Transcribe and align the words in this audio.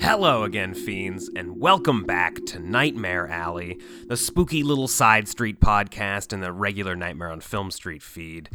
Hello 0.00 0.44
again, 0.44 0.74
fiends, 0.74 1.28
and 1.34 1.58
welcome 1.60 2.04
back 2.04 2.36
to 2.46 2.58
Nightmare 2.58 3.26
Alley, 3.28 3.78
the 4.06 4.16
spooky 4.16 4.62
little 4.62 4.88
side 4.88 5.28
street 5.28 5.60
podcast 5.60 6.32
in 6.32 6.40
the 6.40 6.52
regular 6.52 6.94
Nightmare 6.94 7.30
on 7.30 7.40
Film 7.40 7.70
Street 7.70 8.02
feed. 8.02 8.48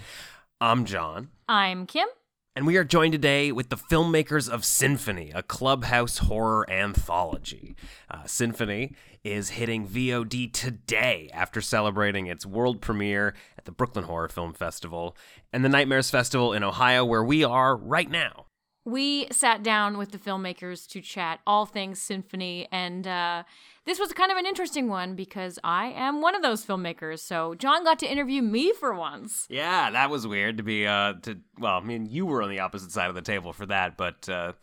I'm 0.62 0.86
John, 0.86 1.30
I'm 1.48 1.86
Kim. 1.86 2.08
and 2.56 2.66
we 2.66 2.78
are 2.78 2.84
joined 2.84 3.12
today 3.14 3.52
with 3.52 3.70
the 3.70 3.76
filmmakers 3.78 4.50
of 4.50 4.64
Symphony, 4.64 5.32
a 5.36 5.44
clubhouse 5.44 6.20
horror 6.20 6.70
anthology. 6.70 7.76
Uh, 8.10 8.26
Symphony 8.26 8.94
is 9.24 9.50
hitting 9.52 9.88
VOD 9.88 10.52
today 10.54 11.30
after 11.34 11.62
celebrating 11.62 12.28
its 12.28 12.46
world 12.46 12.82
premiere 12.82 13.34
at 13.58 13.66
the 13.66 13.72
Brooklyn 13.72 14.06
Horror 14.06 14.30
Film 14.30 14.54
Festival 14.54 15.16
and 15.52 15.64
the 15.64 15.70
Nightmares 15.70 16.10
Festival 16.10 16.54
in 16.54 16.64
Ohio, 16.64 17.04
where 17.06 17.24
we 17.24 17.44
are 17.44 17.76
right 17.76 18.10
now. 18.10 18.43
We 18.86 19.28
sat 19.32 19.64
down 19.64 19.98
with 19.98 20.12
the 20.12 20.18
filmmakers 20.18 20.88
to 20.90 21.02
chat 21.02 21.40
all 21.48 21.66
things 21.66 22.02
symphony, 22.02 22.68
and 22.72 23.08
uh, 23.08 23.44
this 23.86 24.00
was 24.00 24.12
kind 24.14 24.32
of 24.32 24.38
an 24.38 24.46
interesting 24.46 24.88
one 24.88 25.16
because 25.16 25.60
I 25.64 25.88
am 25.88 26.22
one 26.22 26.36
of 26.36 26.42
those 26.42 26.66
filmmakers. 26.66 27.20
So 27.20 27.56
John 27.56 27.84
got 27.84 28.00
to 28.00 28.12
interview 28.12 28.42
me 28.42 28.74
for 28.74 28.94
once. 28.94 29.46
Yeah, 29.50 29.92
that 29.92 30.10
was 30.10 30.28
weird 30.28 30.58
to 30.58 30.64
be 30.64 30.86
uh 30.88 31.14
to 31.24 31.40
well, 31.60 31.78
I 31.78 31.82
mean 31.82 32.06
you 32.06 32.26
were 32.26 32.42
on 32.44 32.50
the 32.50 32.60
opposite 32.60 32.92
side 32.92 33.10
of 33.10 33.16
the 33.16 33.22
table 33.22 33.54
for 33.54 33.66
that, 33.68 33.98
but 33.98 34.28
uh 34.30 34.54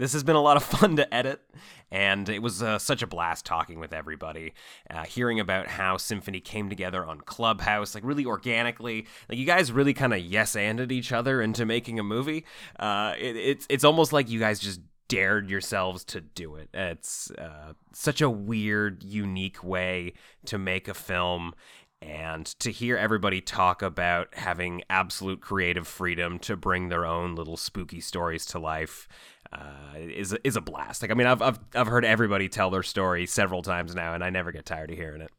this 0.00 0.14
has 0.14 0.24
been 0.24 0.36
a 0.36 0.40
lot 0.40 0.56
of 0.56 0.62
fun 0.64 0.96
to 0.96 1.14
edit, 1.14 1.42
and 1.90 2.28
it 2.28 2.40
was 2.40 2.62
uh, 2.62 2.78
such 2.78 3.02
a 3.02 3.06
blast 3.06 3.44
talking 3.44 3.78
with 3.78 3.92
everybody, 3.92 4.54
uh, 4.88 5.04
hearing 5.04 5.38
about 5.38 5.66
how 5.66 5.98
Symphony 5.98 6.40
came 6.40 6.70
together 6.70 7.04
on 7.04 7.20
Clubhouse, 7.20 7.94
like 7.94 8.02
really 8.02 8.24
organically. 8.24 9.06
Like 9.28 9.38
you 9.38 9.44
guys 9.44 9.70
really 9.70 9.92
kind 9.92 10.14
of 10.14 10.20
yes 10.20 10.56
anded 10.56 10.90
each 10.90 11.12
other 11.12 11.42
into 11.42 11.66
making 11.66 11.98
a 11.98 12.02
movie. 12.02 12.46
Uh, 12.78 13.12
it, 13.18 13.36
it's 13.36 13.66
it's 13.68 13.84
almost 13.84 14.12
like 14.12 14.30
you 14.30 14.40
guys 14.40 14.58
just 14.58 14.80
dared 15.08 15.50
yourselves 15.50 16.02
to 16.04 16.22
do 16.22 16.54
it. 16.54 16.70
It's 16.72 17.30
uh, 17.32 17.74
such 17.92 18.22
a 18.22 18.30
weird, 18.30 19.02
unique 19.02 19.62
way 19.62 20.14
to 20.46 20.56
make 20.56 20.88
a 20.88 20.94
film. 20.94 21.54
And 22.02 22.46
to 22.60 22.72
hear 22.72 22.96
everybody 22.96 23.42
talk 23.42 23.82
about 23.82 24.28
having 24.32 24.82
absolute 24.88 25.42
creative 25.42 25.86
freedom 25.86 26.38
to 26.38 26.56
bring 26.56 26.88
their 26.88 27.04
own 27.04 27.34
little 27.34 27.58
spooky 27.58 28.00
stories 28.00 28.46
to 28.46 28.58
life 28.58 29.06
uh, 29.52 29.96
is 29.96 30.32
is 30.44 30.56
a 30.56 30.60
blast. 30.60 31.02
Like 31.02 31.10
I 31.10 31.14
mean, 31.14 31.26
I've 31.26 31.42
I've 31.42 31.58
I've 31.74 31.86
heard 31.86 32.04
everybody 32.04 32.48
tell 32.48 32.70
their 32.70 32.82
story 32.82 33.26
several 33.26 33.62
times 33.62 33.94
now, 33.94 34.14
and 34.14 34.22
I 34.22 34.30
never 34.30 34.52
get 34.52 34.66
tired 34.66 34.90
of 34.90 34.96
hearing 34.96 35.20
it. 35.20 35.30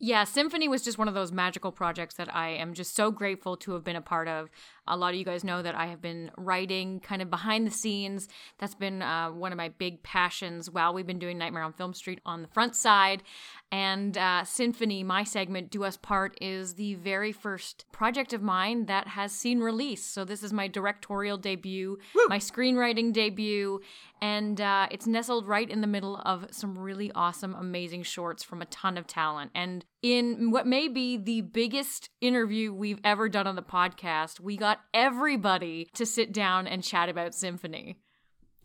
Yeah, 0.00 0.22
Symphony 0.24 0.68
was 0.68 0.82
just 0.82 0.96
one 0.96 1.08
of 1.08 1.14
those 1.14 1.32
magical 1.32 1.72
projects 1.72 2.14
that 2.14 2.32
I 2.34 2.50
am 2.50 2.72
just 2.72 2.94
so 2.94 3.10
grateful 3.10 3.56
to 3.58 3.72
have 3.72 3.82
been 3.82 3.96
a 3.96 4.00
part 4.00 4.28
of. 4.28 4.48
A 4.88 4.96
lot 4.96 5.10
of 5.10 5.18
you 5.18 5.24
guys 5.24 5.44
know 5.44 5.62
that 5.62 5.74
I 5.74 5.86
have 5.86 6.00
been 6.00 6.30
writing 6.36 7.00
kind 7.00 7.22
of 7.22 7.30
behind 7.30 7.66
the 7.66 7.70
scenes. 7.70 8.28
That's 8.58 8.74
been 8.74 9.02
uh, 9.02 9.30
one 9.30 9.52
of 9.52 9.58
my 9.58 9.68
big 9.68 10.02
passions 10.02 10.70
while 10.70 10.94
we've 10.94 11.06
been 11.06 11.18
doing 11.18 11.38
Nightmare 11.38 11.62
on 11.62 11.72
Film 11.72 11.94
Street 11.94 12.20
on 12.24 12.42
the 12.42 12.48
front 12.48 12.74
side. 12.74 13.22
And 13.70 14.16
uh, 14.16 14.44
Symphony, 14.44 15.04
my 15.04 15.24
segment, 15.24 15.70
Do 15.70 15.84
Us 15.84 15.98
Part, 15.98 16.38
is 16.40 16.74
the 16.74 16.94
very 16.94 17.32
first 17.32 17.84
project 17.92 18.32
of 18.32 18.42
mine 18.42 18.86
that 18.86 19.08
has 19.08 19.30
seen 19.32 19.60
release. 19.60 20.04
So 20.04 20.24
this 20.24 20.42
is 20.42 20.52
my 20.52 20.68
directorial 20.68 21.36
debut, 21.36 21.98
my 22.28 22.38
screenwriting 22.38 23.12
debut, 23.12 23.80
and 24.22 24.60
uh, 24.60 24.88
it's 24.90 25.06
nestled 25.06 25.46
right 25.46 25.68
in 25.68 25.82
the 25.82 25.86
middle 25.86 26.16
of 26.24 26.46
some 26.50 26.78
really 26.78 27.12
awesome, 27.14 27.54
amazing 27.54 28.02
shorts 28.04 28.42
from 28.42 28.62
a 28.62 28.66
ton 28.66 28.96
of 28.96 29.06
talent. 29.06 29.50
And 29.54 29.84
in 30.02 30.50
what 30.50 30.66
may 30.66 30.88
be 30.88 31.16
the 31.16 31.42
biggest 31.42 32.08
interview 32.20 32.72
we've 32.72 33.00
ever 33.04 33.28
done 33.28 33.46
on 33.46 33.56
the 33.56 33.62
podcast, 33.62 34.40
we 34.40 34.56
got 34.56 34.77
everybody 34.92 35.88
to 35.94 36.06
sit 36.06 36.32
down 36.32 36.66
and 36.66 36.82
chat 36.82 37.08
about 37.08 37.34
Symphony. 37.34 37.96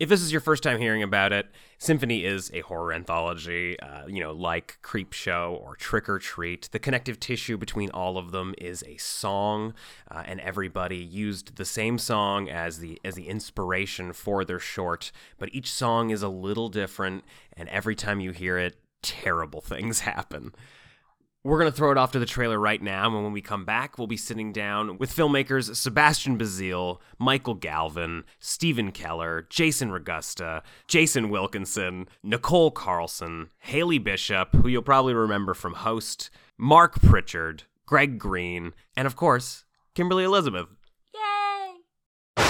If 0.00 0.08
this 0.08 0.22
is 0.22 0.32
your 0.32 0.40
first 0.40 0.64
time 0.64 0.80
hearing 0.80 1.04
about 1.04 1.32
it, 1.32 1.46
Symphony 1.78 2.24
is 2.24 2.50
a 2.52 2.60
horror 2.62 2.92
anthology, 2.92 3.78
uh, 3.78 4.08
you 4.08 4.20
know, 4.20 4.32
like 4.32 4.78
Creepshow 4.82 5.52
or 5.52 5.76
Trick 5.76 6.08
'r 6.08 6.18
Treat. 6.18 6.68
The 6.72 6.80
connective 6.80 7.20
tissue 7.20 7.56
between 7.56 7.90
all 7.90 8.18
of 8.18 8.32
them 8.32 8.56
is 8.58 8.82
a 8.88 8.96
song, 8.96 9.72
uh, 10.10 10.24
and 10.26 10.40
everybody 10.40 10.96
used 10.96 11.54
the 11.56 11.64
same 11.64 11.98
song 11.98 12.48
as 12.48 12.80
the 12.80 13.00
as 13.04 13.14
the 13.14 13.28
inspiration 13.28 14.12
for 14.12 14.44
their 14.44 14.58
short. 14.58 15.12
But 15.38 15.54
each 15.54 15.70
song 15.70 16.10
is 16.10 16.24
a 16.24 16.28
little 16.28 16.68
different, 16.68 17.22
and 17.56 17.68
every 17.68 17.94
time 17.94 18.18
you 18.18 18.32
hear 18.32 18.58
it, 18.58 18.76
terrible 19.00 19.60
things 19.62 20.00
happen. 20.00 20.52
We're 21.46 21.58
going 21.58 21.70
to 21.70 21.76
throw 21.76 21.92
it 21.92 21.98
off 21.98 22.12
to 22.12 22.18
the 22.18 22.24
trailer 22.24 22.58
right 22.58 22.80
now, 22.80 23.04
and 23.04 23.22
when 23.22 23.32
we 23.34 23.42
come 23.42 23.66
back, 23.66 23.98
we'll 23.98 24.06
be 24.06 24.16
sitting 24.16 24.50
down 24.50 24.96
with 24.96 25.14
filmmakers 25.14 25.76
Sebastian 25.76 26.38
Bazile, 26.38 27.00
Michael 27.18 27.52
Galvin, 27.52 28.24
Stephen 28.38 28.90
Keller, 28.92 29.46
Jason 29.50 29.90
Ragusta, 29.90 30.62
Jason 30.88 31.28
Wilkinson, 31.28 32.08
Nicole 32.22 32.70
Carlson, 32.70 33.50
Haley 33.58 33.98
Bishop, 33.98 34.54
who 34.54 34.68
you'll 34.68 34.80
probably 34.80 35.12
remember 35.12 35.52
from 35.52 35.74
Host, 35.74 36.30
Mark 36.56 37.02
Pritchard, 37.02 37.64
Greg 37.84 38.18
Green, 38.18 38.72
and 38.96 39.06
of 39.06 39.14
course, 39.14 39.66
Kimberly 39.94 40.24
Elizabeth. 40.24 40.68
Yay! 41.12 42.44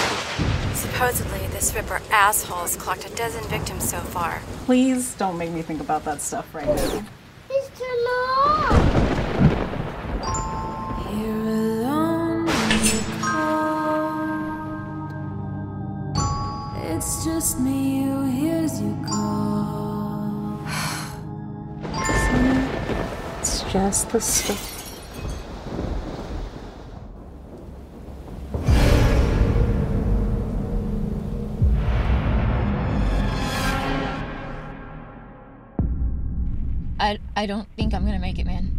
Supposedly, 0.72 1.44
this 1.49 1.75
Ripper 1.75 2.00
asshole's 2.12 2.77
clocked 2.77 3.10
a 3.10 3.16
dozen 3.16 3.43
victims 3.50 3.91
so 3.91 3.99
far. 3.99 4.41
Please 4.66 5.15
don't 5.15 5.37
make 5.37 5.50
me 5.50 5.62
think 5.62 5.81
about 5.81 6.04
that 6.04 6.21
stuff 6.21 6.54
right 6.54 6.65
now. 6.65 7.04
It's 7.50 7.78
too 7.78 8.04
long. 8.04 8.84
It's 17.06 17.22
just 17.22 17.60
me 17.60 18.04
who 18.04 18.25
hears 18.25 18.81
you 18.81 18.98
call. 19.06 20.59
It's 23.41 23.62
just 23.70 24.09
the 24.09 24.20
stuff. 24.22 24.70
I, 36.98 37.19
I 37.36 37.44
don't 37.44 37.69
think 37.76 37.92
I'm 37.92 38.06
gonna 38.06 38.19
make 38.19 38.38
it, 38.38 38.47
man. 38.47 38.71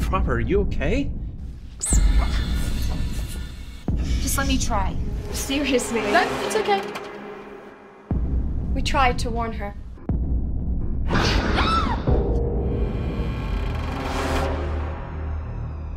Proper, 0.00 0.36
are 0.36 0.40
you 0.40 0.62
okay? 0.62 1.10
Just 4.32 4.38
let 4.38 4.48
me 4.48 4.56
try. 4.56 4.96
Seriously. 5.32 6.00
No, 6.00 6.26
it's 6.46 6.56
okay. 6.56 6.80
We 8.72 8.80
tried 8.80 9.18
to 9.18 9.28
warn 9.28 9.52
her. 9.52 9.74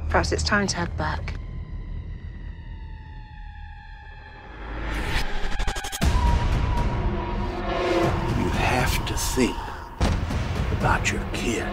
Perhaps 0.09 0.33
it's 0.33 0.43
time 0.43 0.67
to 0.67 0.75
head 0.75 0.97
back. 0.97 1.39
You 8.37 8.49
have 8.49 9.05
to 9.05 9.13
think 9.13 9.55
about 10.73 11.09
your 11.09 11.23
kid. 11.31 11.63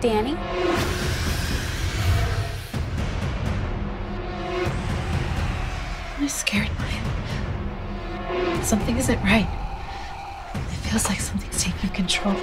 Danny? 0.00 1.11
I'm 6.22 6.28
scared, 6.28 6.70
Maya. 6.78 8.62
Something 8.62 8.96
isn't 8.96 9.20
right. 9.24 9.48
It 10.54 10.88
feels 10.88 11.08
like 11.08 11.18
something's 11.18 11.64
taking 11.64 11.90
control. 11.90 12.36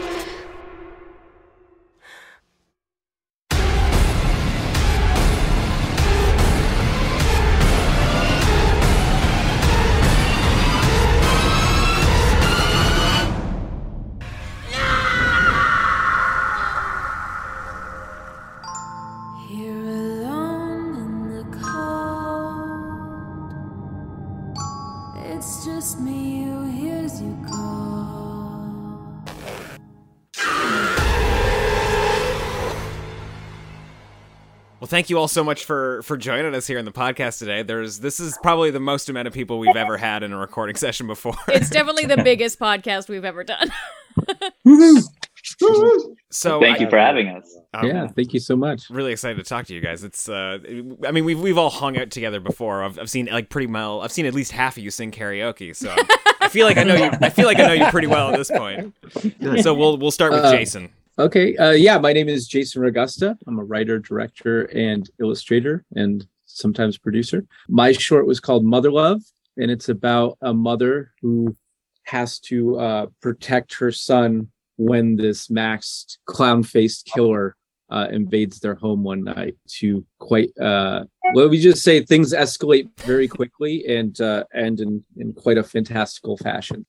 Here 19.48 19.79
it's 25.80 25.94
just 25.94 26.02
me 26.02 26.44
who 26.44 26.66
hears 26.66 27.22
you 27.22 27.38
call. 27.48 27.58
Well, 34.81 34.88
thank 34.88 35.10
you 35.10 35.18
all 35.18 35.30
so 35.30 35.42
much 35.42 35.64
for 35.64 36.02
for 36.04 36.18
joining 36.18 36.54
us 36.54 36.68
here 36.68 36.80
in 36.80 36.84
the 36.84 36.92
podcast 36.92 37.40
today. 37.40 37.64
There's 37.64 38.00
this 38.00 38.20
is 38.20 38.38
probably 38.42 38.72
the 38.72 38.81
most 38.81 39.10
amount 39.10 39.30
of 39.30 39.34
people 39.34 39.58
we've 39.58 39.76
ever 39.76 39.96
had 39.96 40.22
in 40.22 40.34
a 40.34 40.38
recording 40.38 40.76
session 40.78 41.08
before. 41.08 41.36
It's 41.48 41.70
definitely 41.70 42.08
the 42.08 42.24
biggest 42.24 42.60
podcast 42.60 43.08
we've 43.08 43.24
ever 43.24 43.46
done. 43.46 43.72
So 46.39 46.59
thank 46.59 46.77
I- 46.77 46.81
you 46.81 46.89
for 46.89 46.97
having 46.97 47.27
us. 47.30 47.57
Um, 47.74 47.88
yeah, 47.88 48.07
thank 48.07 48.33
you 48.33 48.39
so 48.39 48.56
much. 48.56 48.89
Really 48.89 49.12
excited 49.12 49.38
to 49.38 49.44
talk 49.44 49.65
to 49.68 49.74
you 49.74 49.81
guys. 49.81 50.03
It's 50.03 50.27
uh, 50.27 50.57
I 51.06 51.12
mean 51.12 51.25
we've 51.25 51.39
we've 51.39 51.57
all 51.57 51.69
hung 51.69 51.97
out 51.97 52.09
together 52.12 52.39
before. 52.39 52.83
I've, 52.83 52.97
I've 52.97 53.09
seen 53.09 53.27
like 53.27 53.50
pretty 53.50 53.68
well. 53.68 54.01
I've 54.01 54.12
seen 54.12 54.25
at 54.25 54.33
least 54.33 54.51
half 54.51 54.77
of 54.77 54.83
you 54.83 54.89
sing 54.91 55.12
karaoke. 55.12 55.75
So 55.75 55.94
I 56.41 56.50
feel 56.50 56.65
like 56.65 56.77
I 56.77 56.83
know 56.83 56.95
you. 56.95 57.12
I 57.21 57.30
feel 57.30 57.45
like 57.45 57.59
I 57.59 57.68
know 57.68 57.74
you 57.74 57.91
pretty 57.91 58.07
well 58.07 58.31
at 58.31 58.38
this 58.38 58.50
point. 58.50 58.95
So 59.62 59.74
we'll 59.74 59.97
we'll 59.97 60.12
start 60.12 60.31
with 60.31 60.41
Uh, 60.44 60.51
Jason. 60.51 60.89
Okay. 61.19 61.56
Uh, 61.57 61.71
yeah, 61.71 61.97
my 61.97 62.13
name 62.13 62.30
is 62.30 62.47
Jason 62.47 62.81
Ragusta. 62.81 63.38
I'm 63.45 63.59
a 63.59 63.63
writer, 63.63 64.00
director, 64.00 64.63
and 64.75 65.09
illustrator, 65.19 65.83
and 65.95 66.25
sometimes 66.45 66.97
producer. 66.97 67.45
My 67.68 67.92
short 67.92 68.25
was 68.25 68.39
called 68.39 68.63
Mother 68.63 68.89
Love, 68.89 69.21
and 69.57 69.69
it's 69.69 69.89
about 69.89 70.38
a 70.42 70.53
mother 70.53 71.12
who 71.21 71.56
has 72.03 72.39
to 72.39 72.80
uh, 72.80 73.06
protect 73.21 73.74
her 73.75 73.92
son 73.92 74.50
when 74.80 75.18
this 75.18 75.50
maxed 75.50 76.18
clown-faced 76.26 77.06
killer 77.06 77.56
uh, 77.92 78.08
invades 78.12 78.60
their 78.60 78.76
home 78.76 79.04
one 79.04 79.24
night. 79.24 79.56
To 79.80 80.06
quite, 80.20 80.50
uh, 80.60 81.04
well, 81.34 81.50
we 81.50 81.60
just 81.60 81.84
say 81.84 82.04
things 82.04 82.34
escalate 82.34 82.90
very 83.00 83.28
quickly 83.28 83.86
and 83.88 84.20
uh, 84.22 84.46
and 84.54 84.80
in 84.80 85.04
in 85.18 85.34
quite 85.34 85.58
a 85.58 85.64
fantastical 85.64 86.38
fashion. 86.38 86.86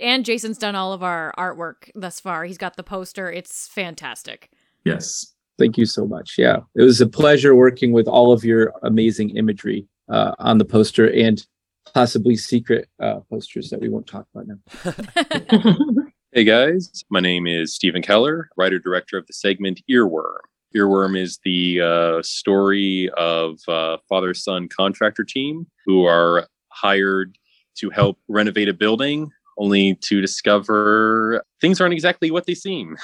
and 0.00 0.24
Jason's 0.24 0.58
done 0.58 0.74
all 0.74 0.92
of 0.92 1.02
our 1.02 1.34
artwork 1.36 1.90
thus 1.94 2.18
far. 2.18 2.44
He's 2.44 2.58
got 2.58 2.76
the 2.76 2.82
poster. 2.82 3.30
It's 3.30 3.68
fantastic. 3.68 4.50
Yes. 4.84 5.34
Thank 5.58 5.78
you 5.78 5.86
so 5.86 6.06
much. 6.06 6.34
Yeah. 6.36 6.58
It 6.74 6.82
was 6.82 7.00
a 7.00 7.06
pleasure 7.06 7.54
working 7.54 7.92
with 7.92 8.08
all 8.08 8.32
of 8.32 8.44
your 8.44 8.72
amazing 8.82 9.36
imagery 9.36 9.86
uh, 10.08 10.32
on 10.38 10.58
the 10.58 10.64
poster 10.64 11.08
and 11.12 11.46
possibly 11.92 12.36
secret 12.36 12.88
uh, 13.00 13.20
posters 13.30 13.70
that 13.70 13.80
we 13.80 13.88
won't 13.88 14.06
talk 14.06 14.26
about 14.34 14.48
now. 14.48 15.94
Hey 16.34 16.42
guys, 16.42 17.04
my 17.10 17.20
name 17.20 17.46
is 17.46 17.76
Stephen 17.76 18.02
Keller, 18.02 18.50
writer 18.56 18.80
director 18.80 19.16
of 19.16 19.24
the 19.28 19.32
segment 19.32 19.80
Earworm. 19.88 20.40
Earworm 20.74 21.16
is 21.16 21.38
the 21.44 21.80
uh, 21.80 22.22
story 22.24 23.08
of 23.16 23.60
uh, 23.68 23.98
father 24.08 24.34
son 24.34 24.68
contractor 24.68 25.22
team 25.22 25.68
who 25.86 26.06
are 26.06 26.48
hired 26.70 27.38
to 27.76 27.88
help 27.90 28.18
renovate 28.26 28.68
a 28.68 28.74
building, 28.74 29.30
only 29.58 29.94
to 30.02 30.20
discover 30.20 31.44
things 31.60 31.80
aren't 31.80 31.94
exactly 31.94 32.32
what 32.32 32.46
they 32.46 32.54
seem. 32.56 32.96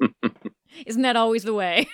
Isn't 0.84 1.02
that 1.02 1.14
always 1.14 1.44
the 1.44 1.54
way? 1.54 1.86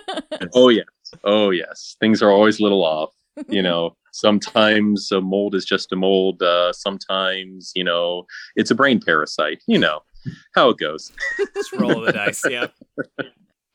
oh 0.52 0.68
yes, 0.68 0.84
oh 1.24 1.48
yes, 1.48 1.96
things 1.98 2.20
are 2.20 2.30
always 2.30 2.60
a 2.60 2.62
little 2.62 2.84
off. 2.84 3.14
You 3.48 3.62
know, 3.62 3.96
sometimes 4.12 5.10
a 5.12 5.20
mold 5.20 5.54
is 5.54 5.64
just 5.64 5.92
a 5.92 5.96
mold. 5.96 6.42
Uh, 6.42 6.72
sometimes 6.72 7.72
you 7.74 7.84
know 7.84 8.24
it's 8.56 8.70
a 8.70 8.74
brain 8.74 9.00
parasite. 9.00 9.62
You 9.66 9.78
know 9.78 10.00
how 10.54 10.70
it 10.70 10.78
goes. 10.78 11.12
Just 11.54 11.72
roll 11.72 12.00
the 12.00 12.12
dice. 12.12 12.42
Yeah. 12.48 12.68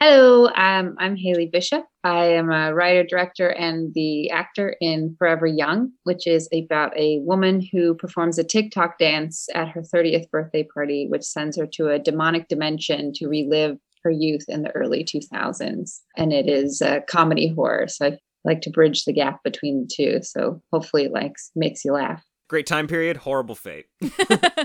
Hello, 0.06 0.48
um, 0.48 0.96
I'm 1.00 1.16
Haley 1.16 1.46
Bishop. 1.46 1.86
I 2.04 2.26
am 2.26 2.52
a 2.52 2.74
writer, 2.74 3.06
director, 3.06 3.48
and 3.48 3.94
the 3.94 4.30
actor 4.32 4.76
in 4.82 5.16
Forever 5.18 5.48
Young, 5.48 5.94
which 6.04 6.28
is 6.28 6.50
about 6.54 6.92
a 6.98 7.20
woman 7.20 7.66
who 7.72 7.96
performs 7.96 8.38
a 8.38 8.44
TikTok 8.44 8.98
dance 8.98 9.48
at 9.56 9.70
her 9.70 9.82
30th 9.82 10.30
birthday 10.30 10.68
party, 10.74 11.08
which 11.08 11.24
sends 11.24 11.58
her 11.58 11.66
to 11.68 11.88
a 11.88 12.00
demonic 12.00 12.50
dimension 12.50 13.14
to 13.14 13.30
relive 13.30 13.78
her 14.04 14.12
youth 14.12 14.44
in 14.50 14.64
the 14.64 14.72
early 14.72 15.06
2000s. 15.06 16.02
And 16.18 16.34
it 16.34 16.50
is 16.50 16.82
a 16.82 17.00
comedy 17.08 17.48
horror. 17.48 17.88
So 17.88 18.08
I 18.08 18.18
like 18.44 18.62
to 18.62 18.70
bridge 18.70 19.06
the 19.06 19.14
gap 19.14 19.44
between 19.44 19.82
the 19.82 19.90
two. 19.94 20.20
So 20.22 20.62
hopefully 20.72 21.06
it 21.06 21.12
likes 21.12 21.52
makes 21.56 21.84
you 21.86 21.94
laugh. 21.94 22.24
Great 22.50 22.68
time 22.68 22.88
period. 22.88 23.18
Horrible 23.18 23.56
fate. 23.56 23.86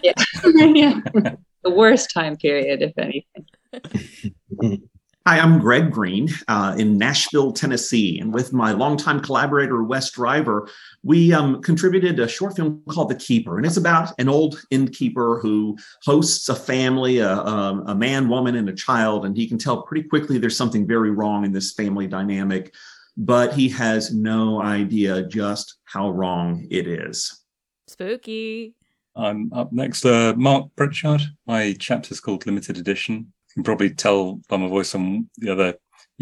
yeah. 0.02 0.12
yeah. 0.44 1.00
The 1.64 1.70
worst 1.70 2.12
time 2.14 2.36
period, 2.36 2.82
if 2.82 2.92
anything. 2.96 4.88
Hi, 5.28 5.40
I'm 5.40 5.58
Greg 5.58 5.90
Green 5.90 6.30
uh, 6.48 6.74
in 6.78 6.96
Nashville, 6.96 7.52
Tennessee. 7.52 8.18
And 8.18 8.32
with 8.32 8.54
my 8.54 8.72
longtime 8.72 9.20
collaborator, 9.20 9.82
Wes 9.82 10.10
Driver, 10.10 10.70
we 11.02 11.34
um, 11.34 11.60
contributed 11.60 12.18
a 12.18 12.26
short 12.26 12.56
film 12.56 12.82
called 12.88 13.10
The 13.10 13.14
Keeper. 13.14 13.58
And 13.58 13.66
it's 13.66 13.76
about 13.76 14.18
an 14.18 14.30
old 14.30 14.62
innkeeper 14.70 15.38
who 15.42 15.76
hosts 16.02 16.48
a 16.48 16.54
family, 16.54 17.18
a, 17.18 17.30
a, 17.30 17.82
a 17.88 17.94
man, 17.94 18.30
woman, 18.30 18.54
and 18.54 18.70
a 18.70 18.74
child. 18.74 19.26
And 19.26 19.36
he 19.36 19.46
can 19.46 19.58
tell 19.58 19.82
pretty 19.82 20.08
quickly 20.08 20.38
there's 20.38 20.56
something 20.56 20.86
very 20.86 21.10
wrong 21.10 21.44
in 21.44 21.52
this 21.52 21.74
family 21.74 22.06
dynamic, 22.06 22.72
but 23.18 23.52
he 23.52 23.68
has 23.68 24.14
no 24.14 24.62
idea 24.62 25.26
just 25.26 25.78
how 25.84 26.08
wrong 26.08 26.64
it 26.70 26.86
is. 26.86 27.44
Spooky. 27.88 28.74
I'm 29.16 29.52
up 29.52 29.72
next. 29.72 30.06
Uh, 30.06 30.34
Mark 30.36 30.68
Pritchard. 30.76 31.22
My 31.44 31.74
chapter's 31.80 32.20
called 32.20 32.46
Limited 32.46 32.78
Edition. 32.78 33.16
You 33.16 33.54
can 33.54 33.64
probably 33.64 33.90
tell 33.90 34.40
by 34.48 34.56
my 34.56 34.68
voice 34.68 34.94
on 34.94 35.28
the 35.38 35.50
other 35.50 35.74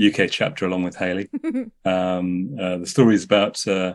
UK 0.03 0.31
chapter 0.31 0.65
along 0.65 0.85
with 0.85 0.97
Haley. 0.97 1.29
um, 1.85 2.57
uh, 2.59 2.79
the 2.79 2.87
story 2.87 3.15
is 3.15 3.25
about 3.25 3.67
uh, 3.69 3.95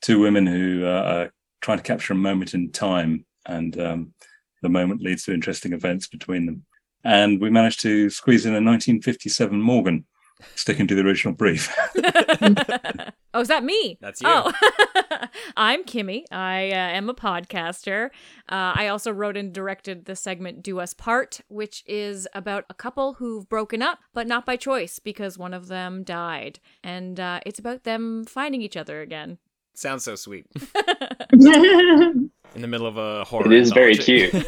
two 0.00 0.18
women 0.18 0.46
who 0.46 0.86
uh, 0.86 1.02
are 1.02 1.32
trying 1.60 1.78
to 1.78 1.84
capture 1.84 2.14
a 2.14 2.16
moment 2.16 2.54
in 2.54 2.72
time, 2.72 3.26
and 3.44 3.78
um, 3.78 4.14
the 4.62 4.70
moment 4.70 5.02
leads 5.02 5.24
to 5.24 5.34
interesting 5.34 5.74
events 5.74 6.08
between 6.08 6.46
them. 6.46 6.64
And 7.04 7.42
we 7.42 7.50
managed 7.50 7.80
to 7.80 8.08
squeeze 8.08 8.46
in 8.46 8.52
a 8.52 8.56
1957 8.56 9.60
Morgan, 9.60 10.06
sticking 10.54 10.86
to 10.86 10.94
the 10.94 11.02
original 11.02 11.34
brief. 11.34 11.74
Oh, 13.34 13.40
is 13.40 13.48
that 13.48 13.62
me? 13.62 13.98
That's 14.00 14.22
you. 14.22 14.28
Oh, 14.28 14.52
I'm 15.56 15.84
Kimmy. 15.84 16.24
I 16.32 16.70
uh, 16.70 16.96
am 16.96 17.10
a 17.10 17.14
podcaster. 17.14 18.06
Uh, 18.48 18.72
I 18.74 18.88
also 18.88 19.12
wrote 19.12 19.36
and 19.36 19.52
directed 19.52 20.06
the 20.06 20.16
segment 20.16 20.62
Do 20.62 20.80
Us 20.80 20.94
Part, 20.94 21.42
which 21.48 21.84
is 21.86 22.26
about 22.34 22.64
a 22.70 22.74
couple 22.74 23.14
who've 23.14 23.46
broken 23.48 23.82
up, 23.82 23.98
but 24.14 24.26
not 24.26 24.46
by 24.46 24.56
choice 24.56 24.98
because 24.98 25.36
one 25.36 25.52
of 25.52 25.68
them 25.68 26.04
died. 26.04 26.58
And 26.82 27.20
uh, 27.20 27.40
it's 27.44 27.58
about 27.58 27.84
them 27.84 28.24
finding 28.24 28.62
each 28.62 28.78
other 28.78 29.02
again. 29.02 29.38
Sounds 29.74 30.04
so 30.04 30.16
sweet. 30.16 30.46
In 32.54 32.62
the 32.62 32.68
middle 32.68 32.86
of 32.86 32.96
a 32.96 33.24
horror. 33.24 33.46
It 33.46 33.52
is 33.52 33.72
very 33.72 33.96
cute. 33.96 34.32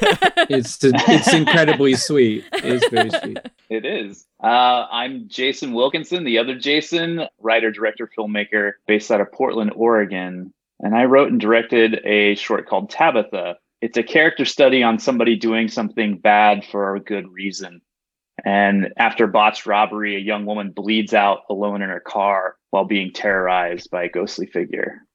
It's 0.52 0.82
it's 0.82 1.32
incredibly 1.32 1.94
sweet. 1.94 2.44
It's 2.52 2.88
very 2.88 3.10
sweet. 3.22 3.38
It 3.68 3.84
is. 3.84 4.26
Uh, 4.42 4.86
I'm 4.90 5.28
Jason 5.28 5.74
Wilkinson, 5.74 6.24
the 6.24 6.38
other 6.38 6.56
Jason, 6.58 7.22
writer, 7.38 7.70
director, 7.70 8.10
filmmaker 8.18 8.72
based 8.88 9.12
out 9.12 9.20
of 9.20 9.30
Portland, 9.30 9.70
Oregon. 9.76 10.52
And 10.80 10.96
I 10.96 11.04
wrote 11.04 11.30
and 11.30 11.40
directed 11.40 12.04
a 12.04 12.34
short 12.34 12.66
called 12.66 12.90
Tabitha. 12.90 13.58
It's 13.80 13.96
a 13.96 14.02
character 14.02 14.44
study 14.44 14.82
on 14.82 14.98
somebody 14.98 15.36
doing 15.36 15.68
something 15.68 16.18
bad 16.18 16.64
for 16.64 16.96
a 16.96 17.00
good 17.00 17.30
reason. 17.30 17.80
And 18.44 18.92
after 18.96 19.26
botched 19.26 19.66
robbery, 19.66 20.16
a 20.16 20.20
young 20.20 20.46
woman 20.46 20.72
bleeds 20.72 21.14
out 21.14 21.40
alone 21.48 21.82
in 21.82 21.90
her 21.90 22.00
car 22.00 22.56
while 22.70 22.86
being 22.86 23.12
terrorized 23.12 23.90
by 23.90 24.04
a 24.04 24.08
ghostly 24.08 24.46
figure. 24.46 25.06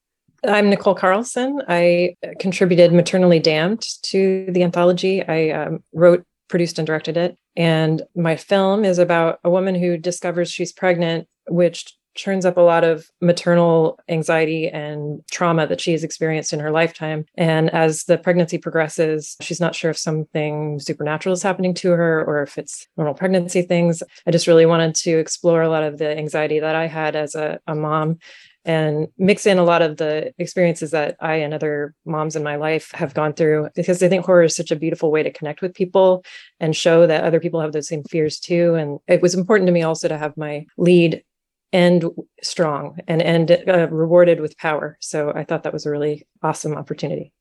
I'm 0.44 0.70
Nicole 0.70 0.96
Carlson. 0.96 1.62
I 1.68 2.16
contributed 2.40 2.94
Maternally 2.94 3.40
Damned 3.40 3.86
to 4.04 4.48
the 4.50 4.64
anthology. 4.64 5.24
I 5.28 5.50
um, 5.52 5.84
wrote, 5.94 6.26
produced, 6.50 6.78
and 6.78 6.86
directed 6.86 7.18
it. 7.18 7.38
And 7.56 8.04
my 8.16 8.36
film 8.36 8.86
is 8.86 9.00
about 9.00 9.40
a 9.44 9.50
woman 9.50 9.76
who 9.76 9.98
discovers 9.98 10.52
she's 10.52 10.74
pregnant, 10.74 11.28
which 11.48 11.96
turns 12.16 12.46
up 12.46 12.58
a 12.58 12.62
lot 12.62 12.84
of 12.84 13.10
maternal 13.22 14.00
anxiety 14.08 14.70
and 14.70 15.22
trauma 15.32 15.68
that 15.68 15.82
she 15.82 15.92
has 15.92 16.04
experienced 16.04 16.54
in 16.54 16.60
her 16.60 16.72
lifetime. 16.72 17.26
And 17.36 17.70
as 17.72 18.06
the 18.06 18.18
pregnancy 18.18 18.58
progresses, 18.58 19.36
she's 19.42 19.60
not 19.60 19.76
sure 19.76 19.92
if 19.92 19.98
something 19.98 20.80
supernatural 20.80 21.34
is 21.34 21.44
happening 21.44 21.74
to 21.76 21.92
her 21.92 22.24
or 22.24 22.42
if 22.42 22.58
it's 22.58 22.88
normal 22.98 23.14
pregnancy 23.14 23.62
things. 23.62 24.02
I 24.26 24.32
just 24.32 24.48
really 24.48 24.66
wanted 24.66 24.96
to 24.96 25.18
explore 25.18 25.62
a 25.62 25.70
lot 25.70 25.84
of 25.84 25.98
the 25.98 26.18
anxiety 26.18 26.60
that 26.60 26.76
I 26.76 26.88
had 26.88 27.16
as 27.16 27.36
a, 27.36 27.60
a 27.68 27.76
mom 27.76 28.20
and 28.66 29.08
mix 29.18 29.46
in 29.46 29.58
a 29.58 29.64
lot 29.64 29.82
of 29.82 29.98
the 29.98 30.34
experiences 30.38 30.92
that 30.92 31.16
I 31.20 31.36
and 31.36 31.54
other 31.54 31.94
moms 32.06 32.36
in 32.36 32.44
my 32.44 32.56
life 32.56 32.92
have 32.92 33.14
gone 33.14 33.34
through 33.34 33.70
because 33.76 34.02
I 34.02 34.10
think 34.10 34.26
horror 34.26 34.44
is 34.44 34.56
such 34.56 34.72
a 34.72 34.76
beautiful 34.76 35.12
way 35.12 35.24
to 35.24 35.32
connect 35.32 35.62
with 35.62 35.74
people 35.74 36.24
and 36.60 36.76
show 36.76 37.08
that 37.08 37.24
other 37.24 37.40
people 37.40 37.62
have 37.62 37.72
those 37.72 37.88
same 37.88 38.04
fears 38.04 38.40
too. 38.40 38.76
And 38.76 39.00
it 39.08 39.22
was 39.22 39.36
important 39.36 39.68
to 39.68 39.74
me 39.74 39.84
also 39.84 40.08
to 40.08 40.18
have 40.18 40.36
my 40.36 40.66
lead 40.78 41.24
end 41.72 42.06
strong 42.42 43.00
and 43.08 43.22
end 43.22 43.52
uh, 43.52 43.88
rewarded 43.90 44.40
with 44.40 44.58
power. 44.58 44.98
So 45.00 45.32
I 45.34 45.44
thought 45.44 45.64
that 45.64 45.74
was 45.74 45.86
a 45.86 45.92
really 45.92 46.28
awesome 46.42 46.74
opportunity. 46.74 47.32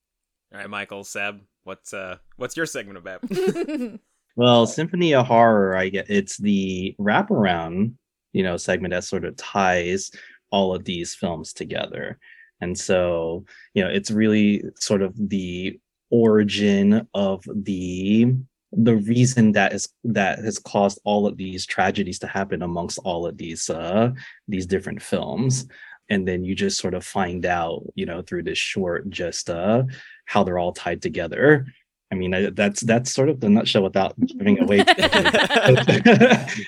All 0.52 0.60
right, 0.60 0.70
Michael, 0.70 1.04
Seb, 1.04 1.40
what's 1.64 1.92
uh, 1.92 2.18
what's 2.36 2.56
your 2.56 2.66
segment 2.66 2.98
about? 2.98 3.22
Well, 4.36 4.66
Symphony 4.66 5.14
of 5.14 5.26
Horror, 5.26 5.76
I 5.76 5.88
get 5.88 6.10
it's 6.10 6.38
the 6.38 6.96
wraparound, 6.98 7.94
you 8.32 8.42
know, 8.42 8.56
segment 8.56 8.92
that 8.92 9.04
sort 9.04 9.24
of 9.24 9.36
ties 9.36 10.10
all 10.54 10.72
of 10.72 10.84
these 10.84 11.16
films 11.16 11.52
together. 11.52 12.16
And 12.60 12.78
so, 12.78 13.44
you 13.74 13.82
know, 13.82 13.90
it's 13.90 14.12
really 14.12 14.62
sort 14.78 15.02
of 15.02 15.12
the 15.16 15.80
origin 16.10 17.08
of 17.12 17.42
the 17.46 18.32
the 18.70 18.96
reason 18.96 19.52
that 19.52 19.72
is 19.72 19.88
that 20.04 20.38
has 20.38 20.58
caused 20.60 21.00
all 21.04 21.26
of 21.26 21.36
these 21.36 21.66
tragedies 21.66 22.20
to 22.20 22.28
happen 22.28 22.62
amongst 22.62 22.98
all 23.04 23.26
of 23.26 23.36
these 23.36 23.70
uh 23.70 24.10
these 24.48 24.66
different 24.66 25.00
films 25.00 25.66
and 26.10 26.26
then 26.26 26.44
you 26.44 26.54
just 26.54 26.80
sort 26.80 26.94
of 26.94 27.04
find 27.04 27.46
out 27.46 27.82
you 27.94 28.04
know 28.04 28.20
through 28.22 28.42
this 28.42 28.58
short 28.58 29.08
just 29.10 29.48
uh 29.48 29.82
how 30.26 30.42
they're 30.42 30.58
all 30.58 30.72
tied 30.72 31.00
together 31.00 31.66
i 32.14 32.16
mean 32.16 32.32
I, 32.32 32.50
that's 32.50 32.80
that's 32.82 33.12
sort 33.12 33.28
of 33.28 33.40
the 33.40 33.48
nutshell 33.48 33.82
without 33.82 34.14
giving 34.26 34.60
away 34.62 34.84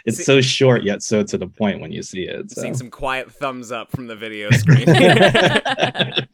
it's 0.04 0.24
so 0.24 0.40
short 0.40 0.82
yet 0.82 1.02
so 1.02 1.22
to 1.22 1.38
the 1.38 1.46
point 1.46 1.80
when 1.80 1.92
you 1.92 2.02
see 2.02 2.22
it 2.24 2.50
so. 2.50 2.60
Seeing 2.60 2.74
some 2.74 2.90
quiet 2.90 3.30
thumbs 3.30 3.70
up 3.72 3.90
from 3.92 4.06
the 4.08 4.16
video 4.16 4.50
screen. 4.50 4.86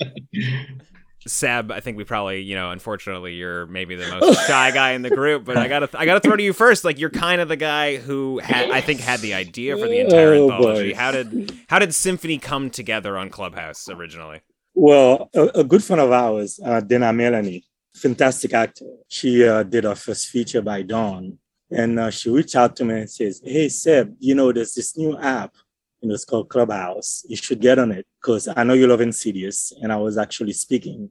Seb, 1.26 1.70
I 1.70 1.78
think 1.80 1.96
we 1.96 2.02
probably, 2.04 2.42
you 2.42 2.56
know, 2.56 2.70
unfortunately, 2.72 3.34
you're 3.34 3.66
maybe 3.66 3.94
the 3.94 4.08
most 4.10 4.44
shy 4.48 4.72
guy 4.72 4.92
in 4.92 5.02
the 5.02 5.10
group, 5.10 5.44
but 5.44 5.56
I 5.56 5.68
gotta, 5.68 5.88
I 5.96 6.04
gotta 6.04 6.18
throw 6.20 6.34
to 6.34 6.42
you 6.42 6.52
first. 6.52 6.84
Like, 6.84 6.98
you're 6.98 7.10
kind 7.10 7.40
of 7.40 7.48
the 7.48 7.54
guy 7.56 7.96
who 7.96 8.38
had, 8.40 8.70
I 8.72 8.80
think, 8.80 8.98
had 9.00 9.20
the 9.20 9.34
idea 9.34 9.76
for 9.76 9.86
the 9.86 10.00
entire 10.00 10.34
Oh, 10.34 10.50
anthology. 10.50 10.92
boy. 10.92 10.98
How 10.98 11.12
did, 11.12 11.56
how 11.68 11.78
did 11.78 11.94
Symphony 11.94 12.38
come 12.38 12.70
together 12.70 13.16
on 13.16 13.30
Clubhouse 13.30 13.88
originally? 13.88 14.40
Well, 14.74 15.30
a, 15.34 15.42
a 15.60 15.64
good 15.64 15.84
friend 15.84 16.00
of 16.00 16.10
ours, 16.10 16.58
uh, 16.64 16.80
Dana 16.80 17.12
Melanie, 17.12 17.64
fantastic 17.94 18.54
actor. 18.54 18.86
She 19.08 19.46
uh, 19.46 19.62
did 19.62 19.84
her 19.84 19.94
first 19.94 20.28
feature 20.28 20.62
by 20.62 20.82
Dawn, 20.82 21.38
and 21.70 21.98
uh, 21.98 22.10
she 22.10 22.30
reached 22.30 22.56
out 22.56 22.76
to 22.76 22.84
me 22.84 23.00
and 23.00 23.10
says, 23.10 23.40
"Hey 23.44 23.68
Seb, 23.68 24.14
you 24.18 24.34
know 24.34 24.52
there's 24.52 24.74
this 24.74 24.96
new 24.96 25.18
app, 25.18 25.54
you 26.02 26.08
know, 26.08 26.14
it's 26.14 26.24
called 26.24 26.48
Clubhouse. 26.48 27.24
You 27.28 27.36
should 27.36 27.60
get 27.60 27.78
on 27.78 27.92
it 27.92 28.06
because 28.20 28.48
I 28.48 28.64
know 28.64 28.74
you 28.74 28.88
love 28.88 29.00
Insidious, 29.00 29.72
and 29.80 29.92
I 29.92 29.96
was 29.96 30.18
actually 30.18 30.52
speaking 30.52 31.10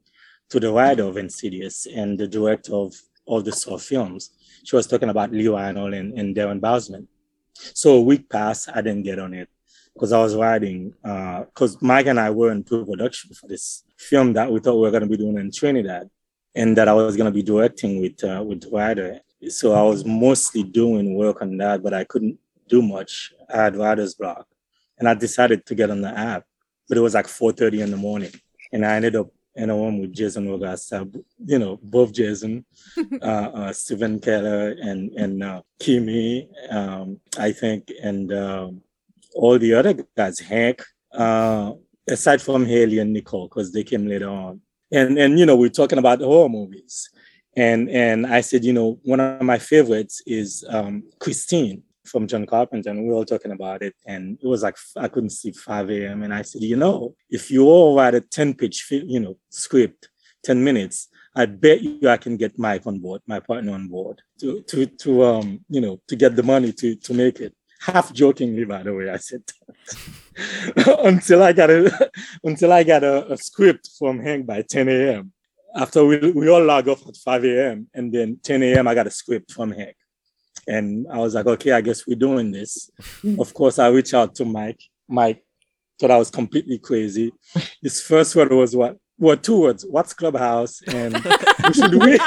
to 0.50 0.60
the 0.60 0.70
writer 0.70 1.04
of 1.04 1.16
Insidious 1.16 1.86
and 1.86 2.18
the 2.18 2.28
director 2.28 2.74
of 2.74 2.94
all 3.24 3.40
the 3.40 3.52
Saw 3.52 3.78
films. 3.78 4.30
She 4.64 4.76
was 4.76 4.86
talking 4.86 5.08
about 5.08 5.32
Leigh 5.32 5.44
Whannell 5.44 5.96
and, 5.98 6.18
and 6.18 6.36
Darren 6.36 6.60
Bousman. 6.60 7.06
So 7.54 7.96
a 7.96 8.02
week 8.02 8.28
passed, 8.28 8.68
I 8.74 8.82
didn't 8.82 9.02
get 9.02 9.18
on 9.18 9.34
it 9.34 9.48
because 9.94 10.12
I 10.12 10.20
was 10.20 10.36
writing, 10.36 10.92
because 11.02 11.80
Mike 11.80 12.06
and 12.06 12.20
I 12.20 12.30
were 12.30 12.52
in 12.52 12.64
pre-production 12.64 13.34
for 13.34 13.46
this 13.46 13.84
film 13.98 14.34
that 14.34 14.50
we 14.50 14.60
thought 14.60 14.76
we 14.76 14.82
were 14.82 14.90
going 14.90 15.02
to 15.02 15.08
be 15.08 15.16
doing 15.16 15.38
in 15.38 15.50
Trinidad, 15.50 16.08
and 16.54 16.76
that 16.76 16.88
I 16.88 16.92
was 16.92 17.16
going 17.16 17.30
to 17.30 17.34
be 17.34 17.42
directing 17.42 18.00
with 18.00 18.22
uh, 18.24 18.42
with 18.46 18.68
writer. 18.72 19.20
So 19.48 19.72
I 19.72 19.82
was 19.82 20.04
mostly 20.04 20.62
doing 20.62 21.14
work 21.14 21.42
on 21.42 21.56
that, 21.58 21.82
but 21.82 21.94
I 21.94 22.04
couldn't 22.04 22.38
do 22.68 22.82
much. 22.82 23.32
I 23.52 23.56
had 23.64 23.76
writer's 23.76 24.14
block, 24.14 24.46
and 24.98 25.08
I 25.08 25.14
decided 25.14 25.66
to 25.66 25.74
get 25.74 25.90
on 25.90 26.00
the 26.00 26.16
app, 26.16 26.44
but 26.88 26.98
it 26.98 27.00
was 27.00 27.14
like 27.14 27.26
4:30 27.26 27.82
in 27.82 27.90
the 27.90 27.96
morning, 27.96 28.32
and 28.72 28.84
I 28.84 28.94
ended 28.96 29.16
up 29.16 29.30
in 29.54 29.70
a 29.70 29.74
room 29.74 29.98
with 29.98 30.12
Jason 30.12 30.46
Ragusta, 30.46 31.22
you 31.44 31.58
know, 31.58 31.78
both 31.82 32.12
Jason, 32.12 32.64
uh, 33.22 33.24
uh, 33.24 33.72
Stephen 33.72 34.18
Keller, 34.20 34.70
and 34.80 35.10
and 35.12 35.42
uh, 35.42 35.62
Kimi, 35.78 36.48
um, 36.70 37.20
I 37.38 37.52
think, 37.52 37.90
and 38.02 38.32
um, 38.32 38.82
all 39.34 39.58
the 39.58 39.74
other 39.74 39.94
guys, 40.16 40.38
Hank, 40.38 40.82
uh, 41.12 41.72
aside 42.08 42.40
from 42.40 42.66
Haley 42.66 42.98
and 42.98 43.12
Nicole, 43.12 43.48
because 43.48 43.72
they 43.72 43.84
came 43.84 44.06
later 44.06 44.28
on. 44.28 44.60
And 44.92 45.18
and 45.18 45.38
you 45.38 45.46
know, 45.46 45.56
we're 45.56 45.70
talking 45.70 45.98
about 45.98 46.20
horror 46.20 46.48
movies. 46.48 47.10
And 47.56 47.90
and 47.90 48.26
I 48.26 48.40
said, 48.40 48.64
you 48.64 48.72
know, 48.72 48.98
one 49.02 49.20
of 49.20 49.42
my 49.42 49.58
favorites 49.58 50.22
is 50.26 50.64
um, 50.68 51.04
Christine 51.18 51.82
from 52.04 52.26
John 52.26 52.46
Carpenter, 52.46 52.90
and 52.90 53.02
we 53.02 53.08
were 53.08 53.14
all 53.14 53.24
talking 53.24 53.52
about 53.52 53.82
it. 53.82 53.94
And 54.06 54.38
it 54.42 54.46
was 54.46 54.62
like 54.62 54.76
I 54.96 55.08
couldn't 55.08 55.30
sleep 55.30 55.56
5 55.56 55.90
a.m. 55.90 56.22
And 56.22 56.34
I 56.34 56.42
said, 56.42 56.62
you 56.62 56.76
know, 56.76 57.14
if 57.30 57.50
you 57.50 57.64
all 57.64 57.96
write 57.96 58.14
a 58.14 58.20
10-page, 58.20 58.86
you 58.90 59.20
know, 59.20 59.36
script, 59.50 60.08
10 60.44 60.64
minutes, 60.64 61.08
I 61.34 61.46
bet 61.46 61.82
you 61.82 62.08
I 62.08 62.16
can 62.16 62.36
get 62.36 62.58
Mike 62.58 62.86
on 62.86 62.98
board, 62.98 63.22
my 63.26 63.40
partner 63.40 63.72
on 63.72 63.88
board, 63.88 64.20
to 64.40 64.62
to 64.62 64.86
to 64.86 65.24
um, 65.24 65.64
you 65.68 65.80
know, 65.80 66.00
to 66.08 66.16
get 66.16 66.36
the 66.36 66.42
money 66.42 66.72
to 66.72 66.96
to 66.96 67.14
make 67.14 67.40
it 67.40 67.54
half 67.82 68.12
jokingly, 68.12 68.64
by 68.64 68.82
the 68.82 68.94
way, 68.94 69.10
I 69.10 69.16
said 69.16 69.42
that. 69.46 71.00
until 71.04 71.42
I 71.42 71.52
got 71.52 71.70
a 71.70 72.10
until 72.44 72.72
I 72.72 72.84
got 72.84 73.02
a, 73.04 73.32
a 73.32 73.36
script 73.36 73.90
from 73.98 74.20
Hank 74.20 74.46
by 74.46 74.62
10 74.62 74.88
a.m. 74.88 75.32
After 75.74 76.04
we, 76.04 76.32
we 76.32 76.48
all 76.48 76.62
log 76.62 76.88
off 76.88 77.06
at 77.08 77.16
5 77.16 77.44
a.m. 77.44 77.88
and 77.94 78.12
then 78.12 78.38
10 78.42 78.62
a.m. 78.62 78.86
I 78.86 78.94
got 78.94 79.06
a 79.06 79.10
script 79.10 79.52
from 79.52 79.72
Hank. 79.72 79.96
And 80.68 81.06
I 81.10 81.18
was 81.18 81.34
like, 81.34 81.46
okay, 81.46 81.72
I 81.72 81.80
guess 81.80 82.06
we're 82.06 82.14
doing 82.14 82.52
this. 82.52 82.90
Hmm. 83.22 83.40
of 83.40 83.52
course, 83.52 83.78
I 83.78 83.88
reached 83.88 84.14
out 84.14 84.34
to 84.36 84.44
Mike. 84.44 84.80
Mike 85.08 85.44
thought 85.98 86.10
I 86.10 86.18
was 86.18 86.30
completely 86.30 86.78
crazy. 86.78 87.32
His 87.82 88.00
first 88.00 88.36
word 88.36 88.52
was 88.52 88.76
what? 88.76 88.96
Well, 89.22 89.36
two 89.36 89.60
words. 89.60 89.86
What's 89.88 90.12
Clubhouse? 90.14 90.82
And 90.88 91.14
we 91.14 91.72
should 91.74 91.94
we, 91.94 92.18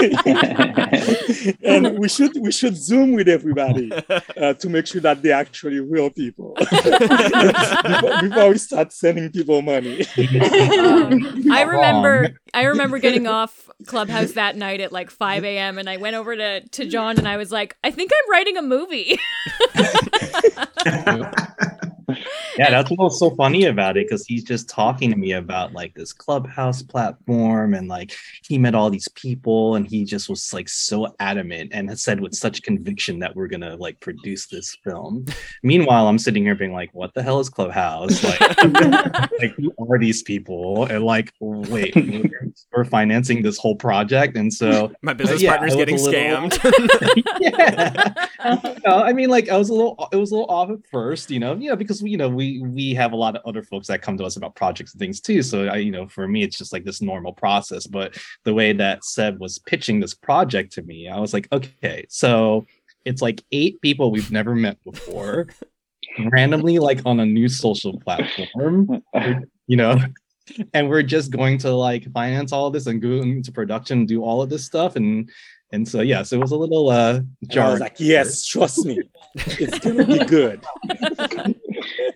and 1.70 2.00
we 2.00 2.08
should 2.08 2.32
we 2.40 2.54
should 2.54 2.78
zoom 2.78 3.12
with 3.12 3.28
everybody 3.28 3.92
uh, 3.92 4.54
to 4.54 4.70
make 4.70 4.88
sure 4.88 5.02
that 5.02 5.22
they're 5.22 5.36
actually 5.36 5.82
real 5.82 6.10
people 6.10 6.54
before, 6.58 8.22
before 8.22 8.50
we 8.50 8.58
start 8.58 8.94
sending 8.94 9.30
people 9.30 9.62
money. 9.62 10.06
I 10.18 11.66
remember 11.68 12.30
I 12.54 12.64
remember 12.64 13.00
getting 13.00 13.28
off 13.28 13.70
Clubhouse 13.86 14.32
that 14.32 14.56
night 14.56 14.80
at 14.80 14.94
like 14.94 15.10
5 15.10 15.44
a.m. 15.44 15.78
and 15.78 15.90
I 15.90 15.98
went 15.98 16.16
over 16.16 16.34
to, 16.34 16.66
to 16.66 16.86
John 16.86 17.18
and 17.18 17.28
I 17.28 17.36
was 17.36 17.52
like, 17.52 17.76
I 17.84 17.92
think 17.92 18.10
I'm 18.14 18.32
writing 18.32 18.56
a 18.56 18.62
movie. 18.62 19.20
Yeah 22.58 22.70
that's 22.70 22.90
what's 22.92 23.20
so 23.20 23.30
funny 23.36 23.66
about 23.66 23.98
it 23.98 24.08
because 24.08 24.26
he's 24.26 24.44
just 24.44 24.70
talking 24.70 25.10
to 25.12 25.18
me 25.18 25.34
about 25.34 25.74
like 25.74 25.94
this 25.94 26.14
clubhouse 26.14 26.82
platform 26.82 27.74
and 27.74 27.88
like 27.88 28.16
he 28.44 28.58
met 28.58 28.76
all 28.76 28.90
these 28.90 29.08
people 29.10 29.76
and 29.76 29.88
he 29.88 30.04
just 30.06 30.30
was 30.30 30.54
like 30.54 30.70
so 30.70 31.14
adamant 31.20 31.72
and 31.74 31.90
had 31.90 32.00
said 32.00 32.20
with 32.20 32.34
such 32.34 32.62
conviction 32.64 33.20
that 33.20 33.36
we're 33.36 33.48
gonna 33.48 33.76
like 33.78 34.00
produce 34.00 34.48
this 34.48 34.76
film. 34.84 35.26
Meanwhile 35.64 36.08
i'm 36.08 36.20
sitting 36.20 36.44
here 36.44 36.56
being 36.56 36.74
like 36.74 36.90
what 36.94 37.14
the 37.14 37.24
hell 37.24 37.40
is 37.40 37.50
clubhouse? 37.50 38.24
Like 38.24 38.40
like 39.40 39.54
who 39.56 39.74
are 39.90 40.00
these 40.00 40.24
people? 40.24 40.86
And 40.86 41.04
like 41.04 41.34
wait 41.40 41.96
we're, 41.96 42.52
we're 42.76 42.86
financing 42.86 43.42
this 43.42 43.58
whole 43.58 43.76
project? 43.76 44.38
And 44.38 44.54
so 44.54 44.92
My 45.02 45.14
business 45.14 45.42
yeah, 45.42 45.52
partner's 45.52 45.76
getting 45.76 45.98
little- 45.98 46.14
scammed. 46.14 46.56
no, 48.86 48.98
I 49.04 49.14
mean, 49.14 49.30
like 49.30 49.50
I 49.50 49.58
was 49.58 49.70
a 49.70 49.74
little, 49.74 50.08
it 50.12 50.18
was 50.18 50.32
a 50.32 50.36
little 50.36 50.50
off 50.50 50.70
at 50.70 50.80
first, 50.92 51.32
you 51.32 51.40
know, 51.40 51.56
you 51.56 51.70
know, 51.70 51.76
because 51.76 52.02
we, 52.02 52.12
you 52.12 52.18
know, 52.18 52.30
we 52.30 52.45
we 52.62 52.94
have 52.94 53.12
a 53.12 53.16
lot 53.16 53.36
of 53.36 53.42
other 53.46 53.64
folks 53.64 53.88
that 53.88 54.02
come 54.02 54.18
to 54.18 54.26
us 54.26 54.38
about 54.38 54.56
projects 54.56 54.94
and 54.94 55.00
things 55.00 55.22
too. 55.22 55.42
So 55.42 55.68
I, 55.68 55.78
you 55.78 55.92
know, 55.92 56.08
for 56.08 56.28
me, 56.28 56.44
it's 56.44 56.58
just 56.58 56.74
like 56.74 56.84
this 56.84 57.02
normal 57.02 57.34
process. 57.34 57.88
But 57.88 58.18
the 58.44 58.54
way 58.54 58.74
that 58.74 59.04
Seb 59.04 59.40
was 59.40 59.60
pitching 59.60 60.00
this 60.00 60.14
project 60.14 60.74
to 60.74 60.82
me, 60.84 61.08
I 61.08 61.20
was 61.20 61.34
like, 61.34 61.48
okay, 61.52 62.06
so 62.10 62.66
it's 63.06 63.22
like 63.22 63.44
eight 63.52 63.80
people 63.82 64.12
we've 64.12 64.32
never 64.32 64.56
met 64.56 64.84
before, 64.84 65.48
randomly 66.32 66.80
like 66.80 67.02
on 67.06 67.20
a 67.20 67.26
new 67.26 67.48
social 67.48 68.00
platform, 68.00 69.04
you 69.68 69.78
know. 69.78 69.98
And 70.76 70.90
we're 70.90 71.02
just 71.02 71.32
going 71.32 71.58
to 71.60 71.72
like 71.72 72.12
finance 72.12 72.52
all 72.52 72.68
of 72.68 72.74
this 72.74 72.86
and 72.86 73.02
go 73.02 73.10
into 73.10 73.52
production, 73.52 74.00
and 74.00 74.08
do 74.08 74.24
all 74.24 74.44
of 74.44 74.50
this 74.50 74.64
stuff, 74.64 74.96
and 74.96 75.30
and 75.72 75.88
so 75.88 76.02
yes, 76.02 76.32
it 76.32 76.38
was 76.38 76.52
a 76.52 76.56
little 76.56 76.90
uh 76.90 77.22
jarring. 77.48 77.72
was 77.72 77.80
like, 77.82 78.00
yes, 78.00 78.46
trust 78.46 78.86
me, 78.86 79.02
it's 79.36 79.80
gonna 79.80 80.06
be 80.06 80.20
good. 80.26 80.64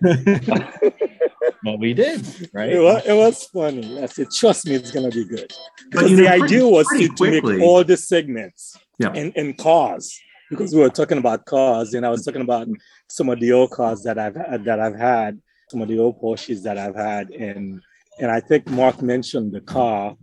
but 1.62 1.78
we 1.78 1.94
did, 1.94 2.24
right? 2.52 2.70
It 2.70 2.80
was, 2.80 3.02
it 3.06 3.12
was 3.14 3.44
funny. 3.46 4.02
I 4.02 4.06
said, 4.06 4.30
trust 4.30 4.66
me, 4.66 4.74
it's 4.74 4.90
gonna 4.90 5.10
be 5.10 5.24
good. 5.24 5.52
But, 5.90 5.90
Because 5.90 6.10
you 6.10 6.16
the 6.16 6.24
pretty- 6.26 6.42
idea 6.44 6.66
was 6.66 6.86
to, 6.88 7.08
to 7.08 7.30
make 7.30 7.62
all 7.62 7.84
the 7.84 7.96
segments 7.96 8.76
Yeah. 8.98 9.12
in, 9.14 9.32
in 9.32 9.54
cars. 9.54 10.18
Because 10.48 10.74
we 10.74 10.80
were 10.80 10.90
talking 10.90 11.18
about 11.18 11.44
cars, 11.44 11.94
and 11.94 12.04
I 12.04 12.08
was 12.08 12.24
talking 12.24 12.40
about 12.42 12.66
some 13.08 13.28
of 13.28 13.38
the 13.38 13.52
old 13.52 13.70
cars 13.70 14.02
that 14.02 14.18
I've 14.18 14.34
had, 14.34 14.64
that 14.64 14.80
I've 14.80 14.96
had, 14.96 15.40
some 15.70 15.80
of 15.80 15.86
the 15.88 15.98
old 16.00 16.20
Porsches 16.20 16.62
that 16.64 16.76
I've 16.76 16.96
had, 16.96 17.30
and 17.30 17.80
and 18.18 18.30
I 18.32 18.40
think 18.40 18.66
Mark 18.68 19.00
mentioned 19.00 19.52
the 19.52 19.60
car 19.60 20.16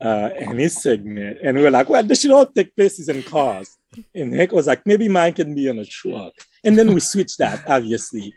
uh, 0.00 0.30
in 0.36 0.58
his 0.58 0.82
segment, 0.82 1.38
and 1.44 1.56
we 1.56 1.62
were 1.62 1.70
like, 1.70 1.88
well, 1.88 2.02
they 2.02 2.16
should 2.16 2.32
all 2.32 2.44
take 2.46 2.74
places 2.74 3.08
in 3.08 3.22
cars. 3.22 3.78
And 4.16 4.34
Hank 4.34 4.50
was 4.50 4.66
like, 4.66 4.84
maybe 4.84 5.08
mine 5.08 5.32
can 5.34 5.54
be 5.54 5.70
on 5.70 5.78
a 5.78 5.84
truck, 5.84 6.32
and 6.64 6.76
then 6.76 6.92
we 6.92 6.98
switched 6.98 7.38
that 7.38 7.62
obviously 7.68 8.34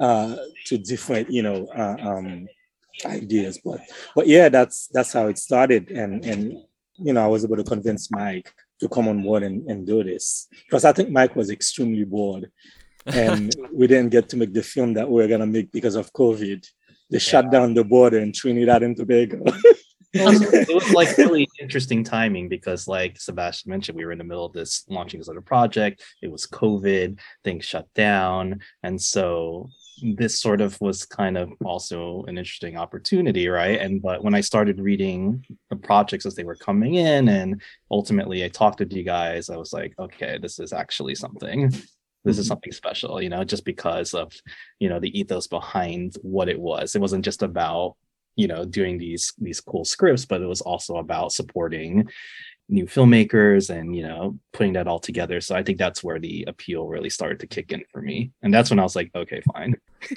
uh, 0.00 0.36
to 0.66 0.78
different, 0.78 1.30
you 1.30 1.42
know, 1.42 1.66
uh, 1.66 1.96
um, 2.00 2.46
ideas. 3.04 3.58
But 3.64 3.80
but 4.14 4.26
yeah, 4.26 4.48
that's 4.48 4.88
that's 4.88 5.12
how 5.12 5.28
it 5.28 5.38
started, 5.38 5.90
and 5.90 6.24
and 6.24 6.58
you 6.96 7.12
know, 7.12 7.24
I 7.24 7.28
was 7.28 7.44
able 7.44 7.56
to 7.56 7.64
convince 7.64 8.10
Mike 8.10 8.52
to 8.80 8.88
come 8.88 9.08
on 9.08 9.22
board 9.22 9.42
and, 9.42 9.68
and 9.70 9.86
do 9.86 10.02
this 10.02 10.48
because 10.66 10.84
I 10.84 10.92
think 10.92 11.10
Mike 11.10 11.36
was 11.36 11.50
extremely 11.50 12.04
bored, 12.04 12.50
and 13.06 13.54
we 13.72 13.86
didn't 13.86 14.10
get 14.10 14.28
to 14.30 14.36
make 14.36 14.52
the 14.52 14.62
film 14.62 14.94
that 14.94 15.08
we 15.08 15.22
were 15.22 15.28
gonna 15.28 15.46
make 15.46 15.72
because 15.72 15.96
of 15.96 16.12
COVID. 16.12 16.66
They 17.10 17.18
shut 17.18 17.50
down 17.50 17.74
the 17.74 17.84
border 17.84 18.18
in 18.18 18.32
Trinidad 18.32 18.82
and 18.82 18.96
Tobago. 18.96 19.44
it 20.14 20.24
was, 20.24 20.42
um, 20.42 20.48
it 20.52 20.74
was 20.74 20.90
like 20.92 21.16
really 21.18 21.48
interesting 21.60 22.04
timing 22.04 22.48
because 22.48 22.86
like 22.88 23.20
sebastian 23.20 23.70
mentioned 23.70 23.96
we 23.96 24.04
were 24.04 24.12
in 24.12 24.18
the 24.18 24.24
middle 24.24 24.46
of 24.46 24.52
this 24.52 24.84
launching 24.88 25.20
this 25.20 25.28
other 25.28 25.40
project 25.40 26.02
it 26.22 26.30
was 26.30 26.46
covid 26.46 27.18
things 27.42 27.64
shut 27.64 27.86
down 27.94 28.60
and 28.82 29.00
so 29.00 29.68
this 30.02 30.40
sort 30.40 30.60
of 30.60 30.80
was 30.80 31.04
kind 31.04 31.36
of 31.38 31.52
also 31.64 32.24
an 32.24 32.36
interesting 32.38 32.76
opportunity, 32.76 33.48
right? 33.48 33.80
And 33.80 34.02
but 34.02 34.24
when 34.24 34.34
I 34.34 34.40
started 34.40 34.80
reading 34.80 35.44
the 35.70 35.76
projects 35.76 36.26
as 36.26 36.34
they 36.34 36.44
were 36.44 36.56
coming 36.56 36.94
in, 36.94 37.28
and 37.28 37.62
ultimately 37.90 38.44
I 38.44 38.48
talked 38.48 38.78
to 38.78 38.94
you 38.94 39.04
guys, 39.04 39.50
I 39.50 39.56
was 39.56 39.72
like, 39.72 39.94
okay, 39.98 40.38
this 40.40 40.58
is 40.58 40.72
actually 40.72 41.14
something. 41.14 41.72
This 42.24 42.38
is 42.38 42.46
mm-hmm. 42.46 42.48
something 42.48 42.72
special, 42.72 43.22
you 43.22 43.28
know, 43.28 43.44
just 43.44 43.64
because 43.64 44.14
of 44.14 44.32
you 44.78 44.88
know 44.88 44.98
the 44.98 45.18
ethos 45.18 45.46
behind 45.46 46.16
what 46.22 46.48
it 46.48 46.58
was. 46.58 46.94
It 46.94 47.00
wasn't 47.00 47.24
just 47.24 47.42
about 47.42 47.96
you 48.36 48.46
know 48.46 48.64
doing 48.64 48.98
these 48.98 49.32
these 49.38 49.60
cool 49.60 49.84
scripts, 49.84 50.24
but 50.24 50.42
it 50.42 50.46
was 50.46 50.60
also 50.60 50.96
about 50.96 51.32
supporting 51.32 52.08
new 52.68 52.86
filmmakers 52.86 53.68
and 53.68 53.94
you 53.94 54.02
know 54.02 54.38
putting 54.52 54.72
that 54.72 54.88
all 54.88 54.98
together. 54.98 55.40
So 55.40 55.54
i 55.54 55.62
think 55.62 55.78
that's 55.78 56.02
where 56.02 56.18
the 56.18 56.44
appeal 56.48 56.86
really 56.86 57.10
started 57.10 57.40
to 57.40 57.46
kick 57.46 57.72
in 57.72 57.84
for 57.92 58.00
me. 58.00 58.32
And 58.42 58.52
that's 58.52 58.70
when 58.70 58.78
i 58.78 58.82
was 58.82 58.96
like 58.96 59.10
okay 59.14 59.42
fine. 59.52 59.76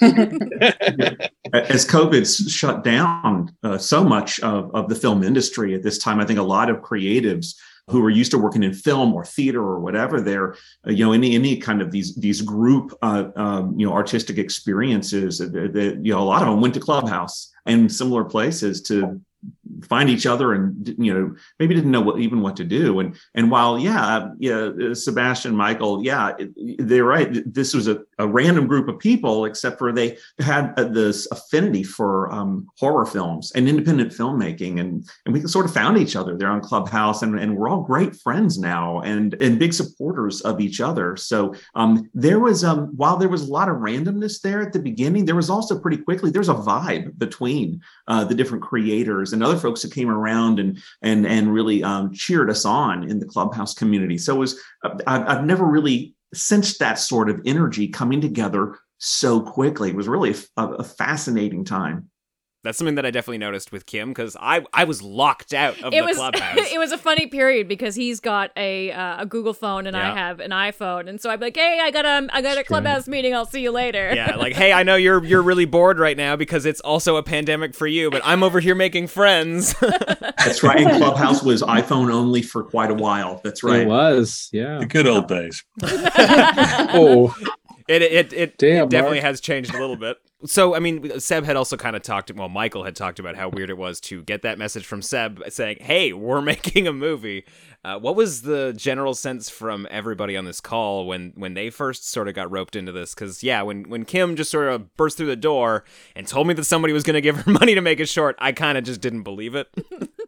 As 1.52 1.86
covid 1.86 2.50
shut 2.50 2.84
down 2.84 3.54
uh, 3.62 3.78
so 3.78 4.02
much 4.02 4.40
of, 4.40 4.74
of 4.74 4.88
the 4.88 4.94
film 4.94 5.22
industry 5.22 5.74
at 5.74 5.82
this 5.82 5.98
time 5.98 6.20
i 6.20 6.24
think 6.24 6.38
a 6.38 6.42
lot 6.42 6.70
of 6.70 6.78
creatives 6.78 7.54
who 7.88 8.04
are 8.04 8.10
used 8.10 8.30
to 8.30 8.38
working 8.38 8.62
in 8.62 8.74
film 8.74 9.14
or 9.14 9.24
theater 9.24 9.62
or 9.62 9.80
whatever 9.80 10.20
they're 10.20 10.54
uh, 10.86 10.90
you 10.90 11.04
know 11.04 11.12
any 11.12 11.34
any 11.34 11.56
kind 11.56 11.82
of 11.82 11.90
these 11.90 12.14
these 12.16 12.40
group 12.40 12.92
uh, 13.02 13.24
um, 13.36 13.78
you 13.78 13.86
know 13.86 13.92
artistic 13.92 14.38
experiences 14.38 15.38
that 15.38 15.98
you 16.02 16.12
know 16.12 16.20
a 16.20 16.24
lot 16.24 16.42
of 16.42 16.48
them 16.48 16.60
went 16.60 16.74
to 16.74 16.80
clubhouse 16.80 17.50
and 17.68 17.90
similar 17.90 18.24
places 18.24 18.82
to 18.82 19.20
find 19.88 20.10
each 20.10 20.26
other 20.26 20.52
and 20.52 20.94
you 20.98 21.12
know 21.12 21.34
maybe 21.58 21.74
didn't 21.74 21.90
know 21.90 22.00
what 22.00 22.20
even 22.20 22.40
what 22.40 22.56
to 22.56 22.64
do. 22.64 23.00
And 23.00 23.16
and 23.34 23.50
while 23.50 23.78
yeah 23.78 24.30
yeah 24.38 24.70
sebastian 24.94 25.54
michael 25.54 26.04
yeah 26.04 26.32
they're 26.78 27.04
right. 27.04 27.42
This 27.52 27.74
was 27.74 27.88
a, 27.88 28.02
a 28.18 28.26
random 28.26 28.66
group 28.66 28.88
of 28.88 28.98
people 28.98 29.44
except 29.44 29.78
for 29.78 29.92
they 29.92 30.18
had 30.38 30.74
this 30.76 31.28
affinity 31.30 31.82
for 31.82 32.32
um, 32.32 32.68
horror 32.78 33.06
films 33.06 33.52
and 33.54 33.68
independent 33.68 34.12
filmmaking. 34.12 34.80
And 34.80 35.08
and 35.24 35.34
we 35.34 35.40
sort 35.42 35.66
of 35.66 35.72
found 35.72 35.98
each 35.98 36.16
other. 36.16 36.36
There 36.36 36.48
on 36.48 36.60
clubhouse 36.60 37.22
and, 37.22 37.38
and 37.38 37.56
we're 37.56 37.68
all 37.68 37.82
great 37.82 38.14
friends 38.16 38.58
now 38.58 39.00
and 39.00 39.34
and 39.40 39.58
big 39.58 39.72
supporters 39.72 40.40
of 40.42 40.60
each 40.60 40.80
other. 40.80 41.16
So 41.16 41.54
um, 41.74 42.08
there 42.14 42.38
was 42.38 42.64
um 42.64 42.88
while 42.96 43.16
there 43.16 43.28
was 43.28 43.48
a 43.48 43.52
lot 43.52 43.68
of 43.68 43.76
randomness 43.76 44.40
there 44.40 44.62
at 44.62 44.72
the 44.72 44.78
beginning 44.78 45.24
there 45.24 45.34
was 45.34 45.50
also 45.50 45.78
pretty 45.78 45.98
quickly 45.98 46.30
there's 46.30 46.48
a 46.48 46.54
vibe 46.54 47.18
between 47.18 47.80
uh, 48.06 48.24
the 48.24 48.34
different 48.34 48.62
creators 48.62 49.32
and 49.32 49.42
other 49.42 49.57
folks 49.58 49.78
folks 49.78 49.82
that 49.82 49.94
came 49.94 50.10
around 50.10 50.58
and 50.58 50.78
and 51.02 51.26
and 51.26 51.52
really 51.52 51.82
um, 51.82 52.12
cheered 52.12 52.50
us 52.50 52.64
on 52.64 53.08
in 53.08 53.18
the 53.18 53.26
clubhouse 53.26 53.74
community. 53.74 54.18
So 54.18 54.36
it 54.36 54.38
was 54.38 54.60
I've, 55.06 55.28
I've 55.28 55.44
never 55.44 55.64
really 55.64 56.14
sensed 56.34 56.78
that 56.78 56.98
sort 56.98 57.30
of 57.30 57.40
energy 57.46 57.88
coming 57.88 58.20
together 58.20 58.78
so 58.98 59.40
quickly. 59.40 59.90
It 59.90 59.96
was 59.96 60.08
really 60.08 60.34
a, 60.56 60.66
a 60.66 60.84
fascinating 60.84 61.64
time. 61.64 62.10
That's 62.68 62.76
something 62.76 62.96
that 62.96 63.06
I 63.06 63.10
definitely 63.10 63.38
noticed 63.38 63.72
with 63.72 63.86
Kim 63.86 64.10
because 64.10 64.36
I 64.38 64.62
I 64.74 64.84
was 64.84 65.00
locked 65.00 65.54
out 65.54 65.80
of 65.82 65.94
it 65.94 66.00
the 66.00 66.06
was, 66.06 66.16
clubhouse. 66.18 66.70
it 66.70 66.78
was 66.78 66.92
a 66.92 66.98
funny 66.98 67.26
period 67.26 67.66
because 67.66 67.94
he's 67.94 68.20
got 68.20 68.50
a 68.58 68.92
uh, 68.92 69.22
a 69.22 69.26
Google 69.26 69.54
phone 69.54 69.86
and 69.86 69.96
Yeah. 69.96 70.12
I 70.12 70.14
have 70.14 70.38
an 70.38 70.50
iPhone, 70.50 71.08
and 71.08 71.18
so 71.18 71.30
I'm 71.30 71.40
like, 71.40 71.56
hey, 71.56 71.80
I 71.82 71.90
got 71.90 72.04
a 72.04 72.28
I 72.30 72.42
got 72.42 72.58
a 72.58 72.64
clubhouse 72.64 73.08
meeting. 73.08 73.34
I'll 73.34 73.46
see 73.46 73.62
you 73.62 73.70
later. 73.70 74.12
yeah, 74.14 74.36
like 74.36 74.52
hey, 74.52 74.70
I 74.74 74.82
know 74.82 74.96
you're 74.96 75.24
you're 75.24 75.40
really 75.40 75.64
bored 75.64 75.98
right 75.98 76.16
now 76.16 76.36
because 76.36 76.66
it's 76.66 76.80
also 76.80 77.16
a 77.16 77.22
pandemic 77.22 77.74
for 77.74 77.86
you, 77.86 78.10
but 78.10 78.20
I'm 78.22 78.42
over 78.42 78.60
here 78.60 78.74
making 78.74 79.06
friends. 79.06 79.74
That's 79.80 80.62
right. 80.62 80.80
And 80.80 81.02
Clubhouse 81.02 81.42
was 81.42 81.62
iPhone 81.62 82.12
only 82.12 82.42
for 82.42 82.62
quite 82.64 82.90
a 82.90 82.94
while. 82.94 83.40
That's 83.42 83.62
right. 83.62 83.80
It 83.80 83.88
was, 83.88 84.50
yeah. 84.52 84.78
The 84.80 84.86
good 84.86 85.06
old 85.06 85.26
days. 85.26 85.64
oh, 85.82 87.34
It 87.88 88.02
it 88.02 88.32
it, 88.34 88.58
Damn, 88.58 88.84
it 88.84 88.90
definitely 88.90 89.18
Mark. 89.18 89.24
has 89.24 89.40
changed 89.40 89.74
a 89.74 89.78
little 89.78 89.96
bit. 89.96 90.18
So 90.44 90.76
I 90.76 90.78
mean, 90.78 91.18
Seb 91.18 91.44
had 91.44 91.56
also 91.56 91.76
kind 91.76 91.96
of 91.96 92.02
talked. 92.02 92.30
Well, 92.32 92.48
Michael 92.48 92.84
had 92.84 92.94
talked 92.94 93.18
about 93.18 93.34
how 93.34 93.48
weird 93.48 93.70
it 93.70 93.76
was 93.76 94.00
to 94.02 94.22
get 94.22 94.42
that 94.42 94.56
message 94.56 94.86
from 94.86 95.02
Seb 95.02 95.42
saying, 95.48 95.78
"Hey, 95.80 96.12
we're 96.12 96.40
making 96.54 96.86
a 96.86 96.92
movie." 96.92 97.44
Uh, 97.84 97.98
what 97.98 98.14
was 98.16 98.42
the 98.42 98.72
general 98.76 99.14
sense 99.14 99.48
from 99.48 99.86
everybody 99.90 100.36
on 100.36 100.44
this 100.44 100.60
call 100.60 101.06
when 101.06 101.32
when 101.34 101.54
they 101.54 101.70
first 101.70 102.08
sort 102.08 102.28
of 102.28 102.34
got 102.34 102.50
roped 102.50 102.76
into 102.76 102.92
this? 102.92 103.14
Because 103.14 103.42
yeah, 103.42 103.62
when 103.62 103.88
when 103.88 104.04
Kim 104.04 104.36
just 104.36 104.50
sort 104.50 104.68
of 104.68 104.96
burst 104.96 105.16
through 105.16 105.26
the 105.26 105.36
door 105.36 105.84
and 106.14 106.26
told 106.26 106.46
me 106.46 106.54
that 106.54 106.64
somebody 106.64 106.92
was 106.92 107.02
going 107.02 107.14
to 107.14 107.20
give 107.20 107.36
her 107.36 107.50
money 107.50 107.74
to 107.74 107.80
make 107.80 107.98
it 107.98 108.08
short, 108.08 108.36
I 108.38 108.52
kind 108.52 108.78
of 108.78 108.84
just 108.84 109.00
didn't 109.00 109.24
believe 109.24 109.56
it. 109.56 109.68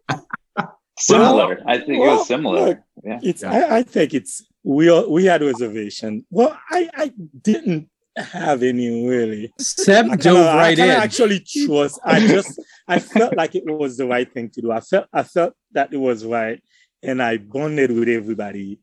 Similar. 0.98 1.62
I 1.66 1.78
think 1.78 1.90
it 1.90 1.98
was 2.00 2.26
similar. 2.26 2.66
look, 2.66 2.78
yeah. 3.02 3.20
It's 3.22 3.42
I, 3.42 3.78
I 3.78 3.82
think 3.82 4.12
it's 4.12 4.44
we 4.64 4.90
all, 4.90 5.10
we 5.10 5.24
had 5.24 5.40
reservation. 5.40 6.26
Well, 6.30 6.58
I 6.68 6.90
I 6.94 7.12
didn't 7.40 7.88
have 8.22 8.62
any 8.62 9.06
really. 9.06 9.52
Seb 9.58 10.10
I 10.10 10.16
dove 10.16 10.46
I 10.46 10.56
right 10.56 10.76
kinda 10.76 10.94
in. 10.94 11.00
Actually, 11.00 11.40
trust. 11.40 12.00
I 12.04 12.20
just 12.20 12.60
I 12.88 12.98
felt 12.98 13.36
like 13.36 13.54
it 13.54 13.64
was 13.66 13.96
the 13.96 14.06
right 14.06 14.30
thing 14.32 14.50
to 14.50 14.60
do. 14.60 14.72
I 14.72 14.80
felt 14.80 15.06
I 15.12 15.22
felt 15.22 15.54
that 15.72 15.92
it 15.92 15.98
was 15.98 16.24
right, 16.24 16.62
and 17.02 17.22
I 17.22 17.38
bonded 17.38 17.90
with 17.92 18.08
everybody, 18.08 18.80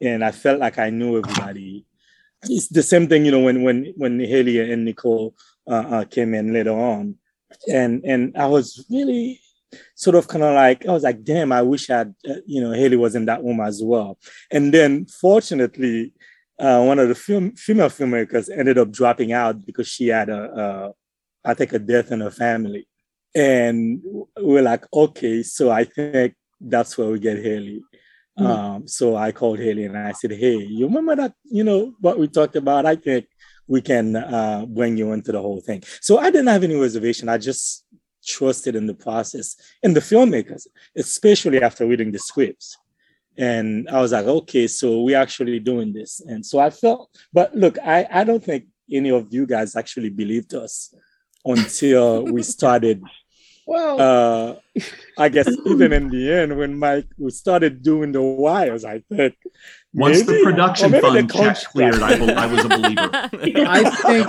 and 0.00 0.24
I 0.24 0.32
felt 0.32 0.60
like 0.60 0.78
I 0.78 0.90
knew 0.90 1.18
everybody. 1.18 1.86
It's 2.44 2.68
the 2.68 2.82
same 2.82 3.08
thing, 3.08 3.24
you 3.24 3.32
know, 3.32 3.40
when 3.40 3.62
when 3.62 3.92
when 3.96 4.20
Haley 4.20 4.70
and 4.70 4.84
Nicole 4.84 5.34
uh, 5.68 5.84
uh, 5.88 6.04
came 6.04 6.34
in 6.34 6.52
later 6.52 6.72
on, 6.72 7.16
and 7.70 8.04
and 8.04 8.36
I 8.36 8.46
was 8.46 8.84
really 8.90 9.40
sort 9.94 10.16
of 10.16 10.28
kind 10.28 10.44
of 10.44 10.54
like 10.54 10.86
I 10.86 10.92
was 10.92 11.02
like, 11.02 11.24
damn, 11.24 11.52
I 11.52 11.62
wish 11.62 11.90
I'd 11.90 12.14
uh, 12.28 12.34
you 12.46 12.60
know 12.60 12.72
Haley 12.72 12.96
was 12.96 13.14
in 13.14 13.24
that 13.26 13.42
room 13.42 13.60
as 13.60 13.82
well. 13.82 14.18
And 14.50 14.72
then 14.72 15.06
fortunately, 15.06 16.12
uh, 16.58 16.82
one 16.82 16.98
of 16.98 17.08
the 17.08 17.14
film, 17.14 17.52
female 17.56 17.88
filmmakers 17.88 18.48
ended 18.50 18.78
up 18.78 18.90
dropping 18.90 19.32
out 19.32 19.64
because 19.64 19.88
she 19.88 20.08
had 20.08 20.28
a, 20.28 20.42
a 20.60 20.92
I 21.44 21.54
think 21.54 21.72
a 21.72 21.78
death 21.78 22.10
in 22.12 22.20
her 22.20 22.30
family, 22.30 22.88
and 23.34 24.00
we 24.36 24.44
we're 24.44 24.62
like, 24.62 24.84
okay, 24.92 25.42
so 25.42 25.70
I 25.70 25.84
think 25.84 26.34
that's 26.60 26.96
where 26.96 27.08
we 27.08 27.18
get 27.18 27.38
Haley. 27.38 27.82
Mhm. 28.38 28.46
Um, 28.46 28.88
so 28.88 29.16
I 29.16 29.32
called 29.32 29.58
Haley 29.58 29.84
and 29.84 29.96
I 29.96 30.12
said, 30.12 30.32
hey, 30.32 30.56
you 30.56 30.86
remember 30.86 31.16
that 31.16 31.34
you 31.44 31.64
know 31.64 31.94
what 32.00 32.18
we 32.18 32.28
talked 32.28 32.56
about? 32.56 32.84
I 32.84 32.96
think 32.96 33.26
we 33.66 33.80
can 33.80 34.16
uh, 34.16 34.64
bring 34.66 34.96
you 34.96 35.12
into 35.12 35.32
the 35.32 35.40
whole 35.40 35.60
thing. 35.60 35.82
So 36.00 36.18
I 36.18 36.30
didn't 36.30 36.48
have 36.48 36.64
any 36.64 36.76
reservation. 36.76 37.28
I 37.28 37.38
just 37.38 37.84
trusted 38.24 38.76
in 38.76 38.86
the 38.86 38.94
process 38.94 39.56
and 39.82 39.94
the 39.96 40.00
filmmakers, 40.00 40.66
especially 40.96 41.62
after 41.62 41.86
reading 41.86 42.12
the 42.12 42.18
scripts. 42.18 42.76
And 43.38 43.88
I 43.88 44.00
was 44.00 44.12
like, 44.12 44.26
okay, 44.26 44.66
so 44.66 45.02
we're 45.02 45.18
actually 45.18 45.58
doing 45.60 45.92
this. 45.92 46.20
And 46.20 46.44
so 46.44 46.58
I 46.58 46.70
felt, 46.70 47.10
but 47.32 47.54
look, 47.54 47.78
I, 47.78 48.06
I 48.10 48.24
don't 48.24 48.42
think 48.42 48.66
any 48.90 49.10
of 49.10 49.32
you 49.32 49.46
guys 49.46 49.76
actually 49.76 50.10
believed 50.10 50.54
us 50.54 50.94
until 51.44 52.24
we 52.24 52.42
started. 52.56 53.02
Well, 53.66 54.00
uh, 54.00 54.80
I 55.18 55.28
guess 55.28 55.48
even 55.66 55.92
in 55.92 56.08
the 56.08 56.32
end, 56.32 56.56
when 56.56 56.78
Mike 56.78 57.08
we 57.18 57.32
started 57.32 57.82
doing 57.82 58.12
the 58.12 58.22
wires, 58.22 58.84
I 58.84 59.00
think 59.10 59.34
Once 59.92 60.22
the 60.22 60.40
production 60.44 60.94
or 60.94 61.00
the 61.00 61.00
fund 61.00 61.32
check 61.32 61.56
cleared, 61.72 62.00
I, 62.00 62.16
bel- 62.16 62.38
I 62.38 62.46
was 62.46 62.64
a 62.64 62.68
believer. 62.68 63.10
I 63.68 63.90
think 63.90 64.26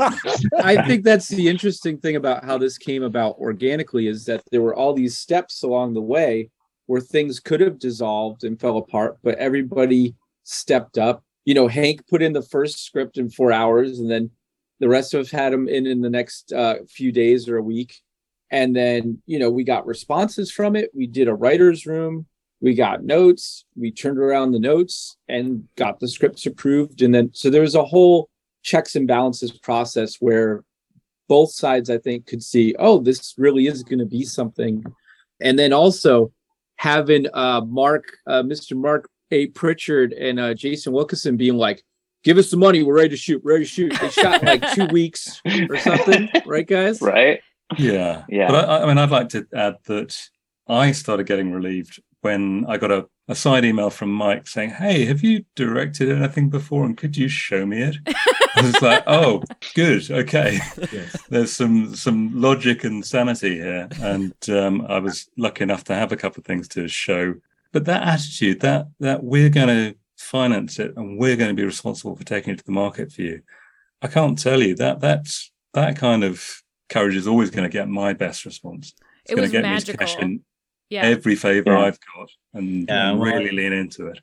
I 0.63 0.82
think 0.88 1.04
that's 1.04 1.28
the 1.28 1.50
interesting 1.50 2.00
thing 2.00 2.15
about 2.15 2.46
how 2.46 2.58
this 2.58 2.80
came 2.80 3.04
about 3.04 3.38
organically 3.38 4.08
is 4.08 4.26
that 4.26 4.41
there 4.50 4.63
were 4.63 4.74
all 4.74 4.93
these 4.96 5.15
steps 5.20 5.62
along 5.62 5.93
the 5.93 6.02
way 6.02 6.50
where 6.88 7.02
things 7.02 7.39
could 7.39 7.62
have 7.62 7.80
dissolved 7.80 8.43
and 8.43 8.60
fell 8.60 8.78
apart, 8.78 9.17
but 9.23 9.36
everybody 9.36 10.15
stepped 10.43 10.97
up. 10.97 11.23
You 11.45 11.54
know, 11.54 11.67
Hank 11.67 12.06
put 12.08 12.21
in 12.21 12.34
the 12.34 12.41
first 12.41 12.84
script 12.84 13.17
in 13.17 13.30
four 13.30 13.52
hours, 13.52 14.00
and 14.00 14.10
then 14.10 14.32
the 14.80 14.89
rest 14.89 15.13
of 15.13 15.21
us 15.21 15.32
had 15.32 15.54
him 15.54 15.67
in 15.67 15.86
in 15.86 16.02
the 16.02 16.10
next 16.10 16.52
uh, 16.52 16.76
few 16.89 17.12
days 17.12 17.47
or 17.47 17.58
a 17.58 17.63
week. 17.63 18.02
And 18.50 18.76
then, 18.76 19.21
you 19.26 19.39
know, 19.39 19.50
we 19.50 19.63
got 19.63 19.86
responses 19.86 20.52
from 20.52 20.76
it. 20.76 20.89
We 20.93 21.08
did 21.08 21.28
a 21.28 21.36
writer's 21.36 21.86
room. 21.86 22.26
We 22.62 22.73
got 22.73 23.04
notes. 23.04 23.65
We 23.76 23.91
turned 23.91 24.17
around 24.17 24.52
the 24.52 24.60
notes 24.60 25.17
and 25.28 25.67
got 25.76 26.00
the 26.00 26.08
scripts 26.08 26.45
approved. 26.45 27.02
And 27.02 27.13
then, 27.13 27.30
so 27.34 27.50
there 27.50 27.62
was 27.62 27.76
a 27.76 27.84
whole 27.84 28.30
checks 28.63 28.95
and 28.95 29.08
balances 29.08 29.52
process 29.52 30.17
where 30.19 30.63
both 31.28 31.52
sides, 31.52 31.89
I 31.89 31.97
think, 31.97 32.26
could 32.26 32.41
see, 32.41 32.73
oh, 32.80 33.00
this 33.00 33.34
really 33.38 33.67
is 33.67 33.84
going 33.84 34.00
to 34.00 34.06
be 34.06 34.23
something. 34.23 34.84
And 35.41 35.60
then 35.60 35.73
also 35.73 36.32
having 36.78 37.28
uh, 37.34 37.62
Mark, 37.62 38.18
uh, 38.28 38.44
Mr. 38.44 38.76
Mark 38.76 39.10
A. 39.32 39.48
Pritchard 39.48 40.13
and 40.13 40.40
uh, 40.40 40.54
Jason 40.54 40.94
Wilkinson 40.94 41.38
being 41.38 41.56
like, 41.56 41.84
give 42.24 42.38
us 42.38 42.50
the 42.50 42.58
money. 42.58 42.84
We're 42.84 42.96
ready 42.96 43.10
to 43.10 43.18
shoot. 43.18 43.42
Ready 43.44 43.66
to 43.66 43.70
shoot. 43.70 43.94
They 44.00 44.10
shot 44.10 44.44
like 44.44 44.63
two 44.74 44.86
weeks 44.92 45.42
or 45.70 45.78
something. 45.78 46.30
Right, 46.46 46.68
guys? 46.68 47.02
Right. 47.02 47.42
Yeah. 47.78 48.24
Yeah. 48.30 48.50
But 48.50 48.70
I, 48.70 48.84
I 48.84 48.86
mean, 48.86 48.98
I'd 48.98 49.10
like 49.10 49.30
to 49.30 49.46
add 49.54 49.76
that 49.86 50.18
I 50.68 50.92
started 50.92 51.28
getting 51.28 51.52
relieved 51.52 52.02
when 52.22 52.66
I 52.68 52.78
got 52.78 52.92
a, 52.92 53.06
a 53.28 53.36
side 53.36 53.66
email 53.66 53.90
from 53.90 54.12
Mike 54.12 54.48
saying, 54.48 54.72
Hey, 54.72 55.06
have 55.06 55.22
you 55.24 55.44
directed 55.56 56.10
anything 56.10 56.50
before? 56.50 56.86
And 56.86 56.96
could 56.98 57.18
you 57.18 57.28
show 57.28 57.66
me 57.66 57.82
it? 57.82 57.98
I 58.56 58.62
was 58.62 58.82
like, 58.82 59.04
Oh, 59.08 59.44
good. 59.76 60.10
Okay. 60.10 60.60
There's 61.30 61.52
some 61.52 61.96
some 61.96 62.40
logic 62.40 62.84
and 62.84 63.06
sanity 63.06 63.56
here. 63.56 63.90
And 64.02 64.34
um, 64.50 64.86
I 64.88 65.00
was 65.00 65.30
lucky 65.38 65.63
enough 65.63 65.84
to 65.86 65.96
have 65.96 66.12
a 66.12 66.18
couple 66.18 66.40
of 66.42 66.46
things 66.46 66.68
to 66.70 66.88
show. 66.88 67.36
But 67.74 67.86
that 67.86 68.04
attitude, 68.08 68.62
that 68.62 68.88
that 69.00 69.24
we're 69.24 69.50
going 69.50 69.68
to 69.68 69.96
finance 70.18 70.80
it 70.80 70.94
and 70.96 71.20
we're 71.20 71.36
going 71.36 71.50
to 71.50 71.62
be 71.62 71.66
responsible 71.66 72.16
for 72.16 72.24
taking 72.24 72.54
it 72.54 72.58
to 72.60 72.66
the 72.66 72.72
market 72.72 73.12
for 73.12 73.22
you. 73.22 73.42
I 74.02 74.08
can't 74.08 74.38
tell 74.38 74.62
you 74.62 74.76
that 74.76 75.00
that's 75.02 75.52
that 75.74 75.98
kind 75.98 76.24
of 76.24 76.63
courage 76.90 77.16
is 77.16 77.28
always 77.28 77.50
going 77.50 77.70
to 77.70 77.74
get 77.74 77.90
my 77.90 78.13
best 78.13 78.46
response. 78.46 78.94
It's 79.24 79.34
It 79.34 79.36
going 79.36 79.42
was 79.42 79.52
to 79.52 79.62
get 79.62 79.70
me 79.70 79.80
to 79.80 79.98
cash 79.98 80.16
magical. 80.16 80.40
In 80.89 80.95
Yeah. 80.95 81.04
every 81.04 81.36
favor 81.36 81.71
Yeah. 81.71 81.80
I've 81.86 82.00
got 82.15 82.30
and, 82.54 82.86
Yeah, 82.88 83.10
and 83.12 83.19
well, 83.19 83.34
really 83.34 83.52
lean 83.52 83.73
into 83.73 84.08
it. 84.08 84.19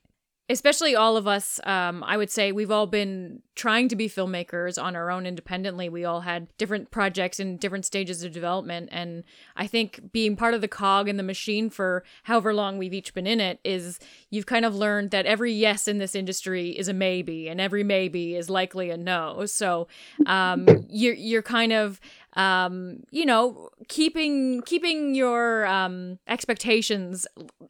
especially 0.50 0.94
all 0.94 1.16
of 1.16 1.26
us 1.26 1.58
um, 1.64 2.04
i 2.04 2.16
would 2.18 2.30
say 2.30 2.52
we've 2.52 2.70
all 2.70 2.86
been 2.86 3.40
trying 3.54 3.88
to 3.88 3.96
be 3.96 4.06
filmmakers 4.10 4.82
on 4.82 4.94
our 4.94 5.10
own 5.10 5.24
independently 5.24 5.88
we 5.88 6.04
all 6.04 6.20
had 6.20 6.48
different 6.58 6.90
projects 6.90 7.40
in 7.40 7.56
different 7.56 7.86
stages 7.86 8.22
of 8.22 8.30
development 8.32 8.86
and 8.92 9.24
i 9.56 9.66
think 9.66 10.12
being 10.12 10.36
part 10.36 10.52
of 10.52 10.60
the 10.60 10.68
cog 10.68 11.08
in 11.08 11.16
the 11.16 11.22
machine 11.22 11.70
for 11.70 12.04
however 12.24 12.52
long 12.52 12.76
we've 12.76 12.92
each 12.92 13.14
been 13.14 13.26
in 13.26 13.40
it 13.40 13.58
is 13.64 13.98
you've 14.28 14.44
kind 14.44 14.66
of 14.66 14.74
learned 14.74 15.10
that 15.12 15.24
every 15.24 15.50
yes 15.52 15.88
in 15.88 15.96
this 15.96 16.14
industry 16.14 16.70
is 16.78 16.88
a 16.88 16.92
maybe 16.92 17.48
and 17.48 17.58
every 17.58 17.82
maybe 17.82 18.34
is 18.36 18.50
likely 18.50 18.90
a 18.90 18.98
no 18.98 19.46
so 19.46 19.88
um, 20.26 20.66
you're, 20.90 21.14
you're 21.14 21.42
kind 21.42 21.72
of 21.72 21.98
um, 22.34 23.02
you 23.10 23.24
know 23.24 23.70
keeping 23.88 24.62
keeping 24.62 25.14
your 25.14 25.66
um, 25.66 26.18
expectations 26.26 27.26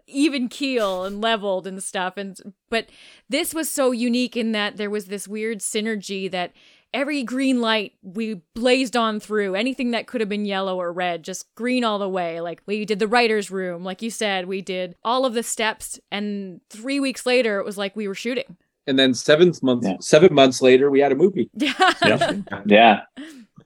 even 0.07 0.49
keel 0.49 1.05
and 1.05 1.21
leveled 1.21 1.67
and 1.67 1.83
stuff. 1.83 2.17
And 2.17 2.39
but 2.71 2.89
this 3.29 3.55
was 3.55 3.71
so 3.71 3.93
unique 3.93 4.37
in 4.37 4.53
that 4.53 4.77
there 4.77 4.91
was 4.91 5.07
this 5.07 5.29
weird 5.29 5.59
synergy 5.59 6.31
that 6.31 6.53
every 6.93 7.25
green 7.25 7.61
light 7.61 7.93
we 8.03 8.41
blazed 8.55 8.97
on 8.97 9.19
through 9.19 9.55
anything 9.55 9.91
that 9.91 10.07
could 10.07 10.21
have 10.21 10.29
been 10.29 10.45
yellow 10.45 10.81
or 10.81 10.93
red 10.93 11.25
just 11.25 11.53
green 11.55 11.85
all 11.85 11.99
the 11.99 12.09
way. 12.09 12.41
Like 12.41 12.63
we 12.67 12.85
did 12.85 12.99
the 13.01 13.09
writers 13.09 13.51
room 13.51 13.85
like 13.85 14.03
you 14.03 14.11
said 14.11 14.47
we 14.47 14.63
did 14.63 14.95
all 15.05 15.27
of 15.27 15.35
the 15.35 15.43
steps. 15.43 15.99
And 16.11 16.61
3 16.71 17.01
weeks 17.01 17.27
later 17.27 17.59
it 17.59 17.65
was 17.65 17.77
like 17.77 17.97
we 17.97 18.09
were 18.09 18.15
shooting. 18.15 18.57
And 18.87 18.99
then 18.99 19.15
seventh 19.15 19.63
month, 19.63 19.87
seven 20.05 20.35
months 20.35 20.61
later, 20.61 20.91
we 20.91 21.01
had 21.01 21.11
a 21.11 21.15
movie. 21.15 21.49
yeah. 21.55 22.33
Yeah. 22.67 23.01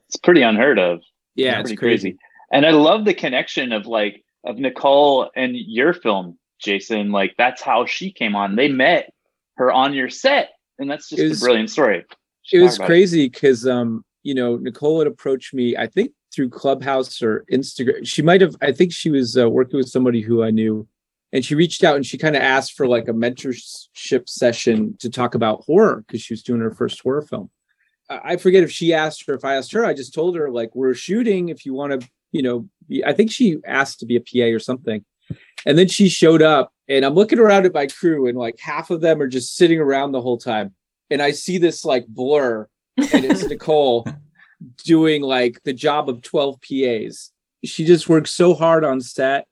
It's 0.08 0.16
pretty 0.16 0.42
unheard 0.42 0.78
of. 0.78 1.00
Yeah, 1.34 1.60
it's 1.60 1.68
pretty 1.70 1.76
crazy. 1.76 2.18
And 2.52 2.64
I 2.64 2.70
love 2.70 3.04
the 3.04 3.14
connection 3.14 3.72
of 3.72 3.86
like 3.86 4.24
of 4.44 4.58
Nicole 4.58 5.30
and 5.36 5.56
your 5.56 5.92
film, 5.92 6.38
Jason. 6.60 7.12
Like 7.12 7.34
that's 7.36 7.62
how 7.62 7.86
she 7.86 8.10
came 8.10 8.34
on. 8.34 8.56
They 8.56 8.68
met 8.68 9.12
her 9.56 9.70
on 9.70 9.92
your 9.92 10.08
set. 10.08 10.50
And 10.78 10.90
that's 10.90 11.08
just 11.08 11.22
was- 11.22 11.42
a 11.42 11.44
brilliant 11.44 11.70
story. 11.70 12.04
it 12.52 12.60
was 12.60 12.78
crazy 12.78 13.28
because 13.28 13.66
um 13.66 14.04
you 14.22 14.34
know 14.34 14.56
nicole 14.56 14.98
had 14.98 15.06
approached 15.06 15.52
me 15.54 15.76
i 15.76 15.86
think 15.86 16.12
through 16.34 16.48
clubhouse 16.48 17.22
or 17.22 17.44
instagram 17.52 18.06
she 18.06 18.22
might 18.22 18.40
have 18.40 18.56
i 18.62 18.72
think 18.72 18.92
she 18.92 19.10
was 19.10 19.36
uh, 19.36 19.48
working 19.48 19.76
with 19.76 19.88
somebody 19.88 20.20
who 20.20 20.42
i 20.42 20.50
knew 20.50 20.86
and 21.32 21.44
she 21.44 21.54
reached 21.54 21.84
out 21.84 21.96
and 21.96 22.06
she 22.06 22.16
kind 22.16 22.36
of 22.36 22.42
asked 22.42 22.72
for 22.72 22.86
like 22.86 23.06
a 23.06 23.12
mentorship 23.12 24.28
session 24.28 24.96
to 24.98 25.10
talk 25.10 25.34
about 25.34 25.62
horror 25.64 26.04
because 26.06 26.22
she 26.22 26.32
was 26.32 26.42
doing 26.42 26.60
her 26.60 26.74
first 26.74 27.00
horror 27.02 27.22
film 27.22 27.50
I- 28.08 28.36
forget 28.36 28.62
if 28.64 28.70
she 28.70 28.94
asked 28.94 29.26
her 29.26 29.34
if 29.34 29.44
i 29.44 29.56
asked 29.56 29.72
her 29.72 29.84
i 29.84 29.94
just 29.94 30.14
told 30.14 30.36
her 30.36 30.50
like 30.50 30.74
we're 30.74 30.94
shooting 30.94 31.48
if 31.48 31.66
you 31.66 31.74
want 31.74 32.00
to 32.00 32.08
you 32.32 32.42
know 32.42 32.68
be, 32.88 33.04
i 33.04 33.12
think 33.12 33.30
she 33.30 33.58
asked 33.66 34.00
to 34.00 34.06
be 34.06 34.16
a 34.16 34.20
pa 34.20 34.54
or 34.54 34.58
something 34.58 35.04
and 35.66 35.76
then 35.76 35.88
she 35.88 36.08
showed 36.08 36.42
up 36.42 36.72
and 36.88 37.04
i'm 37.04 37.14
looking 37.14 37.38
around 37.38 37.66
at 37.66 37.74
my 37.74 37.86
crew 37.86 38.26
and 38.26 38.38
like 38.38 38.58
half 38.58 38.90
of 38.90 39.00
them 39.00 39.20
are 39.20 39.28
just 39.28 39.56
sitting 39.56 39.78
around 39.78 40.12
the 40.12 40.22
whole 40.22 40.38
time 40.38 40.74
and 41.10 41.22
I 41.22 41.32
see 41.32 41.58
this 41.58 41.84
like 41.84 42.06
blur, 42.06 42.68
and 42.96 43.24
it's 43.24 43.44
Nicole 43.48 44.06
doing 44.84 45.22
like 45.22 45.62
the 45.64 45.72
job 45.72 46.08
of 46.08 46.22
12 46.22 46.58
PAs. 46.60 47.30
She 47.64 47.84
just 47.84 48.08
works 48.08 48.30
so 48.30 48.54
hard 48.54 48.84
on 48.84 49.00
set. 49.00 49.46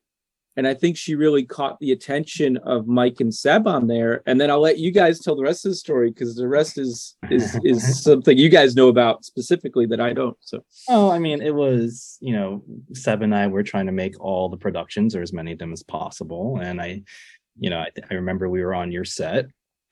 And 0.56 0.66
I 0.66 0.74
think 0.74 0.96
she 0.96 1.14
really 1.14 1.44
caught 1.44 1.78
the 1.80 1.92
attention 1.92 2.56
of 2.58 2.86
Mike 2.86 3.20
and 3.20 3.34
Seb 3.34 3.66
on 3.66 3.86
there. 3.88 4.22
And 4.26 4.40
then 4.40 4.50
I'll 4.50 4.60
let 4.60 4.78
you 4.78 4.90
guys 4.90 5.20
tell 5.20 5.36
the 5.36 5.42
rest 5.42 5.66
of 5.66 5.72
the 5.72 5.76
story 5.76 6.10
because 6.10 6.34
the 6.34 6.48
rest 6.48 6.78
is 6.78 7.16
is 7.30 7.58
is 7.62 8.02
something 8.02 8.38
you 8.38 8.48
guys 8.48 8.74
know 8.74 8.88
about 8.88 9.24
specifically 9.24 9.86
that 9.86 10.00
I 10.00 10.12
don't. 10.12 10.36
So 10.40 10.64
Oh, 10.88 11.10
I 11.10 11.18
mean, 11.18 11.42
it 11.42 11.54
was, 11.54 12.16
you 12.20 12.32
know, 12.32 12.62
Seb 12.94 13.22
and 13.22 13.34
I 13.34 13.46
were 13.46 13.62
trying 13.62 13.86
to 13.86 13.92
make 13.92 14.18
all 14.18 14.48
the 14.48 14.56
productions 14.56 15.14
or 15.14 15.22
as 15.22 15.32
many 15.32 15.52
of 15.52 15.58
them 15.58 15.72
as 15.72 15.82
possible. 15.82 16.58
And 16.60 16.80
I, 16.80 17.02
you 17.58 17.70
know, 17.70 17.78
I, 17.78 17.88
I 18.10 18.14
remember 18.14 18.48
we 18.48 18.62
were 18.62 18.74
on 18.74 18.92
your 18.92 19.04
set 19.04 19.46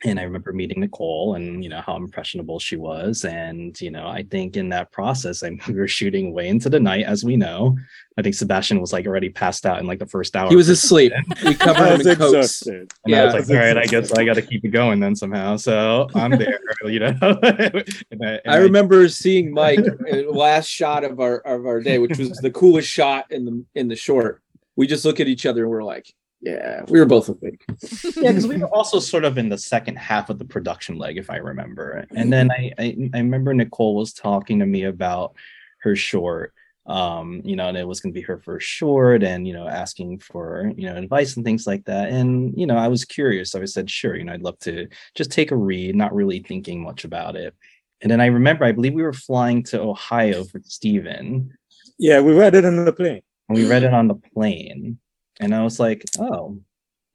and 0.05 0.21
I 0.21 0.23
remember 0.25 0.53
meeting 0.53 0.81
Nicole 0.81 1.35
and, 1.35 1.64
you 1.64 1.71
know, 1.71 1.81
how 1.81 1.97
impressionable 1.97 2.59
she 2.59 2.77
was. 2.77 3.25
And, 3.25 3.81
you 3.81 3.90
know, 3.90 4.07
I 4.07 4.23
think 4.23 4.57
in 4.57 4.69
that 4.69 4.93
process, 4.93 5.43
I 5.43 5.51
we 5.69 5.75
were 5.75 5.88
shooting 5.88 6.33
way 6.35 6.49
into 6.49 6.69
the 6.69 6.79
night, 6.79 7.07
as 7.07 7.25
we 7.25 7.37
know. 7.37 7.77
I 8.17 8.23
think 8.23 8.35
Sebastian 8.35 8.81
was 8.81 8.93
like 8.93 9.07
already 9.07 9.31
passed 9.31 9.67
out 9.67 9.81
in 9.81 9.87
like 9.87 9.99
the 9.99 10.07
first 10.07 10.37
hour. 10.37 10.49
he 10.49 10.57
was 10.57 10.69
asleep. 10.69 11.12
We 11.45 11.55
covered 11.55 11.87
him 11.87 12.01
in 12.01 12.07
was 12.07 12.17
coats. 12.17 12.62
exhausted. 12.62 12.93
And 13.05 13.14
I 13.14 13.19
Yeah. 13.19 13.25
was 13.25 13.35
like, 13.35 13.51
all 13.51 13.57
right, 13.57 13.79
I 13.79 13.87
guess 13.87 14.12
I 14.12 14.25
got 14.25 14.35
to 14.35 14.43
keep 14.43 14.64
it 14.64 14.69
going 14.69 15.01
then 15.01 15.17
somehow. 15.17 15.57
So 15.57 16.09
I'm 16.14 16.33
there, 16.33 16.61
you 16.85 17.01
know. 17.01 17.17
And 17.23 18.23
I, 18.23 18.40
and 18.45 18.55
I 18.55 18.57
remember 18.59 19.09
seeing 19.09 19.53
Mike 19.53 19.81
uh, 19.81 20.31
last 20.31 20.69
shot 20.69 21.03
of 21.05 21.19
our 21.19 21.38
of 21.38 21.67
our 21.67 21.81
day, 21.81 21.99
which 21.99 22.19
was 22.19 22.38
the 22.38 22.51
coolest 22.51 22.88
shot 22.88 23.27
in 23.31 23.45
the 23.47 23.64
in 23.75 23.88
the 23.88 23.97
short. 23.97 24.43
We 24.77 24.87
just 24.87 25.05
look 25.05 25.19
at 25.21 25.29
each 25.29 25.47
other 25.47 25.62
and 25.62 25.71
we're 25.71 25.83
like, 25.83 26.12
yeah, 26.45 26.83
we 26.89 27.01
were 27.01 27.07
both 27.07 27.31
awake. 27.31 27.65
yeah, 27.69 28.33
because 28.33 28.47
we 28.47 28.57
were 28.61 28.69
also 28.69 28.99
sort 29.01 29.25
of 29.25 29.39
in 29.39 29.49
the 29.49 29.57
second 29.57 29.97
half 29.97 30.29
of 30.29 30.39
the 30.39 30.45
production 30.45 30.99
leg, 30.99 31.17
if 31.17 31.31
I 31.31 31.37
remember. 31.37 32.07
And 32.15 32.31
then 32.31 32.51
I, 32.51 32.73
I 32.79 33.11
I 33.15 33.19
remember 33.19 33.55
Nicole 33.55 33.97
was 33.97 34.13
talking 34.13 34.59
to 34.59 34.67
me 34.67 34.85
about 34.85 35.35
her 35.79 35.97
short, 35.97 36.53
um, 36.85 37.41
you 37.45 37.57
know, 37.57 37.69
and 37.69 37.79
it 37.79 37.89
was 37.89 38.01
going 38.01 38.13
to 38.13 38.21
be 38.21 38.27
her 38.27 38.39
first 38.39 38.67
short, 38.67 39.23
and 39.23 39.49
you 39.49 39.55
know, 39.55 39.67
asking 39.67 40.19
for 40.19 40.71
you 40.77 40.87
know 40.87 40.97
advice 40.97 41.35
and 41.35 41.47
things 41.47 41.67
like 41.67 41.87
that. 41.87 42.11
And 42.11 42.53
you 42.59 42.67
know, 42.67 42.77
I 42.77 42.89
was 42.89 43.07
curious, 43.07 43.51
so 43.51 43.63
I 43.63 43.65
said, 43.65 43.91
sure, 43.91 44.15
you 44.15 44.25
know, 44.25 44.35
I'd 44.35 44.43
love 44.43 44.59
to 44.61 44.87
just 45.15 45.33
take 45.33 45.51
a 45.51 45.57
read, 45.57 45.97
not 45.97 46.15
really 46.15 46.41
thinking 46.41 46.83
much 46.83 47.05
about 47.05 47.37
it. 47.37 47.55
And 48.03 48.11
then 48.11 48.21
I 48.21 48.27
remember, 48.27 48.67
I 48.67 48.73
believe 48.73 48.93
we 48.93 49.03
were 49.03 49.15
flying 49.15 49.63
to 49.65 49.81
Ohio 49.81 50.45
for 50.45 50.61
Stephen. 50.65 51.57
Yeah, 51.99 52.21
we 52.21 52.35
read 52.35 52.55
it 52.55 52.67
on 52.67 52.85
the 52.85 52.93
plane. 52.93 53.23
And 53.49 53.57
we 53.57 53.67
read 53.67 53.83
it 53.83 53.95
on 53.95 54.09
the 54.09 54.15
plane. 54.15 54.99
And 55.40 55.55
I 55.55 55.62
was 55.62 55.81
like, 55.81 56.05
oh, 56.18 56.59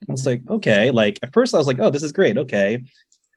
I 0.08 0.12
was 0.12 0.21
mm-hmm. 0.21 0.29
like, 0.29 0.58
okay. 0.58 0.91
Like 0.91 1.19
at 1.23 1.34
first 1.34 1.53
I 1.53 1.58
was 1.58 1.67
like, 1.67 1.79
oh, 1.79 1.89
this 1.89 2.03
is 2.03 2.12
great. 2.12 2.38
Okay. 2.38 2.84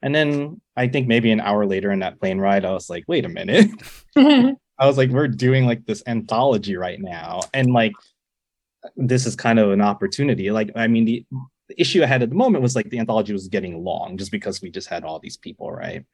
And 0.03 0.15
then 0.15 0.61
I 0.77 0.89
think 0.89 1.07
maybe 1.07 1.31
an 1.31 1.41
hour 1.41 1.65
later 1.65 1.93
in 1.93 2.01
that 2.01 2.19
plane 2.19 2.39
ride, 2.39 2.65
I 2.65 2.73
was 2.73 2.91
like, 2.91 3.05
wait 3.07 3.25
a 3.25 3.29
minute. 3.29 3.71
I 4.17 4.87
was 4.87 4.99
like, 4.99 5.11
we're 5.11 5.29
doing 5.29 5.65
like 5.65 5.87
this 5.87 6.03
anthology 6.07 6.77
right 6.77 7.01
now. 7.01 7.41
And 7.55 7.73
like, 7.73 7.93
this 8.97 9.27
is 9.27 9.37
kind 9.37 9.61
of 9.61 9.71
an 9.71 9.81
opportunity. 9.81 10.51
Like, 10.51 10.71
I 10.75 10.89
mean, 10.89 11.05
the, 11.05 11.25
the 11.69 11.81
issue 11.81 12.03
I 12.03 12.07
had 12.07 12.23
at 12.23 12.31
the 12.31 12.35
moment 12.35 12.63
was 12.63 12.75
like 12.75 12.91
the 12.91 12.99
anthology 12.99 13.33
was 13.33 13.47
getting 13.47 13.85
long 13.85 14.17
just 14.17 14.33
because 14.33 14.61
we 14.61 14.71
just 14.71 14.89
had 14.89 15.05
all 15.05 15.21
these 15.21 15.37
people, 15.37 15.71
right? 15.71 16.05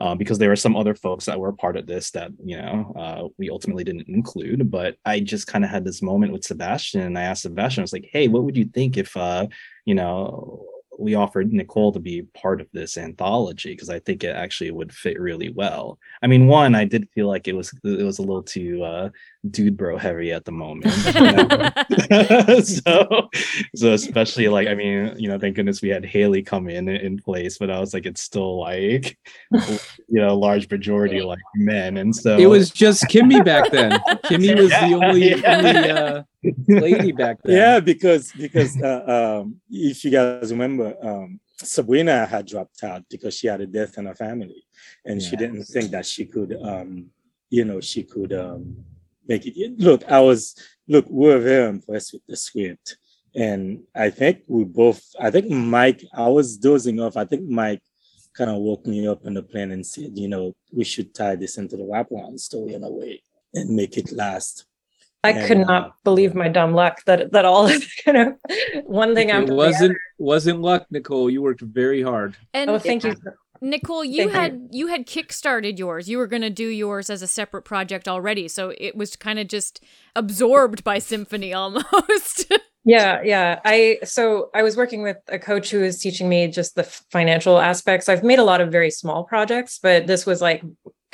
Uh, 0.00 0.14
because 0.14 0.38
there 0.38 0.48
were 0.48 0.56
some 0.56 0.76
other 0.76 0.94
folks 0.94 1.26
that 1.26 1.38
were 1.38 1.52
part 1.52 1.76
of 1.76 1.86
this 1.86 2.10
that 2.10 2.30
you 2.42 2.56
know 2.56 2.92
uh, 2.96 3.28
we 3.36 3.50
ultimately 3.50 3.84
didn't 3.84 4.08
include. 4.08 4.70
But 4.70 4.96
I 5.04 5.20
just 5.20 5.46
kind 5.46 5.64
of 5.64 5.70
had 5.70 5.84
this 5.84 6.00
moment 6.00 6.32
with 6.32 6.44
Sebastian, 6.44 7.02
and 7.02 7.18
I 7.18 7.22
asked 7.22 7.42
Sebastian, 7.42 7.82
I 7.82 7.84
was 7.84 7.92
like, 7.92 8.08
"Hey, 8.10 8.28
what 8.28 8.44
would 8.44 8.56
you 8.56 8.64
think 8.64 8.96
if 8.96 9.14
uh, 9.16 9.46
you 9.84 9.94
know 9.94 10.66
we 11.00 11.14
offered 11.14 11.52
Nicole 11.52 11.92
to 11.92 11.98
be 11.98 12.22
part 12.34 12.60
of 12.60 12.68
this 12.72 12.98
anthology? 12.98 13.72
Because 13.72 13.90
I 13.90 13.98
think 14.00 14.22
it 14.22 14.36
actually 14.36 14.70
would 14.70 14.92
fit 14.92 15.18
really 15.20 15.48
well. 15.48 15.98
I 16.22 16.26
mean, 16.26 16.46
one, 16.46 16.74
I 16.74 16.84
did 16.84 17.08
feel 17.14 17.26
like 17.26 17.48
it 17.48 17.54
was 17.54 17.72
it 17.84 18.04
was 18.04 18.18
a 18.18 18.22
little 18.22 18.42
too 18.42 18.82
uh, 18.82 19.10
dude 19.48 19.76
bro 19.76 19.96
heavy 19.96 20.32
at 20.32 20.44
the 20.44 20.52
moment. 20.52 20.92
so 22.64 23.28
so 23.74 23.92
especially 23.92 24.48
like 24.48 24.68
I 24.68 24.74
mean, 24.74 25.14
you 25.16 25.28
know, 25.28 25.38
thank 25.38 25.56
goodness 25.56 25.80
we 25.80 25.88
had 25.88 26.04
Haley 26.04 26.42
come 26.42 26.68
in 26.68 26.88
in 26.88 27.18
place, 27.18 27.58
but 27.58 27.70
I 27.70 27.80
was 27.80 27.94
like, 27.94 28.06
it's 28.06 28.20
still 28.20 28.58
like 28.58 29.18
you 29.52 30.20
know, 30.20 30.36
large 30.36 30.68
majority 30.70 31.22
like 31.22 31.38
men, 31.54 31.96
and 31.96 32.14
so 32.14 32.36
It 32.36 32.46
was 32.46 32.70
just 32.70 33.04
Kimmy 33.04 33.44
back 33.44 33.70
then. 33.70 33.92
Kimmy 34.24 34.56
was 34.56 34.70
the 34.70 35.00
only, 35.02 35.40
Yeah. 35.40 35.56
only 35.56 35.90
uh, 35.90 36.22
lady 36.80 37.12
back 37.12 37.38
then. 37.42 37.56
Yeah, 37.56 37.80
because 37.80 38.32
because 38.32 38.80
uh, 38.82 39.40
um, 39.42 39.60
if 39.70 40.04
you 40.04 40.10
guys 40.10 40.50
remember, 40.50 40.94
um, 41.02 41.40
Sabrina 41.58 42.26
had 42.26 42.46
dropped 42.46 42.82
out 42.84 43.04
because 43.10 43.34
she 43.34 43.46
had 43.46 43.60
a 43.60 43.66
death 43.66 43.98
in 43.98 44.06
her 44.06 44.14
family, 44.14 44.64
and 45.04 45.20
she 45.22 45.36
didn't 45.36 45.64
think 45.64 45.90
that 45.90 46.06
she 46.06 46.24
could, 46.26 46.56
um, 46.62 47.06
you 47.50 47.64
know, 47.64 47.80
she 47.80 48.02
could 48.02 48.32
um, 48.32 48.76
make 49.30 49.46
it. 49.46 49.54
Look, 49.78 50.02
I 50.10 50.20
was 50.20 50.40
look, 50.92 51.06
we 51.08 51.28
were 51.28 51.38
very 51.52 51.68
impressed 51.74 52.12
with 52.14 52.24
the 52.28 52.36
script, 52.36 52.96
and 53.34 53.60
I 53.94 54.10
think 54.10 54.34
we 54.54 54.64
both. 54.64 55.00
I 55.26 55.28
think 55.34 55.46
Mike, 55.50 56.02
I 56.26 56.28
was 56.38 56.56
dozing 56.66 56.98
off. 57.04 57.16
I 57.16 57.24
think 57.30 57.42
Mike 57.48 57.82
kind 58.38 58.50
of 58.50 58.56
woke 58.68 58.84
me 58.86 59.06
up 59.12 59.24
in 59.28 59.34
the 59.34 59.42
plane 59.42 59.70
and 59.72 59.84
said, 59.86 60.10
you 60.22 60.28
know, 60.28 60.44
we 60.78 60.84
should 60.84 61.14
tie 61.14 61.36
this 61.42 61.54
into 61.58 61.76
the 61.76 61.82
wraparound 61.92 62.38
story 62.48 62.74
in 62.74 62.82
a 62.84 62.90
way 63.00 63.22
and 63.54 63.70
make 63.80 63.96
it 64.02 64.12
last. 64.12 64.54
I 65.22 65.32
And, 65.32 65.46
could 65.48 65.60
uh, 65.62 65.64
not 65.74 65.84
believe 66.08 66.32
my 66.34 66.48
dumb 66.48 66.72
luck 66.82 66.96
that 67.08 67.20
that 67.32 67.44
all 67.44 67.66
is 67.66 67.84
kind 68.04 68.16
of 68.24 68.26
one 69.02 69.14
thing 69.16 69.28
It 69.30 69.32
after 69.36 69.46
the 69.52 69.54
wasn't 69.64 69.90
other. 69.92 70.00
wasn't 70.32 70.60
luck, 70.70 70.82
Nicole. 70.90 71.28
You 71.34 71.40
worked 71.42 71.60
very 71.82 72.02
hard. 72.10 72.30
And 72.54 72.70
Oh, 72.70 72.78
thank 72.78 73.04
you. 73.04 73.14
Nicole, 73.60 74.04
you 74.04 74.30
Thank 74.30 74.32
you. 74.32 74.38
had 74.38 74.68
you 74.70 74.86
had 74.86 75.06
kickstarted 75.06 75.78
yours. 75.78 76.08
You 76.08 76.18
were 76.18 76.26
going 76.26 76.42
to 76.42 76.50
do 76.50 76.66
yours 76.66 77.10
as 77.10 77.20
a 77.20 77.26
separate 77.26 77.62
project 77.62 78.08
already, 78.08 78.48
so 78.48 78.72
it 78.78 78.96
was 78.96 79.16
kind 79.16 79.38
of 79.38 79.48
just 79.48 79.84
absorbed 80.16 80.82
by 80.82 80.98
Symphony 80.98 81.52
almost. 81.54 82.52
Yeah, 82.84 83.20
yeah. 83.22 83.60
I 83.64 83.98
so 84.04 84.48
I 84.54 84.62
was 84.62 84.76
working 84.76 85.02
with 85.02 85.18
a 85.28 85.38
coach 85.38 85.70
who 85.70 85.80
was 85.80 86.00
teaching 86.00 86.28
me 86.28 86.48
just 86.48 86.74
the 86.74 86.84
financial 86.84 87.58
aspects. 87.58 88.08
I've 88.08 88.24
made 88.24 88.38
a 88.38 88.44
lot 88.44 88.62
of 88.62 88.72
very 88.72 88.90
small 88.90 89.24
projects, 89.24 89.78
but 89.82 90.06
this 90.06 90.24
was 90.24 90.40
like 90.40 90.62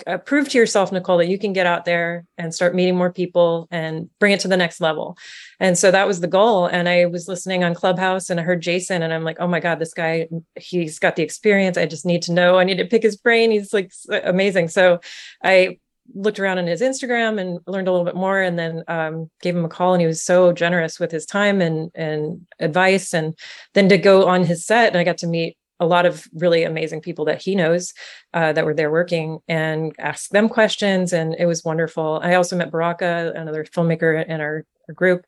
uh, 0.06 0.18
prove 0.18 0.48
to 0.48 0.58
yourself, 0.58 0.92
Nicole, 0.92 1.18
that 1.18 1.28
you 1.28 1.38
can 1.38 1.52
get 1.52 1.66
out 1.66 1.84
there 1.84 2.24
and 2.38 2.54
start 2.54 2.74
meeting 2.74 2.96
more 2.96 3.12
people 3.12 3.68
and 3.70 4.10
bring 4.18 4.32
it 4.32 4.40
to 4.40 4.48
the 4.48 4.56
next 4.56 4.80
level. 4.80 5.16
And 5.60 5.78
so 5.78 5.90
that 5.90 6.06
was 6.06 6.20
the 6.20 6.26
goal. 6.26 6.66
And 6.66 6.88
I 6.88 7.06
was 7.06 7.28
listening 7.28 7.64
on 7.64 7.74
Clubhouse 7.74 8.28
and 8.30 8.38
I 8.38 8.42
heard 8.42 8.60
Jason, 8.60 9.02
and 9.02 9.12
I'm 9.12 9.24
like, 9.24 9.38
oh 9.40 9.46
my 9.46 9.60
God, 9.60 9.78
this 9.78 9.94
guy, 9.94 10.28
he's 10.56 10.98
got 10.98 11.16
the 11.16 11.22
experience. 11.22 11.78
I 11.78 11.86
just 11.86 12.06
need 12.06 12.22
to 12.22 12.32
know. 12.32 12.58
I 12.58 12.64
need 12.64 12.78
to 12.78 12.84
pick 12.84 13.02
his 13.02 13.16
brain. 13.16 13.50
He's 13.50 13.72
like 13.72 13.92
amazing. 14.24 14.68
So 14.68 15.00
I 15.42 15.78
looked 16.14 16.38
around 16.38 16.58
on 16.58 16.66
his 16.66 16.82
Instagram 16.82 17.40
and 17.40 17.58
learned 17.66 17.88
a 17.88 17.90
little 17.90 18.04
bit 18.04 18.14
more, 18.14 18.40
and 18.40 18.58
then 18.58 18.84
um, 18.86 19.30
gave 19.42 19.56
him 19.56 19.64
a 19.64 19.68
call. 19.68 19.92
And 19.92 20.00
he 20.00 20.06
was 20.06 20.22
so 20.22 20.52
generous 20.52 21.00
with 21.00 21.10
his 21.10 21.26
time 21.26 21.60
and 21.60 21.90
and 21.94 22.46
advice. 22.60 23.12
And 23.12 23.34
then 23.74 23.88
to 23.88 23.98
go 23.98 24.26
on 24.28 24.44
his 24.44 24.64
set, 24.64 24.88
and 24.88 24.98
I 24.98 25.04
got 25.04 25.18
to 25.18 25.26
meet 25.26 25.56
a 25.80 25.86
lot 25.86 26.06
of 26.06 26.26
really 26.34 26.64
amazing 26.64 27.00
people 27.00 27.24
that 27.26 27.42
he 27.42 27.54
knows 27.54 27.92
uh, 28.34 28.52
that 28.52 28.64
were 28.64 28.74
there 28.74 28.90
working 28.90 29.38
and 29.48 29.94
asked 29.98 30.32
them 30.32 30.48
questions 30.48 31.12
and 31.12 31.34
it 31.38 31.46
was 31.46 31.64
wonderful. 31.64 32.20
I 32.22 32.34
also 32.34 32.56
met 32.56 32.70
baraka 32.70 33.32
another 33.36 33.64
filmmaker 33.64 34.26
in 34.26 34.40
our, 34.40 34.64
our 34.88 34.94
group 34.94 35.26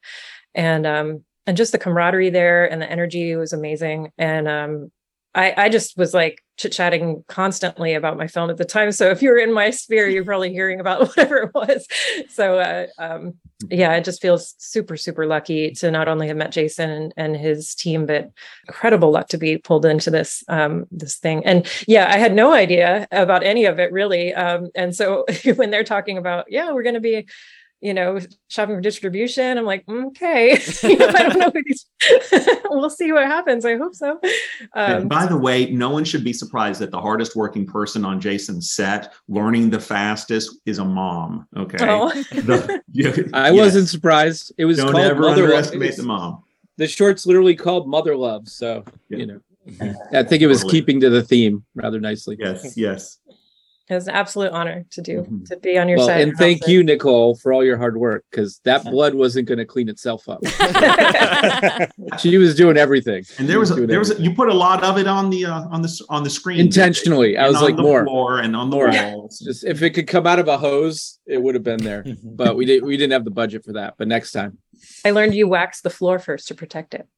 and 0.54 0.86
um 0.86 1.24
and 1.46 1.56
just 1.56 1.72
the 1.72 1.78
camaraderie 1.78 2.30
there 2.30 2.70
and 2.70 2.80
the 2.82 2.90
energy 2.90 3.34
was 3.34 3.52
amazing. 3.52 4.12
And 4.18 4.48
um 4.48 4.92
I, 5.34 5.54
I 5.56 5.68
just 5.68 5.96
was 5.96 6.14
like 6.14 6.42
chit 6.56 6.72
chatting 6.72 7.24
constantly 7.28 7.94
about 7.94 8.16
my 8.16 8.26
film 8.26 8.50
at 8.50 8.56
the 8.56 8.64
time. 8.64 8.90
So 8.92 9.10
if 9.10 9.22
you're 9.22 9.38
in 9.38 9.52
my 9.52 9.70
sphere, 9.70 10.08
you're 10.08 10.24
probably 10.24 10.52
hearing 10.52 10.80
about 10.80 11.00
whatever 11.08 11.36
it 11.36 11.50
was. 11.54 11.86
So 12.28 12.58
uh, 12.58 12.86
um, 12.98 13.34
yeah, 13.70 13.94
it 13.94 14.04
just 14.04 14.20
feels 14.20 14.54
super, 14.58 14.96
super 14.96 15.26
lucky 15.26 15.70
to 15.72 15.90
not 15.90 16.08
only 16.08 16.28
have 16.28 16.36
met 16.36 16.52
Jason 16.52 16.90
and, 16.90 17.14
and 17.16 17.36
his 17.36 17.74
team, 17.74 18.06
but 18.06 18.30
incredible 18.66 19.10
luck 19.10 19.28
to 19.28 19.38
be 19.38 19.58
pulled 19.58 19.84
into 19.84 20.10
this 20.10 20.42
um, 20.48 20.86
this 20.90 21.18
thing. 21.18 21.44
And 21.44 21.70
yeah, 21.86 22.10
I 22.12 22.18
had 22.18 22.34
no 22.34 22.52
idea 22.52 23.06
about 23.12 23.44
any 23.44 23.66
of 23.66 23.78
it 23.78 23.92
really. 23.92 24.34
Um, 24.34 24.70
and 24.74 24.94
so 24.94 25.24
when 25.56 25.70
they're 25.70 25.84
talking 25.84 26.18
about, 26.18 26.46
yeah, 26.48 26.72
we're 26.72 26.82
going 26.82 26.94
to 26.94 27.00
be 27.00 27.28
you 27.80 27.94
know, 27.94 28.18
shopping 28.48 28.74
for 28.76 28.80
distribution. 28.80 29.56
I'm 29.56 29.64
like, 29.64 29.84
okay, 29.88 30.52
I 30.82 31.28
don't 31.28 31.38
know. 31.38 31.52
we'll 32.70 32.90
see 32.90 33.12
what 33.12 33.24
happens. 33.24 33.64
I 33.64 33.76
hope 33.76 33.94
so. 33.94 34.20
Um, 34.74 35.06
by 35.06 35.26
the 35.26 35.36
way, 35.36 35.66
no 35.70 35.90
one 35.90 36.04
should 36.04 36.24
be 36.24 36.32
surprised 36.32 36.80
that 36.80 36.90
the 36.90 37.00
hardest 37.00 37.36
working 37.36 37.66
person 37.66 38.04
on 38.04 38.20
Jason's 38.20 38.72
set, 38.72 39.12
learning 39.28 39.70
the 39.70 39.80
fastest, 39.80 40.58
is 40.66 40.78
a 40.78 40.84
mom. 40.84 41.46
Okay. 41.56 41.78
Oh. 41.80 42.08
The, 42.32 42.82
you, 42.92 43.30
I 43.32 43.50
yes. 43.50 43.58
wasn't 43.58 43.88
surprised. 43.88 44.52
It 44.58 44.64
was 44.64 44.78
don't 44.78 44.92
called 44.92 45.04
ever 45.04 45.20
Mother 45.20 45.44
underestimate 45.44 45.96
the 45.96 46.02
mom. 46.02 46.42
The 46.78 46.88
short's 46.88 47.26
literally 47.26 47.56
called 47.56 47.88
Mother 47.88 48.16
Love. 48.16 48.48
So, 48.48 48.84
yeah. 49.08 49.18
you 49.18 49.26
know, 49.26 49.40
I 50.12 50.22
think 50.22 50.42
it 50.42 50.46
was 50.46 50.62
totally. 50.62 50.80
keeping 50.80 51.00
to 51.00 51.10
the 51.10 51.22
theme 51.22 51.64
rather 51.74 52.00
nicely. 52.00 52.36
Yes. 52.38 52.76
Yes. 52.76 53.18
It 53.88 53.94
was 53.94 54.06
an 54.06 54.14
absolute 54.14 54.52
honor 54.52 54.84
to 54.90 55.00
do 55.00 55.22
mm-hmm. 55.22 55.44
to 55.44 55.56
be 55.56 55.78
on 55.78 55.88
your 55.88 55.96
well, 55.96 56.08
side. 56.08 56.20
And 56.20 56.36
thank 56.36 56.68
you, 56.68 56.84
Nicole, 56.84 57.36
for 57.36 57.54
all 57.54 57.64
your 57.64 57.78
hard 57.78 57.96
work 57.96 58.24
because 58.30 58.60
that 58.64 58.84
blood 58.84 59.14
wasn't 59.14 59.48
going 59.48 59.58
to 59.58 59.64
clean 59.64 59.88
itself 59.88 60.28
up. 60.28 60.40
she 62.18 62.36
was 62.36 62.54
doing 62.54 62.76
everything. 62.76 63.24
And 63.38 63.48
there 63.48 63.58
was, 63.58 63.70
was 63.70 63.80
a, 63.80 63.86
there 63.86 63.98
was 63.98 64.10
a, 64.10 64.20
you 64.20 64.34
put 64.34 64.50
a 64.50 64.54
lot 64.54 64.84
of 64.84 64.98
it 64.98 65.06
on 65.06 65.30
the 65.30 65.46
uh, 65.46 65.62
on 65.70 65.80
the 65.80 66.04
on 66.10 66.22
the 66.22 66.28
screen 66.28 66.60
intentionally. 66.60 67.38
I 67.38 67.48
was 67.48 67.62
like 67.62 67.76
more 67.76 68.04
floor 68.04 68.40
and 68.40 68.54
on 68.54 68.68
the 68.68 68.76
more. 68.76 68.90
walls. 68.90 69.38
Just 69.38 69.64
if 69.64 69.80
it 69.80 69.90
could 69.90 70.06
come 70.06 70.26
out 70.26 70.38
of 70.38 70.48
a 70.48 70.58
hose, 70.58 71.18
it 71.26 71.42
would 71.42 71.54
have 71.54 71.64
been 71.64 71.82
there. 71.82 72.04
but 72.22 72.56
we 72.56 72.66
did 72.66 72.84
we 72.84 72.98
didn't 72.98 73.12
have 73.12 73.24
the 73.24 73.30
budget 73.30 73.64
for 73.64 73.72
that. 73.72 73.94
But 73.96 74.08
next 74.08 74.32
time, 74.32 74.58
I 75.02 75.12
learned 75.12 75.34
you 75.34 75.48
wax 75.48 75.80
the 75.80 75.90
floor 75.90 76.18
first 76.18 76.48
to 76.48 76.54
protect 76.54 76.92
it. 76.92 77.08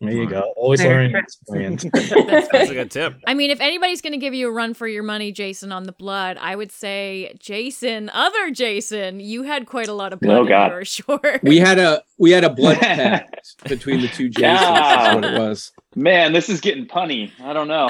There 0.00 0.12
you 0.12 0.28
go. 0.28 0.52
Always 0.56 0.82
learning 0.82 1.14
experience. 1.16 1.84
that's, 1.92 2.08
that's 2.52 2.70
a 2.70 2.74
good 2.74 2.90
tip. 2.90 3.14
I 3.26 3.34
mean, 3.34 3.50
if 3.50 3.60
anybody's 3.60 4.00
going 4.00 4.12
to 4.12 4.18
give 4.18 4.34
you 4.34 4.48
a 4.48 4.52
run 4.52 4.74
for 4.74 4.86
your 4.88 5.02
money, 5.02 5.32
Jason, 5.32 5.72
on 5.72 5.84
the 5.84 5.92
blood, 5.92 6.36
I 6.40 6.56
would 6.56 6.72
say 6.72 7.34
Jason, 7.38 8.10
other 8.10 8.50
Jason, 8.50 9.20
you 9.20 9.42
had 9.42 9.66
quite 9.66 9.88
a 9.88 9.92
lot 9.92 10.12
of 10.12 10.20
blood. 10.20 10.38
Oh 10.38 10.44
God, 10.46 10.70
for 10.70 10.84
sure. 10.84 11.40
We 11.42 11.58
had 11.58 11.78
a 11.78 12.02
we 12.18 12.32
had 12.32 12.44
a 12.44 12.50
blood 12.50 12.78
pact 12.80 13.68
between 13.68 14.00
the 14.00 14.08
two 14.08 14.28
Jasons. 14.28 14.60
Yeah. 14.60 14.96
That's 14.96 15.14
what 15.14 15.24
it 15.24 15.38
was. 15.38 15.72
Man, 15.94 16.32
this 16.32 16.48
is 16.48 16.60
getting 16.60 16.86
punny. 16.86 17.30
I 17.40 17.52
don't 17.52 17.68
know. 17.68 17.88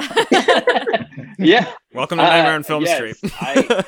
yeah. 1.39 1.71
Welcome 1.93 2.19
to 2.19 2.23
Nightmare 2.23 2.53
uh, 2.53 2.55
on 2.55 2.63
Film 2.63 2.83
yes, 2.83 2.97
Street. 2.97 3.33
I, 3.41 3.83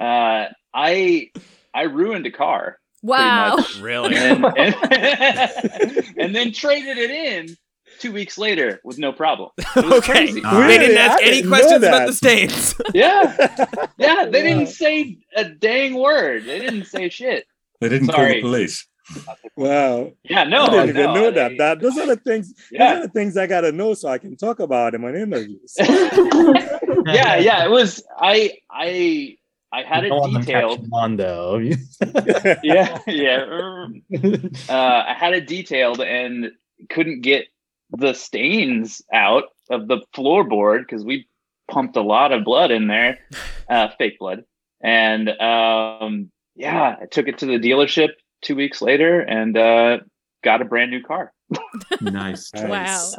uh, 0.00 0.48
I 0.72 1.30
I 1.74 1.82
ruined 1.82 2.26
a 2.26 2.30
car. 2.30 2.78
Wow. 3.02 3.58
Really? 3.80 4.16
And, 4.16 4.44
and, 4.44 4.74
and, 6.18 6.34
then 6.34 6.52
traded 6.52 6.98
it 6.98 7.10
in 7.10 7.56
two 8.00 8.12
weeks 8.12 8.38
later 8.38 8.80
with 8.84 8.98
no 8.98 9.12
problem. 9.12 9.50
okay. 9.76 10.00
Crazy. 10.00 10.40
They 10.40 10.78
didn't 10.78 10.98
ask 10.98 11.22
any 11.22 11.36
didn't 11.36 11.50
questions 11.50 11.82
about 11.82 12.06
the 12.06 12.12
stains. 12.12 12.74
yeah. 12.94 13.56
Yeah. 13.98 14.26
They 14.26 14.42
didn't 14.42 14.68
say 14.68 15.18
a 15.36 15.44
dang 15.44 15.94
word. 15.94 16.44
They 16.44 16.58
didn't 16.58 16.84
say 16.84 17.08
shit. 17.08 17.46
They 17.80 17.88
didn't 17.88 18.08
Sorry. 18.08 18.26
call 18.26 18.34
the 18.34 18.40
police. 18.40 18.86
Wow. 19.56 20.12
Yeah, 20.24 20.44
no. 20.44 20.66
I 20.66 20.86
didn't 20.86 20.96
no, 20.96 21.02
even 21.02 21.14
know 21.14 21.30
that. 21.30 21.52
That 21.56 21.80
those 21.80 21.96
are 21.96 22.06
the 22.06 22.16
things. 22.16 22.52
Yeah. 22.70 22.94
Those 22.94 22.98
are 22.98 23.06
the 23.06 23.12
things 23.12 23.36
I 23.36 23.46
gotta 23.46 23.72
know 23.72 23.94
so 23.94 24.08
I 24.08 24.18
can 24.18 24.36
talk 24.36 24.60
about 24.60 24.92
them 24.92 25.04
on 25.04 25.16
interviews. 25.16 25.74
yeah, 25.78 27.36
yeah. 27.36 27.64
It 27.64 27.70
was 27.70 28.02
I 28.18 28.58
I 28.70 29.38
I 29.72 29.82
had 29.82 30.04
it 30.04 30.12
detailed. 30.32 30.88
Mondo. 30.88 31.58
yeah, 32.62 32.98
yeah. 33.06 33.86
Uh, 34.68 35.04
I 35.06 35.14
had 35.18 35.34
it 35.34 35.46
detailed 35.46 36.00
and 36.00 36.52
couldn't 36.88 37.20
get 37.20 37.46
the 37.90 38.14
stains 38.14 39.02
out 39.12 39.44
of 39.70 39.88
the 39.88 39.98
floorboard 40.14 40.80
because 40.80 41.04
we 41.04 41.28
pumped 41.70 41.96
a 41.96 42.02
lot 42.02 42.32
of 42.32 42.44
blood 42.44 42.70
in 42.70 42.86
there, 42.88 43.18
uh, 43.68 43.88
fake 43.98 44.18
blood. 44.18 44.44
And 44.80 45.28
um, 45.28 46.30
yeah, 46.54 46.96
I 47.02 47.06
took 47.06 47.28
it 47.28 47.38
to 47.38 47.46
the 47.46 47.58
dealership 47.58 48.10
two 48.42 48.56
weeks 48.56 48.80
later 48.80 49.20
and 49.20 49.56
uh, 49.56 49.98
got 50.42 50.62
a 50.62 50.64
brand 50.64 50.90
new 50.90 51.02
car. 51.02 51.32
nice. 52.00 52.50
Wow. 52.54 53.10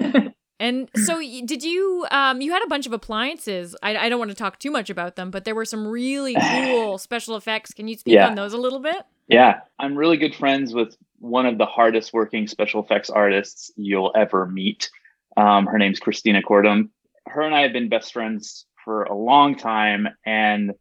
And 0.64 0.88
so, 0.96 1.20
did 1.20 1.62
you? 1.62 2.06
Um, 2.10 2.40
you 2.40 2.50
had 2.50 2.64
a 2.64 2.66
bunch 2.66 2.86
of 2.86 2.94
appliances. 2.94 3.76
I, 3.82 3.98
I 3.98 4.08
don't 4.08 4.18
want 4.18 4.30
to 4.30 4.36
talk 4.36 4.58
too 4.58 4.70
much 4.70 4.88
about 4.88 5.14
them, 5.14 5.30
but 5.30 5.44
there 5.44 5.54
were 5.54 5.66
some 5.66 5.86
really 5.86 6.34
cool 6.40 6.96
special 6.96 7.36
effects. 7.36 7.74
Can 7.74 7.86
you 7.86 7.98
speak 7.98 8.14
yeah. 8.14 8.28
on 8.28 8.34
those 8.34 8.54
a 8.54 8.56
little 8.56 8.78
bit? 8.78 9.04
Yeah, 9.28 9.60
I'm 9.78 9.94
really 9.94 10.16
good 10.16 10.34
friends 10.34 10.72
with 10.72 10.96
one 11.18 11.44
of 11.44 11.58
the 11.58 11.66
hardest 11.66 12.14
working 12.14 12.46
special 12.46 12.82
effects 12.82 13.10
artists 13.10 13.70
you'll 13.76 14.10
ever 14.16 14.46
meet. 14.46 14.88
Um, 15.36 15.66
her 15.66 15.76
name's 15.76 16.00
Christina 16.00 16.40
Cordum. 16.40 16.88
Her 17.26 17.42
and 17.42 17.54
I 17.54 17.60
have 17.60 17.74
been 17.74 17.90
best 17.90 18.14
friends 18.14 18.64
for 18.86 19.02
a 19.02 19.14
long 19.14 19.56
time, 19.56 20.08
and 20.24 20.72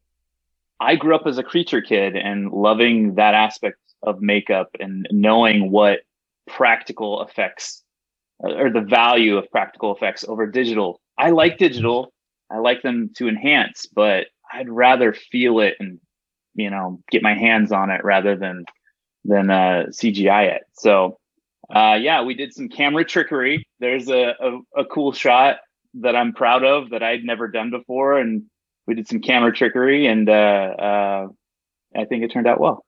I 0.80 0.96
grew 0.96 1.14
up 1.14 1.28
as 1.28 1.38
a 1.38 1.44
creature 1.44 1.82
kid 1.82 2.16
and 2.16 2.54
loving 2.54 3.16
that 3.16 3.34
aspect 3.34 3.80
of 4.02 4.22
makeup 4.22 4.70
and 4.80 5.10
knowing 5.12 5.72
what 5.72 6.04
practical 6.48 7.22
effects 7.22 7.83
or 8.44 8.70
the 8.70 8.82
value 8.82 9.38
of 9.38 9.50
practical 9.52 9.96
effects 9.96 10.26
over 10.28 10.46
digital. 10.46 11.00
I 11.18 11.30
like 11.30 11.58
digital. 11.58 12.14
I 12.52 12.58
like 12.58 12.82
them 12.82 13.12
to 13.18 13.28
enhance, 13.28 13.88
but 13.88 14.28
I'd 14.52 14.70
rather 14.70 15.14
feel 15.14 15.60
it 15.60 15.76
and 15.80 16.00
you 16.54 16.70
know 16.70 17.00
get 17.12 17.24
my 17.24 17.34
hands 17.34 17.72
on 17.72 17.90
it 17.90 18.04
rather 18.04 18.36
than 18.36 18.66
than 19.24 19.50
uh, 19.50 19.86
CGI 19.90 20.56
it. 20.56 20.64
So 20.74 21.18
uh, 21.74 21.98
yeah, 22.00 22.24
we 22.24 22.36
did 22.36 22.54
some 22.54 22.70
camera 22.70 23.06
trickery. 23.06 23.66
There's 23.80 24.10
a, 24.10 24.36
a, 24.40 24.82
a 24.82 24.86
cool 24.86 25.14
shot 25.14 25.58
that 25.96 26.16
I'm 26.16 26.34
proud 26.34 26.64
of 26.64 26.90
that 26.90 27.02
I'd 27.02 27.24
never 27.24 27.48
done 27.48 27.72
before, 27.72 28.18
and 28.20 28.44
we 28.86 28.96
did 28.96 29.08
some 29.08 29.22
camera 29.22 29.54
trickery, 29.54 30.08
and 30.08 30.30
uh, 30.30 30.34
uh 30.34 31.28
I 31.96 32.06
think 32.06 32.24
it 32.24 32.32
turned 32.32 32.48
out 32.48 32.60
well. 32.60 32.84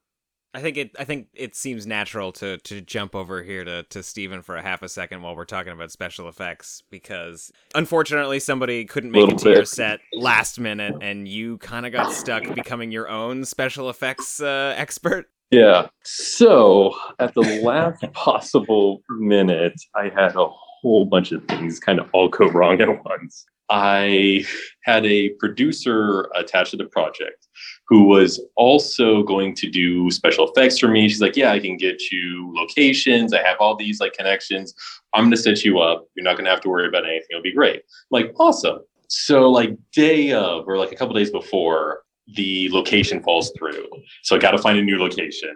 I 0.56 0.62
think 0.62 0.78
it. 0.78 0.96
I 0.98 1.04
think 1.04 1.28
it 1.34 1.54
seems 1.54 1.86
natural 1.86 2.32
to 2.34 2.58
to 2.60 2.80
jump 2.80 3.14
over 3.14 3.44
here 3.44 3.66
to 3.66 3.84
to 3.84 4.02
Stephen 4.02 4.42
for 4.42 4.56
a 4.56 4.62
half 4.62 4.82
a 4.84 4.88
second 4.88 5.22
while 5.22 5.36
we're 5.36 5.44
talking 5.44 5.74
about 5.74 5.92
special 5.92 6.30
effects 6.30 6.82
because 6.90 7.52
unfortunately 7.76 8.40
somebody 8.40 8.86
couldn't 8.86 9.12
make 9.12 9.30
it 9.30 9.38
to 9.40 9.50
your 9.50 9.66
set 9.66 10.00
last 10.14 10.58
minute 10.58 10.96
and 11.02 11.28
you 11.28 11.58
kind 11.58 11.86
of 11.86 11.92
got 11.92 12.14
stuck 12.14 12.56
becoming 12.56 12.90
your 12.90 13.10
own 13.10 13.44
special 13.44 13.90
effects 13.90 14.40
uh, 14.40 14.74
expert. 14.78 15.26
Yeah. 15.52 15.88
So 16.06 16.96
at 17.20 17.34
the 17.34 17.62
last 17.62 18.06
possible 18.14 19.02
minute, 19.10 19.76
I 19.94 20.04
had 20.04 20.38
a 20.38 20.48
whole 20.48 21.06
bunch 21.06 21.34
of 21.34 21.44
things 21.50 21.82
kind 21.82 22.00
of 22.00 22.10
all 22.14 22.30
go 22.30 22.48
wrong 22.48 22.80
at 22.80 23.04
once. 23.04 23.46
I 23.70 24.46
had 24.86 25.06
a 25.06 25.32
producer 25.32 26.30
attached 26.34 26.72
to 26.72 26.78
the 26.78 26.86
project 26.86 27.45
who 27.88 28.04
was 28.04 28.42
also 28.56 29.24
going 29.24 29.56
to 29.56 29.70
do 29.70 30.10
special 30.12 30.50
effects 30.50 30.80
for 30.80 30.88
me. 30.88 31.08
She's 31.08 31.22
like, 31.22 31.36
Yeah, 31.36 31.52
I 31.52 31.60
can 31.60 31.78
get 31.78 32.12
you 32.12 32.52
locations. 32.56 33.34
I 33.34 33.42
have 33.44 33.58
all 33.60 33.76
these 33.76 34.00
like 34.00 34.14
connections. 34.14 34.74
I'm 35.14 35.26
gonna 35.26 35.38
set 35.38 35.64
you 35.64 35.80
up. 35.80 36.08
You're 36.16 36.24
not 36.24 36.38
gonna 36.38 36.50
have 36.50 36.62
to 36.62 36.70
worry 36.70 36.88
about 36.88 37.06
anything. 37.06 37.28
It'll 37.32 37.42
be 37.42 37.54
great. 37.54 37.78
I'm 37.78 37.82
like, 38.12 38.34
awesome. 38.40 38.80
So 39.08 39.50
like 39.50 39.78
day 39.94 40.32
of 40.34 40.68
or 40.68 40.78
like 40.78 40.92
a 40.92 40.96
couple 40.96 41.16
days 41.16 41.32
before, 41.32 42.02
the 42.36 42.70
location 42.72 43.22
falls 43.22 43.52
through. 43.58 43.88
So 44.24 44.36
I 44.36 44.40
gotta 44.40 44.58
find 44.58 44.78
a 44.78 44.84
new 44.84 45.00
location. 45.00 45.56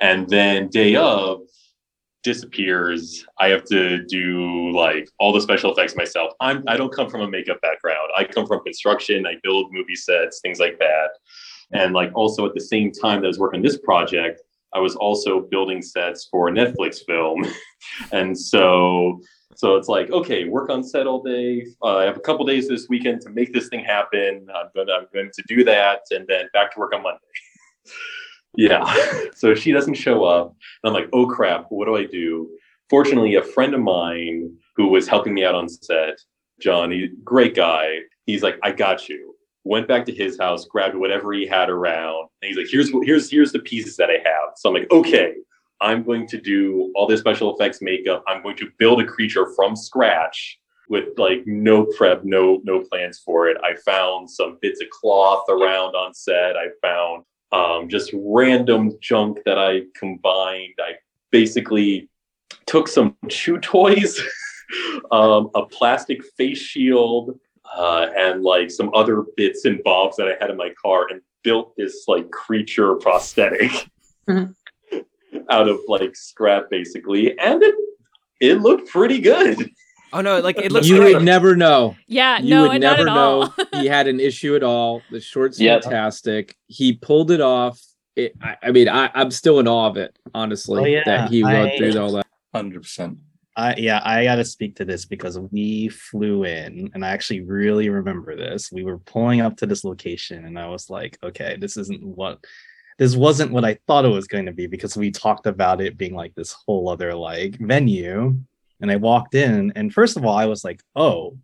And 0.00 0.28
then 0.28 0.68
day 0.68 0.94
of, 0.94 1.40
disappears. 2.28 3.24
I 3.38 3.48
have 3.48 3.64
to 3.64 4.04
do 4.04 4.70
like 4.72 5.08
all 5.18 5.32
the 5.32 5.40
special 5.40 5.72
effects 5.72 5.96
myself. 5.96 6.34
I'm 6.40 6.62
I 6.68 6.76
don't 6.76 6.94
come 6.94 7.08
from 7.08 7.22
a 7.22 7.30
makeup 7.30 7.58
background. 7.62 8.10
I 8.14 8.24
come 8.24 8.46
from 8.46 8.62
construction. 8.62 9.26
I 9.26 9.36
build 9.42 9.72
movie 9.72 9.94
sets, 9.94 10.40
things 10.40 10.60
like 10.60 10.78
that. 10.78 11.08
And 11.72 11.94
like 11.94 12.10
also 12.14 12.44
at 12.44 12.52
the 12.52 12.60
same 12.60 12.92
time 12.92 13.20
that 13.20 13.28
I 13.28 13.28
was 13.28 13.38
working 13.38 13.60
on 13.60 13.64
this 13.64 13.78
project, 13.78 14.42
I 14.74 14.78
was 14.78 14.94
also 14.94 15.40
building 15.40 15.80
sets 15.80 16.28
for 16.30 16.48
a 16.48 16.52
Netflix 16.52 16.98
film. 17.06 17.46
and 18.12 18.38
so 18.38 19.20
so 19.56 19.76
it's 19.76 19.88
like, 19.88 20.10
okay, 20.10 20.44
work 20.44 20.68
on 20.68 20.84
set 20.84 21.06
all 21.06 21.22
day. 21.22 21.66
Uh, 21.82 21.96
I 21.96 22.04
have 22.04 22.18
a 22.18 22.20
couple 22.20 22.44
days 22.44 22.68
this 22.68 22.88
weekend 22.90 23.22
to 23.22 23.30
make 23.30 23.54
this 23.54 23.68
thing 23.68 23.82
happen. 23.82 24.46
I'm 24.54 24.68
going 24.74 24.86
to, 24.86 24.92
I'm 24.92 25.06
going 25.14 25.30
to 25.32 25.42
do 25.48 25.64
that, 25.64 26.02
and 26.10 26.26
then 26.28 26.44
back 26.52 26.74
to 26.74 26.78
work 26.78 26.94
on 26.94 27.02
Monday. 27.02 27.18
yeah. 28.58 28.84
so 29.34 29.54
she 29.54 29.72
doesn't 29.72 29.94
show 29.94 30.24
up. 30.24 30.54
And 30.82 30.88
I'm 30.88 30.92
like, 30.92 31.08
oh 31.12 31.26
crap, 31.26 31.66
what 31.70 31.86
do 31.86 31.96
I 31.96 32.04
do? 32.04 32.50
Fortunately, 32.90 33.36
a 33.36 33.42
friend 33.42 33.72
of 33.72 33.80
mine 33.80 34.52
who 34.76 34.88
was 34.88 35.06
helping 35.06 35.32
me 35.34 35.44
out 35.44 35.54
on 35.54 35.68
set, 35.68 36.18
John, 36.60 36.90
he, 36.90 37.08
great 37.22 37.54
guy. 37.54 37.98
He's 38.26 38.42
like, 38.42 38.58
I 38.62 38.72
got 38.72 39.08
you. 39.08 39.36
Went 39.64 39.86
back 39.86 40.04
to 40.06 40.14
his 40.14 40.38
house, 40.38 40.64
grabbed 40.64 40.96
whatever 40.96 41.32
he 41.32 41.46
had 41.46 41.70
around, 41.70 42.28
and 42.40 42.48
he's 42.48 42.56
like, 42.56 42.68
here's 42.70 42.90
here's 43.04 43.30
here's 43.30 43.52
the 43.52 43.58
pieces 43.58 43.96
that 43.96 44.08
I 44.08 44.14
have. 44.24 44.54
So 44.56 44.68
I'm 44.68 44.74
like, 44.74 44.90
okay, 44.90 45.34
I'm 45.80 46.02
going 46.02 46.26
to 46.28 46.40
do 46.40 46.90
all 46.94 47.06
this 47.06 47.20
special 47.20 47.54
effects 47.54 47.82
makeup. 47.82 48.24
I'm 48.26 48.42
going 48.42 48.56
to 48.56 48.70
build 48.78 49.02
a 49.02 49.04
creature 49.04 49.52
from 49.54 49.76
scratch 49.76 50.58
with 50.88 51.18
like 51.18 51.42
no 51.44 51.84
prep, 51.84 52.24
no 52.24 52.60
no 52.64 52.80
plans 52.80 53.20
for 53.22 53.48
it. 53.48 53.58
I 53.62 53.76
found 53.84 54.30
some 54.30 54.58
bits 54.62 54.80
of 54.80 54.88
cloth 54.88 55.44
around 55.50 55.94
on 55.94 56.14
set. 56.14 56.56
I 56.56 56.68
found 56.80 57.24
um, 57.52 57.88
just 57.88 58.10
random 58.14 58.92
junk 59.00 59.38
that 59.44 59.58
I 59.58 59.82
combined. 59.96 60.74
I 60.78 60.94
basically 61.30 62.08
took 62.66 62.88
some 62.88 63.16
chew 63.28 63.58
toys, 63.58 64.20
um, 65.10 65.50
a 65.54 65.64
plastic 65.66 66.24
face 66.36 66.60
shield, 66.60 67.38
uh, 67.76 68.08
and 68.16 68.42
like 68.42 68.70
some 68.70 68.90
other 68.94 69.24
bits 69.36 69.64
and 69.64 69.82
bobs 69.84 70.16
that 70.16 70.28
I 70.28 70.36
had 70.40 70.50
in 70.50 70.56
my 70.56 70.72
car, 70.82 71.06
and 71.10 71.20
built 71.42 71.74
this 71.76 72.04
like 72.08 72.30
creature 72.30 72.94
prosthetic. 72.96 73.70
Mm-hmm 74.28 74.52
out 75.50 75.68
of 75.68 75.78
like 75.88 76.14
scrap 76.16 76.70
basically, 76.70 77.38
and 77.38 77.62
it 77.62 77.74
it 78.40 78.60
looked 78.60 78.88
pretty 78.88 79.20
good. 79.20 79.70
Oh 80.12 80.20
no, 80.20 80.40
like 80.40 80.58
it 80.58 80.72
looks. 80.72 80.88
You 80.88 80.98
great. 80.98 81.14
would 81.14 81.24
never 81.24 81.54
know. 81.56 81.96
Yeah, 82.06 82.38
you 82.38 82.50
no, 82.50 82.62
would 82.68 82.80
not 82.80 82.98
never 82.98 83.02
at 83.02 83.16
all. 83.16 83.40
know 83.46 83.52
he 83.80 83.86
had 83.86 84.06
an 84.08 84.20
issue 84.20 84.56
at 84.56 84.62
all. 84.62 85.02
The 85.10 85.20
short's 85.20 85.60
Yep. 85.60 85.84
fantastic. 85.84 86.56
He 86.66 86.94
pulled 86.94 87.30
it 87.30 87.40
off. 87.40 87.80
It, 88.16 88.34
I, 88.42 88.56
I 88.64 88.70
mean, 88.72 88.88
I, 88.88 89.10
I'm 89.14 89.30
still 89.30 89.60
in 89.60 89.68
awe 89.68 89.86
of 89.88 89.96
it, 89.96 90.18
honestly, 90.34 90.80
Oh, 90.80 90.84
yeah, 90.86 91.02
that 91.06 91.30
he 91.30 91.42
went 91.44 91.72
I- 91.72 91.78
through 91.78 92.00
all 92.00 92.12
that. 92.12 92.26
Hundred 92.54 92.82
percent. 92.82 93.18
I 93.56 93.74
yeah, 93.76 94.00
I 94.04 94.22
got 94.24 94.36
to 94.36 94.44
speak 94.44 94.76
to 94.76 94.84
this 94.84 95.04
because 95.04 95.36
we 95.38 95.88
flew 95.88 96.44
in, 96.44 96.90
and 96.94 97.04
I 97.04 97.08
actually 97.08 97.40
really 97.40 97.88
remember 97.88 98.36
this. 98.36 98.70
We 98.72 98.84
were 98.84 98.98
pulling 98.98 99.40
up 99.40 99.56
to 99.58 99.66
this 99.66 99.82
location, 99.84 100.44
and 100.44 100.56
I 100.58 100.68
was 100.68 100.88
like, 100.88 101.18
okay, 101.24 101.56
this 101.60 101.76
isn't 101.76 102.02
what 102.04 102.38
this 102.98 103.14
wasn't 103.16 103.50
what 103.52 103.64
I 103.64 103.78
thought 103.86 104.04
it 104.04 104.08
was 104.08 104.26
going 104.28 104.46
to 104.46 104.52
be 104.52 104.66
because 104.68 104.96
we 104.96 105.10
talked 105.10 105.46
about 105.46 105.80
it 105.80 105.96
being 105.98 106.14
like 106.14 106.34
this 106.36 106.52
whole 106.52 106.88
other 106.88 107.14
like 107.14 107.56
venue. 107.58 108.36
And 108.80 108.90
I 108.90 108.96
walked 108.96 109.34
in, 109.34 109.72
and 109.76 109.92
first 109.92 110.16
of 110.16 110.24
all, 110.24 110.36
I 110.36 110.46
was 110.46 110.64
like, 110.64 110.82
oh, 110.94 111.36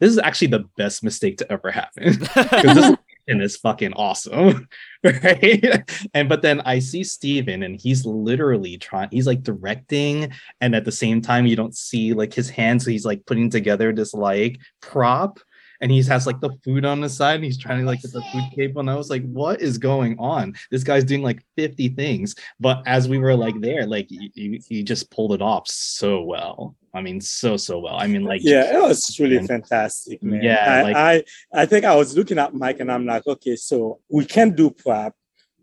this 0.00 0.10
is 0.10 0.18
actually 0.18 0.48
the 0.48 0.64
best 0.76 1.02
mistake 1.02 1.38
to 1.38 1.50
ever 1.52 1.70
happen. 1.70 2.16
'Cause 2.26 2.74
this 2.74 2.90
location 2.90 3.40
is 3.42 3.56
fucking 3.56 3.92
awesome. 3.94 4.68
Right. 5.04 5.82
And 6.14 6.28
but 6.30 6.40
then 6.40 6.62
I 6.62 6.78
see 6.78 7.04
Stephen 7.04 7.62
and 7.62 7.78
he's 7.78 8.06
literally 8.06 8.78
trying, 8.78 9.10
he's 9.10 9.26
like 9.26 9.42
directing, 9.42 10.32
and 10.62 10.74
at 10.74 10.86
the 10.86 10.92
same 10.92 11.20
time, 11.20 11.44
you 11.46 11.56
don't 11.56 11.76
see 11.76 12.14
like 12.14 12.32
his 12.32 12.48
hands, 12.48 12.84
so 12.86 12.90
he's 12.90 13.04
like 13.04 13.26
putting 13.26 13.50
together 13.50 13.92
this 13.92 14.14
like 14.14 14.58
prop 14.80 15.40
and 15.84 15.92
he 15.92 16.02
has 16.02 16.26
like 16.26 16.40
the 16.40 16.48
food 16.64 16.86
on 16.86 17.02
the 17.02 17.10
side 17.10 17.34
and 17.34 17.44
he's 17.44 17.58
trying 17.58 17.78
to 17.78 17.84
like 17.84 18.00
get 18.00 18.10
the 18.10 18.22
food 18.32 18.44
cable 18.56 18.80
and 18.80 18.88
i 18.90 18.96
was 18.96 19.10
like 19.10 19.22
what 19.40 19.60
is 19.60 19.76
going 19.76 20.16
on? 20.18 20.54
This 20.70 20.82
guy's 20.82 21.04
doing 21.04 21.22
like 21.22 21.44
50 21.56 21.90
things. 21.90 22.34
But 22.58 22.82
as 22.86 23.06
we 23.06 23.18
were 23.18 23.34
like 23.36 23.60
there 23.60 23.86
like 23.86 24.08
he, 24.08 24.62
he- 24.66 24.82
just 24.82 25.10
pulled 25.10 25.34
it 25.34 25.42
off 25.42 25.68
so 25.68 26.22
well. 26.22 26.74
I 26.94 27.02
mean 27.02 27.20
so 27.20 27.58
so 27.58 27.80
well. 27.80 27.96
I 27.96 28.06
mean 28.06 28.24
like 28.24 28.40
yeah, 28.42 28.76
it 28.78 28.82
was 28.82 29.20
really 29.20 29.46
fantastic, 29.46 30.22
man. 30.22 30.42
Yeah, 30.42 30.64
I, 30.66 30.82
like- 30.82 30.96
I 30.96 31.24
I 31.62 31.66
think 31.66 31.84
I 31.84 31.94
was 31.94 32.16
looking 32.16 32.38
at 32.38 32.54
Mike 32.54 32.80
and 32.80 32.90
I'm 32.90 33.04
like, 33.04 33.26
okay, 33.26 33.56
so 33.56 34.00
we 34.08 34.24
can 34.24 34.54
do 34.54 34.70
prep, 34.70 35.12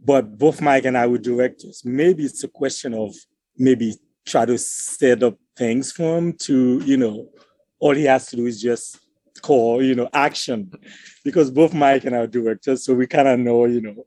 but 0.05 0.37
both 0.37 0.61
Mike 0.61 0.85
and 0.85 0.97
I 0.97 1.07
were 1.07 1.17
directors. 1.17 1.81
Maybe 1.83 2.25
it's 2.25 2.43
a 2.43 2.47
question 2.47 2.93
of 2.93 3.15
maybe 3.57 3.95
try 4.25 4.45
to 4.45 4.57
set 4.59 5.23
up 5.23 5.35
things 5.57 5.91
for 5.91 6.17
him 6.17 6.33
to, 6.33 6.79
you 6.85 6.97
know, 6.97 7.29
all 7.79 7.95
he 7.95 8.03
has 8.05 8.27
to 8.27 8.35
do 8.35 8.45
is 8.45 8.61
just 8.61 8.99
call, 9.41 9.83
you 9.83 9.95
know, 9.95 10.09
action, 10.13 10.71
because 11.23 11.51
both 11.51 11.73
Mike 11.73 12.05
and 12.05 12.15
I 12.15 12.19
are 12.19 12.27
directors, 12.27 12.85
so 12.85 12.93
we 12.93 13.07
kind 13.07 13.27
of 13.27 13.39
know, 13.39 13.65
you 13.65 13.81
know, 13.81 14.05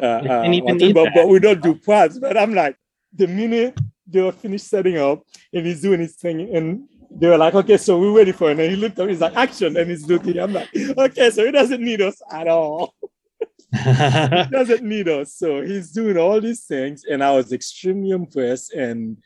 uh, 0.00 0.04
uh, 0.06 0.42
And 0.44 0.54
even 0.54 0.64
what 0.64 0.78
to- 0.78 0.86
need 0.86 0.94
but, 0.94 1.08
but 1.14 1.28
we 1.28 1.38
don't 1.38 1.62
do 1.62 1.74
props. 1.74 2.18
But 2.18 2.36
I'm 2.36 2.54
like, 2.54 2.76
the 3.14 3.26
minute 3.26 3.78
they 4.06 4.22
were 4.22 4.32
finished 4.32 4.68
setting 4.68 4.96
up 4.98 5.22
and 5.52 5.66
he's 5.66 5.82
doing 5.82 6.00
his 6.00 6.14
thing 6.16 6.54
and 6.54 6.88
they 7.10 7.28
were 7.28 7.36
like, 7.36 7.54
okay, 7.54 7.76
so 7.76 8.00
we're 8.00 8.16
ready 8.16 8.32
for 8.32 8.50
it. 8.50 8.58
And 8.58 8.70
he 8.70 8.76
looked 8.76 8.98
up, 8.98 9.08
he's 9.08 9.20
like, 9.20 9.36
action. 9.36 9.76
And 9.76 9.90
he's 9.90 10.06
looking. 10.06 10.38
I'm 10.38 10.52
like, 10.54 10.68
okay, 10.74 11.30
so 11.30 11.44
he 11.44 11.52
doesn't 11.52 11.82
need 11.82 12.00
us 12.00 12.20
at 12.30 12.48
all. 12.48 12.94
he 13.72 13.84
doesn't 14.50 14.82
need 14.82 15.08
us. 15.08 15.34
So 15.34 15.60
he's 15.62 15.92
doing 15.92 16.16
all 16.16 16.40
these 16.40 16.64
things. 16.64 17.04
And 17.04 17.22
I 17.22 17.32
was 17.32 17.52
extremely 17.52 18.10
impressed. 18.10 18.72
And 18.72 19.18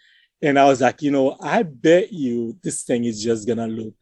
and 0.42 0.59
I 0.59 0.64
was 0.66 0.81
like, 0.81 1.01
you 1.01 1.11
know, 1.12 1.37
I 1.40 1.62
bet 1.62 2.12
you 2.12 2.57
this 2.62 2.83
thing 2.83 3.05
is 3.05 3.22
just 3.22 3.46
gonna 3.46 3.68
look 3.68 3.94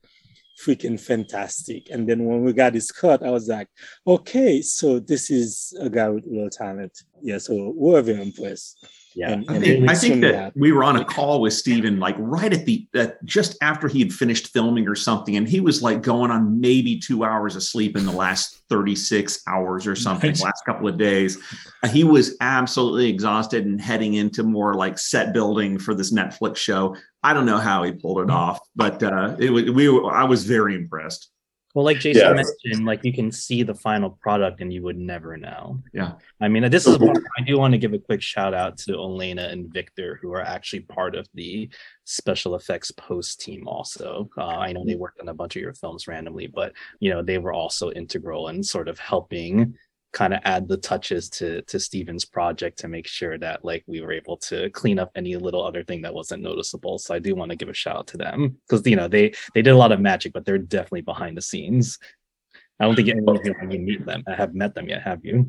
freaking 0.64 0.98
fantastic. 0.98 1.90
And 1.90 2.09
then 2.09 2.24
when 2.24 2.42
we 2.42 2.53
got 2.53 2.74
his 2.74 2.90
cut, 2.90 3.22
I 3.22 3.31
was 3.31 3.48
like, 3.48 3.68
okay, 4.07 4.62
so 4.62 4.98
this 4.98 5.31
is 5.31 5.77
a 5.81 5.90
guy 5.90 6.09
with 6.09 6.24
real 6.27 6.48
talent. 6.48 6.96
Yeah, 7.22 7.38
so 7.38 7.72
we're 7.77 8.03
very 8.03 8.22
impressed. 8.22 8.87
Yeah. 9.14 9.31
And, 9.33 9.44
I 9.48 9.55
and 9.55 9.64
think, 9.64 9.90
I 9.90 9.94
think 9.94 10.14
extremely 10.14 10.33
that 10.33 10.53
we 10.57 10.72
were 10.72 10.83
on 10.85 10.96
a 10.96 11.05
call 11.05 11.40
with 11.40 11.53
Stephen, 11.53 11.98
like 12.00 12.16
right 12.18 12.53
at 12.53 12.64
the 12.66 12.87
at 12.94 13.24
just 13.24 13.57
after 13.62 13.87
he 13.88 14.00
had 14.00 14.12
finished 14.12 14.48
filming 14.48 14.88
or 14.88 14.94
something, 14.94 15.37
and 15.37 15.48
he 15.48 15.61
was 15.61 15.83
like 15.83 16.03
going 16.03 16.31
on 16.31 16.61
maybe 16.61 16.98
two 16.98 17.24
hours 17.24 17.55
of 17.57 17.62
sleep 17.62 17.96
in 17.96 18.05
the 18.07 18.12
last 18.12 18.62
36 18.68 19.42
hours 19.46 19.87
or 19.87 19.94
something, 19.94 20.31
Right. 20.31 20.40
last 20.40 20.64
couple 20.64 20.88
of 20.88 20.98
days. 20.98 21.38
Uh, 21.83 21.88
He 21.88 22.03
was 22.03 22.37
absolutely 22.40 23.09
exhausted 23.09 23.66
and 23.66 23.81
heading 23.81 24.14
into 24.14 24.42
more 24.42 24.74
like 24.74 24.98
set 24.98 25.33
building 25.33 25.79
for 25.79 25.94
this 25.94 26.12
Netflix 26.12 26.57
show. 26.57 26.96
I 27.22 27.33
don't 27.35 27.46
know 27.46 27.59
how 27.59 27.83
he 27.85 27.92
pulled 27.92 28.20
it 28.20 28.31
off, 28.31 28.61
but 28.74 29.03
uh, 29.03 29.37
it 29.38 29.50
was 29.50 29.70
we 29.70 29.88
were, 29.88 30.12
I 30.12 30.24
was 30.24 30.44
very 30.44 30.74
impressed. 30.74 31.31
Well, 31.75 31.85
like 31.85 31.99
Jason 31.99 32.23
Yeah. 32.23 32.33
mentioned, 32.35 32.87
like 32.87 33.05
you 33.05 33.13
can 33.13 33.33
see 33.33 33.65
the 33.65 33.75
final 33.75 34.11
product 34.11 34.61
and 34.61 34.73
you 34.73 34.83
would 34.85 34.97
never 34.97 35.37
know. 35.37 35.83
Yeah. 35.93 36.13
I 36.41 36.47
mean, 36.47 36.71
this 36.71 36.87
is 36.87 36.97
part 36.97 37.19
I 37.37 37.43
do 37.43 37.59
want 37.59 37.73
to 37.73 37.79
give 37.79 37.93
a 37.93 37.99
quick 37.99 38.23
shout 38.23 38.55
out 38.55 38.79
to 38.79 38.95
Elena 38.95 39.49
and 39.49 39.73
Victor, 39.73 40.19
who 40.23 40.33
are 40.33 40.41
actually 40.41 40.81
part 40.81 41.17
of 41.17 41.27
the 41.35 41.69
special 42.05 42.55
effects 42.55 42.93
post 42.93 43.41
team. 43.41 43.67
Also, 43.67 44.31
uh, 44.39 44.45
I 44.45 44.73
know 44.73 44.85
they 44.85 44.95
worked 44.95 45.21
on 45.21 45.29
a 45.29 45.35
bunch 45.35 45.57
of 45.57 45.63
your 45.63 45.75
films 45.75 46.07
randomly, 46.07 46.47
but 46.47 46.73
you 47.01 47.11
know 47.11 47.23
they 47.23 47.39
were 47.39 47.53
also 47.53 47.91
integral 47.91 48.49
in 48.49 48.63
sort 48.63 48.89
of 48.89 49.01
helping 49.01 49.75
kind 50.14 50.33
of 50.33 50.40
add 50.44 50.66
the 50.68 50.77
touches 50.79 51.29
to 51.29 51.61
to 51.62 51.79
Stephen's 51.79 52.24
project 52.24 52.79
to 52.79 52.88
make 52.88 53.07
sure 53.07 53.37
that 53.37 53.64
like 53.64 53.85
we 53.87 54.00
were 54.00 54.12
able 54.12 54.37
to 54.38 54.70
clean 54.70 54.98
up 54.98 55.11
any 55.14 55.37
little 55.37 55.62
other 55.62 55.83
thing 55.83 56.00
that 56.03 56.14
wasn't 56.14 56.42
noticeable. 56.42 56.98
So 56.98 57.14
I 57.14 57.18
do 57.18 57.35
want 57.35 57.50
to 57.50 57.57
give 57.57 57.68
a 57.68 57.74
shout 57.74 57.96
out 57.96 58.07
to 58.09 58.16
them 58.16 58.57
because 58.66 58.87
you 58.87 58.96
know 58.96 59.09
they 59.09 59.35
they 59.55 59.61
did 59.61 59.72
a 59.72 59.77
lot 59.77 59.92
of 59.92 60.00
magic, 60.00 60.33
but 60.33 60.46
they're 60.46 60.57
definitely 60.57 61.03
behind 61.03 61.37
the 61.37 61.42
scenes. 61.42 61.98
I 62.81 62.85
don't 62.85 62.96
think 62.96 63.09
any 63.09 63.20
of 63.27 63.44
you 63.44 63.55
have 63.61 63.68
meet 63.68 64.07
them. 64.07 64.22
I 64.27 64.35
have 64.35 64.55
met 64.55 64.74
them 64.74 64.88
yet. 64.88 65.03
Have 65.03 65.24
you? 65.24 65.46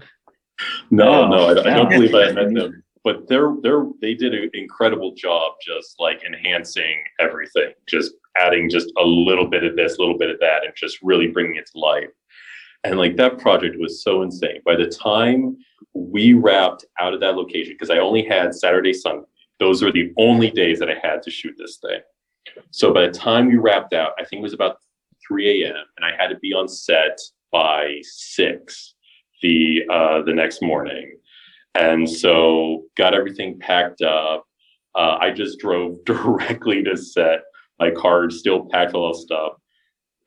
No, 0.91 1.23
oh, 1.23 1.27
no, 1.27 1.47
I, 1.47 1.51
I 1.51 1.75
don't 1.75 1.91
Yeah. 1.91 1.97
believe 1.97 2.15
I 2.15 2.31
met 2.31 2.53
them. 2.53 2.83
But 3.03 3.27
they're 3.27 3.53
they're 3.61 3.85
they 4.01 4.15
did 4.15 4.33
an 4.33 4.49
incredible 4.53 5.13
job 5.13 5.53
just 5.61 5.99
like 5.99 6.23
enhancing 6.25 6.97
everything, 7.19 7.71
just 7.87 8.13
adding 8.35 8.67
just 8.67 8.91
a 8.97 9.03
little 9.03 9.47
bit 9.47 9.63
of 9.63 9.75
this, 9.75 9.97
a 9.97 10.01
little 10.01 10.17
bit 10.17 10.31
of 10.31 10.39
that, 10.39 10.65
and 10.65 10.73
just 10.75 10.97
really 11.03 11.27
bringing 11.27 11.55
it 11.57 11.67
to 11.71 11.77
life. 11.77 12.09
And 12.85 12.99
like 12.99 13.15
that 13.17 13.39
project 13.39 13.77
was 13.79 14.03
so 14.03 14.21
insane. 14.21 14.61
By 14.63 14.75
the 14.75 14.85
time 14.85 15.57
we 15.95 16.33
wrapped 16.33 16.85
out 17.01 17.15
of 17.15 17.19
that 17.21 17.35
location, 17.35 17.73
because 17.73 17.89
I 17.89 17.97
only 17.97 18.23
had 18.23 18.53
Saturday, 18.53 18.93
Sunday, 18.93 19.25
those 19.59 19.81
were 19.81 19.91
the 19.91 20.13
only 20.17 20.51
days 20.51 20.77
that 20.79 20.89
I 20.89 20.95
had 21.01 21.23
to 21.23 21.31
shoot 21.31 21.55
this 21.57 21.77
thing. 21.77 21.99
So 22.69 22.93
by 22.93 23.07
the 23.07 23.11
time 23.11 23.47
we 23.47 23.55
wrapped 23.55 23.93
out, 23.93 24.11
I 24.19 24.23
think 24.23 24.41
it 24.41 24.43
was 24.43 24.53
about 24.53 24.77
3 25.27 25.63
a.m. 25.63 25.83
and 25.97 26.05
I 26.05 26.15
had 26.15 26.29
to 26.29 26.37
be 26.37 26.53
on 26.53 26.67
set 26.67 27.17
by 27.51 27.99
six 28.03 28.93
the 29.41 29.83
uh, 29.91 30.21
the 30.21 30.33
next 30.33 30.61
morning. 30.61 31.17
And 31.73 32.07
so 32.07 32.83
got 32.95 33.15
everything 33.15 33.59
packed 33.59 34.03
up. 34.03 34.45
Uh, 34.93 35.17
I 35.19 35.31
just 35.31 35.57
drove 35.57 35.97
directly 36.05 36.83
to 36.83 36.95
set. 36.95 37.39
My 37.79 37.89
car 37.89 38.29
still 38.29 38.67
packed 38.71 38.91
full 38.91 39.09
of 39.09 39.17
stuff. 39.17 39.53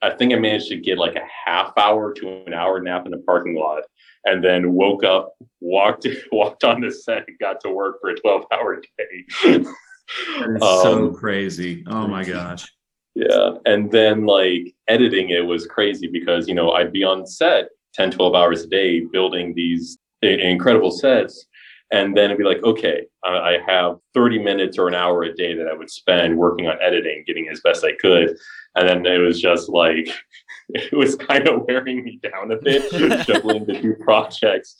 I 0.03 0.11
think 0.11 0.33
I 0.33 0.37
managed 0.37 0.69
to 0.69 0.77
get 0.77 0.99
like 0.99 1.17
a 1.17 1.27
half 1.47 1.73
hour 1.77 2.13
to 2.15 2.45
an 2.47 2.55
hour 2.55 2.81
nap 2.81 3.07
in 3.07 3.13
the 3.13 3.19
parking 3.19 3.57
lot, 3.57 3.83
and 4.25 4.43
then 4.45 4.73
woke 4.73 5.05
up, 5.05 5.35
walked 5.61 6.07
walked 6.33 6.65
on 6.65 6.81
the 6.81 6.91
set, 6.91 7.25
and 7.29 7.39
got 7.39 7.61
to 7.63 7.71
work 7.71 8.01
for 8.01 8.11
a 8.11 8.17
twelve 8.17 8.45
hour 8.53 8.81
day. 8.99 9.25
That 9.45 9.61
is 9.61 10.61
so 10.61 11.09
Um, 11.09 11.15
crazy. 11.15 11.85
Oh 11.87 12.07
my 12.07 12.25
gosh. 12.25 12.67
Yeah. 13.15 13.53
And 13.67 13.91
then 13.91 14.27
like 14.27 14.75
editing 14.87 15.31
it 15.31 15.45
was 15.45 15.67
crazy 15.67 16.07
because, 16.07 16.47
you 16.47 16.55
know, 16.55 16.71
I'd 16.71 16.93
be 16.93 17.03
on 17.03 17.27
set 17.27 17.69
10, 17.95 18.13
12 18.13 18.35
hours 18.35 18.63
a 18.63 18.69
day 18.69 19.01
building 19.01 19.55
these 19.55 19.99
incredible 20.23 20.91
sets. 20.93 21.47
And 21.91 22.17
then 22.17 22.27
it'd 22.27 22.39
be 22.39 22.45
like, 22.45 22.63
okay, 22.63 23.07
I 23.25 23.29
I 23.29 23.59
have 23.67 23.99
30 24.15 24.43
minutes 24.43 24.79
or 24.79 24.89
an 24.89 24.95
hour 24.95 25.23
a 25.23 25.35
day 25.35 25.55
that 25.55 25.69
I 25.69 25.75
would 25.75 25.91
spend 25.91 26.37
working 26.37 26.67
on 26.67 26.77
editing, 26.83 27.25
getting 27.27 27.49
as 27.49 27.61
best 27.61 27.85
I 27.85 27.93
could. 27.93 28.37
And 28.75 28.89
then 28.89 29.07
it 29.07 29.19
was 29.19 29.41
just 29.41 29.69
like, 29.69 30.09
it 30.69 30.93
was 30.93 31.17
kind 31.17 31.49
of 31.49 31.63
wearing 31.67 32.05
me 32.05 32.21
down 32.23 32.53
a 32.53 32.57
bit, 32.57 32.91
juggling 33.27 33.65
the 33.65 33.81
two 33.81 33.95
projects. 33.95 34.77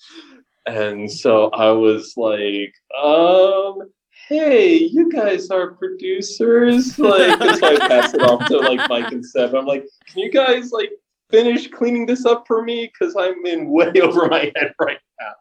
And 0.67 1.11
so 1.11 1.49
I 1.51 1.71
was 1.71 2.15
like, 2.17 2.75
um, 3.03 3.91
hey, 4.29 4.77
you 4.77 5.11
guys 5.11 5.51
are 5.51 5.73
producers. 5.73 6.99
Like, 7.09 7.39
just 7.39 7.63
like 7.63 7.79
pass 7.79 8.13
it 8.13 8.23
off 8.23 8.47
to 8.49 8.59
like 8.59 8.89
Mike 8.89 9.13
and 9.13 9.25
Seb. 9.25 9.55
I'm 9.55 9.65
like, 9.65 9.87
can 10.07 10.23
you 10.23 10.31
guys 10.31 10.73
like 10.73 10.91
finish 11.31 11.69
cleaning 11.69 12.07
this 12.07 12.25
up 12.25 12.45
for 12.47 12.63
me? 12.63 12.91
Because 12.93 13.15
I'm 13.17 13.45
in 13.47 13.69
way 13.71 13.93
over 14.01 14.27
my 14.29 14.53
head 14.57 14.75
right 14.81 14.99
now. 15.21 15.33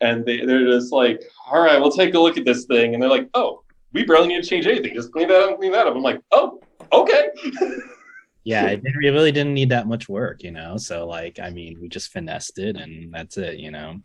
And 0.00 0.24
they, 0.24 0.44
they're 0.44 0.66
just 0.66 0.92
like, 0.92 1.22
all 1.50 1.62
right, 1.62 1.80
we'll 1.80 1.90
take 1.90 2.14
a 2.14 2.18
look 2.18 2.36
at 2.36 2.44
this 2.44 2.64
thing. 2.64 2.94
And 2.94 3.02
they're 3.02 3.10
like, 3.10 3.28
oh, 3.34 3.62
we 3.92 4.04
barely 4.04 4.28
need 4.28 4.42
to 4.42 4.48
change 4.48 4.66
anything. 4.66 4.94
Just 4.94 5.12
clean 5.12 5.28
that 5.28 5.40
up 5.40 5.58
clean 5.58 5.72
that 5.72 5.86
up. 5.86 5.94
I'm 5.94 6.02
like, 6.02 6.20
oh, 6.32 6.60
okay. 6.92 7.28
yeah, 8.44 8.66
it 8.66 8.82
really 8.96 9.32
didn't 9.32 9.54
need 9.54 9.70
that 9.70 9.86
much 9.86 10.08
work, 10.08 10.42
you 10.42 10.50
know. 10.50 10.76
So 10.76 11.06
like, 11.06 11.38
I 11.40 11.50
mean, 11.50 11.78
we 11.80 11.88
just 11.88 12.12
finessed 12.12 12.58
it, 12.58 12.76
and 12.76 13.12
that's 13.14 13.38
it, 13.38 13.58
you 13.58 13.70
know. 13.70 13.96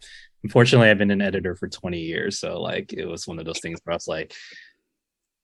Unfortunately, 0.44 0.90
I've 0.90 0.98
been 0.98 1.12
an 1.12 1.22
editor 1.22 1.56
for 1.56 1.68
20 1.68 2.00
years, 2.00 2.40
so 2.40 2.62
like, 2.62 2.94
it 2.94 3.06
was 3.06 3.28
one 3.28 3.40
of 3.40 3.46
those 3.46 3.60
things 3.60 3.80
where 3.84 3.94
I 3.94 3.98
was 3.98 4.08
like, 4.08 4.34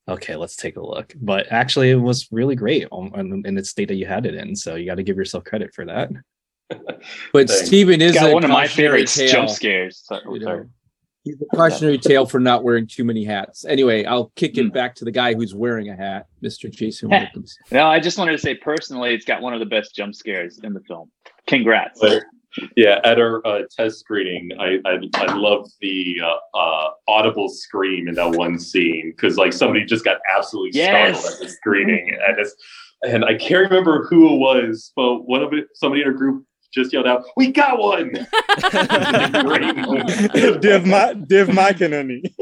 okay, 0.08 0.36
let's 0.36 0.56
take 0.56 0.78
a 0.78 0.82
look. 0.86 1.14
But 1.22 1.48
actually, 1.52 1.92
it 1.92 1.96
was 1.96 2.28
really 2.32 2.56
great 2.56 2.88
on, 2.92 3.12
on- 3.16 3.44
in 3.46 3.56
the 3.56 3.64
state 3.66 3.88
that 3.90 3.96
you 3.96 4.06
had 4.06 4.26
it 4.26 4.36
in. 4.36 4.56
So 4.56 4.76
you 4.76 4.86
got 4.86 4.96
to 4.96 5.04
give 5.04 5.18
yourself 5.18 5.44
credit 5.44 5.74
for 5.74 5.86
that. 5.86 6.10
But 7.32 7.48
Stephen 7.50 8.02
is 8.02 8.16
got 8.16 8.32
a 8.32 8.34
one 8.34 8.44
of 8.44 8.50
my 8.50 8.66
favorite 8.68 9.08
tale, 9.08 9.30
jump 9.32 9.50
scares. 9.50 10.00
Sorry, 10.04 10.22
you 10.26 10.40
know. 10.40 10.46
sorry. 10.46 10.68
He's 11.24 11.36
a 11.42 11.56
cautionary 11.56 11.98
tale 12.00 12.26
for 12.26 12.40
not 12.40 12.64
wearing 12.64 12.88
too 12.88 13.04
many 13.04 13.24
hats. 13.24 13.66
Anyway, 13.66 14.04
I'll 14.06 14.32
kick 14.36 14.56
Hmm. 14.56 14.62
it 14.68 14.74
back 14.74 14.96
to 14.96 15.06
the 15.06 15.12
guy 15.12 15.36
who's 15.36 15.54
wearing 15.54 15.90
a 15.90 15.96
hat, 15.96 16.26
Mr. 16.44 16.72
Jason 16.72 17.10
Wilkins. 17.12 17.56
No, 17.72 17.86
I 17.88 18.00
just 18.00 18.18
wanted 18.18 18.32
to 18.32 18.38
say 18.40 18.56
personally, 18.56 19.14
it's 19.14 19.26
got 19.26 19.42
one 19.44 19.54
of 19.54 19.60
the 19.60 19.66
best 19.68 19.96
jump 19.96 20.16
scares 20.16 20.60
in 20.64 20.74
the 20.74 20.80
film. 20.82 21.12
Congrats. 21.46 22.00
But, 22.02 22.24
yeah, 22.76 23.00
at 23.04 23.20
our 23.20 23.46
uh, 23.46 23.62
test 23.76 24.00
screening, 24.00 24.52
I 24.60 24.80
I, 24.86 25.00
I 25.16 25.36
loved 25.36 25.72
the 25.82 26.18
uh, 26.24 26.58
uh, 26.58 26.90
audible 27.08 27.50
scream 27.50 28.08
in 28.08 28.16
that 28.16 28.32
one 28.36 28.60
scene 28.60 29.14
because 29.16 29.38
like 29.38 29.54
somebody 29.54 29.86
just 29.86 30.04
got 30.06 30.18
absolutely 30.36 30.72
Yes. 30.80 31.20
startled 31.20 31.34
at 31.42 31.48
the 31.48 31.54
screening, 31.54 32.18
and 32.28 32.40
it's, 32.40 32.56
and 33.04 33.26
I 33.26 33.36
can't 33.36 33.70
remember 33.70 34.06
who 34.06 34.34
it 34.34 34.38
was, 34.38 34.92
but 34.96 35.28
one 35.28 35.42
of 35.44 35.54
it, 35.54 35.68
somebody 35.74 36.02
in 36.02 36.08
our 36.08 36.14
group 36.14 36.46
just 36.74 36.92
yelled 36.92 37.08
out, 37.08 37.24
"We 37.38 37.52
got 37.52 37.80
one!" 37.80 38.12
Div 38.72 39.76
moment. 39.76 40.62
Dave, 40.62 40.86
Ma- 40.86 41.14
Dave 41.14 41.48
McEnany. 41.48 42.34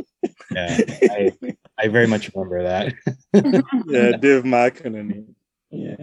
Yeah, 0.51 0.77
I, 1.11 1.31
I 1.77 1.87
very 1.87 2.07
much 2.07 2.31
remember 2.33 2.63
that. 2.63 2.93
yeah, 3.87 4.17
Dave 4.17 4.43
McEnany. 4.43 5.25
Yeah. 5.71 5.95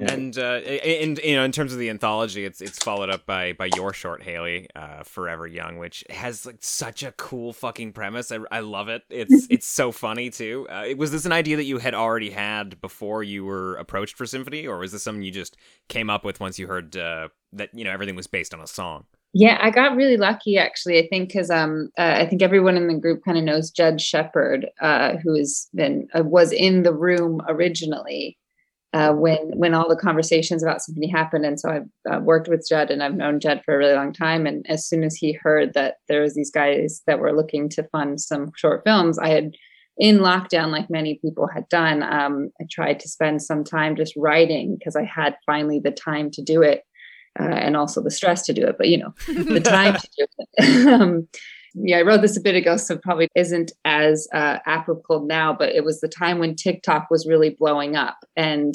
And 0.00 0.38
uh, 0.38 0.60
in 0.62 1.18
you 1.24 1.34
know, 1.34 1.44
in 1.44 1.50
terms 1.50 1.72
of 1.72 1.78
the 1.78 1.90
anthology, 1.90 2.44
it's 2.44 2.60
it's 2.60 2.78
followed 2.78 3.10
up 3.10 3.26
by 3.26 3.52
by 3.52 3.68
your 3.74 3.92
short, 3.92 4.22
Haley, 4.22 4.68
uh, 4.76 5.02
"Forever 5.02 5.46
Young," 5.46 5.78
which 5.78 6.04
has 6.08 6.46
like 6.46 6.58
such 6.60 7.02
a 7.02 7.12
cool 7.12 7.52
fucking 7.52 7.92
premise. 7.92 8.30
I, 8.30 8.38
I 8.50 8.60
love 8.60 8.88
it. 8.88 9.02
It's 9.10 9.46
it's 9.50 9.66
so 9.66 9.90
funny 9.90 10.30
too. 10.30 10.68
Uh, 10.70 10.94
was 10.96 11.10
this 11.10 11.26
an 11.26 11.32
idea 11.32 11.56
that 11.56 11.64
you 11.64 11.78
had 11.78 11.94
already 11.94 12.30
had 12.30 12.80
before 12.80 13.24
you 13.24 13.44
were 13.44 13.74
approached 13.76 14.16
for 14.16 14.24
Symphony, 14.24 14.66
or 14.66 14.78
was 14.78 14.92
this 14.92 15.02
something 15.02 15.22
you 15.22 15.32
just 15.32 15.56
came 15.88 16.10
up 16.10 16.24
with 16.24 16.38
once 16.38 16.58
you 16.58 16.68
heard 16.68 16.96
uh, 16.96 17.28
that 17.52 17.74
you 17.74 17.82
know 17.82 17.90
everything 17.90 18.14
was 18.14 18.28
based 18.28 18.54
on 18.54 18.60
a 18.60 18.68
song? 18.68 19.04
Yeah, 19.34 19.58
I 19.60 19.70
got 19.70 19.96
really 19.96 20.16
lucky 20.16 20.58
actually. 20.58 20.98
I 20.98 21.08
think 21.08 21.28
because 21.28 21.50
um, 21.50 21.90
uh, 21.98 22.14
I 22.16 22.26
think 22.26 22.40
everyone 22.40 22.76
in 22.76 22.86
the 22.86 22.94
group 22.94 23.24
kind 23.24 23.36
of 23.36 23.44
knows 23.44 23.70
Judd 23.70 24.00
Shepard, 24.00 24.68
uh, 24.80 25.16
who 25.22 25.36
has 25.36 25.68
been 25.74 26.08
uh, 26.16 26.22
was 26.22 26.52
in 26.52 26.82
the 26.82 26.94
room 26.94 27.42
originally 27.48 28.37
uh, 28.94 29.12
when 29.12 29.38
when 29.54 29.74
all 29.74 29.88
the 29.88 29.96
conversations 29.96 30.62
about 30.62 30.80
symphony 30.80 31.08
happened, 31.08 31.44
and 31.44 31.60
so 31.60 31.70
I've 31.70 32.14
uh, 32.14 32.20
worked 32.20 32.48
with 32.48 32.66
Judd, 32.68 32.90
and 32.90 33.02
I've 33.02 33.14
known 33.14 33.40
Judd 33.40 33.62
for 33.64 33.74
a 33.74 33.78
really 33.78 33.94
long 33.94 34.12
time. 34.12 34.46
And 34.46 34.64
as 34.68 34.86
soon 34.86 35.04
as 35.04 35.14
he 35.14 35.32
heard 35.32 35.74
that 35.74 35.96
there 36.08 36.22
was 36.22 36.34
these 36.34 36.50
guys 36.50 37.02
that 37.06 37.18
were 37.18 37.36
looking 37.36 37.68
to 37.70 37.88
fund 37.92 38.20
some 38.20 38.50
short 38.56 38.82
films, 38.84 39.18
I 39.18 39.28
had 39.28 39.52
in 39.98 40.18
lockdown, 40.18 40.70
like 40.70 40.88
many 40.88 41.18
people 41.20 41.48
had 41.52 41.68
done, 41.68 42.02
um, 42.02 42.50
I 42.60 42.64
tried 42.70 43.00
to 43.00 43.08
spend 43.08 43.42
some 43.42 43.64
time 43.64 43.96
just 43.96 44.14
writing 44.16 44.76
because 44.78 44.96
I 44.96 45.04
had 45.04 45.36
finally 45.44 45.80
the 45.80 45.90
time 45.90 46.30
to 46.32 46.42
do 46.42 46.62
it 46.62 46.84
uh, 47.38 47.42
and 47.42 47.76
also 47.76 48.02
the 48.02 48.10
stress 48.10 48.42
to 48.46 48.52
do 48.52 48.64
it, 48.64 48.76
but 48.78 48.88
you 48.88 48.98
know, 48.98 49.12
the 49.26 49.60
time 49.64 49.94
to 49.94 50.08
do 50.16 50.26
it. 50.38 50.86
um, 51.00 51.28
yeah, 51.74 51.98
I 51.98 52.02
wrote 52.02 52.22
this 52.22 52.36
a 52.36 52.40
bit 52.40 52.54
ago, 52.54 52.76
so 52.76 52.98
probably 52.98 53.28
isn't 53.34 53.72
as 53.84 54.26
uh, 54.32 54.58
applicable 54.66 55.26
now, 55.26 55.52
but 55.52 55.70
it 55.70 55.84
was 55.84 56.00
the 56.00 56.08
time 56.08 56.38
when 56.38 56.54
TikTok 56.54 57.10
was 57.10 57.26
really 57.26 57.50
blowing 57.50 57.96
up 57.96 58.18
and 58.36 58.74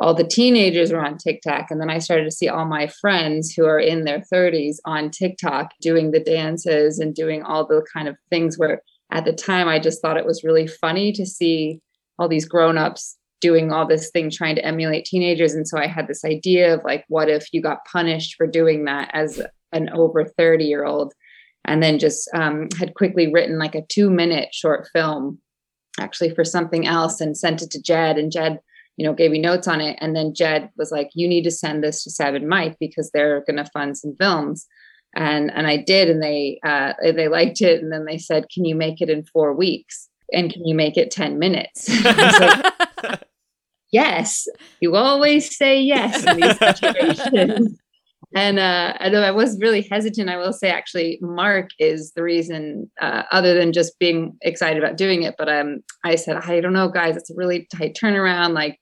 all 0.00 0.14
the 0.14 0.26
teenagers 0.26 0.92
were 0.92 1.04
on 1.04 1.18
TikTok. 1.18 1.70
And 1.70 1.80
then 1.80 1.90
I 1.90 1.98
started 1.98 2.24
to 2.24 2.30
see 2.30 2.48
all 2.48 2.64
my 2.64 2.88
friends 3.00 3.52
who 3.52 3.64
are 3.64 3.78
in 3.78 4.04
their 4.04 4.22
30s 4.32 4.76
on 4.84 5.10
TikTok 5.10 5.70
doing 5.80 6.10
the 6.10 6.20
dances 6.20 6.98
and 6.98 7.14
doing 7.14 7.42
all 7.42 7.66
the 7.66 7.84
kind 7.92 8.08
of 8.08 8.16
things 8.28 8.58
where 8.58 8.82
at 9.12 9.24
the 9.24 9.32
time 9.32 9.68
I 9.68 9.78
just 9.78 10.02
thought 10.02 10.16
it 10.16 10.26
was 10.26 10.42
really 10.42 10.66
funny 10.66 11.12
to 11.12 11.24
see 11.24 11.80
all 12.18 12.28
these 12.28 12.46
grown-ups 12.46 13.16
doing 13.40 13.72
all 13.72 13.86
this 13.86 14.10
thing 14.10 14.30
trying 14.30 14.56
to 14.56 14.64
emulate 14.64 15.04
teenagers 15.04 15.52
and 15.52 15.68
so 15.68 15.76
i 15.76 15.86
had 15.86 16.06
this 16.06 16.24
idea 16.24 16.72
of 16.72 16.80
like 16.82 17.04
what 17.08 17.28
if 17.28 17.46
you 17.52 17.60
got 17.60 17.84
punished 17.84 18.36
for 18.36 18.46
doing 18.46 18.84
that 18.84 19.10
as 19.12 19.42
an 19.72 19.90
over 19.90 20.24
30 20.24 20.64
year 20.64 20.84
old 20.84 21.12
and 21.64 21.82
then 21.82 21.98
just 21.98 22.28
um, 22.34 22.68
had 22.78 22.94
quickly 22.94 23.32
written 23.32 23.58
like 23.58 23.74
a 23.74 23.86
two 23.86 24.10
minute 24.10 24.54
short 24.54 24.88
film 24.92 25.38
actually 25.98 26.34
for 26.34 26.44
something 26.44 26.86
else 26.86 27.20
and 27.20 27.36
sent 27.36 27.62
it 27.62 27.70
to 27.70 27.80
jed 27.80 28.18
and 28.18 28.32
jed 28.32 28.58
you 28.96 29.06
know 29.06 29.12
gave 29.12 29.30
me 29.30 29.40
notes 29.40 29.68
on 29.68 29.80
it. 29.80 29.98
And 30.00 30.14
then 30.14 30.34
jed 30.34 30.70
was 30.76 30.90
like 30.90 31.10
you 31.14 31.28
need 31.28 31.44
to 31.44 31.50
send 31.50 31.82
this 31.82 32.04
to 32.04 32.10
seb 32.10 32.34
and 32.34 32.48
mike 32.48 32.76
because 32.78 33.10
they're 33.10 33.44
going 33.46 33.62
to 33.62 33.70
fund 33.72 33.98
some 33.98 34.14
films. 34.20 34.66
And 35.16 35.52
and 35.52 35.66
i 35.66 35.76
did 35.76 36.10
and 36.10 36.22
they 36.22 36.60
uh, 36.64 36.94
they 37.00 37.28
liked 37.28 37.60
it. 37.60 37.82
And 37.82 37.92
then 37.92 38.04
they 38.04 38.18
said 38.18 38.46
can 38.52 38.64
you 38.64 38.74
make 38.74 39.00
it 39.00 39.10
in 39.10 39.24
four 39.24 39.54
weeks? 39.54 40.08
And 40.32 40.52
can 40.52 40.66
you 40.66 40.74
make 40.74 40.96
it 40.96 41.10
10 41.10 41.38
minutes? 41.38 41.88
Yes. 43.94 44.48
You 44.80 44.96
always 44.96 45.56
say 45.56 45.80
yes 45.80 46.24
in 46.24 46.40
these 46.40 46.58
situations 46.58 47.78
and 48.34 48.58
uh 48.58 48.92
although 49.00 49.22
i 49.22 49.30
was 49.30 49.58
really 49.60 49.82
hesitant 49.82 50.28
i 50.28 50.36
will 50.36 50.52
say 50.52 50.68
actually 50.68 51.18
mark 51.22 51.70
is 51.78 52.12
the 52.12 52.22
reason 52.22 52.90
uh, 53.00 53.22
other 53.32 53.54
than 53.54 53.72
just 53.72 53.98
being 53.98 54.36
excited 54.42 54.82
about 54.82 54.96
doing 54.96 55.22
it 55.22 55.34
but 55.38 55.48
um 55.48 55.82
i 56.04 56.14
said 56.14 56.36
i 56.36 56.60
don't 56.60 56.72
know 56.72 56.88
guys 56.88 57.16
it's 57.16 57.30
a 57.30 57.34
really 57.36 57.66
tight 57.74 57.96
turnaround 58.00 58.52
like 58.52 58.78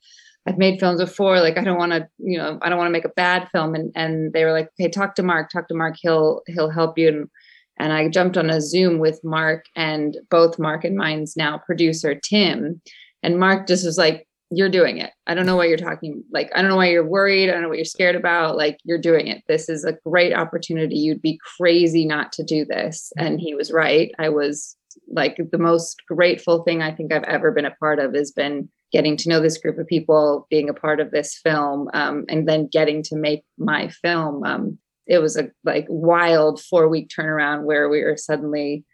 i've 0.47 0.59
made 0.59 0.81
films 0.81 1.01
before 1.01 1.41
like 1.41 1.59
i 1.59 1.65
don't 1.65 1.79
want 1.79 1.93
to 1.93 2.07
you 2.19 2.39
know 2.39 2.59
i 2.63 2.69
don't 2.69 2.79
want 2.79 2.89
to 2.89 2.93
make 2.93 3.05
a 3.05 3.11
bad 3.11 3.49
film. 3.53 3.75
And 3.75 3.93
and 3.95 4.33
they 4.33 4.45
were 4.45 4.53
like 4.53 4.69
okay 4.81 4.91
talk 4.91 5.15
to 5.17 5.23
mark 5.23 5.51
talk 5.51 5.69
to 5.69 5.75
mark 5.75 5.97
he'll 6.01 6.43
he'll 6.47 6.71
help 6.71 6.99
you. 6.99 7.09
And 7.09 7.31
and 7.79 7.93
i 7.93 8.09
jumped 8.09 8.37
on 8.37 8.51
a 8.51 8.61
zoom 8.61 8.99
with 8.99 9.23
mark 9.23 9.65
and 9.77 10.17
both 10.31 10.59
mark 10.59 10.85
and 10.85 10.97
mine's 10.97 11.37
now 11.37 11.59
producer 11.59 12.15
tim. 12.15 12.81
And 13.23 13.39
mark 13.39 13.69
just 13.69 13.85
was 13.85 13.99
like 13.99 14.27
you're 14.55 14.69
doing 14.69 14.99
it. 14.99 15.11
I 15.27 15.35
don't 15.35 15.47
know 15.47 15.57
why 15.57 15.67
you're 15.67 15.79
talking. 15.79 16.23
Like, 16.31 16.51
I 16.55 16.61
don't 16.61 16.71
know 16.71 16.77
why 16.77 16.91
you're 16.91 17.07
worried. 17.07 17.49
I 17.49 17.53
don't 17.53 17.63
know 17.63 17.69
what 17.69 17.79
you're 17.79 17.85
scared 17.85 18.17
about. 18.17 18.57
Like, 18.57 18.79
you're 18.85 19.01
doing 19.01 19.27
it. 19.27 19.43
This 19.49 19.69
is 19.69 19.85
a 19.85 19.97
great 20.05 20.35
opportunity. 20.35 20.97
You'd 20.97 21.23
be 21.23 21.39
crazy 21.59 22.05
not 22.05 22.33
to 22.33 22.45
do 22.45 22.65
this. 22.65 23.13
And 23.17 23.41
he 23.41 23.55
was 23.55 23.73
right. 23.73 24.13
I 24.19 24.29
was 24.29 24.77
like 25.09 25.39
the 25.51 25.59
most 25.59 26.03
grateful 26.07 26.63
thing 26.65 26.83
I 26.83 26.93
think 26.93 27.13
I've 27.13 27.25
ever 27.25 27.51
been 27.51 27.65
a 27.65 27.75
part 27.77 27.99
of 27.99 28.15
has 28.15 28.31
been 28.31 28.69
getting 28.93 29.17
to 29.17 29.29
know 29.31 29.41
this 29.41 29.57
group 29.57 29.79
of 29.79 29.87
people, 29.87 30.47
being 30.51 30.69
a 30.69 30.75
part 30.75 31.01
of 31.01 31.11
this 31.11 31.39
film, 31.43 31.89
um, 31.95 32.27
and 32.29 32.47
then 32.47 32.69
getting 32.71 33.03
to 33.05 33.17
make 33.17 33.43
my 33.57 33.89
film. 33.89 34.45
Um, 34.45 34.79
it 35.07 35.19
was 35.19 35.37
a 35.37 35.51
like 35.65 35.87
wild 35.89 36.61
four 36.63 36.89
week 36.89 37.09
turnaround 37.09 37.65
where 37.65 37.89
we 37.89 38.05
were 38.05 38.19
suddenly 38.19 38.85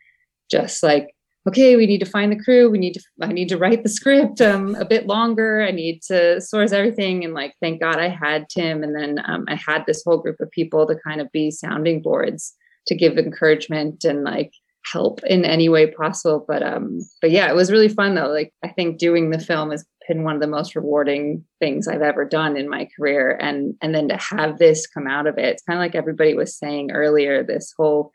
just 0.50 0.82
like 0.82 1.08
okay, 1.48 1.76
we 1.76 1.86
need 1.86 1.98
to 2.00 2.06
find 2.06 2.30
the 2.30 2.42
crew. 2.42 2.70
We 2.70 2.78
need 2.78 2.94
to, 2.94 3.00
I 3.22 3.32
need 3.32 3.48
to 3.48 3.56
write 3.56 3.82
the 3.82 3.88
script 3.88 4.40
um, 4.40 4.74
a 4.74 4.84
bit 4.84 5.06
longer. 5.06 5.62
I 5.62 5.70
need 5.70 6.02
to 6.02 6.40
source 6.40 6.72
everything. 6.72 7.24
And 7.24 7.32
like, 7.32 7.54
thank 7.60 7.80
God 7.80 7.98
I 7.98 8.08
had 8.08 8.48
Tim. 8.50 8.82
And 8.82 8.94
then 8.94 9.18
um, 9.24 9.44
I 9.48 9.54
had 9.54 9.84
this 9.86 10.02
whole 10.04 10.18
group 10.18 10.36
of 10.40 10.50
people 10.50 10.86
to 10.86 10.94
kind 11.06 11.20
of 11.20 11.32
be 11.32 11.50
sounding 11.50 12.02
boards 12.02 12.54
to 12.86 12.94
give 12.94 13.16
encouragement 13.16 14.04
and 14.04 14.24
like 14.24 14.52
help 14.92 15.20
in 15.24 15.44
any 15.44 15.68
way 15.68 15.90
possible. 15.90 16.44
But, 16.46 16.62
um, 16.62 17.00
but 17.22 17.30
yeah, 17.30 17.48
it 17.48 17.54
was 17.54 17.72
really 17.72 17.88
fun 17.88 18.14
though. 18.14 18.28
Like, 18.28 18.52
I 18.62 18.68
think 18.68 18.98
doing 18.98 19.30
the 19.30 19.38
film 19.38 19.70
has 19.70 19.86
been 20.06 20.24
one 20.24 20.34
of 20.34 20.40
the 20.40 20.46
most 20.46 20.76
rewarding 20.76 21.44
things 21.60 21.88
I've 21.88 22.02
ever 22.02 22.24
done 22.24 22.56
in 22.56 22.68
my 22.68 22.88
career. 22.96 23.38
And, 23.40 23.74
and 23.80 23.94
then 23.94 24.08
to 24.08 24.16
have 24.16 24.58
this 24.58 24.86
come 24.86 25.06
out 25.06 25.26
of 25.26 25.38
it, 25.38 25.46
it's 25.46 25.62
kind 25.62 25.78
of 25.78 25.82
like 25.82 25.94
everybody 25.94 26.34
was 26.34 26.56
saying 26.56 26.90
earlier, 26.92 27.42
this 27.42 27.74
whole 27.76 28.12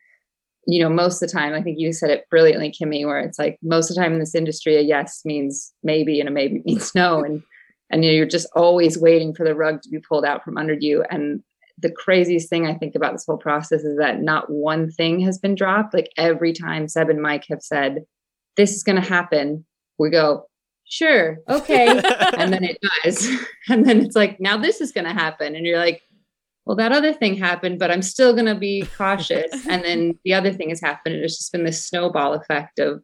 you 0.66 0.82
know, 0.82 0.90
most 0.90 1.22
of 1.22 1.28
the 1.28 1.34
time, 1.34 1.54
I 1.54 1.62
think 1.62 1.80
you 1.80 1.92
said 1.92 2.10
it 2.10 2.30
brilliantly, 2.30 2.72
Kimmy, 2.72 3.06
where 3.06 3.20
it's 3.20 3.38
like 3.40 3.60
most 3.62 3.90
of 3.90 3.96
the 3.96 4.02
time 4.02 4.14
in 4.14 4.20
this 4.20 4.36
industry, 4.36 4.78
a 4.78 4.82
yes 4.82 5.22
means 5.26 5.74
maybe 5.84 6.20
and 6.20 6.30
a 6.30 6.32
maybe 6.32 6.62
means 6.66 6.94
no. 6.96 7.24
And 7.24 7.44
and 7.90 8.04
you're 8.04 8.26
just 8.26 8.48
always 8.56 8.98
waiting 8.98 9.36
for 9.36 9.44
the 9.44 9.56
rug 9.56 9.82
to 9.82 9.90
be 9.90 10.00
pulled 10.00 10.26
out 10.26 10.44
from 10.44 10.58
under 10.58 10.74
you. 10.74 11.04
And 11.12 11.44
the 11.78 11.92
craziest 11.92 12.50
thing 12.50 12.66
I 12.66 12.74
think 12.74 12.96
about 12.96 13.14
this 13.14 13.26
whole 13.26 13.38
process 13.38 13.84
is 13.84 13.98
that 13.98 14.22
not 14.22 14.50
one 14.50 14.90
thing 14.90 15.20
has 15.22 15.38
been 15.38 15.54
dropped. 15.54 15.94
Like 15.94 16.10
every 16.18 16.54
time 16.54 16.88
Seb 16.88 17.10
and 17.10 17.22
Mike 17.22 17.46
have 17.50 17.62
said, 17.62 18.06
This 18.58 18.74
is 18.74 18.84
gonna 18.84 19.02
happen, 19.02 19.66
we 20.00 20.10
go, 20.10 20.48
Sure, 20.86 21.40
okay. 21.50 21.88
and 22.38 22.54
then 22.54 22.64
it 22.64 22.78
does. 23.04 23.30
And 23.70 23.86
then 23.86 24.02
it's 24.02 24.16
like, 24.16 24.42
now 24.42 24.58
this 24.58 24.82
is 24.82 24.92
gonna 24.92 25.14
happen. 25.14 25.56
And 25.56 25.66
you're 25.66 25.80
like, 25.80 26.02
well, 26.66 26.78
that 26.78 26.94
other 26.94 27.14
thing 27.14 27.36
happened, 27.36 27.80
but 27.80 27.92
I'm 27.92 28.02
still 28.02 28.34
going 28.34 28.46
to 28.46 28.56
be 28.56 28.88
cautious. 28.98 29.52
and 29.68 29.84
then 29.84 30.20
the 30.24 30.34
other 30.34 30.54
thing 30.54 30.70
has 30.70 30.82
happened. 30.82 31.16
And 31.16 31.24
it's 31.24 31.38
just 31.38 31.52
been 31.52 31.66
this 31.66 31.86
snowball 31.86 32.34
effect 32.34 32.80
of 32.80 33.02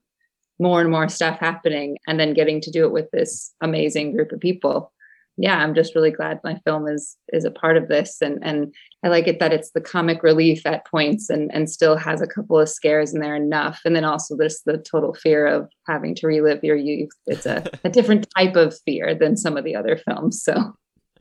more 0.59 0.81
and 0.81 0.91
more 0.91 1.07
stuff 1.07 1.39
happening 1.39 1.97
and 2.07 2.19
then 2.19 2.33
getting 2.33 2.61
to 2.61 2.71
do 2.71 2.85
it 2.85 2.91
with 2.91 3.09
this 3.11 3.53
amazing 3.61 4.13
group 4.13 4.31
of 4.31 4.39
people. 4.39 4.91
Yeah, 5.37 5.57
I'm 5.57 5.73
just 5.73 5.95
really 5.95 6.11
glad 6.11 6.41
my 6.43 6.59
film 6.65 6.85
is 6.89 7.15
is 7.31 7.45
a 7.45 7.51
part 7.51 7.77
of 7.77 7.87
this. 7.87 8.17
And 8.21 8.39
and 8.43 8.75
I 9.05 9.07
like 9.07 9.25
it 9.25 9.39
that 9.39 9.53
it's 9.53 9.71
the 9.71 9.79
comic 9.79 10.21
relief 10.21 10.65
at 10.65 10.85
points 10.85 11.29
and 11.29 11.49
and 11.53 11.69
still 11.69 11.95
has 11.95 12.21
a 12.21 12.27
couple 12.27 12.59
of 12.59 12.67
scares 12.67 13.13
in 13.13 13.21
there 13.21 13.37
enough. 13.37 13.79
And 13.85 13.95
then 13.95 14.03
also 14.03 14.35
there's 14.35 14.61
the 14.65 14.77
total 14.77 15.13
fear 15.13 15.47
of 15.47 15.69
having 15.87 16.13
to 16.15 16.27
relive 16.27 16.61
your 16.61 16.75
youth. 16.75 17.11
It's 17.25 17.45
a, 17.45 17.63
a 17.85 17.89
different 17.89 18.27
type 18.37 18.57
of 18.57 18.77
fear 18.85 19.15
than 19.15 19.37
some 19.37 19.55
of 19.55 19.63
the 19.63 19.77
other 19.77 19.95
films. 19.95 20.43
So 20.43 20.73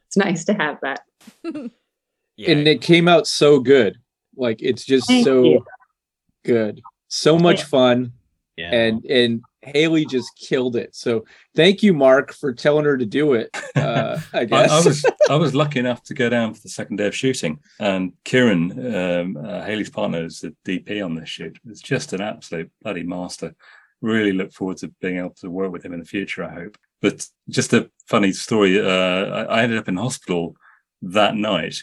it's 0.09 0.16
nice 0.16 0.45
to 0.47 0.55
have 0.55 0.78
that. 0.82 1.03
and 2.47 2.68
it 2.68 2.80
came 2.80 3.09
out 3.09 3.26
so 3.26 3.61
good. 3.61 3.99
Like 4.36 4.62
it's 4.62 4.84
just 4.84 5.09
Thank 5.09 5.24
so 5.24 5.43
you. 5.43 5.64
good, 6.45 6.80
so 7.09 7.39
much 7.39 7.64
fun, 7.64 8.12
and 8.57 9.05
and 9.07 9.43
Haley 9.62 10.07
just 10.07 10.36
killed 10.36 10.76
it. 10.76 10.95
So 10.95 11.24
thank 11.57 11.82
you, 11.82 11.93
Mark, 11.93 12.32
for 12.32 12.53
telling 12.53 12.84
her 12.84 12.97
to 12.97 13.07
do 13.07 13.34
it. 13.34 13.51
Uh, 13.74 14.20
I 14.32 14.41
I, 14.41 14.45
guess 14.45 14.70
I 14.70 14.89
was 14.89 15.07
I 15.30 15.34
was 15.34 15.55
lucky 15.55 15.80
enough 15.80 16.03
to 16.05 16.14
go 16.14 16.28
down 16.28 16.55
for 16.55 16.61
the 16.61 16.68
second 16.68 16.97
day 16.97 17.07
of 17.07 17.16
shooting, 17.16 17.59
and 17.80 18.12
Kieran, 18.24 18.95
um, 18.95 19.36
uh, 19.36 19.62
Haley's 19.64 19.91
partner, 19.91 20.24
is 20.24 20.41
the 20.41 20.55
DP 20.64 21.05
on 21.05 21.14
this 21.14 21.28
shoot. 21.28 21.59
It's 21.68 21.80
just 21.80 22.12
an 22.12 22.20
absolute 22.20 22.70
bloody 22.82 23.03
master. 23.03 23.55
Really 24.01 24.32
look 24.32 24.53
forward 24.53 24.76
to 24.78 24.89
being 25.01 25.18
able 25.18 25.30
to 25.41 25.51
work 25.51 25.72
with 25.72 25.84
him 25.84 25.93
in 25.93 26.01
the 26.01 26.07
future. 26.07 26.45
I 26.45 26.55
hope. 26.55 26.78
But 27.01 27.26
just 27.49 27.72
a 27.72 27.91
funny 28.07 28.32
story. 28.32 28.80
Uh, 28.80 29.24
I, 29.24 29.43
I 29.43 29.62
ended 29.62 29.78
up 29.78 29.89
in 29.89 29.97
hospital 29.97 30.57
that 31.03 31.36
night 31.36 31.76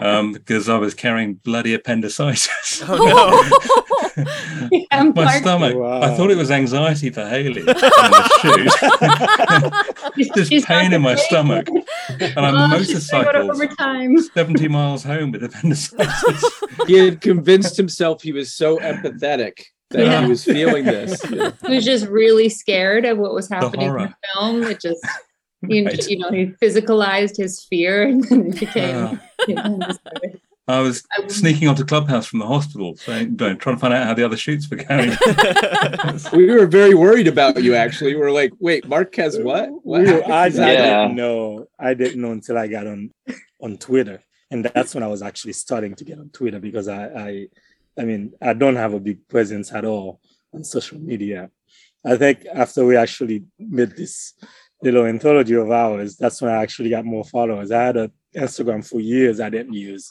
um, 0.00 0.32
because 0.32 0.68
I 0.68 0.78
was 0.78 0.94
carrying 0.94 1.34
bloody 1.34 1.74
appendicitis. 1.74 2.82
Oh, 4.16 4.16
My 5.14 5.38
stomach. 5.40 5.76
I 5.76 6.14
thought 6.16 6.30
it 6.30 6.36
was 6.36 6.50
anxiety 6.50 7.10
for 7.10 7.26
Haley 7.26 7.62
on 7.62 7.66
the 7.66 8.30
shoot. 10.14 10.48
Just 10.50 10.66
pain 10.66 10.92
in 10.92 11.02
my 11.02 11.16
stomach. 11.16 11.66
And 12.20 12.38
I 12.38 12.74
Oh, 12.76 12.82
she's 12.82 13.10
gonna 13.10 13.24
go 13.24 13.32
to 13.32 13.44
motorcycled 13.44 14.24
70 14.34 14.68
miles 14.68 15.02
home 15.02 15.32
with 15.32 15.42
appendicitis. 15.42 16.44
he 16.86 16.94
had 16.94 17.20
convinced 17.20 17.76
himself 17.76 18.22
he 18.22 18.30
was 18.32 18.54
so 18.54 18.78
empathetic 18.78 19.54
that 19.90 20.06
Yeah. 20.06 20.22
he 20.22 20.28
was 20.28 20.44
feeling 20.44 20.84
this. 20.84 21.20
He 21.22 21.36
was 21.68 21.84
just 21.84 22.06
really 22.06 22.48
scared 22.48 23.04
of 23.04 23.18
what 23.18 23.34
was 23.34 23.48
happening 23.48 23.88
in 23.88 23.94
the 23.94 24.14
film. 24.34 24.62
It 24.64 24.80
just, 24.80 25.04
you, 25.70 25.86
Right. 25.86 26.08
you 26.08 26.18
know, 26.18 26.30
he 26.30 26.46
physicalized 26.62 27.36
his 27.36 27.62
fear 27.64 28.02
and 28.02 28.24
then 28.24 28.46
it 28.48 28.60
became. 28.60 28.96
Ah. 28.96 29.20
You 29.48 29.54
know, 29.56 29.78
I 30.66 30.80
was 30.80 31.04
sneaking 31.28 31.68
onto 31.68 31.84
Clubhouse 31.84 32.26
from 32.26 32.38
the 32.38 32.46
hospital, 32.46 32.96
saying, 32.96 33.36
trying 33.36 33.58
to 33.58 33.76
find 33.76 33.92
out 33.92 34.06
how 34.06 34.14
the 34.14 34.24
other 34.24 34.38
shoots 34.38 34.70
were 34.70 34.78
going. 34.78 35.10
we 36.32 36.50
were 36.50 36.66
very 36.66 36.94
worried 36.94 37.28
about 37.28 37.62
you. 37.62 37.74
Actually, 37.74 38.14
we 38.14 38.20
were 38.20 38.30
like, 38.30 38.52
"Wait, 38.60 38.88
Mark 38.88 39.14
has 39.16 39.38
what? 39.38 39.68
What?" 39.82 40.00
We 40.02 40.12
were- 40.12 40.24
I, 40.24 40.44
I 40.44 40.48
didn't 40.48 41.16
know. 41.16 41.66
I 41.78 41.92
didn't 41.92 42.22
know 42.22 42.30
until 42.32 42.56
I 42.56 42.68
got 42.68 42.86
on 42.86 43.10
on 43.60 43.76
Twitter, 43.76 44.22
and 44.50 44.64
that's 44.64 44.94
when 44.94 45.02
I 45.04 45.08
was 45.08 45.20
actually 45.20 45.52
starting 45.52 45.94
to 45.96 46.04
get 46.04 46.18
on 46.18 46.30
Twitter 46.30 46.60
because 46.60 46.88
I, 46.88 47.04
I, 47.08 47.46
I 47.98 48.04
mean, 48.04 48.32
I 48.40 48.54
don't 48.54 48.76
have 48.76 48.94
a 48.94 49.00
big 49.00 49.28
presence 49.28 49.70
at 49.70 49.84
all 49.84 50.20
on 50.54 50.64
social 50.64 50.98
media. 50.98 51.50
I 52.06 52.16
think 52.16 52.46
after 52.52 52.86
we 52.86 52.96
actually 52.96 53.44
made 53.58 53.96
this 53.98 54.32
little 54.84 55.06
anthology 55.06 55.54
of 55.54 55.70
ours, 55.70 56.16
that's 56.16 56.40
when 56.42 56.50
I 56.50 56.62
actually 56.62 56.90
got 56.90 57.04
more 57.04 57.24
followers. 57.24 57.70
I 57.70 57.82
had 57.82 57.96
an 57.96 58.12
Instagram 58.36 58.86
for 58.86 59.00
years 59.00 59.40
I 59.40 59.50
didn't 59.50 59.72
use, 59.72 60.10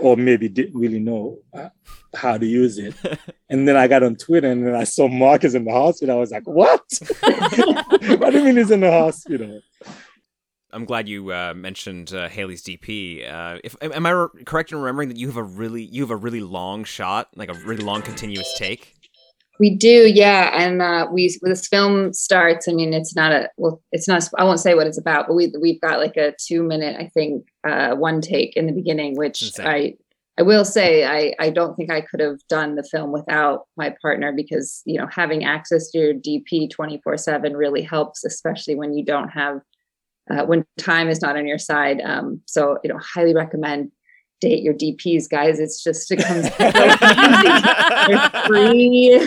or 0.00 0.16
maybe 0.16 0.48
didn't 0.48 0.78
really 0.78 1.00
know 1.00 1.38
uh, 1.54 1.68
how 2.14 2.38
to 2.38 2.46
use 2.46 2.78
it. 2.78 2.94
And 3.50 3.66
then 3.66 3.78
I 3.78 3.88
got 3.88 4.02
on 4.02 4.14
Twitter 4.16 4.50
and 4.50 4.66
then 4.66 4.74
I 4.74 4.84
saw 4.84 5.08
Marcus 5.08 5.54
in 5.54 5.64
the 5.64 5.72
hospital. 5.72 6.16
I 6.16 6.20
was 6.20 6.30
like, 6.30 6.46
what? 6.46 6.82
what 7.22 8.30
do 8.30 8.38
you 8.38 8.44
mean 8.44 8.58
he's 8.58 8.70
in 8.70 8.80
the 8.80 8.90
hospital? 8.90 9.62
I'm 10.70 10.84
glad 10.84 11.08
you 11.08 11.32
uh, 11.32 11.54
mentioned 11.54 12.12
uh, 12.12 12.28
Haley's 12.28 12.62
DP. 12.62 13.26
Uh, 13.26 13.58
if 13.64 13.74
am 13.80 14.04
I 14.04 14.10
re- 14.10 14.44
correct 14.44 14.70
in 14.70 14.78
remembering 14.78 15.08
that 15.08 15.16
you 15.16 15.28
have 15.28 15.38
a 15.38 15.42
really 15.42 15.82
you 15.82 16.02
have 16.02 16.10
a 16.10 16.16
really 16.16 16.42
long 16.42 16.84
shot, 16.84 17.28
like 17.36 17.48
a 17.48 17.54
really 17.54 17.82
long 17.82 18.02
continuous 18.02 18.52
take? 18.58 18.97
We 19.58 19.74
do, 19.74 20.08
yeah. 20.08 20.50
And 20.54 20.80
uh, 20.80 21.08
we 21.10 21.36
this 21.42 21.66
film 21.66 22.12
starts. 22.12 22.68
I 22.68 22.72
mean, 22.72 22.92
it's 22.92 23.16
not 23.16 23.32
a 23.32 23.50
well, 23.56 23.82
it's 23.90 24.06
not. 24.06 24.28
I 24.38 24.44
won't 24.44 24.60
say 24.60 24.74
what 24.74 24.86
it's 24.86 24.98
about, 24.98 25.26
but 25.26 25.34
we 25.34 25.52
we've 25.60 25.80
got 25.80 25.98
like 25.98 26.16
a 26.16 26.34
two 26.38 26.62
minute, 26.62 26.96
I 26.98 27.08
think, 27.08 27.48
uh, 27.66 27.94
one 27.94 28.20
take 28.20 28.56
in 28.56 28.66
the 28.66 28.72
beginning, 28.72 29.16
which 29.16 29.42
Insane. 29.42 29.66
I 29.66 29.94
I 30.38 30.42
will 30.42 30.64
say 30.64 31.04
I 31.04 31.34
I 31.40 31.50
don't 31.50 31.74
think 31.74 31.90
I 31.90 32.00
could 32.00 32.20
have 32.20 32.38
done 32.48 32.76
the 32.76 32.84
film 32.84 33.10
without 33.10 33.66
my 33.76 33.94
partner 34.00 34.32
because 34.32 34.82
you 34.84 34.98
know 34.98 35.08
having 35.10 35.44
access 35.44 35.90
to 35.90 35.98
your 35.98 36.14
DP 36.14 36.70
twenty 36.70 37.00
four 37.02 37.16
seven 37.16 37.56
really 37.56 37.82
helps, 37.82 38.24
especially 38.24 38.76
when 38.76 38.94
you 38.94 39.04
don't 39.04 39.28
have 39.30 39.60
uh, 40.30 40.44
when 40.44 40.64
time 40.78 41.08
is 41.08 41.20
not 41.20 41.36
on 41.36 41.46
your 41.48 41.58
side. 41.58 42.00
Um, 42.00 42.40
so 42.46 42.78
you 42.84 42.90
know, 42.90 42.98
highly 42.98 43.34
recommend 43.34 43.90
date 44.40 44.62
your 44.62 44.74
DPs, 44.74 45.28
guys. 45.28 45.58
It's 45.58 45.82
just 45.82 46.10
it 46.12 46.18
comes 46.18 46.48
They're 46.58 48.30
free. 48.46 49.18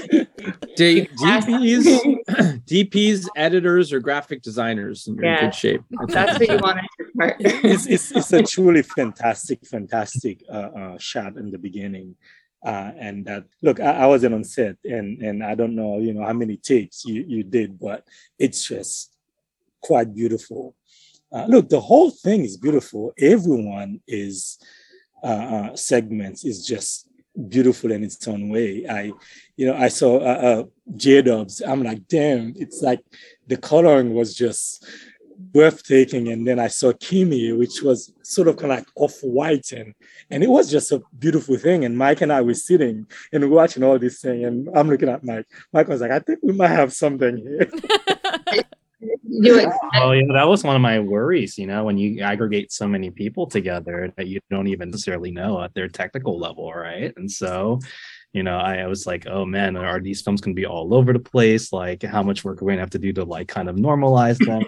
D- 0.76 1.07
DPs, 1.07 1.86
DPs, 2.66 3.28
editors, 3.36 3.91
or 3.93 3.99
graphic 3.99 4.41
designers, 4.41 5.07
and 5.07 5.18
you're 5.18 5.26
in 5.26 5.32
Yeah. 5.34 5.41
good 5.41 5.55
shape. 5.55 5.82
That's 6.07 6.39
what 6.39 6.49
you 6.49 6.57
want 6.57 6.80
in 6.80 6.86
your 6.99 7.09
partner. 7.18 7.51
it's, 7.64 7.86
it's, 7.88 8.12
it's 8.12 8.34
a 8.34 8.43
truly 8.43 8.82
fantastic, 8.84 9.66
fantastic 9.66 10.43
uh, 10.49 10.53
uh, 10.53 10.97
shot 10.97 11.36
in 11.38 11.51
the 11.51 11.57
beginning. 11.57 12.16
Uh, 12.64 12.91
and 12.97 13.26
that 13.26 13.43
look, 13.64 13.80
I, 13.80 14.03
I 14.03 14.05
wasn't 14.05 14.36
on 14.36 14.43
set, 14.43 14.78
and 14.86 15.20
and 15.24 15.43
I 15.43 15.55
don't 15.55 15.76
know, 15.76 15.97
you 15.97 16.14
know, 16.14 16.24
how 16.24 16.34
many 16.34 16.57
takes 16.57 17.03
you 17.05 17.26
you 17.28 17.41
did, 17.43 17.80
but 17.80 18.05
it's 18.38 18.68
just 18.68 19.16
quite 19.82 20.14
beautiful. 20.14 20.76
Uh, 21.34 21.45
look, 21.47 21.70
the 21.70 21.80
whole 21.82 22.12
thing 22.12 22.43
is 22.45 22.57
beautiful. 22.57 23.14
Everyone 23.18 23.99
is 24.07 24.59
uh, 25.24 25.28
uh, 25.28 25.76
segments 25.76 26.45
is 26.45 26.65
just 26.65 27.07
beautiful 27.49 27.91
in 27.91 28.03
its 28.03 28.28
own 28.28 28.49
way. 28.49 28.86
I, 28.88 29.11
you 29.55 29.67
know, 29.67 29.76
I 29.76 29.88
saw 29.88 30.17
uh, 30.17 30.22
uh, 30.22 30.63
J 30.95 31.22
Dubs. 31.22 31.61
I'm 31.61 31.84
like, 31.84 32.07
damn, 32.07 32.53
it's 32.55 32.82
like 32.82 33.01
the 33.47 33.57
coloring 33.57 34.13
was 34.13 34.36
just 34.36 34.86
breathtaking. 35.38 36.30
And 36.30 36.47
then 36.47 36.59
I 36.59 36.67
saw 36.67 36.91
Kimmy, 36.93 37.57
which 37.57 37.82
was 37.82 38.13
sort 38.24 38.47
of 38.47 38.57
kind 38.57 38.72
of 38.72 38.80
like 38.80 38.88
off 38.95 39.19
white, 39.22 39.72
and 39.72 39.93
and 40.30 40.43
it 40.43 40.49
was 40.49 40.69
just 40.69 40.91
a 40.91 41.01
beautiful 41.17 41.57
thing. 41.57 41.86
And 41.86 41.97
Mike 41.97 42.22
and 42.22 42.32
I 42.32 42.41
were 42.41 42.53
sitting 42.53 43.07
and 43.32 43.49
watching 43.49 43.84
all 43.84 43.97
this 43.97 44.22
thing, 44.22 44.45
and 44.45 44.69
I'm 44.76 44.89
looking 44.89 45.09
at 45.09 45.24
Mike. 45.24 45.47
Mike 45.74 45.88
was 45.88 46.01
like, 46.01 46.11
I 46.11 46.19
think 46.19 46.39
we 46.41 46.53
might 46.53 46.69
have 46.69 46.93
something 46.93 47.38
here. 47.38 47.69
Oh 49.95 50.12
yeah, 50.12 50.24
that 50.34 50.47
was 50.47 50.64
one 50.64 50.76
of 50.76 50.82
my 50.82 50.99
worries. 50.99 51.58
You 51.58 51.68
know, 51.68 51.84
when 51.84 51.97
you 51.97 52.22
aggregate 52.22 52.72
so 52.72 52.88
many 52.88 53.10
people 53.10 53.47
together 53.47 54.14
that 54.18 54.28
you 54.28 54.39
don't 54.49 54.68
even 54.68 54.91
necessarily 54.91 55.32
know 55.32 55.62
at 55.62 55.74
their 55.74 55.88
technical 55.88 56.39
level, 56.39 56.72
right? 56.74 57.14
And 57.18 57.30
so, 57.32 57.80
you 58.34 58.44
know, 58.44 58.58
I, 58.58 58.78
I 58.78 58.88
was 58.88 59.06
like, 59.06 59.28
oh 59.28 59.46
man, 59.46 59.76
are 59.76 60.00
these 60.00 60.22
films 60.22 60.40
going 60.40 60.56
to 60.56 60.60
be 60.60 60.66
all 60.66 60.94
over 60.94 61.12
the 61.12 61.20
place? 61.20 61.74
Like, 61.74 62.02
how 62.02 62.24
much 62.24 62.46
work 62.46 62.62
are 62.62 62.66
we 62.66 62.70
going 62.70 62.78
to 62.78 62.84
have 62.84 62.90
to 62.92 63.00
do 63.00 63.12
to 63.14 63.26
like 63.26 63.50
kind 63.50 63.68
of 63.70 63.76
normalize 63.76 64.38
them? 64.38 64.64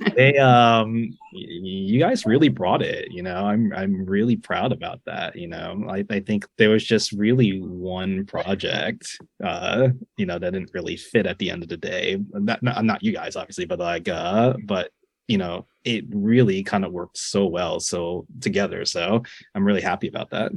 They, 0.16 0.36
um, 0.36 1.16
you 1.32 1.98
guys 1.98 2.26
really 2.26 2.48
brought 2.48 2.82
it. 2.82 3.10
You 3.10 3.22
know, 3.22 3.46
I'm 3.46 3.72
I'm 3.72 4.04
really 4.04 4.36
proud 4.36 4.72
about 4.72 5.00
that. 5.06 5.36
You 5.36 5.48
know, 5.48 5.86
I, 5.88 6.04
I 6.10 6.20
think 6.20 6.46
there 6.58 6.70
was 6.70 6.84
just 6.84 7.12
really 7.12 7.60
one 7.60 8.26
project, 8.26 9.16
uh, 9.42 9.88
you 10.16 10.26
know, 10.26 10.38
that 10.38 10.52
didn't 10.52 10.72
really 10.74 10.96
fit 10.96 11.26
at 11.26 11.38
the 11.38 11.50
end 11.50 11.62
of 11.62 11.68
the 11.70 11.76
day. 11.76 12.18
Not 12.32 12.62
not, 12.62 12.84
not 12.84 13.02
you 13.02 13.12
guys, 13.12 13.36
obviously, 13.36 13.64
but 13.64 13.78
like, 13.78 14.08
uh, 14.08 14.54
but 14.64 14.90
you 15.28 15.38
know, 15.38 15.66
it 15.84 16.04
really 16.10 16.62
kind 16.64 16.84
of 16.84 16.92
worked 16.92 17.16
so 17.16 17.46
well, 17.46 17.80
so 17.80 18.26
together. 18.40 18.84
So 18.84 19.22
I'm 19.54 19.64
really 19.64 19.80
happy 19.80 20.08
about 20.08 20.30
that. 20.30 20.52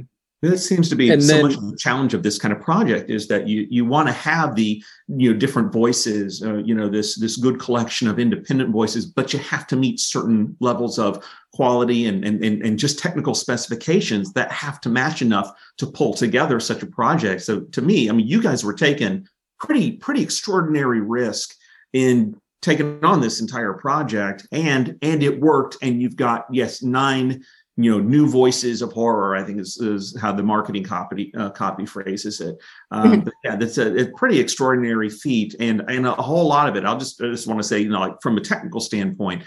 That 0.50 0.58
seems 0.58 0.88
to 0.90 0.96
be 0.96 1.10
And 1.10 1.22
so 1.22 1.34
then- 1.34 1.42
much 1.42 1.54
of 1.54 1.70
the 1.70 1.76
challenge 1.76 2.14
of 2.14 2.22
this 2.22 2.38
kind 2.38 2.52
of 2.52 2.60
project 2.60 3.10
is 3.10 3.28
that 3.28 3.48
you 3.48 3.66
you 3.70 3.84
want 3.84 4.08
to 4.08 4.12
have 4.12 4.54
the 4.54 4.82
you 5.08 5.32
know 5.32 5.38
different 5.38 5.72
voices, 5.72 6.42
uh, 6.42 6.56
you 6.58 6.74
know 6.74 6.88
this 6.88 7.16
this 7.16 7.36
good 7.36 7.58
collection 7.58 8.08
of 8.08 8.18
independent 8.18 8.70
voices, 8.70 9.06
but 9.06 9.32
you 9.32 9.38
have 9.40 9.66
to 9.68 9.76
meet 9.76 9.98
certain 10.00 10.56
levels 10.60 10.98
of 10.98 11.24
quality 11.52 12.06
and 12.06 12.24
and 12.24 12.44
and, 12.44 12.64
and 12.64 12.78
just 12.78 12.98
technical 12.98 13.34
specifications 13.34 14.32
that 14.34 14.52
have 14.52 14.80
to 14.82 14.88
match 14.88 15.22
enough 15.22 15.50
to 15.78 15.86
pull 15.86 16.14
together 16.14 16.60
such 16.60 16.82
a 16.82 16.86
project. 16.86 17.42
So 17.42 17.60
to 17.60 17.82
me, 17.82 18.08
I 18.08 18.12
mean, 18.12 18.26
you 18.26 18.42
guys 18.42 18.64
were 18.64 18.74
taking 18.74 19.26
pretty 19.58 19.92
pretty 19.92 20.22
extraordinary 20.22 21.00
risk 21.00 21.54
in 21.92 22.36
taking 22.60 23.04
on 23.04 23.20
this 23.20 23.40
entire 23.40 23.74
project, 23.74 24.46
and 24.52 24.96
and 25.02 25.22
it 25.22 25.40
worked. 25.40 25.76
And 25.82 26.02
you've 26.02 26.16
got 26.16 26.46
yes 26.50 26.82
nine 26.82 27.44
you 27.76 27.90
know 27.90 27.98
new 27.98 28.28
voices 28.28 28.82
of 28.82 28.92
horror 28.92 29.34
i 29.34 29.42
think 29.42 29.60
is, 29.60 29.78
is 29.78 30.16
how 30.20 30.32
the 30.32 30.42
marketing 30.42 30.84
copy 30.84 31.32
uh, 31.36 31.50
copy 31.50 31.84
phrases 31.84 32.40
it. 32.40 32.56
Um, 32.90 33.20
but 33.22 33.34
yeah 33.42 33.56
that's 33.56 33.78
a, 33.78 34.02
a 34.02 34.06
pretty 34.12 34.38
extraordinary 34.38 35.10
feat 35.10 35.54
and 35.58 35.82
and 35.88 36.06
a 36.06 36.12
whole 36.12 36.46
lot 36.46 36.68
of 36.68 36.76
it. 36.76 36.84
I'll 36.84 36.98
just 36.98 37.20
i 37.20 37.26
just 37.26 37.46
want 37.46 37.60
to 37.60 37.66
say 37.66 37.80
you 37.80 37.88
know 37.88 38.00
like 38.00 38.20
from 38.22 38.36
a 38.36 38.40
technical 38.40 38.80
standpoint 38.80 39.44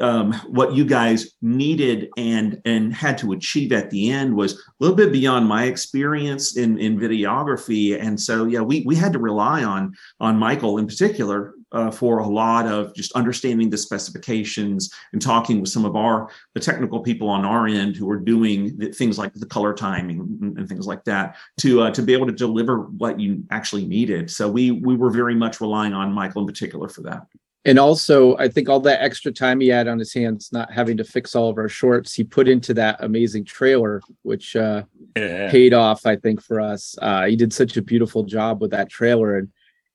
um, 0.00 0.32
what 0.46 0.74
you 0.74 0.84
guys 0.84 1.32
needed 1.42 2.08
and 2.16 2.60
and 2.64 2.94
had 2.94 3.18
to 3.18 3.32
achieve 3.32 3.72
at 3.72 3.90
the 3.90 4.10
end 4.10 4.34
was 4.34 4.54
a 4.54 4.58
little 4.78 4.96
bit 4.96 5.12
beyond 5.12 5.46
my 5.46 5.64
experience 5.64 6.56
in 6.56 6.78
in 6.78 6.98
videography. 6.98 8.00
And 8.00 8.18
so 8.18 8.44
yeah 8.44 8.60
we 8.60 8.82
we 8.86 8.94
had 8.96 9.12
to 9.12 9.18
rely 9.18 9.64
on 9.64 9.94
on 10.20 10.38
michael 10.38 10.78
in 10.78 10.86
particular 10.86 11.54
uh, 11.72 11.90
for 11.90 12.18
a 12.18 12.26
lot 12.26 12.66
of 12.66 12.94
just 12.94 13.12
understanding 13.12 13.70
the 13.70 13.76
specifications 13.76 14.90
and 15.12 15.20
talking 15.20 15.60
with 15.60 15.70
some 15.70 15.84
of 15.84 15.96
our 15.96 16.28
the 16.54 16.60
technical 16.60 17.00
people 17.00 17.28
on 17.28 17.44
our 17.44 17.66
end 17.66 17.96
who 17.96 18.08
are 18.10 18.18
doing 18.18 18.76
the, 18.78 18.90
things 18.92 19.18
like 19.18 19.32
the 19.34 19.46
color 19.46 19.74
timing 19.74 20.20
and, 20.20 20.58
and 20.58 20.68
things 20.68 20.86
like 20.86 21.04
that 21.04 21.36
to 21.58 21.82
uh, 21.82 21.90
to 21.90 22.02
be 22.02 22.12
able 22.12 22.26
to 22.26 22.32
deliver 22.32 22.80
what 22.82 23.20
you 23.20 23.42
actually 23.50 23.86
needed 23.86 24.30
so 24.30 24.48
we 24.48 24.70
we 24.70 24.96
were 24.96 25.10
very 25.10 25.34
much 25.34 25.60
relying 25.60 25.92
on 25.92 26.12
michael 26.12 26.40
in 26.42 26.46
particular 26.46 26.88
for 26.88 27.02
that 27.02 27.26
And 27.64 27.78
also, 27.78 28.36
I 28.38 28.48
think 28.48 28.68
all 28.68 28.80
that 28.80 29.02
extra 29.02 29.30
time 29.32 29.60
he 29.60 29.68
had 29.68 29.88
on 29.88 29.98
his 29.98 30.14
hands, 30.14 30.50
not 30.52 30.72
having 30.72 30.96
to 30.98 31.04
fix 31.04 31.34
all 31.34 31.50
of 31.50 31.58
our 31.58 31.68
shorts, 31.68 32.14
he 32.14 32.24
put 32.24 32.48
into 32.48 32.72
that 32.74 32.96
amazing 33.00 33.44
trailer, 33.44 34.00
which 34.22 34.56
uh, 34.56 34.84
Yeah. 35.16 35.50
paid 35.50 35.74
off, 35.74 36.06
I 36.06 36.16
think, 36.16 36.40
for 36.40 36.60
us. 36.60 36.96
Uh, 37.02 37.26
he 37.26 37.36
did 37.36 37.52
such 37.52 37.76
a 37.76 37.82
beautiful 37.82 38.22
job 38.22 38.62
with 38.62 38.70
that 38.70 38.88
trailer. 38.88 39.36
And 39.36 39.48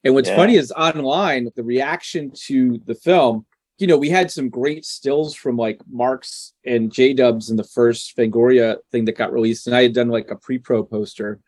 and 0.04 0.14
what's 0.14 0.30
Yeah. 0.30 0.36
funny 0.36 0.56
is 0.56 0.72
online, 0.72 1.50
the 1.56 1.64
reaction 1.64 2.32
to 2.48 2.80
the 2.86 2.96
film, 2.96 3.46
you 3.80 3.88
know, 3.88 3.98
we 3.98 4.10
had 4.10 4.30
some 4.32 4.50
great 4.50 4.86
stills 4.86 5.34
from 5.36 5.58
like 5.58 5.80
Marks 5.92 6.54
and 6.66 6.92
J 6.92 7.14
Dubs 7.14 7.50
in 7.50 7.58
the 7.58 7.64
first 7.64 8.16
Fangoria 8.16 8.78
thing 8.92 9.06
that 9.06 9.18
got 9.18 9.34
released. 9.34 9.68
And 9.68 9.76
I 9.76 9.82
had 9.84 9.94
done 9.94 10.10
like 10.10 10.30
a 10.32 10.36
pre-pro 10.36 10.84
poster. 10.84 11.40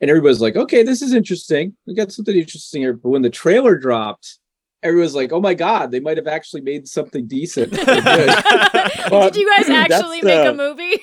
And 0.00 0.10
everybody's 0.10 0.40
like, 0.40 0.56
okay, 0.56 0.82
this 0.82 1.02
is 1.02 1.12
interesting. 1.12 1.76
We 1.86 1.94
got 1.94 2.12
something 2.12 2.36
interesting 2.36 2.82
here. 2.82 2.92
But 2.92 3.08
when 3.10 3.22
the 3.22 3.30
trailer 3.30 3.76
dropped, 3.76 4.38
everyone's 4.82 5.14
like, 5.14 5.32
oh 5.32 5.40
my 5.40 5.54
God, 5.54 5.90
they 5.90 5.98
might 6.00 6.16
have 6.18 6.28
actually 6.28 6.60
made 6.60 6.86
something 6.86 7.26
decent. 7.26 7.72
Did 7.72 7.80
you 9.36 9.56
guys 9.56 9.68
actually 9.68 10.20
that's 10.20 10.24
make 10.24 10.46
a 10.46 10.54
movie? 10.54 11.02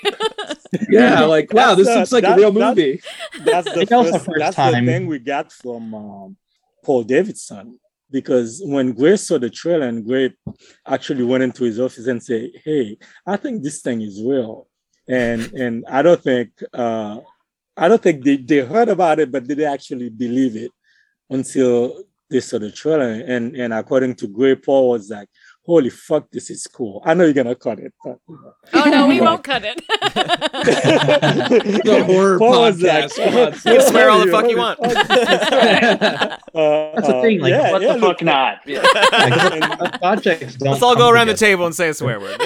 yeah, 0.90 1.22
like, 1.26 1.52
wow, 1.54 1.76
this 1.76 1.88
the- 1.88 1.96
looks 1.96 2.12
like 2.12 2.24
a 2.24 2.36
real 2.36 2.52
movie. 2.54 3.02
That's 3.44 3.72
the 3.74 3.82
It's 3.82 3.92
also 3.92 4.12
first, 4.14 4.26
first 4.26 4.40
that's 4.40 4.56
time. 4.56 4.86
the 4.86 4.92
thing 4.92 5.08
we 5.08 5.20
got 5.20 5.52
from 5.52 5.94
um, 5.94 6.38
Paul 6.86 7.04
Davidson 7.04 7.80
because 8.12 8.62
when 8.64 8.94
Gray 8.94 9.18
saw 9.18 9.38
the 9.38 9.50
trailer 9.50 9.88
and 9.88 10.06
Gray 10.06 10.34
actually 10.88 11.24
went 11.24 11.44
into 11.44 11.64
his 11.64 11.80
office 11.80 12.08
and 12.08 12.22
said, 12.22 12.52
"Hey, 12.64 12.98
I 13.26 13.36
think 13.38 13.64
this 13.64 13.82
thing 13.82 14.02
is 14.02 14.22
real," 14.24 14.68
and 15.08 15.42
and 15.54 15.84
I 15.90 16.02
don't 16.02 16.22
think 16.22 16.50
uh, 16.74 17.20
I 17.76 17.88
don't 17.88 18.02
think 18.02 18.24
they, 18.24 18.38
they 18.38 18.60
heard 18.60 18.90
about 18.90 19.20
it, 19.20 19.32
but 19.32 19.48
did 19.48 19.58
they 19.58 19.66
actually 19.66 20.10
believe 20.10 20.56
it 20.56 20.72
until 21.30 22.04
they 22.30 22.40
saw 22.40 22.60
the 22.60 22.72
trailer? 22.72 23.12
And 23.28 23.56
and 23.56 23.74
according 23.74 24.16
to 24.16 24.28
Gray, 24.28 24.56
Paul 24.56 24.92
was 24.92 25.10
like, 25.10 25.28
"Holy 25.66 25.90
fuck, 25.90 26.30
this 26.32 26.50
is 26.50 26.68
cool." 26.68 27.02
I 27.06 27.14
know 27.14 27.24
you're 27.24 27.34
gonna 27.34 27.56
cut 27.56 27.80
it. 27.80 27.94
But, 28.04 28.18
oh 28.74 28.84
no, 28.90 29.08
we 29.08 29.22
won't 29.22 29.44
cut 29.44 29.64
it. 29.66 29.82
The 31.86 32.04
horror 32.06 32.40
Paul 32.40 32.62
was 32.62 32.78
podcast. 32.78 33.18
like, 33.18 33.26
Come 33.26 33.36
on, 33.38 33.54
You 33.54 33.80
can 33.80 33.82
swear 33.90 34.10
all 34.10 34.26
the 34.26 34.32
fuck 34.32 34.50
you 34.50 34.58
want. 34.58 34.80
Uh, 36.56 36.94
That's 36.96 37.08
the 37.08 37.22
thing. 37.22 37.42
Like, 37.42 37.52
yeah, 37.52 37.72
what 37.74 37.82
yeah, 37.82 37.94
the 37.96 38.00
fuck 38.00 38.22
not? 38.22 38.60
Yeah. 38.66 38.82
Like, 38.82 40.00
projects 40.00 40.56
don't 40.56 40.72
Let's 40.72 40.82
all 40.82 40.96
go 40.96 41.02
come 41.02 41.14
around 41.14 41.28
the 41.28 41.34
table 41.34 41.66
and 41.66 41.76
say 41.76 41.90
a 41.90 41.94
swear 41.94 42.18
word. 42.18 42.40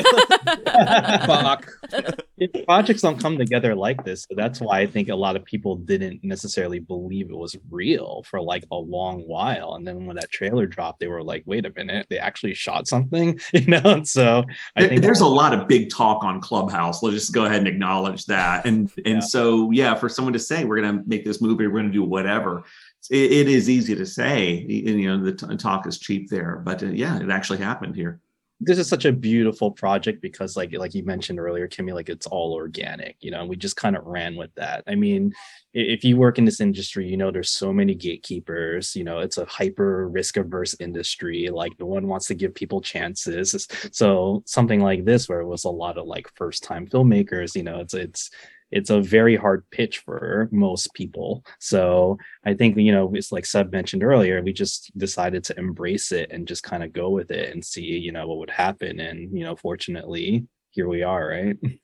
Fuck. 1.28 2.26
If 2.40 2.66
projects 2.66 3.02
don't 3.02 3.20
come 3.20 3.38
together 3.38 3.76
like 3.76 4.04
this 4.06 4.24
so 4.30 4.36
that's 4.36 4.60
why 4.62 4.80
i 4.80 4.88
think 4.88 5.10
a 5.10 5.16
lot 5.16 5.36
of 5.36 5.46
people 5.46 5.76
didn't 5.76 6.24
necessarily 6.24 6.80
believe 6.80 7.30
it 7.30 7.38
was 7.38 7.56
real 7.70 8.24
for 8.30 8.42
like 8.42 8.66
a 8.72 8.76
long 8.78 9.22
while 9.28 9.74
and 9.76 9.88
then 9.88 10.06
when 10.06 10.16
that 10.18 10.32
trailer 10.32 10.66
dropped 10.66 11.00
they 11.00 11.08
were 11.08 11.24
like 11.24 11.44
wait 11.46 11.66
a 11.66 11.74
minute 11.76 12.08
they 12.10 12.18
actually 12.20 12.54
shot 12.54 12.88
something 12.88 13.40
you 13.54 13.66
know 13.68 13.82
and 13.86 14.08
so 14.08 14.44
i 14.76 14.82
There- 14.82 14.90
think 14.90 15.02
there's 15.02 15.22
a 15.22 15.28
lot 15.28 15.54
of 15.54 15.68
big 15.68 15.90
talk 15.90 16.24
on 16.24 16.42
Clubhouse. 16.42 17.04
Let's 17.04 17.16
just 17.16 17.34
go 17.34 17.46
ahead 17.46 17.60
and 17.60 17.68
acknowledge 17.68 18.26
that. 18.26 18.66
And 18.66 18.92
and 19.06 19.16
Yeah. 19.16 19.20
so 19.20 19.72
yeah, 19.72 19.96
for 19.96 20.10
someone 20.10 20.34
to 20.34 20.40
say 20.40 20.66
we're 20.66 20.82
going 20.82 20.98
to 21.00 21.04
make 21.08 21.26
this 21.26 21.42
movie, 21.42 21.68
we're 21.68 21.74
going 21.74 21.88
to 21.88 21.92
do 21.94 22.04
whatever, 22.04 22.64
it, 23.10 23.32
it 23.32 23.48
is 23.50 23.70
easy 23.70 23.96
to 23.96 24.06
say. 24.06 24.66
You 24.68 25.08
know, 25.08 25.24
the 25.24 25.34
t- 25.34 25.58
talk 25.58 25.88
is 25.88 26.00
cheap 26.00 26.30
there, 26.30 26.62
but 26.64 26.84
uh, 26.84 26.88
yeah, 26.88 27.20
it 27.20 27.30
actually 27.30 27.60
happened 27.60 27.96
here. 27.96 28.20
This 28.62 28.78
is 28.78 28.90
such 28.90 29.06
a 29.06 29.12
beautiful 29.12 29.72
project 29.72 30.22
because 30.22 30.58
like 30.58 30.74
like 30.74 30.94
you 30.94 31.04
mentioned 31.04 31.40
earlier 31.40 31.68
kimmy 31.68 31.94
like 31.94 32.10
it's 32.10 32.28
all 32.28 32.54
organic 32.54 33.16
you 33.22 33.32
know 33.32 33.46
we 33.46 33.56
just 33.56 33.78
kind 33.78 33.96
of 33.96 34.06
ran 34.06 34.36
with 34.36 34.54
that. 34.56 34.84
I 34.88 34.96
mean 34.96 35.34
if 35.74 36.04
you 36.04 36.18
work 36.18 36.38
in 36.38 36.46
this 36.46 36.60
industry 36.60 37.08
you 37.08 37.16
know 37.16 37.32
there's 37.32 37.52
so 37.52 37.72
many 37.72 37.96
gatekeepers 37.96 38.96
you 38.96 39.04
know 39.04 39.20
it's 39.20 39.38
a 39.38 39.46
hyper 39.46 40.10
risk 40.10 40.36
averse 40.38 40.76
industry 40.80 41.50
like 41.50 41.72
no 41.80 41.86
one 41.86 42.08
wants 42.08 42.28
to 42.28 42.36
give 42.36 42.54
people 42.54 42.82
chances. 42.82 43.68
So 43.92 44.44
something 44.46 44.82
like 44.82 45.06
this 45.06 45.30
where 45.30 45.40
it 45.40 45.48
was 45.48 45.64
a 45.64 45.70
lot 45.70 45.98
of 45.98 46.06
like 46.06 46.30
first 46.36 46.64
time 46.64 46.88
filmmakers 46.88 47.56
you 47.56 47.64
know 47.64 47.80
it's 47.80 47.94
it's 47.94 48.30
it's 48.72 48.90
a 48.90 49.02
very 49.02 49.36
hard 49.36 49.64
pitch 49.72 50.00
for 50.00 50.48
most 50.52 50.94
people. 50.94 51.44
So 51.60 52.18
I 52.46 52.54
think 52.54 52.78
you 52.78 52.92
know 52.92 53.12
it's 53.14 53.32
like 53.32 53.46
Seb 53.46 53.72
mentioned 53.72 54.04
earlier. 54.04 54.42
We 54.42 54.54
just 54.54 54.92
decided 54.98 55.44
to 55.46 55.58
embrace 55.58 56.12
it 56.12 56.32
and 56.32 56.48
just 56.48 56.64
kind 56.64 56.84
of 56.84 56.94
go 56.94 57.10
with 57.10 57.32
it 57.32 57.52
and 57.54 57.64
see 57.64 57.82
you 57.82 58.12
know 58.12 58.28
what 58.28 58.38
would 58.40 58.50
happen. 58.50 59.00
And 59.00 59.36
you 59.38 59.44
know, 59.44 59.56
fortunately, 59.56 60.46
here 60.72 60.88
we 60.88 61.04
are. 61.04 61.28
Right. 61.28 61.58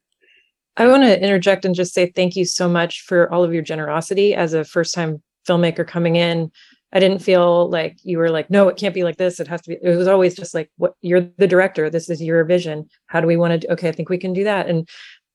I 0.78 0.88
want 0.88 1.04
to 1.04 1.22
interject 1.22 1.64
and 1.64 1.74
just 1.74 1.94
say 1.94 2.12
thank 2.12 2.36
you 2.36 2.44
so 2.44 2.68
much 2.68 3.02
for 3.02 3.32
all 3.32 3.44
of 3.44 3.54
your 3.54 3.64
generosity 3.64 4.36
as 4.36 4.54
a 4.54 4.66
first 4.66 4.94
time 4.94 5.24
filmmaker 5.48 5.88
coming 5.88 6.18
in. 6.18 6.52
I 6.92 7.00
didn't 7.00 7.20
feel 7.20 7.70
like 7.70 7.98
you 8.04 8.18
were 8.18 8.30
like, 8.30 8.50
no, 8.50 8.70
it 8.70 8.78
can't 8.78 8.94
be 8.94 9.04
like 9.04 9.18
this. 9.18 9.40
It 9.40 9.48
has 9.48 9.62
to 9.64 9.72
be. 9.72 9.78
It 9.82 9.98
was 9.98 10.08
always 10.08 10.34
just 10.34 10.54
like, 10.54 10.72
what 10.78 10.94
you're 11.02 11.28
the 11.38 11.48
director. 11.48 11.90
This 11.90 12.10
is 12.10 12.22
your 12.22 12.44
vision. 12.46 12.88
How 13.08 13.20
do 13.20 13.28
we 13.28 13.36
want 13.36 13.62
to? 13.62 13.74
Okay, 13.74 13.90
I 13.90 13.92
think 13.92 14.08
we 14.08 14.18
can 14.18 14.32
do 14.32 14.46
that. 14.46 14.70
And 14.70 14.88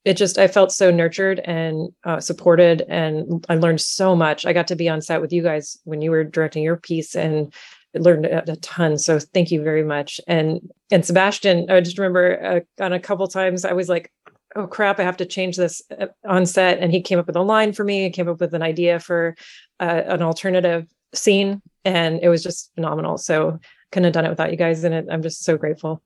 it 0.05 0.17
just, 0.17 0.39
I 0.39 0.49
felt 0.49 0.73
so 0.73 0.91
nurtured 0.91 1.41
and 1.41 1.91
uh, 2.05 2.21
supported, 2.21 2.83
and 2.89 3.45
I 3.49 3.57
learned 3.57 3.81
so 3.81 4.17
much. 4.17 4.47
I 4.47 4.53
got 4.53 4.67
to 4.69 4.77
be 4.77 4.89
on 4.89 5.03
set 5.03 5.21
with 5.21 5.33
you 5.33 5.43
guys 5.43 5.77
when 5.85 6.01
you 6.01 6.11
were 6.11 6.25
directing 6.25 6.63
your 6.63 6.77
piece, 6.77 7.15
and 7.15 7.53
learned 7.95 8.25
a, 8.27 8.53
a 8.53 8.57
ton. 8.57 8.99
So 8.99 9.19
thank 9.19 9.51
you 9.51 9.63
very 9.63 9.83
much. 9.83 10.21
And 10.27 10.61
and 10.91 11.05
Sebastian, 11.05 11.71
I 11.71 11.81
just 11.81 11.99
remember 11.99 12.65
uh, 12.81 12.85
on 12.85 12.93
a 12.93 13.01
couple 13.01 13.27
times 13.29 13.65
I 13.65 13.73
was 13.73 13.89
like, 13.89 14.13
oh 14.57 14.67
crap, 14.67 15.01
I 15.01 15.03
have 15.03 15.17
to 15.19 15.27
change 15.27 15.57
this 15.57 15.83
uh, 16.01 16.07
on 16.25 16.47
set. 16.47 16.79
And 16.79 16.93
he 16.93 17.03
came 17.03 17.19
up 17.19 17.27
with 17.27 17.37
a 17.37 17.43
line 17.43 17.73
for 17.73 17.85
me, 17.85 18.05
and 18.05 18.15
came 18.15 18.29
up 18.29 18.41
with 18.41 18.55
an 18.55 18.63
idea 18.63 19.01
for 19.01 19.35
uh, 19.81 20.03
an 20.07 20.23
alternative 20.23 20.87
scene. 21.15 21.61
And 21.85 22.21
it 22.23 22.29
was 22.29 22.43
just 22.43 22.71
phenomenal. 22.75 23.19
So 23.19 23.59
couldn't 23.91 24.05
have 24.05 24.13
done 24.13 24.27
it 24.27 24.31
without 24.31 24.53
you 24.53 24.57
guys. 24.57 24.85
And 24.85 25.11
I'm 25.11 25.23
just 25.23 25.45
so 25.45 25.57
grateful. 25.57 26.01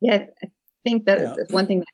Yeah, 0.00 0.26
I 0.42 0.48
think 0.84 1.06
that's 1.06 1.22
Yeah. 1.22 1.44
one 1.48 1.66
thing 1.66 1.78
that 1.78 1.86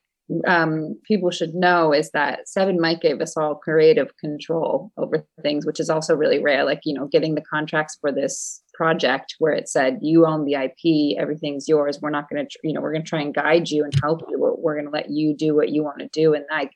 um, 0.47 0.99
people 1.05 1.31
should 1.31 1.55
know 1.55 1.93
is 1.93 2.11
that 2.12 2.49
Seb 2.49 2.68
and 2.68 2.81
Mike 2.81 3.01
gave 3.01 3.20
us 3.20 3.37
all 3.37 3.55
creative 3.55 4.16
control 4.18 4.93
over 4.97 5.24
things, 5.43 5.66
which 5.66 5.81
is 5.81 5.91
also 5.91 6.14
really 6.14 6.39
rare. 6.39 6.64
Like, 6.64 6.81
you 6.85 6.95
know, 6.95 7.07
getting 7.07 7.35
the 7.35 7.43
contracts 7.43 7.97
for 8.01 8.12
this 8.12 8.62
project 8.74 9.35
where 9.39 9.53
it 9.53 9.68
said 9.68 9.99
you 10.01 10.26
own 10.26 10.45
the 10.45 10.55
IP, 10.55 11.18
everything's 11.18 11.68
yours. 11.68 11.99
We're 12.01 12.11
not 12.11 12.28
going 12.31 12.47
to, 12.47 12.59
you 12.62 12.72
know, 12.72 12.81
we're 12.81 12.93
going 12.93 13.05
to 13.05 13.09
try 13.09 13.20
and 13.20 13.35
guide 13.35 13.70
you 13.70 13.85
and 13.85 13.93
help 14.03 14.22
you. 14.28 14.39
We're, 14.39 14.55
we're 14.55 14.74
going 14.74 14.87
to 14.87 14.93
let 14.93 15.11
you 15.11 15.35
do 15.35 15.55
what 15.55 15.70
you 15.70 15.83
want 15.83 15.99
to 15.99 16.09
do. 16.09 16.35
And 16.35 16.45
like 16.51 16.72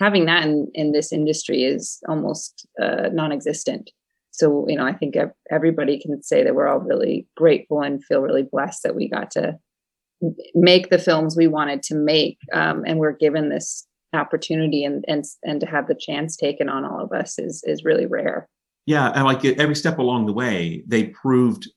having 0.00 0.26
that 0.26 0.44
in, 0.44 0.70
in 0.74 0.92
this 0.92 1.12
industry 1.12 1.64
is 1.64 1.98
almost 2.08 2.66
uh, 2.80 3.08
non 3.12 3.32
existent. 3.32 3.90
So, 4.30 4.64
you 4.66 4.76
know, 4.76 4.86
I 4.86 4.94
think 4.94 5.14
everybody 5.50 6.00
can 6.00 6.22
say 6.22 6.42
that 6.42 6.54
we're 6.54 6.68
all 6.68 6.80
really 6.80 7.26
grateful 7.36 7.82
and 7.82 8.02
feel 8.02 8.20
really 8.20 8.44
blessed 8.50 8.82
that 8.84 8.94
we 8.94 9.08
got 9.08 9.30
to 9.32 9.58
make 10.54 10.90
the 10.90 10.98
films 10.98 11.36
we 11.36 11.46
wanted 11.46 11.82
to 11.82 11.94
make 11.94 12.38
um, 12.52 12.84
and 12.86 12.98
we're 12.98 13.12
given 13.12 13.48
this 13.48 13.86
opportunity 14.14 14.84
and 14.84 15.04
and 15.08 15.24
and 15.42 15.60
to 15.60 15.66
have 15.66 15.88
the 15.88 15.94
chance 15.94 16.36
taken 16.36 16.68
on 16.68 16.84
all 16.84 17.00
of 17.00 17.12
us 17.12 17.38
is 17.38 17.62
is 17.66 17.84
really 17.84 18.06
rare 18.06 18.48
Yeah, 18.86 19.10
and 19.14 19.24
like 19.24 19.44
every 19.44 19.76
step 19.76 19.98
along 19.98 20.26
the 20.26 20.32
way, 20.32 20.82
they 20.86 21.04
proved 21.04 21.68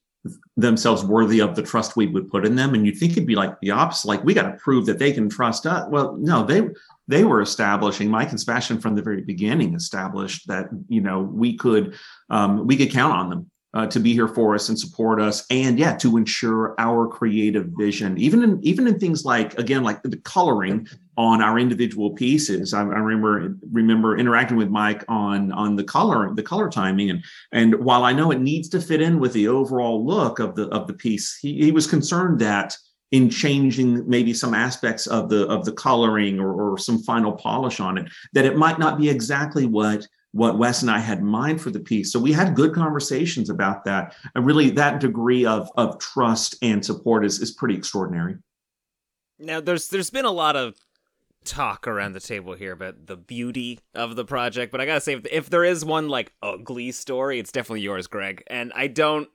themselves 0.58 1.04
worthy 1.04 1.40
of 1.40 1.56
the 1.56 1.62
trust 1.62 1.96
we 1.96 2.08
would 2.08 2.30
put 2.30 2.46
in 2.46 2.56
them. 2.56 2.74
And 2.74 2.86
you'd 2.86 2.98
think 2.98 3.12
it'd 3.12 3.28
be 3.28 3.36
like 3.36 3.60
the 3.62 3.72
opposite, 3.72 4.08
like 4.08 4.24
we 4.24 4.34
got 4.34 4.50
to 4.52 4.58
prove 4.58 4.86
that 4.88 5.00
they 5.00 5.12
can 5.12 5.30
trust 5.30 5.66
us. 5.66 5.88
Well, 5.90 6.18
no, 6.20 6.44
they 6.44 6.68
they 7.08 7.24
were 7.24 7.42
establishing 7.42 8.10
Mike 8.10 8.32
and 8.32 8.40
Sebastian 8.40 8.80
from 8.80 8.96
the 8.96 9.04
very 9.04 9.22
beginning 9.22 9.76
established 9.76 10.48
that 10.48 10.66
you 10.88 11.02
know 11.02 11.22
we 11.22 11.56
could 11.58 11.96
um, 12.30 12.66
we 12.66 12.78
could 12.78 12.92
count 12.92 13.14
on 13.14 13.30
them 13.30 13.52
uh, 13.76 13.86
to 13.88 14.00
be 14.00 14.14
here 14.14 14.28
for 14.28 14.56
us 14.56 14.70
and 14.70 14.80
support 14.80 15.22
us 15.22 15.46
and 15.50 15.78
yeah 15.78 15.96
to 15.98 16.16
ensure 16.16 16.74
our 16.80 17.08
creative 17.08 17.68
vision. 17.78 18.18
Even 18.18 18.42
in 18.42 18.60
even 18.64 18.88
in 18.88 18.98
things 18.98 19.26
like 19.26 19.54
again 19.60 19.84
like 19.84 20.02
the 20.02 20.18
coloring 20.18 20.88
on 21.18 21.42
our 21.42 21.60
individual 21.60 22.12
pieces. 22.12 22.74
I, 22.74 22.80
I 22.80 22.84
remember 22.84 23.56
remember 23.72 24.18
interacting 24.18 24.58
with 24.58 24.70
mike 24.70 25.04
on 25.10 25.52
on 25.52 25.76
the 25.76 25.84
color 25.84 26.34
the 26.34 26.44
color 26.44 26.70
timing. 26.70 27.10
And 27.10 27.24
and 27.52 27.76
while 27.84 28.06
i 28.06 28.14
know 28.14 28.32
it 28.32 28.40
needs 28.40 28.70
to 28.70 28.82
fit 28.82 29.02
in 29.02 29.20
with 29.20 29.34
the 29.34 29.50
overall 29.50 30.06
look 30.06 30.40
of 30.40 30.56
the 30.56 30.68
of 30.70 30.88
the 30.88 30.94
piece 30.94 31.38
he, 31.42 31.66
he 31.66 31.72
was 31.72 31.86
concerned 31.86 32.40
that 32.40 32.78
in 33.12 33.30
changing 33.30 34.08
maybe 34.10 34.34
some 34.34 34.54
aspects 34.54 35.06
of 35.06 35.30
the 35.30 35.48
of 35.48 35.66
the 35.66 35.72
coloring 35.74 36.40
or, 36.40 36.54
or 36.54 36.78
some 36.78 37.04
final 37.04 37.34
polish 37.34 37.80
on 37.80 37.98
it 37.98 38.08
that 38.34 38.46
it 38.46 38.58
might 38.58 38.80
not 38.80 38.98
be 38.98 39.10
exactly 39.10 39.66
what 39.66 40.08
what 40.36 40.58
Wes 40.58 40.82
and 40.82 40.92
I 40.92 41.00
had 41.00 41.20
in 41.20 41.26
mind 41.26 41.62
for 41.62 41.70
the 41.70 41.80
piece. 41.80 42.12
So 42.12 42.20
we 42.20 42.34
had 42.34 42.56
good 42.56 42.74
conversations 42.74 43.50
about 43.50 43.86
that. 43.86 44.14
And 44.36 44.46
really 44.46 44.70
that 44.72 45.00
degree 45.00 45.46
of 45.46 45.72
of 45.78 45.98
trust 46.00 46.58
and 46.62 46.86
support 46.86 47.26
is 47.26 47.40
is 47.40 47.52
pretty 47.52 47.76
extraordinary. 47.76 48.36
Now 49.40 49.62
there's 49.62 49.88
there's 49.88 50.10
been 50.10 50.26
a 50.26 50.32
lot 50.32 50.58
of 50.58 50.76
talk 51.46 51.88
around 51.88 52.14
the 52.14 52.20
table 52.20 52.54
here 52.54 52.74
about 52.74 53.06
the 53.06 53.16
beauty 53.16 53.80
of 53.94 54.18
the 54.18 54.26
project, 54.26 54.74
but 54.74 54.82
I 54.82 54.86
gotta 54.86 55.00
say 55.00 55.14
if, 55.14 55.26
if 55.32 55.50
there 55.50 55.64
is 55.64 55.86
one 55.86 56.10
like 56.10 56.34
ugly 56.44 56.92
story, 56.92 57.40
it's 57.40 57.54
definitely 57.54 57.82
yours, 57.82 58.08
Greg. 58.08 58.44
And 58.48 58.74
I 58.76 58.88
don't 58.88 59.30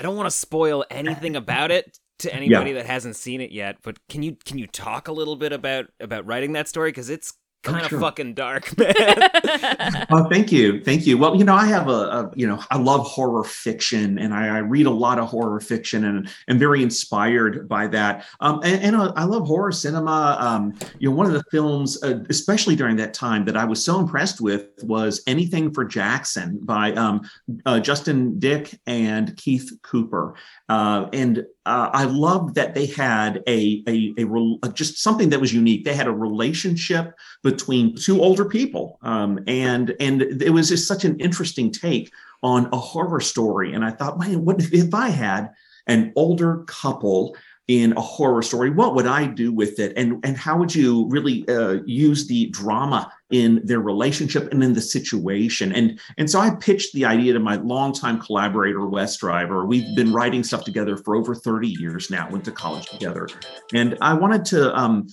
I 0.00 0.02
don't 0.02 0.16
want 0.16 0.26
to 0.26 0.36
spoil 0.36 0.84
anything 0.90 1.36
about 1.36 1.70
it 1.70 1.96
to 2.20 2.34
anybody 2.34 2.70
yeah. 2.70 2.78
that 2.78 2.86
hasn't 2.86 3.14
seen 3.14 3.40
it 3.40 3.52
yet. 3.52 3.76
But 3.84 3.98
can 4.08 4.24
you 4.24 4.36
can 4.44 4.58
you 4.58 4.66
talk 4.66 5.06
a 5.06 5.12
little 5.12 5.36
bit 5.36 5.52
about 5.52 5.92
about 6.00 6.26
writing 6.26 6.54
that 6.54 6.66
story 6.66 6.90
because 6.90 7.08
it's 7.08 7.34
kind 7.62 7.82
oh, 7.82 7.84
of 7.84 7.90
sure. 7.90 8.00
fucking 8.00 8.34
dark, 8.34 8.76
man. 8.78 10.06
oh, 10.10 10.28
thank 10.28 10.50
you, 10.50 10.82
thank 10.82 11.06
you. 11.06 11.18
Well, 11.18 11.36
you 11.36 11.44
know, 11.44 11.54
I 11.54 11.66
have 11.66 11.88
a, 11.88 11.92
a 11.92 12.30
you 12.34 12.46
know, 12.46 12.62
I 12.70 12.78
love 12.78 13.02
horror 13.06 13.44
fiction, 13.44 14.18
and 14.18 14.32
I, 14.32 14.56
I, 14.56 14.58
read 14.58 14.86
a 14.86 14.90
lot 14.90 15.18
of 15.18 15.28
horror 15.28 15.60
fiction, 15.60 16.04
and 16.04 16.30
am 16.48 16.58
very 16.58 16.82
inspired 16.82 17.68
by 17.68 17.86
that. 17.88 18.24
Um, 18.40 18.60
and, 18.64 18.94
and 18.94 18.96
I 18.96 19.24
love 19.24 19.46
horror 19.46 19.72
cinema. 19.72 20.36
Um, 20.40 20.74
you 20.98 21.10
know, 21.10 21.14
one 21.14 21.26
of 21.26 21.32
the 21.32 21.44
films, 21.50 22.02
uh, 22.02 22.20
especially 22.30 22.76
during 22.76 22.96
that 22.96 23.14
time, 23.14 23.44
that 23.44 23.56
I 23.56 23.64
was 23.64 23.84
so 23.84 23.98
impressed 23.98 24.40
with 24.40 24.66
was 24.82 25.22
Anything 25.26 25.72
for 25.72 25.84
Jackson 25.84 26.58
by 26.62 26.92
um, 26.92 27.20
uh, 27.66 27.80
Justin 27.80 28.38
Dyck 28.38 28.78
and 28.86 29.36
Keith 29.36 29.70
Cooper, 29.82 30.34
uh, 30.68 31.06
and 31.12 31.44
uh, 31.66 31.90
I 31.92 32.04
loved 32.04 32.54
that 32.54 32.74
they 32.74 32.86
had 32.86 33.42
a, 33.46 33.82
a, 33.86 34.14
a, 34.18 34.58
a, 34.62 34.72
just 34.72 34.98
something 34.98 35.28
that 35.28 35.40
was 35.40 35.52
unique. 35.52 35.84
They 35.84 35.94
had 35.94 36.06
a 36.06 36.12
relationship 36.12 37.14
between 37.50 37.94
two 37.94 38.20
older 38.20 38.44
people, 38.44 38.98
um, 39.02 39.38
and 39.46 39.94
and 40.00 40.22
it 40.22 40.50
was 40.50 40.68
just 40.68 40.86
such 40.86 41.04
an 41.04 41.18
interesting 41.20 41.70
take 41.70 42.12
on 42.42 42.68
a 42.72 42.76
horror 42.76 43.20
story. 43.20 43.74
And 43.74 43.84
I 43.84 43.90
thought, 43.90 44.18
man, 44.18 44.44
what 44.44 44.56
if, 44.60 44.94
I 44.94 45.08
had 45.08 45.50
an 45.86 46.12
older 46.16 46.64
couple 46.66 47.36
in 47.68 47.92
a 47.96 48.00
horror 48.00 48.42
story? 48.42 48.70
What 48.70 48.94
would 48.94 49.06
I 49.06 49.26
do 49.26 49.52
with 49.52 49.78
it? 49.78 49.92
And 49.96 50.24
and 50.24 50.36
how 50.36 50.58
would 50.58 50.74
you 50.74 51.06
really 51.08 51.46
uh, 51.48 51.78
use 51.84 52.26
the 52.26 52.46
drama 52.50 53.12
in 53.30 53.60
their 53.64 53.80
relationship 53.80 54.50
and 54.52 54.62
in 54.62 54.74
the 54.74 54.80
situation. 54.80 55.72
And, 55.72 56.00
and 56.18 56.28
so 56.28 56.40
I 56.40 56.50
pitched 56.50 56.92
the 56.92 57.04
idea 57.04 57.32
to 57.32 57.40
my 57.40 57.56
longtime 57.56 58.20
collaborator, 58.20 58.86
Wes 58.86 59.16
Driver. 59.16 59.64
We've 59.64 59.94
been 59.94 60.12
writing 60.12 60.42
stuff 60.42 60.64
together 60.64 60.96
for 60.96 61.14
over 61.14 61.34
30 61.34 61.68
years 61.68 62.10
now, 62.10 62.28
went 62.28 62.44
to 62.46 62.52
college 62.52 62.86
together. 62.86 63.28
And 63.72 63.96
I 64.00 64.14
wanted 64.14 64.44
to, 64.46 64.76
um, 64.76 65.06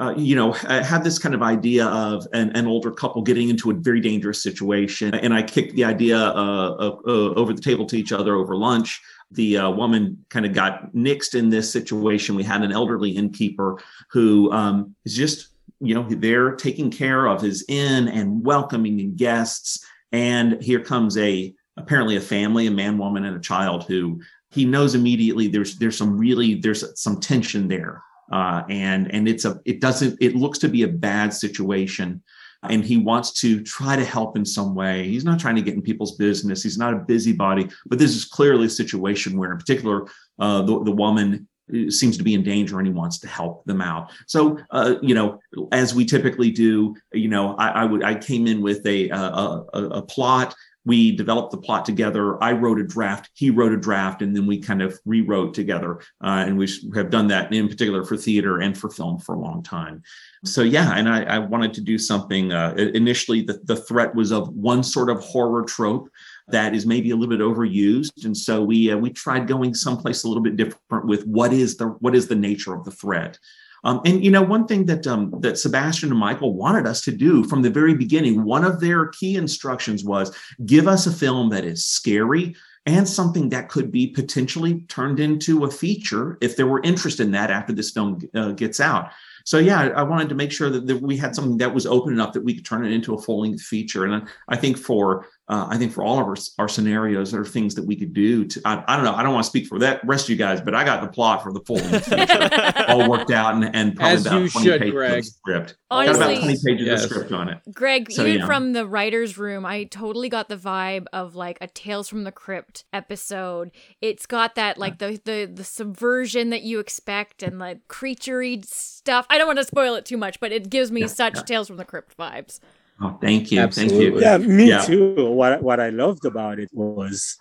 uh, 0.00 0.14
you 0.16 0.34
know, 0.34 0.52
had 0.52 1.04
this 1.04 1.18
kind 1.18 1.34
of 1.34 1.42
idea 1.42 1.86
of 1.86 2.26
an, 2.32 2.50
an, 2.56 2.66
older 2.66 2.90
couple 2.90 3.20
getting 3.20 3.50
into 3.50 3.70
a 3.70 3.74
very 3.74 4.00
dangerous 4.00 4.42
situation. 4.42 5.14
And 5.14 5.34
I 5.34 5.42
kicked 5.42 5.74
the 5.74 5.84
idea 5.84 6.16
uh, 6.16 6.96
uh, 7.06 7.34
over 7.34 7.52
the 7.52 7.60
table 7.60 7.84
to 7.86 7.96
each 7.96 8.10
other 8.10 8.34
over 8.34 8.56
lunch. 8.56 9.02
The 9.32 9.58
uh, 9.58 9.70
woman 9.70 10.24
kind 10.30 10.46
of 10.46 10.54
got 10.54 10.94
nixed 10.94 11.34
in 11.34 11.50
this 11.50 11.70
situation. 11.70 12.34
We 12.34 12.44
had 12.44 12.62
an 12.62 12.72
elderly 12.72 13.10
innkeeper 13.10 13.78
who 14.10 14.50
um, 14.52 14.96
is 15.04 15.14
just 15.14 15.48
you 15.80 15.94
know 15.94 16.06
they're 16.08 16.56
taking 16.56 16.90
care 16.90 17.26
of 17.26 17.42
his 17.42 17.64
inn 17.68 18.08
and 18.08 18.44
welcoming 18.44 19.14
guests 19.16 19.84
and 20.12 20.62
here 20.62 20.80
comes 20.80 21.16
a 21.16 21.54
apparently 21.76 22.16
a 22.16 22.20
family 22.20 22.66
a 22.66 22.70
man 22.70 22.98
woman 22.98 23.24
and 23.24 23.34
a 23.34 23.40
child 23.40 23.84
who 23.84 24.20
he 24.50 24.66
knows 24.66 24.94
immediately 24.94 25.48
there's 25.48 25.78
there's 25.78 25.96
some 25.96 26.18
really 26.18 26.56
there's 26.56 26.84
some 27.00 27.18
tension 27.18 27.66
there 27.66 28.02
uh, 28.30 28.62
and 28.68 29.12
and 29.12 29.28
it's 29.28 29.44
a 29.44 29.60
it 29.64 29.80
doesn't 29.80 30.16
it 30.20 30.34
looks 30.34 30.58
to 30.58 30.68
be 30.68 30.82
a 30.82 30.88
bad 30.88 31.32
situation 31.32 32.22
and 32.64 32.84
he 32.84 32.98
wants 32.98 33.32
to 33.40 33.62
try 33.62 33.96
to 33.96 34.04
help 34.04 34.36
in 34.36 34.44
some 34.44 34.74
way 34.74 35.08
he's 35.08 35.24
not 35.24 35.40
trying 35.40 35.56
to 35.56 35.62
get 35.62 35.74
in 35.74 35.82
people's 35.82 36.16
business 36.16 36.62
he's 36.62 36.78
not 36.78 36.92
a 36.92 36.98
busybody 36.98 37.68
but 37.86 37.98
this 37.98 38.14
is 38.14 38.24
clearly 38.24 38.66
a 38.66 38.70
situation 38.70 39.38
where 39.38 39.50
in 39.50 39.58
particular 39.58 40.06
uh, 40.38 40.62
the, 40.62 40.84
the 40.84 40.92
woman 40.92 41.48
seems 41.88 42.16
to 42.16 42.24
be 42.24 42.34
in 42.34 42.42
danger 42.42 42.78
and 42.78 42.86
he 42.86 42.92
wants 42.92 43.18
to 43.18 43.28
help 43.28 43.64
them 43.64 43.80
out. 43.80 44.10
So, 44.26 44.58
uh, 44.70 44.96
you 45.02 45.14
know, 45.14 45.38
as 45.72 45.94
we 45.94 46.04
typically 46.04 46.50
do, 46.50 46.96
you 47.12 47.28
know, 47.28 47.54
I, 47.56 47.68
I 47.68 47.84
would 47.84 48.02
I 48.02 48.14
came 48.14 48.46
in 48.46 48.60
with 48.60 48.84
a, 48.86 49.08
a, 49.10 49.16
a, 49.18 49.82
a 49.98 50.02
plot. 50.02 50.54
We 50.84 51.14
developed 51.14 51.50
the 51.50 51.58
plot 51.58 51.84
together. 51.84 52.42
I 52.42 52.52
wrote 52.52 52.80
a 52.80 52.84
draft. 52.84 53.30
He 53.34 53.50
wrote 53.50 53.72
a 53.72 53.76
draft, 53.76 54.22
and 54.22 54.34
then 54.34 54.46
we 54.46 54.58
kind 54.58 54.80
of 54.80 54.98
rewrote 55.04 55.54
together. 55.54 56.00
Uh, 56.22 56.44
and 56.46 56.56
we 56.56 56.68
have 56.94 57.10
done 57.10 57.28
that 57.28 57.52
in 57.52 57.68
particular 57.68 58.04
for 58.04 58.16
theater 58.16 58.60
and 58.60 58.76
for 58.76 58.88
film 58.88 59.18
for 59.18 59.34
a 59.34 59.38
long 59.38 59.62
time. 59.62 60.02
So 60.44 60.62
yeah, 60.62 60.94
and 60.96 61.08
I, 61.08 61.22
I 61.24 61.38
wanted 61.38 61.74
to 61.74 61.82
do 61.82 61.98
something. 61.98 62.52
Uh, 62.52 62.74
initially, 62.76 63.42
the, 63.42 63.60
the 63.64 63.76
threat 63.76 64.14
was 64.14 64.32
of 64.32 64.48
one 64.48 64.82
sort 64.82 65.10
of 65.10 65.20
horror 65.20 65.64
trope 65.64 66.08
that 66.48 66.74
is 66.74 66.86
maybe 66.86 67.10
a 67.10 67.16
little 67.16 67.36
bit 67.36 67.44
overused 67.44 68.24
and 68.24 68.36
so 68.36 68.62
we 68.62 68.90
uh, 68.90 68.96
we 68.96 69.10
tried 69.10 69.46
going 69.46 69.74
someplace 69.74 70.24
a 70.24 70.28
little 70.28 70.42
bit 70.42 70.56
different 70.56 71.06
with 71.06 71.24
what 71.26 71.52
is 71.52 71.76
the 71.76 71.86
what 72.00 72.14
is 72.14 72.26
the 72.28 72.34
nature 72.34 72.74
of 72.74 72.84
the 72.84 72.90
threat 72.90 73.38
um, 73.84 74.00
and 74.04 74.24
you 74.24 74.30
know 74.30 74.42
one 74.42 74.66
thing 74.66 74.86
that 74.86 75.06
um, 75.06 75.32
that 75.40 75.58
sebastian 75.58 76.10
and 76.10 76.18
michael 76.18 76.54
wanted 76.54 76.86
us 76.86 77.00
to 77.00 77.12
do 77.12 77.44
from 77.44 77.62
the 77.62 77.70
very 77.70 77.94
beginning 77.94 78.44
one 78.44 78.64
of 78.64 78.80
their 78.80 79.06
key 79.08 79.36
instructions 79.36 80.04
was 80.04 80.34
give 80.66 80.88
us 80.88 81.06
a 81.06 81.12
film 81.12 81.48
that 81.50 81.64
is 81.64 81.84
scary 81.84 82.54
and 82.86 83.06
something 83.06 83.50
that 83.50 83.68
could 83.68 83.92
be 83.92 84.06
potentially 84.06 84.80
turned 84.88 85.20
into 85.20 85.64
a 85.64 85.70
feature 85.70 86.38
if 86.40 86.56
there 86.56 86.66
were 86.66 86.82
interest 86.82 87.20
in 87.20 87.30
that 87.30 87.50
after 87.50 87.72
this 87.72 87.90
film 87.90 88.18
uh, 88.34 88.52
gets 88.52 88.80
out 88.80 89.10
so 89.44 89.58
yeah, 89.58 89.90
I 89.96 90.02
wanted 90.02 90.28
to 90.30 90.34
make 90.34 90.52
sure 90.52 90.70
that, 90.70 90.86
that, 90.86 91.02
we 91.02 91.16
had 91.16 91.34
something 91.34 91.58
that 91.58 91.74
was 91.74 91.86
open 91.86 92.12
enough 92.12 92.32
that 92.34 92.44
we 92.44 92.54
could 92.54 92.64
turn 92.64 92.84
it 92.84 92.92
into 92.92 93.14
a 93.14 93.20
full 93.20 93.40
length 93.42 93.62
feature. 93.62 94.04
And 94.04 94.28
I 94.48 94.56
think 94.56 94.76
for 94.78 95.26
uh, 95.50 95.66
I 95.68 95.78
think 95.78 95.90
for 95.92 96.04
all 96.04 96.20
of 96.20 96.26
our, 96.28 96.36
our 96.60 96.68
scenarios, 96.68 97.32
there 97.32 97.40
are 97.40 97.44
things 97.44 97.74
that 97.74 97.84
we 97.84 97.96
could 97.96 98.14
do 98.14 98.44
to, 98.44 98.60
I, 98.64 98.84
I, 98.86 98.94
don't 98.94 99.04
know. 99.04 99.14
I 99.14 99.24
don't 99.24 99.34
want 99.34 99.42
to 99.42 99.50
speak 99.50 99.66
for 99.66 99.80
that 99.80 100.00
rest 100.06 100.26
of 100.26 100.30
you 100.30 100.36
guys, 100.36 100.60
but 100.60 100.76
I 100.76 100.84
got 100.84 101.02
the 101.02 101.08
plot 101.08 101.42
for 101.42 101.52
the 101.52 101.58
full 101.62 101.80
all 102.88 103.10
worked 103.10 103.32
out 103.32 103.54
and, 103.54 103.74
and 103.74 103.96
probably 103.96 104.14
As 104.14 104.26
about 104.26 104.48
20 104.48 104.64
should, 104.64 104.80
pages 104.80 104.92
Greg. 104.94 105.18
of 105.18 105.24
script. 105.24 105.76
Honestly, 105.90 106.20
got 106.20 106.32
about 106.34 106.42
20 106.44 106.58
pages 106.64 106.86
yes. 106.86 107.04
of 107.04 107.10
script 107.10 107.32
on 107.32 107.48
it. 107.48 107.58
Greg, 107.72 108.12
So, 108.12 108.24
even 108.24 108.42
yeah. 108.42 108.46
from 108.46 108.74
the 108.74 108.86
writer's 108.86 109.38
room, 109.38 109.66
I 109.66 109.84
totally 109.84 110.28
got 110.28 110.48
the 110.48 110.56
vibe 110.56 111.06
of 111.12 111.34
like 111.34 111.58
a 111.60 111.66
Tales 111.66 112.08
from 112.08 112.22
the 112.22 112.30
Crypt 112.30 112.84
episode. 112.92 113.72
It's 114.00 114.26
got 114.26 114.54
that 114.54 114.78
like 114.78 114.98
the 114.98 115.20
the, 115.24 115.50
the 115.52 115.64
subversion 115.64 116.50
that 116.50 116.62
you 116.62 116.78
expect 116.78 117.42
and 117.42 117.58
like 117.58 117.88
creaturey 117.88 118.64
stuff. 118.64 119.26
I 119.28 119.36
don't 119.36 119.48
want 119.48 119.58
to 119.58 119.64
spoil 119.64 119.96
it 119.96 120.04
too 120.04 120.16
much, 120.16 120.38
but 120.38 120.52
it 120.52 120.70
gives 120.70 120.92
me 120.92 121.00
Yeah, 121.00 121.06
such 121.08 121.34
yeah. 121.34 121.42
Tales 121.42 121.66
from 121.66 121.76
the 121.76 121.84
Crypt 121.84 122.16
vibes. 122.16 122.60
Oh, 123.02 123.18
thank 123.20 123.50
you. 123.50 123.66
Thank 123.68 123.92
you. 123.92 124.20
Yeah, 124.20 124.38
me 124.38 124.68
Yeah. 124.68 124.84
too. 124.84 125.30
What 125.30 125.62
what 125.62 125.80
I 125.80 125.90
loved 125.90 126.24
about 126.24 126.58
it 126.58 126.70
was, 126.72 127.36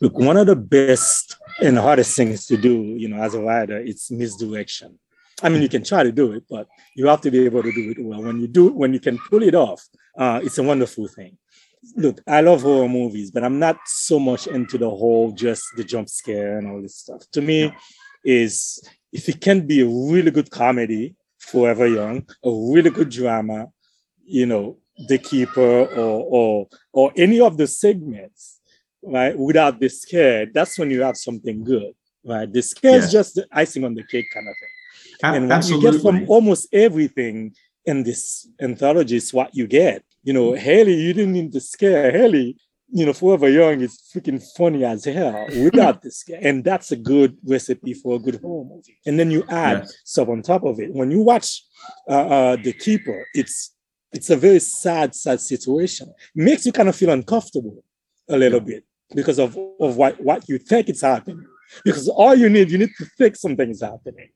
look, 0.00 0.18
one 0.18 0.36
of 0.36 0.46
the 0.46 0.56
best 0.56 1.36
and 1.62 1.78
hardest 1.78 2.16
things 2.16 2.46
to 2.46 2.56
do, 2.56 2.74
you 2.98 3.08
know, 3.08 3.22
as 3.22 3.34
a 3.34 3.40
writer, 3.40 3.78
it's 3.78 4.10
misdirection. 4.10 4.98
I 5.42 5.48
mean, 5.50 5.62
you 5.62 5.68
can 5.68 5.84
try 5.84 6.02
to 6.02 6.10
do 6.10 6.32
it, 6.32 6.44
but 6.48 6.66
you 6.94 7.06
have 7.08 7.20
to 7.20 7.30
be 7.30 7.44
able 7.44 7.62
to 7.62 7.72
do 7.72 7.90
it 7.90 7.98
well. 8.00 8.22
When 8.22 8.40
you 8.40 8.48
do, 8.48 8.72
when 8.72 8.92
you 8.94 9.00
can 9.00 9.18
pull 9.18 9.42
it 9.42 9.54
off, 9.54 9.86
uh, 10.16 10.40
it's 10.42 10.58
a 10.58 10.62
wonderful 10.62 11.08
thing. 11.08 11.36
Look, 11.94 12.20
I 12.26 12.40
love 12.40 12.62
horror 12.62 12.88
movies, 12.88 13.30
but 13.30 13.44
I'm 13.44 13.58
not 13.58 13.76
so 13.86 14.18
much 14.18 14.46
into 14.46 14.78
the 14.78 14.88
whole 14.90 15.30
just 15.32 15.64
the 15.76 15.84
jump 15.84 16.08
scare 16.08 16.58
and 16.58 16.66
all 16.66 16.80
this 16.82 16.96
stuff. 16.96 17.22
To 17.32 17.42
me, 17.42 17.72
is 18.24 18.82
if 19.12 19.28
it 19.28 19.40
can 19.40 19.66
be 19.66 19.82
a 19.82 19.86
really 19.86 20.32
good 20.32 20.50
comedy, 20.50 21.14
Forever 21.38 21.86
Young, 21.86 22.26
a 22.42 22.50
really 22.50 22.90
good 22.90 23.10
drama, 23.10 23.68
you 24.24 24.46
know, 24.46 24.78
The 25.08 25.18
Keeper 25.18 25.60
or 25.60 26.24
or 26.38 26.68
or 26.92 27.12
any 27.16 27.40
of 27.40 27.56
the 27.56 27.66
segments, 27.66 28.60
right, 29.02 29.36
without 29.38 29.78
the 29.78 29.88
scare, 29.88 30.46
that's 30.46 30.78
when 30.78 30.90
you 30.90 31.02
have 31.02 31.16
something 31.16 31.64
good, 31.64 31.92
right? 32.24 32.50
The 32.50 32.62
scare 32.62 32.96
is 32.98 33.10
just 33.12 33.34
the 33.34 33.46
icing 33.52 33.84
on 33.84 33.94
the 33.94 34.04
cake 34.04 34.26
kind 34.32 34.48
of 34.48 34.54
thing. 34.60 34.70
And 35.34 35.48
what 35.48 35.68
you 35.70 35.80
get 35.80 36.00
from 36.02 36.24
almost 36.28 36.68
everything 36.72 37.54
in 37.84 38.02
this 38.02 38.48
anthology 38.60 39.16
is 39.16 39.32
what 39.34 39.54
you 39.54 39.66
get. 39.66 40.02
You 40.24 40.32
know, 40.32 40.52
Haley, 40.54 40.94
you 40.94 41.12
didn't 41.12 41.34
need 41.34 41.52
to 41.52 41.60
scare 41.60 42.10
Haley. 42.10 42.56
you 42.90 43.04
know, 43.04 43.12
Forever 43.12 43.48
Young 43.48 43.80
is 43.80 44.00
freaking 44.14 44.40
funny 44.56 44.84
as 44.84 45.04
hell 45.04 45.46
without 45.64 46.02
this. 46.02 46.24
And 46.40 46.64
that's 46.64 46.92
a 46.92 46.96
good 46.96 47.36
recipe 47.44 47.94
for 47.94 48.16
a 48.16 48.18
good 48.18 48.40
horror 48.40 48.64
movie. 48.64 48.96
And 49.06 49.18
then 49.18 49.30
you 49.30 49.44
add 49.48 49.78
Yes. 49.80 49.94
stuff 50.04 50.28
on 50.28 50.42
top 50.42 50.64
of 50.64 50.80
it. 50.80 50.92
When 50.94 51.10
you 51.10 51.20
watch 51.20 51.62
uh, 52.08 52.12
uh, 52.36 52.56
The 52.56 52.72
Keeper, 52.72 53.26
it's 53.34 53.72
it's 54.16 54.30
a 54.30 54.36
very 54.36 54.60
sad, 54.60 55.14
sad 55.14 55.40
situation. 55.40 56.06
It 56.34 56.42
makes 56.48 56.64
you 56.66 56.72
kind 56.72 56.88
of 56.88 56.96
feel 56.96 57.10
uncomfortable 57.10 57.84
a 58.28 58.36
little 58.36 58.60
bit 58.60 58.82
because 59.14 59.38
of, 59.38 59.56
of 59.80 59.96
what, 59.96 60.20
what 60.28 60.48
you 60.48 60.58
think 60.58 60.88
is 60.88 61.02
happening. 61.02 61.46
Because 61.84 62.08
all 62.08 62.34
you 62.34 62.48
need, 62.48 62.70
you 62.70 62.78
need 62.78 62.94
to 62.98 63.04
think 63.18 63.36
something 63.36 63.70
is 63.70 63.82
happening. 63.82 64.30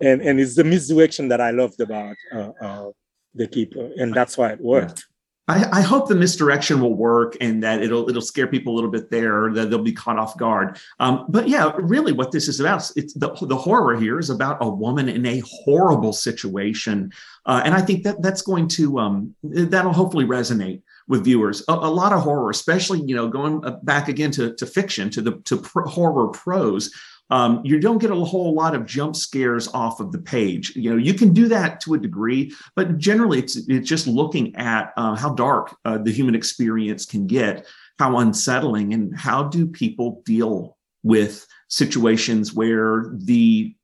And 0.00 0.20
and 0.20 0.40
it's 0.40 0.56
the 0.56 0.64
misdirection 0.64 1.28
that 1.28 1.40
I 1.40 1.50
loved 1.50 1.80
about 1.80 2.16
uh, 2.34 2.50
uh, 2.60 2.90
The 3.34 3.46
Keeper. 3.46 3.92
And 3.96 4.12
that's 4.12 4.36
why 4.36 4.48
it 4.54 4.60
worked. 4.60 5.06
I, 5.48 5.78
I 5.78 5.80
hope 5.80 6.08
the 6.08 6.14
misdirection 6.14 6.80
will 6.80 6.94
work 6.94 7.36
and 7.40 7.62
that 7.62 7.80
it'll 7.80 8.08
it'll 8.08 8.22
scare 8.22 8.48
people 8.48 8.74
a 8.74 8.76
little 8.76 8.90
bit 8.90 9.10
there 9.10 9.52
that 9.52 9.70
they'll 9.70 9.82
be 9.82 9.92
caught 9.92 10.18
off 10.18 10.36
guard. 10.36 10.78
Um, 10.98 11.26
but 11.28 11.48
yeah, 11.48 11.72
really, 11.78 12.12
what 12.12 12.32
this 12.32 12.48
is 12.48 12.58
about 12.58 12.90
it's 12.96 13.14
the 13.14 13.32
the 13.42 13.56
horror 13.56 13.96
here 13.96 14.18
is 14.18 14.30
about 14.30 14.58
a 14.60 14.68
woman 14.68 15.08
in 15.08 15.24
a 15.24 15.42
horrible 15.46 16.12
situation, 16.12 17.12
uh, 17.46 17.62
and 17.64 17.74
I 17.74 17.80
think 17.80 18.02
that 18.04 18.22
that's 18.22 18.42
going 18.42 18.68
to 18.68 18.98
um, 18.98 19.34
that'll 19.44 19.92
hopefully 19.92 20.24
resonate 20.24 20.82
with 21.06 21.24
viewers. 21.24 21.62
A, 21.68 21.72
a 21.72 21.90
lot 21.90 22.12
of 22.12 22.22
horror, 22.22 22.50
especially 22.50 23.02
you 23.02 23.14
know 23.14 23.28
going 23.28 23.64
uh, 23.64 23.78
back 23.82 24.08
again 24.08 24.32
to 24.32 24.54
to 24.54 24.66
fiction 24.66 25.10
to 25.10 25.22
the 25.22 25.32
to 25.44 25.58
pro- 25.58 25.86
horror 25.86 26.28
prose 26.28 26.92
um, 27.30 27.60
you 27.64 27.80
don't 27.80 27.98
get 27.98 28.10
a 28.10 28.14
whole 28.14 28.54
lot 28.54 28.74
of 28.74 28.86
jump 28.86 29.16
scares 29.16 29.68
off 29.68 30.00
of 30.00 30.12
the 30.12 30.18
page. 30.18 30.74
You 30.76 30.90
know, 30.90 30.96
you 30.96 31.14
can 31.14 31.32
do 31.32 31.48
that 31.48 31.80
to 31.80 31.94
a 31.94 31.98
degree, 31.98 32.52
but 32.74 32.98
generally, 32.98 33.38
it's 33.38 33.56
it's 33.68 33.88
just 33.88 34.06
looking 34.06 34.54
at 34.56 34.92
uh, 34.96 35.16
how 35.16 35.34
dark 35.34 35.76
uh, 35.84 35.98
the 35.98 36.12
human 36.12 36.34
experience 36.34 37.04
can 37.04 37.26
get, 37.26 37.66
how 37.98 38.18
unsettling, 38.18 38.94
and 38.94 39.16
how 39.16 39.44
do 39.44 39.66
people 39.66 40.22
deal 40.24 40.76
with 41.02 41.46
situations 41.68 42.54
where 42.54 43.12
the 43.14 43.74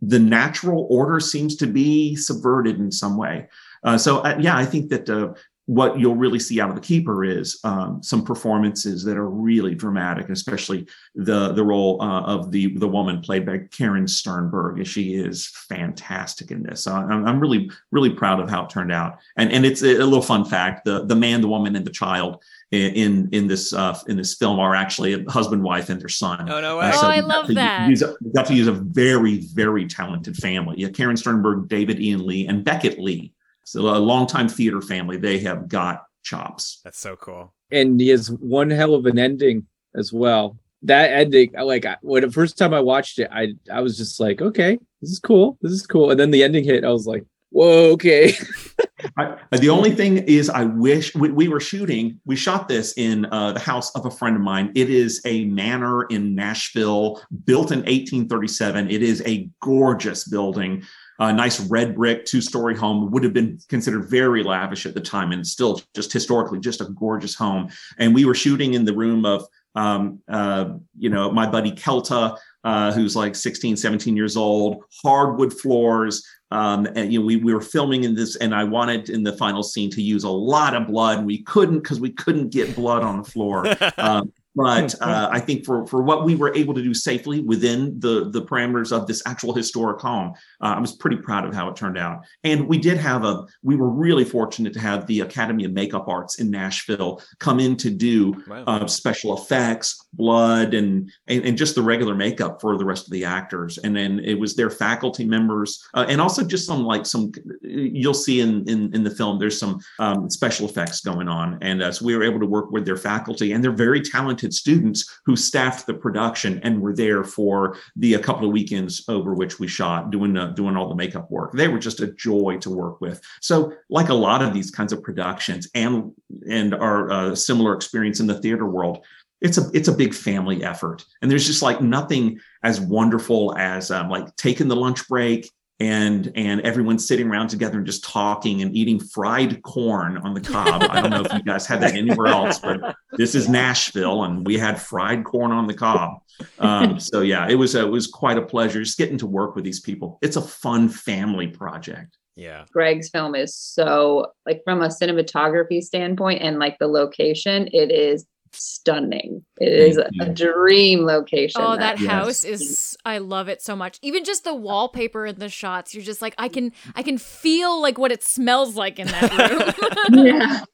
the 0.00 0.18
natural 0.18 0.86
order 0.88 1.20
seems 1.20 1.56
to 1.56 1.66
be 1.66 2.16
subverted 2.16 2.78
in 2.78 2.90
some 2.90 3.16
way. 3.16 3.48
Uh, 3.82 3.98
so, 3.98 4.18
uh, 4.18 4.36
yeah, 4.40 4.56
I 4.56 4.64
think 4.64 4.88
that 4.88 5.10
uh, 5.10 5.34
what 5.66 5.98
you'll 5.98 6.16
really 6.16 6.38
see 6.38 6.60
out 6.60 6.68
of 6.68 6.74
the 6.74 6.80
keeper 6.80 7.24
is 7.24 7.58
um, 7.64 8.02
some 8.02 8.22
performances 8.22 9.02
that 9.04 9.16
are 9.16 9.30
really 9.30 9.74
dramatic, 9.74 10.28
especially 10.28 10.86
the 11.14 11.52
the 11.52 11.64
role 11.64 12.00
uh, 12.02 12.22
of 12.22 12.50
the 12.50 12.76
the 12.76 12.88
woman 12.88 13.20
played 13.20 13.46
by 13.46 13.58
Karen 13.70 14.06
Sternberg. 14.06 14.86
She 14.86 15.14
is 15.14 15.46
fantastic 15.46 16.50
in 16.50 16.62
this. 16.62 16.84
So 16.84 16.92
I'm, 16.92 17.26
I'm 17.26 17.40
really 17.40 17.70
really 17.92 18.10
proud 18.10 18.40
of 18.40 18.50
how 18.50 18.64
it 18.64 18.70
turned 18.70 18.92
out. 18.92 19.18
And 19.36 19.50
and 19.52 19.64
it's 19.64 19.82
a, 19.82 19.96
a 19.96 20.04
little 20.04 20.22
fun 20.22 20.44
fact: 20.44 20.84
the 20.84 21.06
the 21.06 21.16
man, 21.16 21.40
the 21.40 21.48
woman, 21.48 21.76
and 21.76 21.86
the 21.86 21.90
child 21.90 22.42
in 22.70 23.28
in 23.32 23.46
this 23.46 23.72
uh, 23.72 23.98
in 24.06 24.16
this 24.16 24.34
film 24.34 24.58
are 24.58 24.74
actually 24.74 25.14
a 25.14 25.30
husband, 25.30 25.62
wife, 25.62 25.88
and 25.88 26.00
their 26.00 26.08
son. 26.08 26.50
Oh 26.50 26.60
no 26.60 26.80
Uh, 26.80 26.92
so 26.92 27.06
Oh, 27.06 27.10
I 27.10 27.20
love 27.20 27.46
to 27.46 27.54
that. 27.54 27.88
Use 27.88 28.02
a, 28.02 28.14
got 28.34 28.46
to 28.46 28.54
use 28.54 28.66
a 28.66 28.72
very 28.72 29.38
very 29.38 29.86
talented 29.86 30.36
family. 30.36 30.76
Yeah, 30.78 30.88
Karen 30.88 31.16
Sternberg, 31.16 31.68
David 31.68 32.00
Ian 32.00 32.26
Lee, 32.26 32.46
and 32.46 32.64
Beckett 32.64 32.98
Lee. 32.98 33.32
So 33.64 33.80
a 33.88 33.98
longtime 33.98 34.48
theater 34.48 34.80
family. 34.80 35.16
They 35.16 35.38
have 35.40 35.68
got 35.68 36.04
chops. 36.22 36.80
That's 36.84 36.98
so 36.98 37.16
cool. 37.16 37.54
and 37.70 38.00
he 38.00 38.08
has 38.08 38.30
one 38.30 38.70
hell 38.70 38.94
of 38.94 39.06
an 39.06 39.18
ending 39.18 39.66
as 39.96 40.12
well. 40.12 40.58
That 40.82 41.12
ending, 41.12 41.52
like 41.52 41.86
when 42.02 42.22
the 42.22 42.30
first 42.30 42.58
time 42.58 42.74
I 42.74 42.80
watched 42.80 43.18
it, 43.18 43.28
I 43.32 43.54
I 43.72 43.80
was 43.80 43.96
just 43.96 44.20
like, 44.20 44.42
okay, 44.42 44.78
this 45.00 45.10
is 45.10 45.18
cool, 45.18 45.56
this 45.62 45.72
is 45.72 45.86
cool. 45.86 46.10
And 46.10 46.20
then 46.20 46.30
the 46.30 46.42
ending 46.44 46.64
hit, 46.64 46.84
I 46.84 46.90
was 46.90 47.06
like, 47.06 47.24
whoa, 47.50 47.92
okay. 47.92 48.34
I, 49.18 49.36
the 49.52 49.68
only 49.70 49.90
thing 49.92 50.18
is, 50.18 50.48
I 50.50 50.64
wish 50.64 51.14
we, 51.14 51.30
we 51.30 51.48
were 51.48 51.60
shooting. 51.60 52.20
We 52.24 52.36
shot 52.36 52.68
this 52.68 52.94
in 52.96 53.26
uh, 53.26 53.52
the 53.52 53.60
house 53.60 53.94
of 53.94 54.06
a 54.06 54.10
friend 54.10 54.34
of 54.34 54.42
mine. 54.42 54.72
It 54.74 54.90
is 54.90 55.20
a 55.24 55.44
manor 55.46 56.04
in 56.04 56.34
Nashville, 56.34 57.20
built 57.44 57.70
in 57.70 57.80
1837. 57.80 58.90
It 58.90 59.02
is 59.02 59.22
a 59.26 59.48
gorgeous 59.60 60.26
building, 60.28 60.82
a 61.18 61.32
nice 61.32 61.60
red 61.68 61.94
brick 61.94 62.24
two 62.24 62.40
story 62.40 62.76
home. 62.76 63.10
Would 63.10 63.24
have 63.24 63.32
been 63.32 63.58
considered 63.68 64.08
very 64.08 64.42
lavish 64.42 64.86
at 64.86 64.94
the 64.94 65.00
time, 65.00 65.32
and 65.32 65.46
still 65.46 65.80
just 65.94 66.12
historically 66.12 66.60
just 66.60 66.80
a 66.80 66.86
gorgeous 66.86 67.34
home. 67.34 67.68
And 67.98 68.14
we 68.14 68.24
were 68.24 68.34
shooting 68.34 68.74
in 68.74 68.84
the 68.84 68.94
room 68.94 69.24
of, 69.24 69.46
um, 69.74 70.20
uh, 70.28 70.74
you 70.98 71.10
know, 71.10 71.30
my 71.30 71.48
buddy 71.48 71.72
Kelta. 71.72 72.36
Uh, 72.64 72.90
who's 72.92 73.14
like 73.14 73.34
16, 73.34 73.76
17 73.76 74.16
years 74.16 74.38
old, 74.38 74.84
hardwood 75.02 75.52
floors, 75.52 76.24
um, 76.54 76.86
and 76.94 77.12
you 77.12 77.18
know, 77.18 77.26
we, 77.26 77.36
we 77.36 77.52
were 77.52 77.60
filming 77.60 78.04
in 78.04 78.14
this, 78.14 78.36
and 78.36 78.54
I 78.54 78.62
wanted 78.62 79.10
in 79.10 79.24
the 79.24 79.36
final 79.36 79.62
scene 79.62 79.90
to 79.90 80.00
use 80.00 80.22
a 80.22 80.30
lot 80.30 80.74
of 80.74 80.86
blood, 80.86 81.18
and 81.18 81.26
we 81.26 81.42
couldn't 81.42 81.80
because 81.80 81.98
we 81.98 82.10
couldn't 82.10 82.50
get 82.50 82.76
blood 82.76 83.02
on 83.02 83.18
the 83.18 83.28
floor. 83.28 83.66
um, 83.98 84.32
but 84.54 84.94
uh, 85.00 85.28
I 85.32 85.40
think 85.40 85.64
for 85.64 85.86
for 85.86 86.02
what 86.02 86.24
we 86.24 86.34
were 86.34 86.54
able 86.54 86.74
to 86.74 86.82
do 86.82 86.94
safely 86.94 87.40
within 87.40 87.98
the 87.98 88.30
the 88.30 88.42
parameters 88.42 88.92
of 88.92 89.06
this 89.06 89.22
actual 89.26 89.52
historic 89.54 90.00
home, 90.00 90.32
uh, 90.60 90.74
I 90.76 90.80
was 90.80 90.92
pretty 90.92 91.16
proud 91.16 91.44
of 91.44 91.54
how 91.54 91.68
it 91.68 91.76
turned 91.76 91.98
out. 91.98 92.24
And 92.44 92.68
we 92.68 92.78
did 92.78 92.98
have 92.98 93.24
a 93.24 93.44
we 93.62 93.76
were 93.76 93.90
really 93.90 94.24
fortunate 94.24 94.72
to 94.74 94.80
have 94.80 95.06
the 95.06 95.20
Academy 95.20 95.64
of 95.64 95.72
Makeup 95.72 96.08
Arts 96.08 96.38
in 96.40 96.50
Nashville 96.50 97.20
come 97.38 97.60
in 97.60 97.76
to 97.78 97.90
do 97.90 98.34
Wow. 98.46 98.64
uh, 98.66 98.86
special 98.86 99.36
effects, 99.36 100.06
blood, 100.12 100.74
and, 100.74 101.10
and 101.26 101.44
and 101.44 101.58
just 101.58 101.74
the 101.74 101.82
regular 101.82 102.14
makeup 102.14 102.60
for 102.60 102.76
the 102.78 102.84
rest 102.84 103.06
of 103.06 103.12
the 103.12 103.24
actors. 103.24 103.78
And 103.78 103.94
then 103.96 104.20
it 104.20 104.38
was 104.38 104.54
their 104.54 104.70
faculty 104.70 105.24
members, 105.24 105.82
uh, 105.94 106.06
and 106.08 106.20
also 106.20 106.44
just 106.44 106.66
some 106.66 106.84
like 106.84 107.06
some 107.06 107.32
you'll 107.62 108.14
see 108.14 108.40
in 108.40 108.68
in, 108.68 108.94
in 108.94 109.02
the 109.04 109.10
film. 109.10 109.38
There's 109.38 109.58
some 109.58 109.80
um, 109.98 110.30
special 110.30 110.68
effects 110.68 111.00
going 111.00 111.28
on, 111.28 111.58
and 111.62 111.82
uh, 111.82 111.92
so 111.92 112.04
we 112.04 112.16
were 112.16 112.22
able 112.22 112.40
to 112.40 112.46
work 112.46 112.70
with 112.70 112.84
their 112.84 112.96
faculty, 112.96 113.52
and 113.52 113.62
they're 113.62 113.72
very 113.72 114.00
talented 114.00 114.43
students 114.52 115.20
who 115.24 115.36
staffed 115.36 115.86
the 115.86 115.94
production 115.94 116.60
and 116.62 116.80
were 116.80 116.94
there 116.94 117.24
for 117.24 117.76
the 117.96 118.14
a 118.14 118.18
couple 118.18 118.46
of 118.46 118.52
weekends 118.52 119.04
over 119.08 119.34
which 119.34 119.58
we 119.58 119.66
shot 119.66 120.10
doing 120.10 120.36
uh, 120.36 120.48
doing 120.48 120.76
all 120.76 120.88
the 120.88 120.94
makeup 120.94 121.30
work. 121.30 121.52
They 121.52 121.68
were 121.68 121.78
just 121.78 122.00
a 122.00 122.12
joy 122.12 122.58
to 122.60 122.70
work 122.70 123.00
with. 123.00 123.20
So, 123.40 123.72
like 123.88 124.08
a 124.08 124.14
lot 124.14 124.42
of 124.42 124.52
these 124.52 124.70
kinds 124.70 124.92
of 124.92 125.02
productions, 125.02 125.68
and 125.74 126.12
and 126.48 126.74
our 126.74 127.10
uh, 127.10 127.34
similar 127.34 127.74
experience 127.74 128.20
in 128.20 128.26
the 128.26 128.40
theater 128.40 128.66
world, 128.66 129.04
it's 129.40 129.58
a 129.58 129.70
it's 129.72 129.88
a 129.88 129.92
big 129.92 130.14
family 130.14 130.64
effort 130.64 131.04
and 131.20 131.30
there's 131.30 131.46
just 131.46 131.62
like 131.62 131.80
nothing 131.80 132.40
as 132.62 132.80
wonderful 132.80 133.54
as 133.58 133.90
um, 133.90 134.08
like 134.08 134.34
taking 134.36 134.68
the 134.68 134.76
lunch 134.76 135.06
break 135.06 135.50
and 135.80 136.30
and 136.36 136.60
everyone 136.60 136.98
sitting 136.98 137.28
around 137.28 137.48
together 137.48 137.78
and 137.78 137.86
just 137.86 138.04
talking 138.04 138.62
and 138.62 138.76
eating 138.76 139.00
fried 139.00 139.60
corn 139.62 140.16
on 140.18 140.32
the 140.32 140.40
cob. 140.40 140.82
I 140.88 141.00
don't 141.00 141.10
know 141.10 141.22
if 141.22 141.32
you 141.32 141.42
guys 141.42 141.66
had 141.66 141.80
that 141.80 141.94
anywhere 141.94 142.28
else 142.28 142.60
but 142.60 142.94
this 143.12 143.34
is 143.34 143.48
nashville 143.48 144.22
and 144.22 144.46
we 144.46 144.56
had 144.56 144.80
fried 144.80 145.24
corn 145.24 145.50
on 145.50 145.66
the 145.66 145.74
cob. 145.74 146.20
Um, 146.60 147.00
so 147.00 147.22
yeah 147.22 147.48
it 147.48 147.56
was 147.56 147.74
a, 147.74 147.84
it 147.86 147.90
was 147.90 148.06
quite 148.06 148.38
a 148.38 148.42
pleasure 148.42 148.82
just 148.82 148.98
getting 148.98 149.18
to 149.18 149.26
work 149.26 149.56
with 149.56 149.64
these 149.64 149.80
people. 149.80 150.18
It's 150.22 150.36
a 150.36 150.42
fun 150.42 150.88
family 150.88 151.48
project. 151.48 152.18
Yeah. 152.36 152.64
Greg's 152.72 153.10
film 153.10 153.34
is 153.34 153.56
so 153.56 154.32
like 154.46 154.62
from 154.64 154.82
a 154.82 154.88
cinematography 154.88 155.82
standpoint 155.82 156.42
and 156.42 156.58
like 156.58 156.78
the 156.78 156.88
location, 156.88 157.68
it 157.72 157.90
is 157.90 158.26
stunning. 158.54 159.44
It 159.58 159.72
is 159.72 159.96
Thank 159.96 160.08
a 160.20 160.26
you. 160.40 160.52
dream 160.52 161.04
location. 161.04 161.60
Oh, 161.62 161.76
that 161.76 162.00
Yes. 162.00 162.10
house 162.10 162.44
is 162.44 162.96
I 163.04 163.18
love 163.18 163.48
it 163.48 163.62
so 163.62 163.74
much. 163.76 163.98
Even 164.02 164.24
just 164.24 164.44
the 164.44 164.50
uh, 164.50 164.54
wallpaper 164.54 165.26
and 165.26 165.38
the 165.38 165.48
shots, 165.48 165.94
you're 165.94 166.04
just 166.04 166.22
like 166.22 166.34
I 166.38 166.48
can 166.48 166.72
I 166.94 167.02
can 167.02 167.18
feel 167.18 167.80
like 167.80 167.98
what 167.98 168.12
it 168.12 168.22
smells 168.22 168.76
like 168.76 168.98
in 168.98 169.06
that 169.08 170.06
room. 170.10 170.26
yeah. 170.26 170.64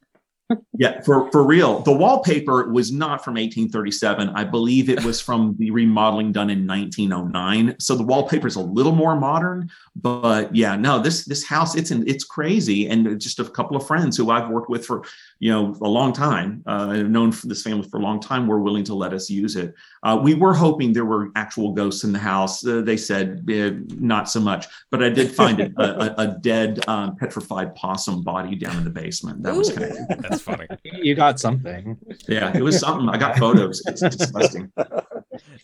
Yeah, 0.78 1.00
for, 1.02 1.30
for 1.30 1.44
real. 1.44 1.80
The 1.80 1.92
wallpaper 1.92 2.70
was 2.70 2.90
not 2.90 3.22
from 3.22 3.34
1837. 3.34 4.30
I 4.30 4.44
believe 4.44 4.88
it 4.88 5.04
was 5.04 5.20
from 5.20 5.54
the 5.58 5.70
remodeling 5.70 6.32
done 6.32 6.48
in 6.48 6.66
1909. 6.66 7.76
So 7.78 7.94
the 7.94 8.02
wallpaper 8.02 8.46
is 8.46 8.56
a 8.56 8.62
little 8.62 8.94
more 8.94 9.14
modern, 9.14 9.70
but 9.94 10.54
yeah, 10.54 10.76
no, 10.76 10.98
this 10.98 11.24
this 11.24 11.44
house 11.44 11.74
it's 11.74 11.90
in, 11.90 12.08
it's 12.08 12.24
crazy. 12.24 12.88
And 12.88 13.20
just 13.20 13.38
a 13.38 13.44
couple 13.44 13.76
of 13.76 13.86
friends 13.86 14.16
who 14.16 14.30
I've 14.30 14.48
worked 14.48 14.70
with 14.70 14.86
for 14.86 15.02
you 15.38 15.50
know 15.50 15.76
a 15.82 15.88
long 15.88 16.12
time, 16.12 16.62
uh, 16.66 16.88
I've 16.90 17.10
known 17.10 17.32
this 17.44 17.62
family 17.62 17.86
for 17.88 17.98
a 17.98 18.02
long 18.02 18.20
time, 18.20 18.46
were 18.46 18.60
willing 18.60 18.84
to 18.84 18.94
let 18.94 19.12
us 19.12 19.28
use 19.28 19.56
it. 19.56 19.74
Uh, 20.02 20.18
we 20.22 20.34
were 20.34 20.54
hoping 20.54 20.92
there 20.92 21.04
were 21.04 21.30
actual 21.36 21.72
ghosts 21.72 22.04
in 22.04 22.12
the 22.12 22.18
house. 22.18 22.66
Uh, 22.66 22.80
they 22.80 22.96
said 22.96 23.44
eh, 23.50 23.72
not 23.98 24.30
so 24.30 24.40
much, 24.40 24.66
but 24.90 25.02
I 25.02 25.10
did 25.10 25.30
find 25.30 25.60
a, 25.60 25.70
a, 25.78 26.14
a 26.16 26.38
dead 26.40 26.80
um, 26.88 27.16
petrified 27.16 27.74
possum 27.74 28.22
body 28.22 28.56
down 28.56 28.78
in 28.78 28.84
the 28.84 28.90
basement. 28.90 29.42
That 29.42 29.54
was 29.54 29.70
kind 29.70 29.92
of 29.92 30.39
That's 30.44 30.56
funny. 30.56 30.68
You 31.02 31.14
got 31.14 31.40
something. 31.40 31.96
yeah, 32.28 32.54
it 32.54 32.62
was 32.62 32.78
something. 32.78 33.08
I 33.08 33.16
got 33.16 33.38
photos. 33.38 33.82
It's 33.86 34.00
disgusting. 34.00 34.70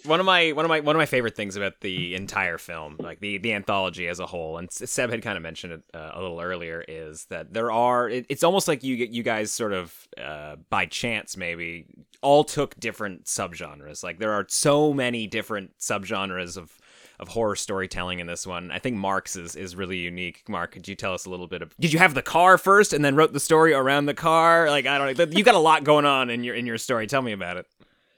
one 0.05 0.21
of 0.21 0.27
my 0.27 0.53
one 0.53 0.65
of 0.65 0.69
my 0.69 0.81
one 0.81 0.97
of 0.97 0.99
my 0.99 1.07
favorite 1.07 1.37
things 1.37 1.57
about 1.57 1.81
the 1.81 2.15
entire 2.15 2.59
film, 2.59 2.97
like 2.99 3.21
the 3.21 3.39
the 3.39 3.53
anthology 3.53 4.09
as 4.09 4.19
a 4.19 4.27
whole, 4.27 4.59
and 4.59 4.71
Seb 4.73 5.11
had 5.11 5.23
kind 5.23 5.37
of 5.37 5.43
mentioned 5.43 5.75
it 5.75 5.83
uh, 5.95 6.13
a 6.15 6.21
little 6.21 6.41
earlier, 6.41 6.85
is 6.87 7.27
that 7.27 7.53
there 7.53 7.71
are. 7.71 8.09
It, 8.09 8.27
it's 8.29 8.45
almost 8.45 8.67
like 8.69 8.83
you 8.83 8.95
you 8.95 9.23
guys 9.23 9.51
sort 9.51 9.73
of 9.73 10.09
uh, 10.23 10.57
by 10.71 10.87
chance 10.87 11.37
maybe 11.37 11.87
all 12.23 12.45
took 12.45 12.79
different 12.81 13.25
subgenres. 13.25 14.03
Like 14.03 14.19
there 14.19 14.33
are 14.33 14.47
so 14.49 14.93
many 14.93 15.27
different 15.27 15.79
subgenres 15.79 16.57
of 16.57 16.79
of 17.19 17.29
horror 17.29 17.57
storytelling 17.57 18.19
in 18.21 18.27
this 18.27 18.47
one. 18.47 18.71
I 18.71 18.79
think 18.79 18.97
Mark's 18.97 19.37
is 19.37 19.57
is 19.57 19.77
really 19.77 19.99
unique. 19.99 20.49
Mark, 20.49 20.73
could 20.73 20.87
you 20.87 20.95
tell 20.95 21.15
us 21.15 21.27
a 21.27 21.31
little 21.31 21.47
bit 21.47 21.63
of? 21.63 21.77
Did 21.79 21.93
you 21.93 21.99
have 21.99 22.15
the 22.15 22.23
car 22.23 22.59
first 22.59 22.93
and 22.93 23.05
then 23.05 23.17
wrote 23.17 23.33
the 23.33 23.41
story 23.41 23.73
around 23.73 24.07
the 24.07 24.15
car? 24.15 24.69
Like 24.71 24.87
I 24.87 24.99
don't 24.99 25.19
know. 25.19 25.25
You 25.37 25.45
got 25.45 25.55
a 25.55 25.59
lot 25.59 25.85
going 25.85 26.05
on 26.05 26.31
in 26.31 26.45
your 26.45 26.55
in 26.55 26.67
your 26.67 26.79
story. 26.79 27.07
Tell 27.07 27.23
me 27.23 27.33
about 27.33 27.57
it. 27.57 27.67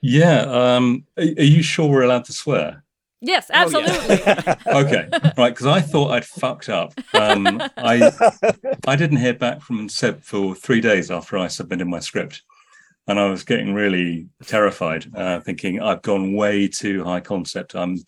Yeah. 0.01 0.43
Um, 0.43 1.07
are, 1.17 1.25
are 1.25 1.43
you 1.43 1.63
sure 1.63 1.89
we're 1.89 2.03
allowed 2.03 2.25
to 2.27 2.33
swear? 2.33 2.85
Yes, 3.21 3.51
absolutely. 3.53 4.15
okay, 4.67 5.09
right. 5.37 5.51
Because 5.51 5.67
I 5.67 5.81
thought 5.81 6.13
I'd 6.13 6.25
fucked 6.25 6.69
up. 6.69 6.95
Um, 7.15 7.61
I 7.77 8.13
I 8.87 8.95
didn't 8.95 9.17
hear 9.17 9.35
back 9.35 9.61
from 9.61 9.89
Seb 9.89 10.23
for 10.23 10.55
three 10.55 10.81
days 10.81 11.11
after 11.11 11.37
I 11.37 11.49
submitted 11.49 11.87
my 11.87 11.99
script, 11.99 12.43
and 13.09 13.19
I 13.19 13.29
was 13.29 13.43
getting 13.43 13.75
really 13.75 14.29
terrified, 14.45 15.07
uh, 15.17 15.41
thinking 15.41 15.81
I've 15.81 16.03
gone 16.03 16.35
way 16.35 16.69
too 16.69 17.03
high 17.03 17.21
concept. 17.21 17.75
I'm 17.75 17.99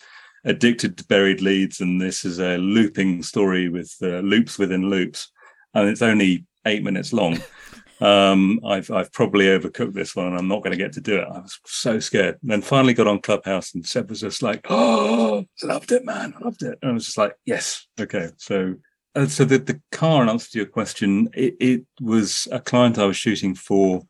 addicted 0.45 0.97
to 0.99 1.07
buried 1.07 1.41
leads, 1.41 1.80
and 1.80 2.01
this 2.01 2.24
is 2.24 2.38
a 2.38 2.57
looping 2.59 3.22
story 3.22 3.68
with 3.68 3.95
uh, 4.03 4.20
loops 4.20 4.59
within 4.59 4.91
loops, 4.91 5.30
and 5.74 5.88
it's 5.88 6.03
only 6.03 6.47
eight 6.66 6.82
minutes 6.82 7.12
long 7.12 7.38
um, 8.01 8.61
I've 8.64 8.91
I've 8.91 9.12
probably 9.12 9.47
overcooked 9.47 9.93
this 9.93 10.16
one 10.16 10.26
and 10.26 10.38
I'm 10.38 10.49
not 10.49 10.62
going 10.62 10.72
to 10.72 10.82
get 10.82 10.93
to 10.95 11.01
do 11.01 11.18
it. 11.18 11.28
I 11.30 11.41
was 11.41 11.59
so 11.66 12.01
scared. 12.01 12.38
And 12.43 12.51
then 12.51 12.62
finally 12.62 12.95
got 12.95 13.07
on 13.07 13.20
Clubhouse 13.20 13.74
and 13.74 13.86
Seb 13.86 14.09
was 14.09 14.20
just 14.20 14.43
like, 14.43 14.66
"Oh, 14.70 15.45
loved 15.62 15.93
it, 15.93 16.05
man, 16.05 16.34
I 16.38 16.45
loved 16.45 16.62
it." 16.62 16.78
And 16.82 16.91
I 16.91 16.95
was 16.95 17.07
just 17.07 17.18
like, 17.18 17.34
"Yes, 17.45 17.86
okay." 18.01 18.30
So, 18.38 18.76
uh, 19.14 19.26
so 19.26 19.45
the 19.45 19.59
the 19.59 19.80
car, 19.93 20.22
in 20.22 20.28
answer 20.28 20.51
to 20.51 20.59
your 20.59 20.66
question, 20.66 21.28
it, 21.34 21.57
it 21.61 21.86
was 22.01 22.49
a 22.51 22.61
client 22.61 22.99
I 22.99 23.07
was 23.07 23.16
shooting 23.16 23.55
for, 23.55 24.03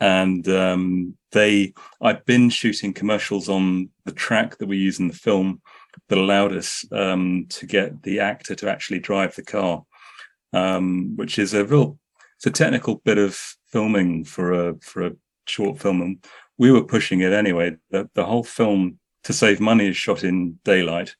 and 0.00 0.48
um, 0.48 1.16
they 1.32 1.74
I'd 2.00 2.24
been 2.24 2.50
shooting 2.50 2.92
commercials 2.92 3.48
on 3.48 3.90
the 4.04 4.12
track 4.12 4.58
that 4.58 4.68
we 4.68 4.76
use 4.76 4.98
in 4.98 5.08
the 5.08 5.14
film 5.14 5.60
that 6.08 6.18
allowed 6.18 6.56
us 6.56 6.84
um, 6.92 7.46
to 7.50 7.66
get 7.66 8.02
the 8.02 8.20
actor 8.20 8.54
to 8.54 8.70
actually 8.70 9.00
drive 9.00 9.34
the 9.34 9.42
car, 9.42 9.84
um, 10.52 11.16
which 11.16 11.38
is 11.38 11.54
a 11.54 11.64
real 11.64 11.98
it's 12.36 12.46
a 12.46 12.50
technical 12.50 12.96
bit 13.04 13.18
of 13.18 13.34
filming 13.66 14.24
for 14.24 14.52
a 14.52 14.74
for 14.80 15.06
a 15.06 15.16
short 15.46 15.80
film, 15.80 16.02
and 16.02 16.24
we 16.56 16.70
were 16.70 16.84
pushing 16.84 17.20
it 17.20 17.32
anyway. 17.32 17.76
The, 17.90 18.08
the 18.14 18.24
whole 18.24 18.44
film, 18.44 18.98
to 19.24 19.32
save 19.32 19.60
money, 19.60 19.88
is 19.88 19.96
shot 19.96 20.22
in 20.22 20.58
daylight. 20.64 21.16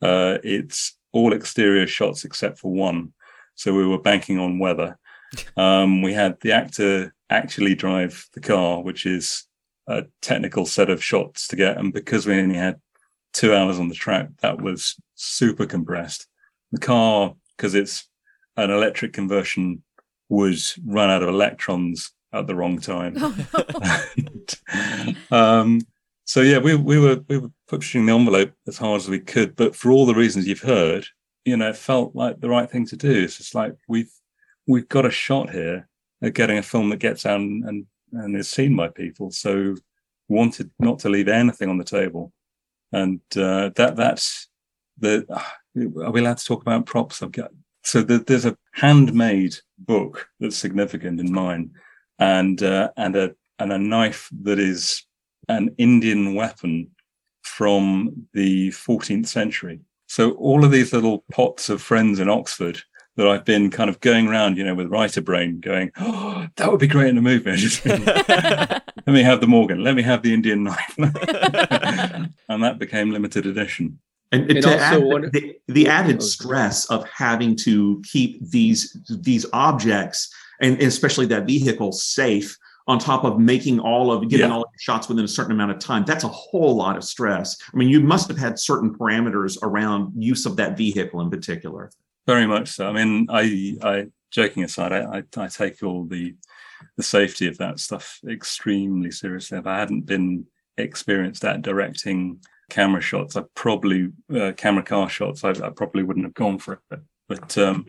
Uh, 0.00 0.38
it's 0.42 0.96
all 1.12 1.32
exterior 1.32 1.86
shots 1.86 2.24
except 2.24 2.58
for 2.58 2.72
one, 2.72 3.12
so 3.54 3.74
we 3.74 3.86
were 3.86 4.00
banking 4.00 4.38
on 4.38 4.58
weather. 4.58 4.98
Um, 5.56 6.02
we 6.02 6.12
had 6.12 6.38
the 6.42 6.52
actor 6.52 7.14
actually 7.32 7.74
drive 7.74 8.28
the 8.34 8.40
car, 8.40 8.82
which 8.82 9.06
is 9.06 9.46
a 9.86 10.04
technical 10.20 10.66
set 10.66 10.90
of 10.90 11.02
shots 11.02 11.48
to 11.48 11.56
get, 11.56 11.78
and 11.78 11.92
because 11.92 12.26
we 12.26 12.38
only 12.38 12.56
had 12.56 12.80
two 13.32 13.54
hours 13.54 13.78
on 13.78 13.88
the 13.88 13.94
track, 13.94 14.28
that 14.40 14.60
was 14.60 14.96
super 15.14 15.66
compressed. 15.66 16.26
The 16.70 16.78
car, 16.78 17.34
because 17.56 17.74
it's 17.74 18.08
an 18.56 18.70
electric 18.70 19.12
conversion 19.12 19.82
would 20.28 20.58
run 20.84 21.10
out 21.10 21.22
of 21.22 21.28
electrons 21.28 22.12
at 22.32 22.46
the 22.46 22.54
wrong 22.54 22.78
time. 22.78 23.16
um, 25.30 25.80
so 26.24 26.40
yeah, 26.40 26.58
we 26.58 26.74
we 26.74 26.98
were 26.98 27.20
we 27.28 27.38
were 27.38 27.50
pushing 27.68 28.06
the 28.06 28.14
envelope 28.14 28.52
as 28.66 28.78
hard 28.78 29.00
as 29.00 29.08
we 29.08 29.20
could, 29.20 29.56
but 29.56 29.74
for 29.74 29.90
all 29.90 30.06
the 30.06 30.14
reasons 30.14 30.46
you've 30.46 30.60
heard, 30.60 31.06
you 31.44 31.56
know, 31.56 31.70
it 31.70 31.76
felt 31.76 32.14
like 32.14 32.40
the 32.40 32.48
right 32.48 32.70
thing 32.70 32.86
to 32.86 32.96
do. 32.96 33.24
It's 33.24 33.38
just 33.38 33.54
like 33.54 33.74
we've 33.88 34.12
we've 34.66 34.88
got 34.88 35.04
a 35.04 35.10
shot 35.10 35.50
here 35.50 35.88
at 36.22 36.34
getting 36.34 36.58
a 36.58 36.62
film 36.62 36.90
that 36.90 36.98
gets 36.98 37.26
out 37.26 37.40
and 37.40 37.64
and, 37.64 37.86
and 38.12 38.36
is 38.36 38.48
seen 38.48 38.76
by 38.76 38.88
people. 38.88 39.30
So 39.30 39.76
wanted 40.28 40.70
not 40.78 40.98
to 41.00 41.08
leave 41.08 41.28
anything 41.28 41.68
on 41.68 41.78
the 41.78 41.84
table, 41.84 42.32
and 42.92 43.20
uh, 43.36 43.70
that 43.76 43.96
that's 43.96 44.48
the. 44.98 45.26
Are 45.74 46.10
we 46.10 46.20
allowed 46.20 46.36
to 46.36 46.44
talk 46.44 46.60
about 46.60 46.84
props? 46.84 47.22
I've 47.22 47.32
got 47.32 47.50
so 47.84 48.02
the, 48.02 48.18
there's 48.18 48.44
a 48.44 48.56
handmade 48.72 49.56
book 49.78 50.28
that's 50.38 50.56
significant 50.56 51.20
in 51.20 51.32
mine, 51.32 51.70
and 52.18 52.62
uh, 52.62 52.90
and 52.96 53.16
a 53.16 53.34
and 53.58 53.72
a 53.72 53.78
knife 53.78 54.28
that 54.42 54.58
is 54.58 55.04
an 55.48 55.74
Indian 55.78 56.34
weapon 56.34 56.90
from 57.42 58.26
the 58.32 58.68
14th 58.70 59.26
century. 59.26 59.80
So 60.06 60.32
all 60.32 60.64
of 60.64 60.70
these 60.70 60.92
little 60.92 61.24
pots 61.32 61.68
of 61.68 61.82
friends 61.82 62.20
in 62.20 62.28
Oxford 62.28 62.80
that 63.16 63.28
I've 63.28 63.44
been 63.44 63.70
kind 63.70 63.90
of 63.90 64.00
going 64.00 64.28
around, 64.28 64.56
you 64.56 64.64
know, 64.64 64.74
with 64.74 64.88
writer 64.88 65.20
brain, 65.20 65.60
going, 65.60 65.90
"Oh, 65.98 66.46
that 66.56 66.70
would 66.70 66.80
be 66.80 66.86
great 66.86 67.08
in 67.08 67.18
a 67.18 67.22
movie." 67.22 67.50
let 67.84 69.06
me 69.06 69.22
have 69.22 69.40
the 69.40 69.46
Morgan. 69.46 69.82
Let 69.82 69.94
me 69.94 70.02
have 70.02 70.22
the 70.22 70.32
Indian 70.32 70.64
knife, 70.64 70.94
and 70.98 72.62
that 72.62 72.78
became 72.78 73.10
limited 73.10 73.46
edition. 73.46 73.98
And, 74.32 74.50
and 74.50 74.62
to 74.62 74.78
add, 74.78 75.02
the, 75.32 75.56
the 75.68 75.88
added 75.88 76.22
stress 76.22 76.86
of 76.86 77.06
having 77.06 77.54
to 77.56 78.02
keep 78.10 78.42
these 78.48 78.96
these 79.20 79.44
objects 79.52 80.32
and 80.62 80.80
especially 80.80 81.26
that 81.26 81.46
vehicle 81.46 81.92
safe 81.92 82.56
on 82.88 82.98
top 82.98 83.24
of 83.24 83.38
making 83.38 83.78
all 83.78 84.10
of 84.10 84.26
getting 84.30 84.48
yeah. 84.48 84.54
all 84.54 84.62
of 84.62 84.72
the 84.72 84.78
shots 84.78 85.08
within 85.08 85.24
a 85.24 85.28
certain 85.28 85.52
amount 85.52 85.70
of 85.70 85.78
time 85.78 86.04
that's 86.06 86.24
a 86.24 86.28
whole 86.28 86.74
lot 86.74 86.96
of 86.96 87.04
stress 87.04 87.58
i 87.72 87.76
mean 87.76 87.90
you 87.90 88.00
must 88.00 88.26
have 88.26 88.38
had 88.38 88.58
certain 88.58 88.94
parameters 88.94 89.58
around 89.62 90.10
use 90.16 90.46
of 90.46 90.56
that 90.56 90.78
vehicle 90.78 91.20
in 91.20 91.28
particular 91.28 91.90
very 92.26 92.46
much 92.46 92.68
so 92.68 92.88
i 92.88 92.92
mean 92.92 93.26
i 93.30 93.76
i 93.82 94.06
joking 94.30 94.64
aside 94.64 94.92
i 94.92 95.18
i, 95.18 95.22
I 95.36 95.48
take 95.48 95.82
all 95.82 96.04
the 96.04 96.34
the 96.96 97.02
safety 97.02 97.46
of 97.46 97.58
that 97.58 97.78
stuff 97.78 98.18
extremely 98.28 99.10
seriously 99.10 99.58
if 99.58 99.66
i 99.66 99.78
hadn't 99.78 100.06
been 100.06 100.46
experienced 100.78 101.44
at 101.44 101.62
directing 101.62 102.40
camera 102.72 103.02
shots, 103.02 103.36
I 103.36 103.42
probably 103.54 104.08
uh, 104.34 104.52
camera 104.56 104.82
car 104.82 105.08
shots, 105.08 105.44
I, 105.44 105.50
I, 105.50 105.68
probably 105.70 106.02
wouldn't 106.02 106.24
have 106.24 106.34
gone 106.34 106.58
for 106.58 106.80
it. 106.90 107.00
But 107.28 107.58
um, 107.58 107.86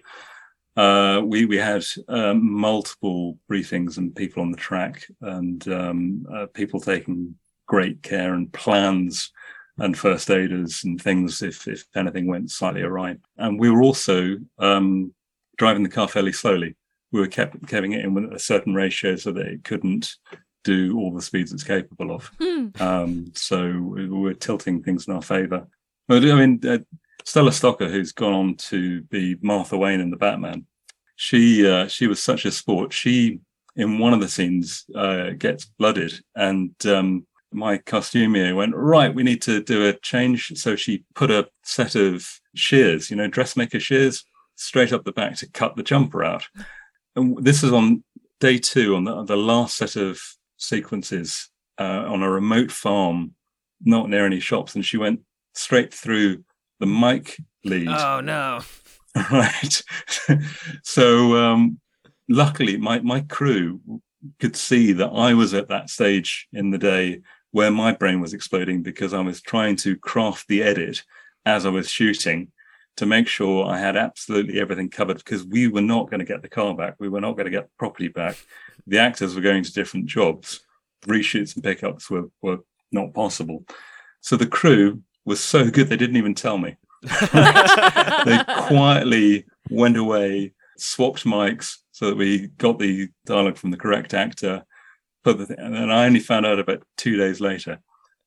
uh, 0.76 1.22
we 1.24 1.46
we 1.46 1.58
had 1.58 1.84
um, 2.10 2.52
multiple 2.52 3.38
briefings 3.50 3.98
and 3.98 4.16
people 4.16 4.44
on 4.44 4.52
the 4.52 4.58
track, 4.58 5.06
and 5.22 5.66
um, 5.70 6.26
uh, 6.34 6.48
people 6.54 6.82
taking 6.82 7.36
great 7.66 8.04
care 8.04 8.34
and 8.34 8.52
plans 8.52 9.32
and 9.80 9.98
first 9.98 10.30
aiders 10.30 10.84
and 10.84 11.02
things 11.02 11.42
if 11.42 11.68
if 11.68 11.86
anything 11.96 12.28
went 12.28 12.52
slightly 12.52 12.82
awry. 12.82 13.16
And 13.38 13.60
we 13.60 13.70
were 13.70 13.82
also 13.82 14.38
um, 14.60 15.14
driving 15.58 15.84
the 15.84 15.90
car 15.90 16.08
fairly 16.08 16.34
slowly. 16.34 16.76
We 17.12 17.20
were 17.20 17.28
kept 17.28 17.68
keeping 17.68 17.94
it 17.94 18.06
in 18.06 18.14
with 18.14 18.34
a 18.34 18.40
certain 18.40 18.74
ratio 18.74 19.16
so 19.16 19.32
that 19.32 19.46
it 19.46 19.64
couldn't 19.64 20.16
do 20.64 20.98
all 20.98 21.14
the 21.14 21.22
speeds 21.22 21.52
it's 21.52 21.64
capable 21.64 22.12
of. 22.12 22.32
Mm. 22.40 22.80
Um, 22.82 23.32
so 23.36 23.72
we're 24.10 24.34
tilting 24.34 24.82
things 24.82 25.08
in 25.08 25.14
our 25.14 25.22
favour. 25.22 25.68
But 26.08 26.24
I 26.24 26.36
mean, 26.36 26.60
uh, 26.68 26.80
Stella 27.26 27.52
Stocker, 27.52 27.90
who's 27.90 28.12
gone 28.12 28.34
on 28.34 28.56
to 28.56 29.02
be 29.04 29.38
Martha 29.42 29.78
Wayne 29.78 30.02
in 30.02 30.10
the 30.10 30.18
Batman, 30.18 30.66
she 31.16 31.68
uh, 31.68 31.88
she 31.88 32.08
was 32.08 32.22
such 32.22 32.46
a 32.46 32.52
sport. 32.52 32.94
She 32.94 33.40
in 33.76 34.00
one 34.00 34.14
of 34.14 34.20
the 34.20 34.28
scenes 34.28 34.86
uh, 34.96 35.32
gets 35.32 35.66
blooded, 35.66 36.14
and 36.36 36.74
um, 36.86 37.26
my 37.54 37.78
costumier 37.78 38.56
went 38.56 38.76
right. 38.76 39.14
We 39.14 39.24
need 39.24 39.42
to 39.44 39.62
do 39.62 39.88
a 39.88 39.94
change. 39.94 40.52
So 40.56 40.76
she 40.76 41.04
put 41.16 41.32
a 41.32 41.50
set 41.64 41.96
of 41.96 42.28
shears, 42.56 43.10
you 43.10 43.16
know, 43.16 43.28
dressmaker 43.28 43.80
shears, 43.80 44.26
straight 44.56 44.94
up 44.94 45.04
the 45.04 45.12
back 45.12 45.36
to 45.38 45.50
cut 45.50 45.76
the 45.76 45.84
jumper 45.84 46.24
out. 46.24 46.48
And 47.16 47.44
this 47.44 47.64
is 47.64 47.72
on 47.72 48.04
day 48.40 48.58
two 48.58 48.96
on 48.96 49.04
the, 49.04 49.24
the 49.24 49.38
last 49.38 49.78
set 49.78 49.96
of 49.96 50.20
sequences 50.58 51.50
uh, 51.80 52.06
on 52.08 52.24
a 52.24 52.30
remote 52.30 52.72
farm, 52.72 53.34
not 53.82 54.10
near 54.10 54.26
any 54.26 54.40
shops, 54.40 54.76
and 54.76 54.86
she 54.86 54.98
went 54.98 55.22
straight 55.54 55.94
through 55.94 56.44
the 56.80 56.86
mic 56.86 57.38
lead. 57.64 57.88
Oh 57.88 58.20
no! 58.22 58.62
right. 59.32 59.84
so 60.84 61.36
um, 61.38 61.80
luckily, 62.30 62.78
my 62.78 63.00
my 63.00 63.22
crew 63.22 63.80
could 64.40 64.56
see 64.56 64.94
that 64.94 65.10
I 65.10 65.34
was 65.34 65.54
at 65.54 65.70
that 65.70 65.90
stage 65.90 66.48
in 66.54 66.72
the 66.72 66.78
day 66.78 67.22
where 67.54 67.72
my 67.72 67.94
brain 67.94 68.20
was 68.20 68.34
exploding 68.34 68.84
because 68.84 69.14
I 69.14 69.22
was 69.22 69.42
trying 69.42 69.78
to 69.78 69.96
craft 69.96 70.48
the 70.48 70.62
edit 70.62 71.04
as 71.46 71.66
I 71.66 71.70
was 71.70 71.90
shooting 71.90 72.52
to 72.98 73.06
make 73.08 73.28
sure 73.28 73.66
I 73.66 73.80
had 73.80 73.98
absolutely 73.98 74.60
everything 74.60 74.90
covered 74.90 75.18
because 75.18 75.44
we 75.44 75.68
were 75.68 75.82
not 75.82 76.10
going 76.10 76.20
to 76.20 76.26
get 76.26 76.42
the 76.44 76.50
car 76.50 76.76
back. 76.76 76.96
We 77.00 77.10
were 77.10 77.22
not 77.22 77.34
going 77.34 77.46
to 77.46 77.52
get 77.52 77.64
the 77.64 77.78
property 77.80 78.10
back 78.10 78.38
the 78.88 79.00
actors 79.00 79.36
were 79.36 79.42
going 79.42 79.64
to 79.64 79.74
different 79.74 80.06
jobs. 80.06 80.62
Reshoots 81.06 81.56
and 81.56 81.64
pickups 81.64 82.10
were, 82.10 82.30
were 82.42 82.60
not 82.92 83.14
possible. 83.14 83.66
So 84.22 84.36
the 84.36 84.48
crew 84.48 85.02
was 85.26 85.42
so 85.42 85.70
good 85.70 85.90
they 85.90 85.98
didn't 85.98 86.18
even 86.18 86.36
tell 86.36 86.58
me. 86.58 86.78
they 87.02 88.40
quietly 88.68 89.46
went 89.70 89.98
away, 89.98 90.54
swapped 90.78 91.26
mics 91.26 91.78
so 91.92 92.08
that 92.08 92.18
we 92.18 92.48
got 92.58 92.80
the 92.80 93.10
dialogue 93.26 93.58
from 93.58 93.72
the 93.72 93.78
correct 93.78 94.14
actor. 94.14 94.64
But 95.24 95.38
the, 95.38 95.60
and 95.60 95.92
I 95.92 96.06
only 96.06 96.20
found 96.20 96.46
out 96.46 96.60
about 96.60 96.84
two 96.98 97.18
days 97.18 97.40
later. 97.40 97.80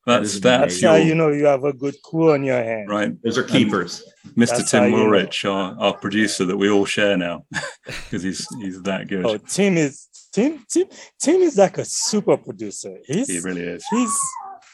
That's 0.07 0.39
that's 0.39 0.81
how 0.81 0.95
you 0.95 1.17
know 1.17 1.31
you 1.31 1.47
have 1.47 1.65
a 1.65 1.73
good 1.73 1.97
crew 2.05 2.33
on 2.33 2.45
your 2.45 2.63
hands. 2.63 2.89
Right. 2.89 3.21
Those 3.25 3.37
are 3.39 3.43
keepers. 3.43 4.05
And 4.23 4.35
Mr. 4.35 4.59
That's 4.59 4.71
Tim 4.71 4.93
Woolrich, 4.93 5.45
our, 5.53 5.77
our 5.81 5.97
producer 5.97 6.45
that 6.45 6.57
we 6.57 6.71
all 6.71 6.85
share 6.85 7.17
now, 7.17 7.45
because 7.85 8.23
he's 8.23 8.47
he's 8.61 8.81
that 8.83 9.09
good. 9.09 9.27
Oh, 9.27 9.37
Tim 9.37 9.77
is 9.77 10.07
Tim, 10.33 10.65
Tim, 10.69 10.87
Tim 11.19 11.41
is 11.41 11.59
like 11.59 11.79
a 11.79 11.85
super 11.85 12.37
producer. 12.37 12.99
He's 13.05 13.27
He 13.27 13.41
really 13.41 13.63
is. 13.63 13.85
He's 13.91 14.17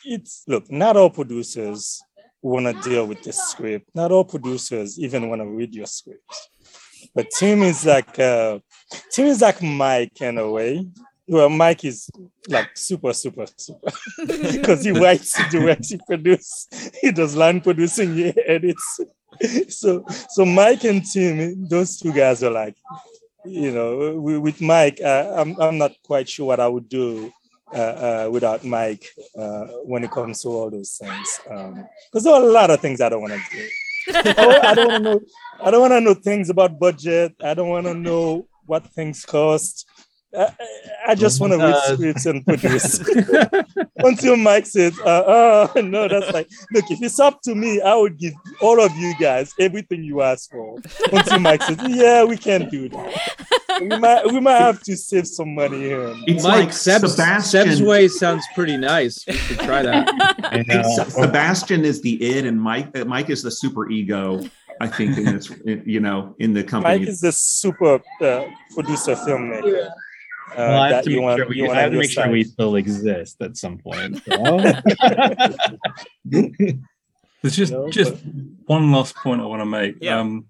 it's 0.05 0.45
look, 0.47 0.71
not 0.71 0.99
all 0.99 1.09
producers 1.09 2.03
want 2.43 2.67
to 2.67 2.89
deal 2.89 3.07
with 3.07 3.23
the 3.23 3.33
script. 3.33 3.89
Not 3.95 4.13
all 4.13 4.25
producers 4.25 4.99
even 4.99 5.31
want 5.31 5.41
to 5.41 5.47
read 5.47 5.75
your 5.75 5.87
script. 5.87 6.23
But 7.15 7.31
Tim 7.31 7.63
is 7.63 7.87
like 7.87 8.19
uh, 8.19 8.59
Tim 9.11 9.27
is 9.27 9.41
like 9.41 9.63
Mike 9.63 10.21
in 10.21 10.37
a 10.37 10.51
way. 10.51 10.87
Well, 11.29 11.49
Mike 11.49 11.85
is 11.85 12.11
like 12.49 12.71
super, 12.77 13.13
super, 13.13 13.47
super 13.57 13.91
because 14.27 14.85
he 14.85 14.91
writes, 14.91 15.37
he 15.37 15.49
directs, 15.59 15.91
he 15.91 16.01
produces, 16.07 16.69
he 17.01 17.13
does 17.13 17.37
land 17.37 17.63
producing, 17.65 18.15
he 18.15 18.33
edits. 18.47 19.01
So, 19.71 20.05
so 20.29 20.45
Mike 20.45 20.85
and 20.85 21.03
Tim, 21.05 21.67
those 21.67 21.99
two 21.99 22.13
guys 22.13 22.45
are 22.45 22.51
like, 22.51 22.77
you 23.47 23.73
know, 23.73 24.13
wi- 24.13 24.39
with 24.39 24.61
Mike, 24.61 25.01
uh, 25.03 25.33
I'm 25.37 25.59
I'm 25.59 25.79
not 25.79 25.93
quite 26.05 26.29
sure 26.29 26.47
what 26.47 26.61
I 26.61 26.69
would 26.69 26.87
do 26.89 27.33
uh, 27.75 28.27
uh, 28.27 28.29
without 28.31 28.63
Mike 28.63 29.09
uh, 29.37 29.65
when 29.85 30.05
it 30.05 30.11
comes 30.11 30.43
to 30.43 30.49
all 30.49 30.71
those 30.71 31.01
things. 31.01 31.41
Because 31.45 32.25
there 32.25 32.35
are 32.35 32.43
a 32.43 32.53
lot 32.53 32.71
of 32.71 32.81
things 32.81 33.01
I 33.01 33.09
don't 33.09 33.23
want 33.23 33.33
to 33.33 33.57
do. 33.57 33.69
I, 34.15 34.61
I 34.71 34.75
don't 34.75 34.89
want 34.89 35.05
to 35.05 35.11
know. 35.11 35.21
I 35.63 35.71
don't 35.71 35.81
want 35.81 35.93
to 35.93 36.01
know 36.01 36.15
things 36.15 36.51
about 36.51 36.79
budget. 36.79 37.35
I 37.43 37.55
don't 37.55 37.71
want 37.71 37.87
to 37.87 37.95
know 37.95 38.47
what 38.67 38.87
things 38.89 39.25
cost. 39.25 39.89
I, 40.37 40.43
I- 40.45 40.53
I 41.05 41.15
just 41.17 41.41
want 41.41 41.53
to 41.53 41.59
read 41.59 41.75
Uh, 41.75 41.95
scripts 41.97 42.27
and 42.27 42.45
produce. 42.47 43.01
Until 43.97 44.37
Mike 44.37 44.67
says, 44.67 44.99
uh, 45.01 45.69
"Oh 45.75 45.81
no, 45.81 46.07
that's 46.07 46.33
like, 46.33 46.49
look, 46.73 46.85
if 46.91 47.03
it's 47.03 47.19
up 47.19 47.43
to 47.43 47.57
me, 47.57 47.81
I 47.81 47.97
would 47.97 48.19
give 48.19 48.33
all 48.61 48.81
of 48.81 48.95
you 48.97 49.13
guys 49.19 49.53
everything 49.59 50.05
you 50.05 50.23
ask 50.23 50.51
for." 50.53 50.79
Until 51.13 51.41
Mike 51.41 51.63
says, 51.65 51.77
"Yeah, 51.89 52.23
we 52.25 52.37
can't 52.37 52.71
do 52.71 52.89
that. 52.91 53.81
We 53.81 53.89
might, 53.99 54.27
we 54.27 54.39
might 54.39 54.59
have 54.59 54.81
to 54.85 54.97
save 54.97 55.27
some 55.27 55.55
money 55.57 55.81
here." 55.81 56.15
It's 56.29 56.45
Mike, 56.45 56.67
like 56.67 56.73
Seb's, 56.73 57.13
Sebastian- 57.13 57.67
Seb's 57.69 57.83
way 57.83 58.07
sounds 58.07 58.45
pretty 58.55 58.77
nice. 58.77 59.25
We 59.27 59.35
should 59.35 59.59
try 59.59 59.83
that. 59.83 60.09
Hey, 60.53 60.83
Se- 60.97 61.11
Sebastian 61.11 61.85
is 61.85 62.01
the 62.03 62.23
id, 62.23 62.47
and 62.47 62.61
Mike 62.61 62.97
uh, 62.97 63.05
Mike 63.05 63.29
is 63.31 63.43
the 63.43 63.51
super 63.51 63.91
ego. 63.91 64.41
I 64.81 64.87
think 64.89 65.17
in 65.19 65.25
this, 65.25 65.51
you 65.85 66.01
know, 66.01 66.35
in 66.39 66.55
the 66.55 66.63
company. 66.65 66.99
Mike 67.01 67.09
is 67.09 67.21
the 67.21 67.31
super 67.33 68.01
uh, 68.21 68.45
producer 68.75 69.15
filmmaker. 69.15 69.91
Uh, 70.53 70.57
Well, 70.57 70.83
I 70.83 70.89
have 70.93 71.05
to 71.05 71.11
make 71.11 71.21
want- 71.23 71.39
sure 71.39 71.49
we, 71.49 71.69
I 71.69 71.81
have 71.81 71.93
to 71.93 71.99
make 71.99 72.11
sure 72.11 72.31
we 72.31 72.45
still 72.45 72.77
exist 72.77 73.41
at 73.41 73.57
some 73.57 73.79
point. 73.79 74.23
so. 74.25 74.59
There's 77.43 77.57
just 77.57 77.73
No, 77.73 77.91
just 77.91 78.15
one 78.67 78.93
last 78.93 79.17
point 79.17 79.41
I 79.41 79.47
want 79.47 79.61
to 79.63 79.67
make. 79.67 79.97
Yeah. 80.01 80.21
Um, 80.21 80.47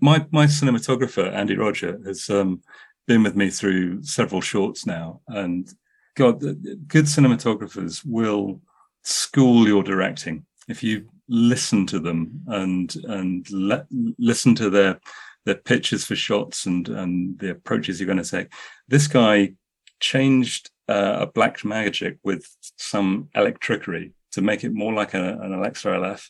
my 0.00 0.26
my 0.32 0.46
cinematographer 0.46 1.32
Andy 1.32 1.56
Roger 1.56 2.00
has 2.04 2.28
um, 2.28 2.60
been 3.06 3.22
with 3.22 3.36
me 3.36 3.50
through 3.50 4.02
several 4.02 4.40
shorts 4.40 4.84
now, 4.86 5.20
and 5.28 5.72
God, 6.16 6.40
the- 6.40 6.54
the 6.54 6.74
good 6.88 7.04
cinematographers 7.04 8.04
will 8.04 8.60
school 9.04 9.66
your 9.68 9.82
directing 9.84 10.44
if 10.68 10.82
you 10.82 11.08
listen 11.28 11.86
to 11.86 11.98
them 12.00 12.40
and 12.48 12.96
and 13.04 13.48
let, 13.50 13.86
listen 14.18 14.54
to 14.56 14.68
their 14.70 14.98
their 15.44 15.54
pitches 15.54 16.04
for 16.04 16.16
shots 16.16 16.66
and 16.66 16.88
and 16.88 17.38
the 17.38 17.50
approaches 17.50 18.00
you're 18.00 18.12
going 18.12 18.22
to 18.22 18.28
take. 18.28 18.48
This 18.88 19.06
guy 19.06 19.52
changed 20.00 20.70
uh, 20.88 21.18
a 21.20 21.26
Blackmagic 21.26 22.18
with 22.22 22.46
some 22.76 23.28
electricity 23.34 24.12
to 24.32 24.42
make 24.42 24.64
it 24.64 24.72
more 24.72 24.92
like 24.92 25.14
a, 25.14 25.38
an 25.40 25.52
Alexa 25.52 25.88
LF. 25.88 26.28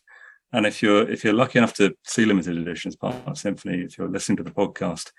And 0.53 0.67
if 0.67 0.83
you're 0.83 1.09
if 1.09 1.25
you're 1.25 1.35
lucky 1.35 1.59
enough 1.59 1.75
to 1.75 1.95
see 2.05 2.25
limited 2.25 2.57
editions 2.57 2.97
part 2.97 3.37
Sinphony, 3.37 3.83
if 3.83 3.99
you're 3.99 4.09
listening 4.09 4.39
to 4.39 4.43
the 4.43 4.51
podcast, 4.51 5.13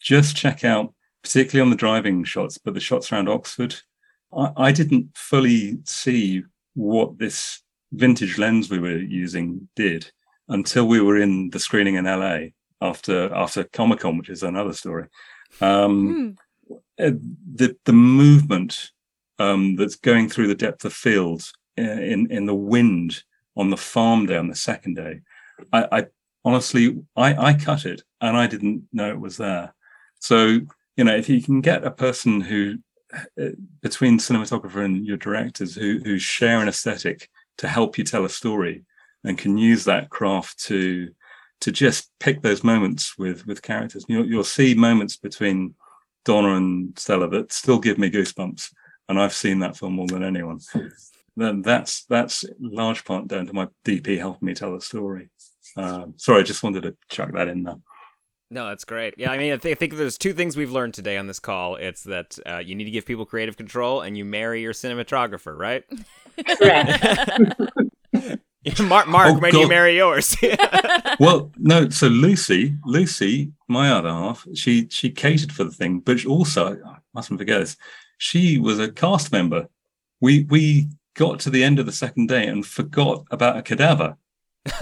just 0.00 0.36
check 0.36 0.64
out, 0.64 0.92
particularly 1.22 1.64
on 1.64 1.70
the 1.70 1.76
driving 1.76 2.24
shots, 2.24 2.58
but 2.58 2.74
the 2.74 2.80
shots 2.80 3.12
around 3.12 3.28
Oxford. 3.28 3.76
I, 4.36 4.52
I 4.56 4.72
didn't 4.72 5.16
fully 5.16 5.78
see 5.84 6.42
what 6.74 7.18
this 7.18 7.62
vintage 7.92 8.38
lens 8.38 8.70
we 8.70 8.78
were 8.78 8.96
using 8.96 9.68
did 9.76 10.10
until 10.48 10.86
we 10.86 11.00
were 11.00 11.18
in 11.18 11.50
the 11.50 11.60
screening 11.60 11.94
in 11.94 12.06
LA 12.06 12.48
after 12.80 13.32
after 13.32 13.64
Comic 13.64 14.00
Con, 14.00 14.18
which 14.18 14.30
is 14.30 14.42
another 14.42 14.72
story. 14.72 15.06
Um, 15.60 16.36
uh, 16.98 17.12
the 17.54 17.76
the 17.84 17.92
movement 17.92 18.90
um, 19.38 19.76
that's 19.76 19.96
going 19.96 20.28
through 20.28 20.48
the 20.48 20.54
depth 20.54 20.84
of 20.84 20.92
field 20.92 21.42
uh, 21.78 21.82
in 21.82 22.30
in 22.30 22.46
the 22.46 22.54
wind 22.54 23.22
on 23.56 23.70
the 23.70 23.76
farm 23.76 24.26
day 24.26 24.36
on 24.36 24.48
the 24.48 24.54
second 24.54 24.94
day, 24.94 25.20
I, 25.72 25.86
I 25.92 26.06
honestly 26.44 27.02
I, 27.16 27.34
I 27.34 27.54
cut 27.54 27.84
it 27.86 28.02
and 28.20 28.36
I 28.36 28.46
didn't 28.46 28.84
know 28.92 29.10
it 29.10 29.20
was 29.20 29.36
there. 29.36 29.74
So 30.20 30.60
you 30.96 31.04
know 31.04 31.16
if 31.16 31.28
you 31.28 31.42
can 31.42 31.60
get 31.60 31.84
a 31.84 31.90
person 31.90 32.40
who 32.40 32.78
uh, 33.40 33.50
between 33.80 34.18
cinematographer 34.18 34.84
and 34.84 35.06
your 35.06 35.16
directors 35.16 35.74
who 35.74 36.00
who 36.04 36.18
share 36.18 36.60
an 36.60 36.68
aesthetic 36.68 37.28
to 37.58 37.68
help 37.68 37.98
you 37.98 38.04
tell 38.04 38.24
a 38.24 38.30
story 38.30 38.84
and 39.24 39.38
can 39.38 39.56
use 39.56 39.84
that 39.84 40.10
craft 40.10 40.58
to 40.64 41.10
to 41.60 41.70
just 41.70 42.10
pick 42.18 42.42
those 42.42 42.64
moments 42.64 43.16
with 43.16 43.46
with 43.46 43.62
characters. 43.62 44.04
You'll, 44.08 44.26
you'll 44.26 44.44
see 44.44 44.74
moments 44.74 45.16
between 45.16 45.74
Donna 46.24 46.56
and 46.56 46.98
Stella 46.98 47.28
that 47.30 47.52
still 47.52 47.78
give 47.78 47.98
me 47.98 48.10
goosebumps, 48.10 48.72
and 49.08 49.20
I've 49.20 49.32
seen 49.34 49.58
that 49.60 49.76
film 49.76 49.94
more 49.94 50.06
than 50.06 50.24
anyone. 50.24 50.60
Then 51.36 51.62
that's 51.62 52.04
that's 52.04 52.44
large 52.60 53.04
part 53.04 53.26
down 53.28 53.46
to 53.46 53.52
my 53.52 53.68
DP 53.84 54.18
helping 54.18 54.46
me 54.46 54.54
tell 54.54 54.74
the 54.74 54.80
story. 54.80 55.30
Um, 55.76 56.14
sorry, 56.16 56.40
I 56.40 56.44
just 56.44 56.62
wanted 56.62 56.82
to 56.82 56.96
chuck 57.08 57.32
that 57.32 57.48
in 57.48 57.62
there. 57.62 57.76
No, 58.50 58.68
that's 58.68 58.84
great. 58.84 59.14
Yeah, 59.16 59.30
I 59.30 59.38
mean, 59.38 59.54
I, 59.54 59.56
th- 59.56 59.74
I 59.74 59.78
think 59.78 59.94
there's 59.94 60.18
two 60.18 60.34
things 60.34 60.58
we've 60.58 60.70
learned 60.70 60.92
today 60.92 61.16
on 61.16 61.26
this 61.26 61.38
call. 61.38 61.76
It's 61.76 62.02
that 62.02 62.38
uh, 62.44 62.58
you 62.58 62.74
need 62.74 62.84
to 62.84 62.90
give 62.90 63.06
people 63.06 63.24
creative 63.24 63.56
control, 63.56 64.02
and 64.02 64.16
you 64.16 64.26
marry 64.26 64.60
your 64.60 64.74
cinematographer, 64.74 65.56
right? 65.56 65.84
Mark, 68.82 69.08
Mark, 69.08 69.28
Oh, 69.28 69.38
when 69.38 69.52
do 69.52 69.58
you 69.58 69.68
marry 69.68 69.96
yours? 69.96 70.36
well, 71.20 71.50
no. 71.58 71.88
So 71.88 72.06
Lucy, 72.08 72.76
Lucy, 72.84 73.52
my 73.68 73.90
other 73.90 74.10
half, 74.10 74.46
she 74.54 74.88
she 74.88 75.10
catered 75.10 75.52
for 75.52 75.64
the 75.64 75.72
thing, 75.72 76.00
but 76.00 76.20
she 76.20 76.28
also 76.28 76.78
I 76.84 76.98
mustn't 77.12 77.40
forget 77.40 77.60
this. 77.60 77.76
She 78.18 78.58
was 78.58 78.78
a 78.78 78.90
cast 78.90 79.32
member. 79.32 79.68
We 80.20 80.44
we 80.44 80.88
got 81.14 81.40
to 81.40 81.50
the 81.50 81.64
end 81.64 81.78
of 81.78 81.86
the 81.86 81.92
second 81.92 82.28
day 82.28 82.46
and 82.46 82.64
forgot 82.64 83.24
about 83.30 83.56
a 83.56 83.62
cadaver. 83.62 84.16
and 84.64 84.78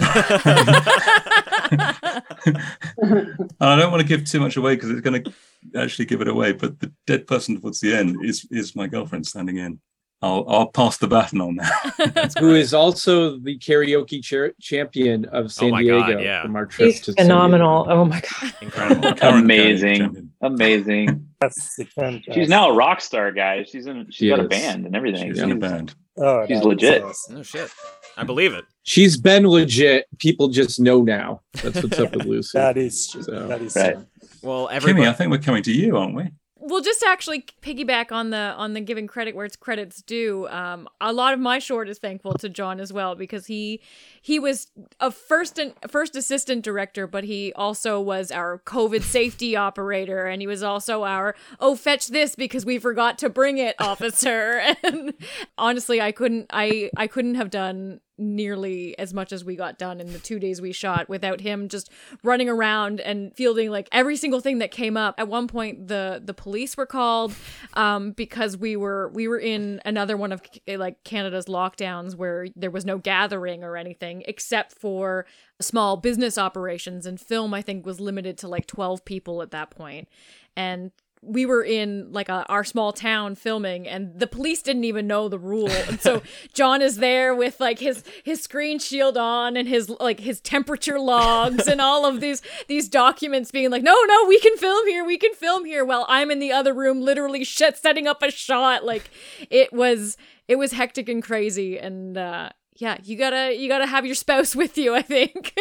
I 3.59 3.75
don't 3.75 3.91
want 3.91 4.01
to 4.01 4.07
give 4.07 4.25
too 4.25 4.39
much 4.39 4.57
away 4.57 4.75
because 4.75 4.91
it's 4.91 5.01
going 5.01 5.23
to 5.23 5.33
actually 5.75 6.05
give 6.05 6.21
it 6.21 6.27
away. 6.27 6.51
But 6.51 6.79
the 6.79 6.91
dead 7.07 7.25
person 7.25 7.59
towards 7.59 7.79
the 7.79 7.95
end 7.95 8.23
is 8.23 8.47
is 8.51 8.75
my 8.75 8.85
girlfriend 8.87 9.25
standing 9.25 9.57
in. 9.57 9.79
I'll 10.23 10.45
I'll 10.47 10.67
pass 10.67 10.97
the 10.97 11.07
baton 11.07 11.41
on 11.41 11.55
now. 11.55 11.69
Who 12.39 12.53
is 12.53 12.73
also 12.73 13.37
the 13.39 13.57
karaoke 13.57 14.21
cha- 14.23 14.53
champion 14.61 15.25
of 15.25 15.45
oh 15.45 15.47
San 15.47 15.69
Oh 15.69 15.71
my 15.71 15.83
God, 15.83 16.05
Diego 16.07 16.21
yeah. 16.21 16.43
from 16.43 16.55
our 16.55 16.65
trip 16.67 16.89
He's 16.91 17.01
to 17.01 17.13
San 17.13 17.25
phenomenal. 17.25 17.87
Oh 17.89 18.05
my 18.05 18.21
god. 18.21 18.53
Incredible. 18.61 19.13
amazing, 19.21 20.29
amazing. 20.41 21.27
That's 21.41 21.75
fantastic. 21.95 22.33
She's 22.35 22.49
now 22.49 22.69
a 22.69 22.73
rock 22.75 23.01
star, 23.01 23.31
guys. 23.31 23.69
She's 23.71 23.87
in. 23.87 24.05
She's 24.05 24.15
She 24.15 24.29
got 24.29 24.39
a 24.39 24.47
band 24.47 24.85
and 24.85 24.95
everything. 24.95 25.27
She's 25.31 25.41
in 25.41 25.51
a 25.51 25.55
band. 25.55 25.95
Oh, 26.17 26.45
She's 26.45 26.61
legit. 26.61 27.03
awesome. 27.03 27.35
no 27.35 27.43
shit. 27.43 27.71
I 28.17 28.23
believe 28.23 28.53
it. 28.53 28.65
She's 28.83 29.17
been 29.17 29.47
legit. 29.47 30.05
People 30.19 30.49
just 30.49 30.79
know 30.79 31.01
now. 31.01 31.41
That's 31.63 31.81
what's 31.81 31.97
up 31.97 32.13
with 32.15 32.25
Lucy. 32.25 32.57
That 32.59 32.77
is 32.77 33.07
true. 33.09 33.23
So- 33.23 33.47
That 33.47 33.61
is 33.61 33.75
Right. 33.75 33.93
true. 33.95 34.05
Well, 34.43 34.67
Kimmy. 34.67 35.07
I 35.07 35.13
think 35.13 35.31
we're 35.31 35.37
coming 35.39 35.63
to 35.63 35.71
you, 35.71 35.97
aren't 35.97 36.15
we? 36.15 36.29
Well 36.61 36.81
just 36.81 37.03
actually 37.03 37.43
piggyback 37.61 38.11
on 38.11 38.29
the 38.29 38.37
on 38.37 38.73
the 38.73 38.81
giving 38.81 39.07
credit 39.07 39.35
where 39.35 39.45
it's 39.45 39.55
credit's 39.55 40.01
due. 40.01 40.47
Um 40.49 40.87
a 41.01 41.11
lot 41.11 41.33
of 41.33 41.39
my 41.39 41.59
short 41.59 41.89
is 41.89 41.97
thankful 41.97 42.33
to 42.35 42.49
john 42.49 42.79
as 42.79 42.93
well 42.93 43.15
because 43.15 43.47
he 43.47 43.81
he 44.21 44.39
was 44.39 44.67
a 44.99 45.11
first 45.11 45.57
and 45.57 45.73
first 45.89 46.15
assistant 46.15 46.63
director 46.63 47.07
but 47.07 47.23
he 47.23 47.51
also 47.53 47.99
was 47.99 48.31
our 48.31 48.59
covid 48.65 49.01
safety 49.01 49.55
operator 49.67 50.25
and 50.27 50.41
he 50.41 50.47
was 50.47 50.61
also 50.61 51.03
our 51.03 51.35
oh 51.59 51.75
fetch 51.75 52.07
this 52.07 52.35
because 52.35 52.65
we 52.65 52.77
forgot 52.77 53.17
to 53.17 53.29
bring 53.29 53.57
it 53.57 53.75
officer. 53.79 54.61
And 54.83 55.13
honestly 55.57 56.01
i 56.01 56.11
couldn't 56.11 56.47
i 56.51 56.89
i 56.97 57.07
couldn't 57.07 57.35
have 57.35 57.49
done 57.49 57.99
nearly 58.21 58.97
as 58.99 59.13
much 59.13 59.33
as 59.33 59.43
we 59.43 59.55
got 59.55 59.77
done 59.77 59.99
in 59.99 60.13
the 60.13 60.19
two 60.19 60.39
days 60.39 60.61
we 60.61 60.71
shot 60.71 61.09
without 61.09 61.41
him 61.41 61.67
just 61.67 61.89
running 62.23 62.47
around 62.47 63.01
and 63.01 63.35
fielding 63.35 63.71
like 63.71 63.89
every 63.91 64.15
single 64.15 64.39
thing 64.39 64.59
that 64.59 64.71
came 64.71 64.95
up. 64.95 65.15
At 65.17 65.27
one 65.27 65.47
point, 65.47 65.87
the 65.87 66.21
the 66.23 66.33
police 66.33 66.77
were 66.77 66.85
called 66.85 67.33
um, 67.73 68.11
because 68.11 68.55
we 68.55 68.75
were 68.75 69.09
we 69.13 69.27
were 69.27 69.39
in 69.39 69.81
another 69.83 70.15
one 70.15 70.31
of 70.31 70.41
like 70.67 71.03
Canada's 71.03 71.45
lockdowns 71.45 72.15
where 72.15 72.47
there 72.55 72.71
was 72.71 72.85
no 72.85 72.97
gathering 72.97 73.63
or 73.63 73.75
anything 73.75 74.23
except 74.27 74.73
for 74.73 75.25
small 75.59 75.97
business 75.97 76.37
operations 76.37 77.05
and 77.05 77.19
film. 77.19 77.53
I 77.53 77.61
think 77.61 77.85
was 77.85 77.99
limited 77.99 78.37
to 78.39 78.47
like 78.47 78.67
twelve 78.67 79.03
people 79.03 79.41
at 79.41 79.51
that 79.51 79.71
point, 79.71 80.07
and 80.55 80.91
we 81.23 81.45
were 81.45 81.63
in 81.63 82.11
like 82.11 82.29
a, 82.29 82.45
our 82.49 82.63
small 82.63 82.91
town 82.91 83.35
filming 83.35 83.87
and 83.87 84.19
the 84.19 84.27
police 84.27 84.61
didn't 84.61 84.85
even 84.85 85.05
know 85.05 85.29
the 85.29 85.37
rule. 85.37 85.69
And 85.69 85.99
so 86.01 86.21
john 86.53 86.81
is 86.81 86.97
there 86.97 87.35
with 87.35 87.59
like 87.59 87.79
his 87.79 88.03
his 88.23 88.41
screen 88.41 88.79
shield 88.79 89.17
on 89.17 89.55
and 89.55 89.67
his 89.67 89.89
like 89.89 90.19
his 90.19 90.41
temperature 90.41 90.99
logs 90.99 91.67
and 91.67 91.79
all 91.79 92.05
of 92.05 92.21
these 92.21 92.41
these 92.67 92.89
documents 92.89 93.51
being 93.51 93.69
like 93.69 93.83
no 93.83 93.95
no 94.07 94.25
we 94.27 94.39
can 94.39 94.57
film 94.57 94.87
here 94.87 95.05
we 95.05 95.17
can 95.17 95.33
film 95.33 95.65
here 95.65 95.85
while 95.85 96.05
i'm 96.09 96.31
in 96.31 96.39
the 96.39 96.51
other 96.51 96.73
room 96.73 97.01
literally 97.01 97.43
shit 97.43 97.77
setting 97.77 98.07
up 98.07 98.21
a 98.23 98.31
shot. 98.31 98.83
Like 98.83 99.09
it 99.49 99.71
was 99.73 100.17
it 100.47 100.57
was 100.57 100.73
hectic 100.73 101.09
and 101.09 101.23
crazy. 101.23 101.77
And 101.77 102.17
uh 102.17 102.49
yeah 102.77 102.97
you 103.03 103.17
gotta 103.17 103.55
you 103.55 103.67
gotta 103.67 103.85
have 103.85 104.05
your 104.05 104.15
spouse 104.15 104.55
with 104.61 104.77
you 104.77 104.95
i 104.95 105.01
think 105.01 105.53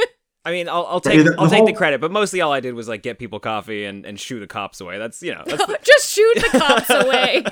I 0.45 0.53
mean, 0.53 0.69
I'll, 0.69 0.87
I'll 0.87 1.03
Yeah, 1.05 1.11
take 1.13 1.25
the- 1.27 1.35
I'll 1.39 1.49
the 1.49 1.57
take 1.57 1.67
the 1.67 1.73
credit, 1.75 2.01
but 2.01 2.11
mostly 2.11 2.41
all 2.41 2.53
I 2.53 2.61
did 2.61 2.75
was 2.75 2.89
like 2.89 3.03
get 3.03 3.19
people 3.19 3.41
coffee 3.41 3.85
and, 3.85 4.07
and 4.07 4.19
shoo 4.19 4.41
the 4.41 4.47
cops 4.47 4.81
away. 4.81 4.99
That's 4.99 5.23
you 5.23 5.35
know, 5.35 5.43
that's 5.47 5.67
the, 5.67 5.79
just 5.83 6.11
shoot 6.11 6.35
the 6.37 6.59
cops 6.59 6.89
away 6.91 7.45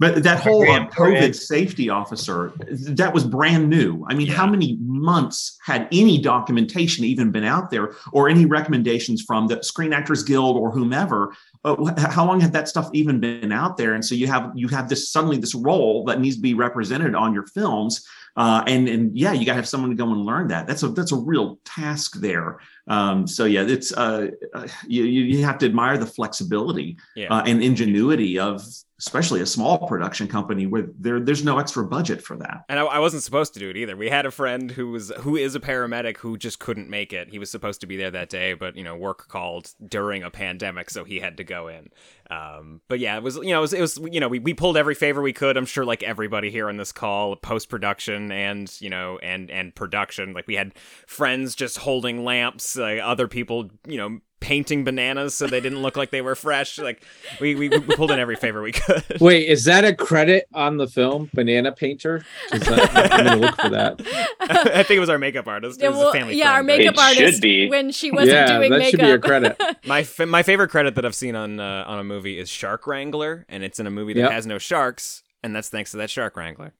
But 0.00 0.24
that 0.24 0.40
whole 0.40 0.68
uh, 0.68 0.88
COVID 0.88 1.32
safety 1.32 1.88
officer, 1.88 2.52
that 2.88 3.14
was 3.14 3.24
brand 3.24 3.70
new. 3.70 4.04
I 4.10 4.14
mean, 4.14 4.26
how 4.26 4.48
many 4.48 4.76
months 4.80 5.56
had 5.64 5.86
any 5.92 6.20
documentation 6.20 7.04
even 7.04 7.30
been 7.30 7.44
out 7.44 7.70
there 7.70 7.94
or 8.10 8.28
any 8.28 8.44
recommendations 8.44 9.22
from 9.22 9.46
the 9.46 9.62
Screen 9.62 9.92
Actors 9.92 10.24
Guild 10.24 10.56
or 10.56 10.72
whomever? 10.72 11.32
How 11.64 12.26
long 12.26 12.40
had 12.40 12.52
that 12.54 12.68
stuff 12.68 12.90
even 12.92 13.20
been 13.20 13.52
out 13.52 13.76
there? 13.76 13.94
And 13.94 14.04
so 14.04 14.14
you 14.14 14.26
have 14.26 14.50
you 14.54 14.68
have 14.68 14.88
this 14.88 15.10
suddenly 15.10 15.36
this 15.36 15.54
role 15.54 16.04
that 16.06 16.20
needs 16.20 16.36
to 16.36 16.42
be 16.42 16.54
represented 16.54 17.14
on 17.14 17.32
your 17.32 17.46
films. 17.46 18.06
Uh, 18.34 18.64
and 18.66 18.88
and 18.88 19.16
yeah, 19.16 19.32
you 19.32 19.44
got 19.44 19.52
to 19.52 19.56
have 19.56 19.68
someone 19.68 19.90
to 19.90 19.96
go 19.96 20.10
and 20.10 20.24
learn 20.24 20.48
that. 20.48 20.66
That's 20.66 20.82
a 20.82 20.88
that's 20.88 21.12
a 21.12 21.16
real 21.16 21.58
task 21.64 22.18
there. 22.20 22.58
Um, 22.88 23.26
so 23.26 23.44
yeah, 23.44 23.62
it's 23.62 23.92
uh, 23.92 24.28
uh, 24.54 24.66
you 24.86 25.04
you 25.04 25.22
you 25.24 25.44
have 25.44 25.58
to 25.58 25.66
admire 25.66 25.98
the 25.98 26.06
flexibility 26.06 26.96
Yeah. 27.14 27.28
uh, 27.32 27.42
and 27.46 27.62
ingenuity 27.62 28.38
of 28.38 28.62
especially 28.98 29.40
a 29.40 29.46
small 29.46 29.88
production 29.88 30.28
company 30.28 30.64
where 30.66 30.86
there 30.98 31.20
there's 31.20 31.44
no 31.44 31.58
extra 31.58 31.84
budget 31.84 32.22
for 32.22 32.36
that. 32.36 32.64
And 32.68 32.78
I, 32.78 32.84
I 32.84 32.98
wasn't 33.00 33.22
supposed 33.24 33.52
to 33.54 33.60
do 33.60 33.68
it 33.68 33.76
either. 33.76 33.96
We 33.96 34.08
had 34.08 34.26
a 34.26 34.30
friend 34.30 34.70
who 34.70 34.92
was 34.92 35.10
who 35.20 35.36
is 35.36 35.54
a 35.54 35.60
paramedic 35.60 36.16
who 36.18 36.38
just 36.38 36.58
couldn't 36.58 36.88
make 36.88 37.12
it. 37.12 37.28
He 37.28 37.38
was 37.38 37.50
supposed 37.50 37.80
to 37.82 37.86
be 37.86 37.96
there 37.96 38.12
that 38.12 38.30
day, 38.30 38.54
but 38.54 38.76
you 38.76 38.84
know, 38.84 38.96
work 38.96 39.28
called 39.28 39.70
during 39.86 40.22
a 40.22 40.30
pandemic, 40.30 40.88
so 40.88 41.04
he 41.04 41.18
had 41.18 41.36
to 41.36 41.44
go 41.44 41.51
in. 41.52 41.90
Um, 42.30 42.80
but 42.88 42.98
yeah, 42.98 43.16
it 43.16 43.22
was 43.22 43.36
you 43.36 43.50
know, 43.50 43.58
it 43.58 43.62
was, 43.62 43.72
it 43.72 43.80
was 43.80 43.98
you 44.10 44.20
know, 44.20 44.28
we, 44.28 44.38
we 44.38 44.54
pulled 44.54 44.76
every 44.76 44.94
favor 44.94 45.20
we 45.20 45.32
could. 45.32 45.56
I'm 45.56 45.66
sure 45.66 45.84
like 45.84 46.02
everybody 46.02 46.50
here 46.50 46.68
on 46.68 46.76
this 46.76 46.92
call, 46.92 47.36
post 47.36 47.68
production 47.68 48.32
and 48.32 48.74
you 48.80 48.90
know 48.90 49.18
and 49.18 49.50
and 49.50 49.74
production. 49.74 50.32
Like 50.32 50.46
we 50.46 50.54
had 50.54 50.72
friends 51.06 51.54
just 51.54 51.78
holding 51.78 52.24
lamps, 52.24 52.76
other 52.76 53.28
people 53.28 53.70
you 53.86 53.98
know 53.98 54.20
painting 54.42 54.84
bananas 54.84 55.34
so 55.34 55.46
they 55.46 55.60
didn't 55.60 55.80
look 55.80 55.96
like 55.96 56.10
they 56.10 56.20
were 56.20 56.34
fresh. 56.34 56.78
Like 56.78 57.02
we 57.40 57.54
we, 57.54 57.68
we 57.70 57.80
pulled 57.80 58.10
in 58.10 58.18
every 58.18 58.36
favor 58.36 58.60
we 58.60 58.72
could. 58.72 59.04
Wait, 59.20 59.48
is 59.48 59.64
that 59.64 59.84
a 59.84 59.94
credit 59.94 60.46
on 60.52 60.76
the 60.76 60.86
film, 60.86 61.30
Banana 61.32 61.72
Painter? 61.72 62.24
I- 62.52 62.58
I'm 62.92 63.24
gonna 63.24 63.36
look 63.36 63.56
for 63.60 63.70
that. 63.70 64.00
I 64.40 64.82
think 64.82 64.96
it 64.96 65.00
was 65.00 65.08
our 65.08 65.18
makeup 65.18 65.46
artist. 65.46 65.80
It 65.80 65.84
Yeah, 65.84 65.88
was 65.90 65.98
well, 65.98 66.08
a 66.10 66.12
family 66.12 66.36
yeah, 66.36 66.50
our 66.52 66.64
friend. 66.64 66.66
makeup 66.66 66.98
artist 66.98 67.42
when 67.42 67.92
she 67.92 68.10
wasn't 68.10 68.30
Yeah, 68.32 68.58
doing 68.58 68.70
that 68.72 68.78
makeup. 68.78 68.90
should 68.90 69.00
be 69.06 69.10
a 69.12 69.18
credit. 69.18 69.60
my 69.86 70.02
fa- 70.02 70.26
my 70.26 70.42
favorite 70.42 70.68
credit 70.68 70.96
that 70.96 71.04
I've 71.06 71.14
seen 71.14 71.36
on 71.36 71.60
uh, 71.60 71.84
on 71.86 71.98
a 72.00 72.04
movie 72.04 72.38
is 72.38 72.48
Shark 72.50 72.86
Wrangler, 72.86 73.46
and 73.48 73.62
it's 73.62 73.78
in 73.78 73.86
a 73.86 73.90
movie 73.90 74.12
that 74.14 74.20
Yep. 74.20 74.30
has 74.32 74.46
no 74.46 74.58
sharks, 74.58 75.22
and 75.42 75.54
that's 75.54 75.68
thanks 75.68 75.92
to 75.92 75.96
that 75.98 76.10
Shark 76.10 76.36
Wrangler. 76.36 76.74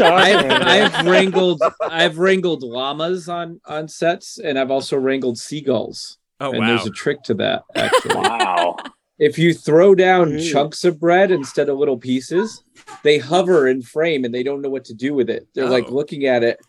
I've, 0.00 0.94
I've 0.94 1.06
wrangled 1.06 1.62
I've 1.82 2.18
wrangled 2.18 2.62
llamas 2.62 3.28
on 3.28 3.60
on 3.66 3.88
sets, 3.88 4.38
and 4.38 4.58
I've 4.58 4.70
also 4.70 4.96
wrangled 4.96 5.38
seagulls. 5.38 6.18
Oh, 6.40 6.52
and 6.52 6.68
there's 6.68 6.86
a 6.86 6.90
trick 6.90 7.22
to 7.24 7.34
that. 7.34 7.62
Actually, 7.74 8.14
wow. 8.16 8.76
If 9.18 9.36
you 9.38 9.52
throw 9.52 9.94
down 9.96 10.38
chunks 10.38 10.84
of 10.84 11.00
bread 11.00 11.32
instead 11.32 11.68
of 11.68 11.76
little 11.78 11.98
pieces, 11.98 12.62
they 13.02 13.18
hover 13.18 13.66
in 13.66 13.82
frame 13.82 14.24
and 14.24 14.32
they 14.32 14.44
don't 14.44 14.62
know 14.62 14.70
what 14.70 14.84
to 14.84 14.94
do 14.94 15.12
with 15.14 15.28
it. 15.28 15.48
They're 15.54 15.68
like 15.68 15.86
Oh. 15.88 15.94
looking 15.94 16.26
at 16.26 16.44
it. 16.44 16.60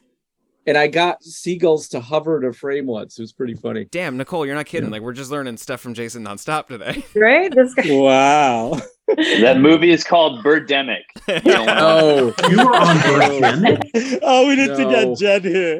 And 0.65 0.77
I 0.77 0.87
got 0.87 1.23
seagulls 1.23 1.87
to 1.89 1.99
hover 1.99 2.39
to 2.41 2.51
frame 2.53 2.85
once. 2.85 3.17
It 3.17 3.21
was 3.23 3.33
pretty 3.33 3.53
funny. 3.55 3.85
Damn, 3.91 4.17
Nicole, 4.17 4.45
you're 4.45 4.55
not 4.55 4.65
kidding. 4.65 4.89
Like 4.89 5.01
we're 5.01 5.13
just 5.13 5.31
learning 5.31 5.57
stuff 5.57 5.79
from 5.81 5.93
Jason 5.93 6.23
nonstop 6.23 6.67
today. 6.67 7.03
Right? 7.15 7.53
This 7.53 7.73
guy. 7.75 7.91
Wow. 7.91 8.79
That 9.41 9.57
movie 9.59 9.91
is 9.91 10.03
called 10.03 10.43
Birdemic. 10.43 11.03
You 11.27 11.39
don't 11.39 11.69
Oh, 11.69 12.33
you 12.49 12.57
were 12.57 12.75
on 12.75 12.95
Birdemic. 12.97 14.19
oh, 14.21 14.47
we 14.47 14.55
need 14.55 14.75
to 14.75 14.85
get 14.89 15.17
Jed 15.17 15.43
here. 15.45 15.79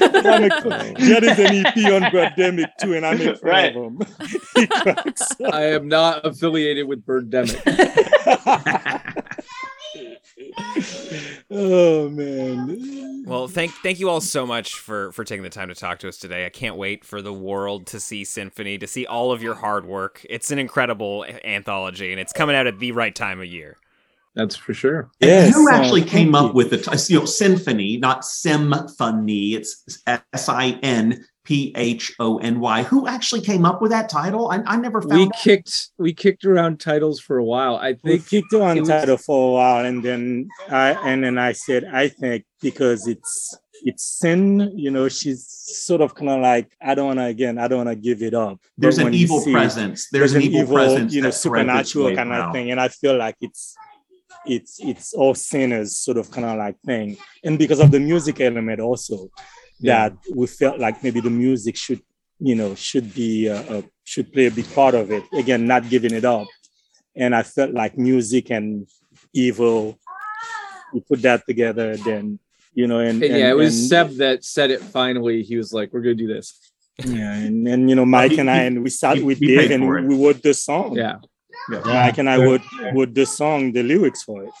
I'm 0.00 0.44
a- 0.44 0.94
Jed 0.98 1.24
is 1.24 1.38
an 1.38 1.66
EP 1.66 1.76
on 1.92 2.02
Birdemic 2.10 2.70
too, 2.80 2.94
and 2.94 3.04
I 3.06 3.14
make 3.14 3.36
fun 3.38 3.50
Right. 3.50 3.76
of 3.76 3.82
him. 3.84 4.00
he 4.54 4.66
cracks 4.66 5.30
up. 5.40 5.54
I 5.54 5.66
am 5.72 5.88
not 5.88 6.24
affiliated 6.26 6.86
with 6.88 7.04
Birdemic. 7.04 7.60
oh 11.50 12.08
man. 12.08 13.24
Well, 13.26 13.48
thank 13.48 13.72
thank 13.82 14.00
you 14.00 14.08
all 14.08 14.20
so 14.20 14.46
much 14.46 14.78
for 14.78 15.12
for 15.12 15.24
taking 15.24 15.42
the 15.42 15.50
time 15.50 15.68
to 15.68 15.74
talk 15.74 15.98
to 16.00 16.08
us 16.08 16.16
today. 16.16 16.46
I 16.46 16.48
can't 16.48 16.76
wait 16.76 17.04
for 17.04 17.22
the 17.22 17.32
world 17.32 17.86
to 17.88 18.00
see 18.00 18.24
Sinphony, 18.24 18.78
to 18.78 18.86
see 18.86 19.06
all 19.06 19.32
of 19.32 19.42
your 19.42 19.54
hard 19.54 19.84
work. 19.84 20.24
It's 20.28 20.50
an 20.50 20.58
incredible 20.58 21.24
anthology, 21.44 22.12
and 22.12 22.20
it's 22.20 22.32
coming 22.32 22.56
out 22.56 22.66
at 22.66 22.78
the 22.78 22.92
right 22.92 23.14
time 23.14 23.40
of 23.40 23.46
year. 23.46 23.76
That's 24.34 24.54
for 24.54 24.74
sure. 24.74 25.10
And 25.20 25.30
Yes, 25.30 25.54
who 25.54 25.68
uh, 25.68 25.74
actually 25.74 26.02
thank 26.02 26.12
came 26.12 26.34
up 26.34 26.48
you. 26.48 26.52
with 26.54 26.70
the 26.70 26.78
t- 26.78 27.12
you 27.12 27.18
know 27.20 27.24
symphony, 27.24 27.96
not 27.96 28.24
symphony? 28.24 29.54
It's 29.54 30.02
S 30.06 30.48
I 30.48 30.78
N 30.82 31.24
P 31.50 31.72
H 31.74 32.14
O 32.20 32.38
N 32.38 32.60
Y. 32.60 32.84
Who 32.84 33.08
actually 33.08 33.40
came 33.40 33.64
up 33.64 33.82
with 33.82 33.90
that 33.90 34.08
title? 34.08 34.52
I, 34.52 34.62
I 34.66 34.76
never 34.76 35.02
found. 35.02 35.14
We 35.14 35.24
out. 35.24 35.32
kicked 35.42 35.88
we 35.98 36.14
kicked 36.14 36.44
around 36.44 36.78
titles 36.78 37.18
for 37.18 37.38
a 37.38 37.44
while. 37.44 37.74
I 37.74 37.94
think 37.94 38.04
We 38.04 38.18
kicked 38.20 38.52
around 38.52 38.76
it 38.76 38.82
was- 38.82 38.88
title 38.90 39.16
for 39.16 39.48
a 39.48 39.52
while, 39.54 39.84
and 39.84 40.00
then 40.00 40.48
I 40.68 40.90
and 41.10 41.24
then 41.24 41.38
I 41.38 41.50
said 41.50 41.82
I 41.92 42.06
think 42.06 42.44
because 42.62 43.08
it's 43.08 43.52
it's 43.82 44.04
sin, 44.04 44.70
you 44.76 44.92
know, 44.92 45.08
she's 45.08 45.44
sort 45.88 46.02
of 46.02 46.14
kind 46.14 46.30
of 46.30 46.40
like 46.40 46.68
I 46.80 46.94
don't 46.94 47.06
want 47.08 47.18
to 47.18 47.24
again, 47.24 47.58
I 47.58 47.66
don't 47.66 47.84
want 47.84 47.88
to 47.88 47.96
give 47.96 48.22
it 48.22 48.32
up. 48.34 48.60
But 48.78 48.82
There's 48.82 48.98
an 48.98 49.12
evil 49.12 49.40
see- 49.40 49.52
presence. 49.52 50.08
There's 50.12 50.34
an 50.34 50.42
evil 50.42 50.66
presence 50.72 51.12
you 51.12 51.22
know, 51.22 51.30
that 51.30 51.34
threads 51.34 51.34
its 51.34 51.42
supernatural 51.42 52.04
way 52.04 52.14
kind 52.14 52.32
of 52.32 52.52
thing, 52.52 52.70
and 52.70 52.80
I 52.80 52.86
feel 52.86 53.16
like 53.16 53.34
it's 53.40 53.74
it's 54.46 54.78
it's 54.78 55.14
all 55.14 55.34
sinners 55.34 55.96
sort 55.96 56.16
of 56.16 56.30
kind 56.30 56.46
of 56.46 56.56
like 56.58 56.78
thing, 56.86 57.16
and 57.42 57.58
because 57.58 57.80
of 57.80 57.90
the 57.90 57.98
music 57.98 58.40
element 58.40 58.78
also, 58.80 59.30
Yeah. 59.80 60.10
that 60.10 60.18
we 60.34 60.46
felt 60.46 60.78
like 60.78 61.02
maybe 61.02 61.20
the 61.20 61.30
music 61.30 61.76
should 61.76 62.02
you 62.38 62.54
know 62.54 62.74
should 62.74 63.12
be 63.14 63.48
uh, 63.48 63.62
uh, 63.74 63.82
should 64.04 64.32
play 64.32 64.46
a 64.46 64.50
big 64.50 64.68
part 64.74 64.94
of 64.94 65.10
it 65.10 65.24
again 65.42 65.66
not 65.66 65.88
giving 65.94 66.12
it 66.20 66.24
up 66.24 66.46
and 67.16 67.34
i 67.34 67.42
felt 67.42 67.72
like 67.72 67.98
music 67.98 68.50
and 68.50 68.86
evil 69.34 69.98
we 70.92 71.00
put 71.00 71.20
that 71.22 71.40
together 71.46 71.96
then 71.96 72.38
you 72.74 72.86
know 72.86 72.98
and, 73.00 73.22
and 73.22 73.36
yeah, 73.36 73.50
it 73.50 73.56
was 73.56 73.74
and- 73.78 73.88
Seb 73.88 74.08
that 74.18 74.44
said 74.44 74.70
it 74.70 74.80
finally. 74.80 75.42
He 75.42 75.56
was 75.56 75.72
like, 75.72 75.92
We're 75.92 76.02
gonna 76.02 76.14
do 76.14 76.26
this. 76.36 76.46
yeah 77.04 77.32
and, 77.46 77.66
and 77.72 77.88
you 77.90 77.96
know 77.96 78.04
mike 78.06 78.32
he- 78.32 78.40
and 78.42 78.50
i 78.50 78.58
and 78.68 78.82
we 78.84 78.90
sat 78.90 79.16
he- 79.18 79.22
with 79.22 79.38
he 79.38 79.46
dave 79.56 79.70
and 79.70 79.84
it. 79.84 80.04
we 80.10 80.14
wrote 80.22 80.42
the 80.42 80.54
song 80.54 80.96
Yeah. 80.96 81.16
yeah. 81.72 81.80
mike 81.84 82.18
and 82.18 82.28
i 82.34 82.38
would 82.46 82.62
would 82.96 83.14
the 83.14 83.26
song 83.26 83.72
the 83.72 83.82
lyrics 83.82 84.22
for 84.28 84.38
it 84.44 84.52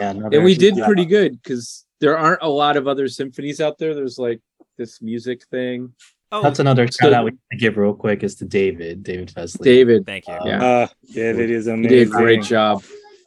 Yeah, 0.00 0.10
And 0.10 0.20
we 0.30 0.52
actually- 0.52 0.54
did 0.66 0.74
pretty 0.88 1.06
good 1.16 1.30
because 1.42 1.84
there 2.00 2.16
aren't 2.24 2.42
a 2.42 2.52
lot 2.62 2.74
of 2.76 2.84
other 2.92 3.06
symphonies 3.08 3.60
out 3.60 3.76
there. 3.78 3.92
There's 3.98 4.18
like 4.28 4.40
this 4.78 5.02
music 5.02 5.44
thing. 5.50 5.92
Oh, 6.30 6.42
That's 6.42 6.58
another 6.58 6.86
So- 6.88 7.04
shout 7.04 7.12
out 7.12 7.24
we 7.24 7.32
can 7.32 7.58
give 7.58 7.76
real 7.76 7.94
quick 7.94 8.22
is 8.22 8.34
to 8.36 8.44
David, 8.44 9.02
David 9.02 9.30
Fesley. 9.30 9.64
David. 9.64 10.06
Thank 10.06 10.26
you. 10.28 10.38
Yeah. 10.44 10.62
uh 10.64 10.86
yeah 11.02 11.30
it 11.30 11.50
is 11.50 11.66
He 11.66 11.72
amazing 11.72 11.88
did 11.98 12.08
a 12.08 12.10
great 12.10 12.42
job. 12.42 12.82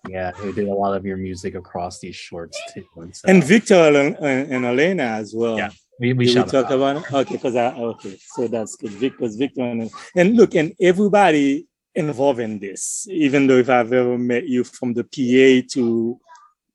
Yeah, 0.10 0.32
who 0.32 0.52
did 0.52 0.68
a 0.68 0.73
lot 0.73 0.95
of 0.98 1.06
your 1.06 1.18
music 1.18 1.53
across 1.53 1.99
these 1.99 2.15
shorts 2.15 2.60
too. 2.73 2.84
And, 2.98 3.15
so, 3.15 3.28
and 3.28 3.44
victor 3.44 3.76
and, 3.76 4.15
and, 4.18 4.52
and 4.52 4.65
elena 4.65 5.03
as 5.03 5.32
well 5.36 5.57
yeah, 5.57 5.69
we, 5.99 6.14
we 6.14 6.26
we 6.26 6.28
shout 6.34 6.48
talk 6.49 6.65
out. 6.65 6.72
about 6.73 6.95
it? 6.98 7.14
Okay, 7.14 7.36
because 7.36 7.56
I 7.56 7.68
okay, 7.73 8.18
so 8.34 8.48
that's 8.48 8.76
good. 8.78 8.99
Because 8.99 9.36
Victor 9.36 9.61
and, 9.61 9.91
and 10.15 10.36
look, 10.36 10.56
and 10.56 10.73
everybody 10.82 11.68
involved 11.94 12.40
in 12.40 12.57
this, 12.57 13.06
even 13.11 13.45
though 13.48 13.57
if 13.57 13.69
I've 13.69 13.94
ever 13.94 14.18
met 14.18 14.48
you 14.48 14.64
from 14.64 14.94
the 14.94 15.03
PA 15.03 15.68
to, 15.73 16.19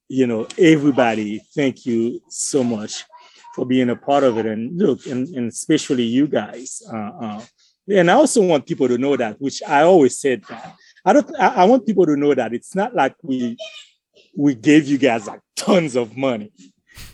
you 0.09 0.27
know, 0.29 0.47
everybody, 0.59 1.41
thank 1.55 1.85
you 1.87 2.21
so 2.29 2.63
much 2.63 3.05
for 3.57 3.65
being 3.65 3.91
a 3.91 3.97
part 3.97 4.23
of 4.23 4.37
it. 4.39 4.47
And 4.47 4.79
look, 4.79 5.07
and, 5.07 5.27
and 5.37 5.49
especially 5.49 6.05
you 6.05 6.29
guys. 6.29 6.83
Uh, 6.93 7.13
uh, 7.25 7.45
and 7.89 8.11
I 8.11 8.15
also 8.15 8.43
want 8.43 8.67
people 8.67 8.87
to 8.89 8.99
know 8.99 9.17
that, 9.17 9.41
which 9.41 9.63
I 9.67 9.83
always 9.83 10.19
said 10.19 10.43
that. 10.51 10.75
I 11.05 11.13
don't. 11.15 11.41
I, 11.41 11.49
I 11.63 11.65
want 11.65 11.87
people 11.87 12.07
to 12.07 12.17
know 12.17 12.35
that 12.35 12.53
it's 12.53 12.75
not 12.75 12.95
like 12.95 13.15
we 13.23 13.57
we 14.37 14.55
gave 14.55 14.87
you 14.87 14.99
guys 14.99 15.27
like 15.27 15.41
tons 15.57 15.97
of 15.97 16.17
money. 16.17 16.53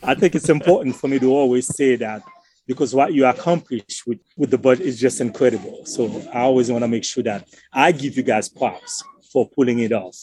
I 0.02 0.14
think 0.14 0.34
it's 0.34 0.48
important 0.48 0.96
for 0.96 1.08
me 1.08 1.18
to 1.20 1.30
always 1.30 1.66
say 1.66 1.96
that 1.96 2.22
because 2.66 2.94
what 2.94 3.12
you 3.12 3.26
accomplish 3.26 4.06
with, 4.06 4.18
with 4.36 4.50
the 4.50 4.58
budget 4.58 4.86
is 4.86 4.98
just 4.98 5.20
incredible. 5.20 5.84
So 5.84 6.22
I 6.32 6.40
always 6.40 6.70
want 6.70 6.82
to 6.84 6.88
make 6.88 7.04
sure 7.04 7.22
that 7.24 7.48
I 7.72 7.92
give 7.92 8.16
you 8.16 8.22
guys 8.22 8.48
props 8.48 9.02
for 9.32 9.48
pulling 9.50 9.80
it 9.80 9.92
off. 9.92 10.16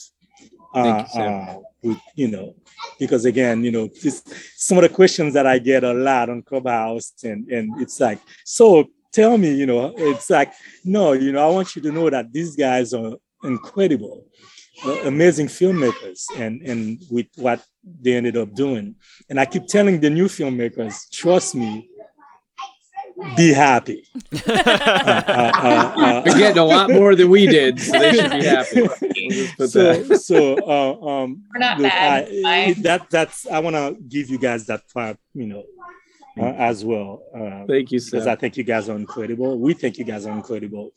Thank 0.74 0.96
Uh, 0.96 1.00
you, 1.00 1.08
Sam. 1.14 1.62
With, 1.82 2.00
you 2.16 2.28
know, 2.28 2.56
because 3.00 3.26
again, 3.26 3.64
you 3.64 3.72
know, 3.72 3.90
this, 4.02 4.24
some 4.56 4.78
of 4.78 4.84
the 4.84 4.90
questions 4.90 5.34
that 5.34 5.48
I 5.48 5.60
get 5.60 5.84
a 5.84 5.94
lot 5.94 6.30
on 6.30 6.42
Clubhouse, 6.42 7.14
and, 7.24 7.48
and 7.50 7.82
it's 7.82 8.00
like, 8.00 8.20
so 8.46 8.90
tell 9.12 9.38
me, 9.38 9.54
you 9.54 9.66
know, 9.66 9.94
it's 9.98 10.30
like, 10.30 10.54
no, 10.84 11.14
you 11.14 11.32
know, 11.32 11.48
I 11.48 11.52
want 11.52 11.76
you 11.76 11.82
to 11.84 11.92
know 11.92 12.10
that 12.10 12.32
these 12.32 12.56
guys 12.56 12.94
are 12.94 13.14
incredible, 13.44 14.26
uh, 14.86 15.02
amazing 15.06 15.48
filmmakers, 15.48 16.26
and 16.38 16.62
and 16.62 17.02
with 17.10 17.28
what 17.36 17.64
they 17.84 18.14
ended 18.14 18.38
up 18.38 18.54
doing. 18.54 18.96
And 19.30 19.40
I 19.40 19.46
keep 19.46 19.66
telling 19.68 20.00
the 20.00 20.10
new 20.10 20.26
filmmakers, 20.26 21.10
trust 21.12 21.56
me, 21.56 21.90
be 23.36 23.54
happy. 23.54 24.06
uh, 24.48 24.52
uh, 24.54 25.94
uh, 25.98 26.22
They're 26.22 26.38
getting 26.38 26.58
a 26.60 26.66
lot 26.66 26.90
more 26.90 27.16
than 27.16 27.30
we 27.30 27.48
did, 27.48 27.80
so 27.80 27.92
they 28.00 28.14
should 28.14 28.32
be 28.32 28.46
happy. 28.46 28.82
We'll 29.58 29.68
so 29.68 29.94
that. 29.94 30.20
so 30.22 30.56
uh, 30.58 31.08
um 31.08 31.44
We're 31.54 31.60
not 31.60 31.80
look, 31.80 31.90
bad. 31.92 32.28
I- 32.30 32.42
Bye. 32.44 32.76
that 32.82 33.10
that's 33.10 33.48
i 33.48 33.60
want 33.60 33.76
to 33.76 33.98
give 34.08 34.30
you 34.30 34.38
guys 34.38 34.66
that 34.68 34.82
part 34.94 35.18
you 35.34 35.46
know 35.48 35.64
uh, 36.40 36.54
as 36.70 36.86
well 36.86 37.22
uh, 37.36 37.66
Thank 37.68 37.92
you, 37.92 38.00
because 38.00 38.24
Seb. 38.24 38.28
i 38.28 38.36
think 38.36 38.56
you 38.58 38.64
guys 38.64 38.88
are 38.90 38.96
incredible 38.96 39.60
we 39.60 39.74
think 39.74 39.98
you 39.98 40.06
guys 40.06 40.26
are 40.26 40.32
incredible 40.36 40.92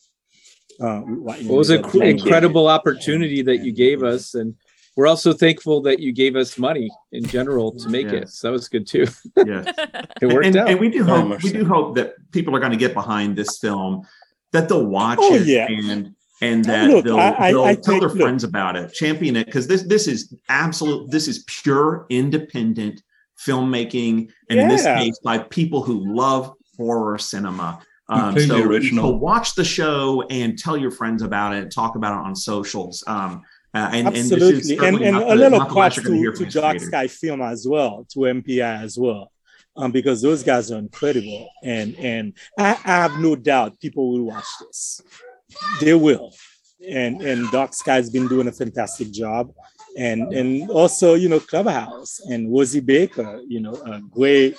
uh, 0.80 1.00
what 1.00 1.40
you 1.42 1.48
Well, 1.48 1.56
it 1.56 1.58
was 1.58 1.70
an 1.70 1.76
ended 1.78 1.84
up 1.86 1.90
inc- 1.90 2.00
doing. 2.00 2.18
incredible 2.18 2.66
opportunity 2.68 3.42
that 3.42 3.58
you 3.64 3.72
gave 3.72 4.02
us, 4.02 4.34
and 4.34 4.54
we're 4.96 5.06
also 5.06 5.32
thankful 5.32 5.80
that 5.82 6.00
you 6.00 6.12
gave 6.12 6.36
us 6.36 6.58
money 6.58 6.90
in 7.12 7.24
general 7.24 7.72
to 7.78 7.88
make 7.88 8.08
it. 8.08 8.28
So 8.28 8.48
that 8.48 8.52
was 8.52 8.68
good 8.68 8.86
too. 8.86 9.06
Yes. 9.36 9.64
it 10.20 10.26
worked 10.32 10.46
and, 10.46 10.56
out. 10.56 10.68
and 10.68 10.78
we 10.80 10.90
do 10.90 11.02
hope 11.04 11.28
much 11.28 11.42
we 11.42 11.50
so. 11.50 11.58
do 11.58 11.64
hope 11.64 11.96
that 11.96 12.14
people 12.32 12.54
are 12.54 12.60
going 12.60 12.72
to 12.72 12.78
get 12.78 12.92
behind 12.94 13.36
this 13.36 13.58
film, 13.58 14.06
that 14.52 14.68
they'll 14.68 14.84
watch 14.86 15.18
Oh, 15.20 15.34
it 15.34 15.46
yeah. 15.46 15.66
and 15.68 16.14
and 16.42 16.64
that 16.64 16.90
Look, 16.90 17.04
they'll, 17.04 17.18
I- 17.18 17.36
I- 17.38 17.50
they'll 17.52 17.64
I 17.64 17.74
tell 17.74 17.84
think- 17.84 18.00
their 18.00 18.08
look. 18.10 18.18
friends 18.20 18.42
about 18.44 18.74
it, 18.76 18.92
champion 18.92 19.36
it, 19.36 19.46
because 19.46 19.66
this 19.68 19.82
this 19.84 20.06
is 20.08 20.34
absolute. 20.48 21.10
This 21.10 21.26
is 21.28 21.44
pure 21.46 22.04
independent 22.10 23.02
filmmaking, 23.46 24.30
and 24.50 24.60
in 24.60 24.68
this 24.68 24.84
Yeah. 24.84 24.98
case, 24.98 25.18
by 25.22 25.38
people 25.38 25.82
who 25.82 26.14
love 26.14 26.52
horror 26.76 27.18
cinema. 27.18 27.80
Um, 28.08 28.34
Completely 28.34 28.60
so, 28.62 28.68
original. 28.68 29.04
so 29.10 29.16
watch 29.16 29.54
the 29.54 29.64
show 29.64 30.22
and 30.28 30.58
tell 30.58 30.76
your 30.76 30.90
friends 30.90 31.22
about 31.22 31.54
it. 31.54 31.70
Talk 31.70 31.94
about 31.96 32.20
it 32.20 32.26
on 32.26 32.34
socials. 32.36 33.02
Um, 33.06 33.42
uh, 33.74 33.90
and, 33.92 34.08
and 34.08 34.16
Absolutely, 34.16 34.76
and, 34.76 34.80
certainly 34.80 35.06
and 35.06 35.16
a 35.16 35.34
little 35.34 35.64
props 35.64 35.96
to, 35.96 36.46
Dark. 36.50 36.78
Sky 36.78 37.08
Film 37.08 37.40
as 37.40 37.66
well, 37.66 38.06
to 38.10 38.20
MPI 38.20 38.82
as 38.82 38.98
well, 38.98 39.32
um, 39.76 39.90
because 39.90 40.20
those 40.20 40.42
guys 40.42 40.70
are 40.70 40.78
incredible, 40.78 41.48
and 41.62 41.96
and 41.96 42.34
I, 42.58 42.72
I 42.72 42.96
have 43.02 43.18
no 43.18 43.34
doubt 43.34 43.80
people 43.80 44.12
will 44.12 44.24
watch 44.24 44.44
this. 44.60 45.00
They 45.80 45.94
will, 45.94 46.34
and 46.86 47.22
and 47.22 47.50
Dark 47.50 47.72
Sky's 47.72 48.10
been 48.10 48.28
doing 48.28 48.46
a 48.48 48.52
fantastic 48.52 49.10
job, 49.10 49.54
and 49.96 50.34
and 50.34 50.68
also 50.68 51.14
you 51.14 51.30
know 51.30 51.40
Clubhouse 51.40 52.20
and 52.20 52.52
Rosie 52.52 52.80
Baker, 52.80 53.40
you 53.48 53.60
know, 53.60 53.74
uh, 53.86 54.00
great 54.00 54.58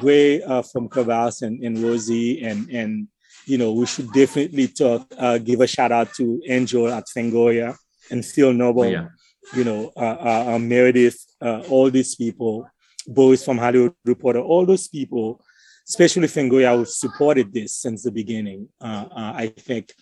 great 0.00 0.42
uh, 0.42 0.60
from 0.60 0.90
Clubhouse 0.90 1.40
and 1.40 1.64
and 1.64 1.78
Rosie 1.78 2.42
and 2.42 2.68
and 2.68 3.08
you 3.46 3.56
know 3.56 3.72
we 3.72 3.86
should 3.86 4.12
definitely 4.12 4.68
talk 4.68 5.10
uh, 5.16 5.38
give 5.38 5.62
a 5.62 5.66
shout 5.66 5.92
out 5.92 6.12
to 6.14 6.42
Angel 6.46 6.88
at 6.88 7.06
Fangoria 7.06 7.74
and 8.10 8.24
Phil 8.24 8.52
Nobile, 8.52 8.90
yeah. 8.90 9.08
you 9.54 9.64
know, 9.64 9.92
uh, 9.96 10.16
uh, 10.20 10.44
uh, 10.54 10.58
Meredith, 10.58 11.18
uh, 11.40 11.60
all 11.68 11.90
these 11.90 12.14
people, 12.14 12.68
Boris 13.06 13.44
from 13.44 13.58
Hollywood 13.58 13.94
Reporter, 14.04 14.40
all 14.40 14.66
those 14.66 14.88
people, 14.88 15.42
especially 15.88 16.28
Fangoria, 16.28 16.76
who 16.76 16.84
supported 16.84 17.52
this 17.52 17.74
since 17.74 18.02
the 18.02 18.10
beginning. 18.10 18.68
Uh, 18.80 19.06
uh, 19.10 19.32
I 19.34 19.48
think, 19.48 19.92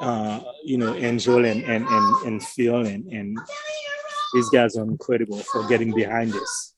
uh, 0.00 0.40
you 0.64 0.78
know, 0.78 0.94
Angel 0.94 1.44
and 1.44 1.62
and 1.64 1.86
and, 1.86 2.26
and 2.26 2.42
Phil 2.42 2.86
and, 2.86 3.04
and 3.12 3.38
these 4.34 4.48
guys 4.50 4.76
are 4.76 4.84
incredible 4.84 5.38
for 5.38 5.66
getting 5.68 5.94
behind 5.94 6.32
this. 6.32 6.73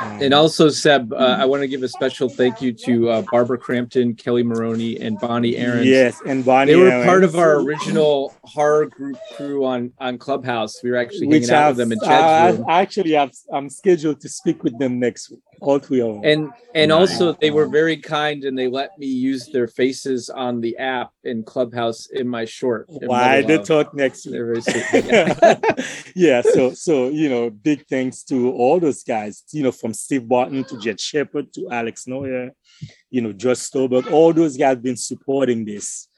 Um, 0.00 0.22
And 0.22 0.34
also, 0.34 0.68
Seb, 0.68 1.12
uh, 1.12 1.16
I 1.16 1.44
want 1.44 1.62
to 1.62 1.68
give 1.68 1.82
a 1.82 1.88
special 1.88 2.28
thank 2.28 2.60
you 2.60 2.72
to 2.72 3.08
uh, 3.10 3.22
Barbara 3.30 3.58
Crampton, 3.58 4.14
Kelli 4.14 4.44
Maroney, 4.44 4.98
and 5.00 5.18
Bonnie 5.18 5.56
Aaron. 5.56 5.86
Yes, 5.86 6.20
and 6.26 6.44
Bonnie 6.44 6.72
They 6.72 6.78
were 6.78 7.04
part 7.04 7.24
of 7.24 7.36
our 7.36 7.60
original 7.60 8.34
horror 8.42 8.86
group 8.86 9.18
crew 9.36 9.64
on 9.64 9.92
on 9.98 10.18
Clubhouse. 10.18 10.82
We 10.82 10.90
were 10.90 10.96
actually 10.96 11.28
which 11.28 11.42
hanging 11.42 11.54
out 11.54 11.62
I've, 11.62 11.76
with 11.76 11.88
them 11.88 11.92
in 11.92 12.00
chat. 12.00 12.60
I 12.68 12.82
actually 12.82 13.12
have 13.12 13.32
I'm 13.52 13.68
scheduled 13.68 14.20
to 14.20 14.28
speak 14.28 14.62
with 14.64 14.78
them 14.78 14.98
next 14.98 15.30
week. 15.30 15.40
All 15.60 15.78
three 15.78 16.00
of 16.00 16.14
them. 16.14 16.24
And 16.24 16.50
and 16.74 16.92
also 16.92 17.32
they 17.32 17.50
were 17.50 17.66
very 17.66 17.96
kind 17.96 18.44
and 18.44 18.56
they 18.58 18.68
let 18.68 18.98
me 18.98 19.06
use 19.06 19.46
their 19.52 19.68
faces 19.68 20.30
on 20.30 20.60
the 20.60 20.76
app 20.78 21.10
in 21.24 21.42
Clubhouse 21.42 22.06
in 22.06 22.28
my 22.28 22.44
short. 22.44 22.86
why 22.88 23.40
Love. 23.40 23.66
talk 23.66 23.94
next 23.94 24.26
week. 24.26 24.34
They're 24.34 24.46
very 24.46 24.62
sweet. 24.62 25.04
Yeah. 25.04 25.58
yeah, 26.14 26.42
so 26.42 26.72
so 26.72 27.08
you 27.08 27.28
know, 27.28 27.50
big 27.50 27.86
thanks 27.86 28.22
to 28.24 28.52
all 28.52 28.80
those 28.80 29.02
guys, 29.02 29.44
you 29.52 29.62
know, 29.62 29.72
from 29.72 29.94
Steve 29.94 30.28
Barton 30.28 30.64
to 30.64 30.78
Jet 30.78 31.00
Shepard 31.00 31.52
to 31.54 31.68
Alex 31.70 32.06
Neuer, 32.06 32.50
you 33.10 33.20
know, 33.20 33.32
Josh 33.32 33.58
Stolberg, 33.58 34.10
all 34.10 34.32
those 34.32 34.56
guys 34.56 34.76
been 34.78 34.96
supporting 34.96 35.64
this 35.64 36.08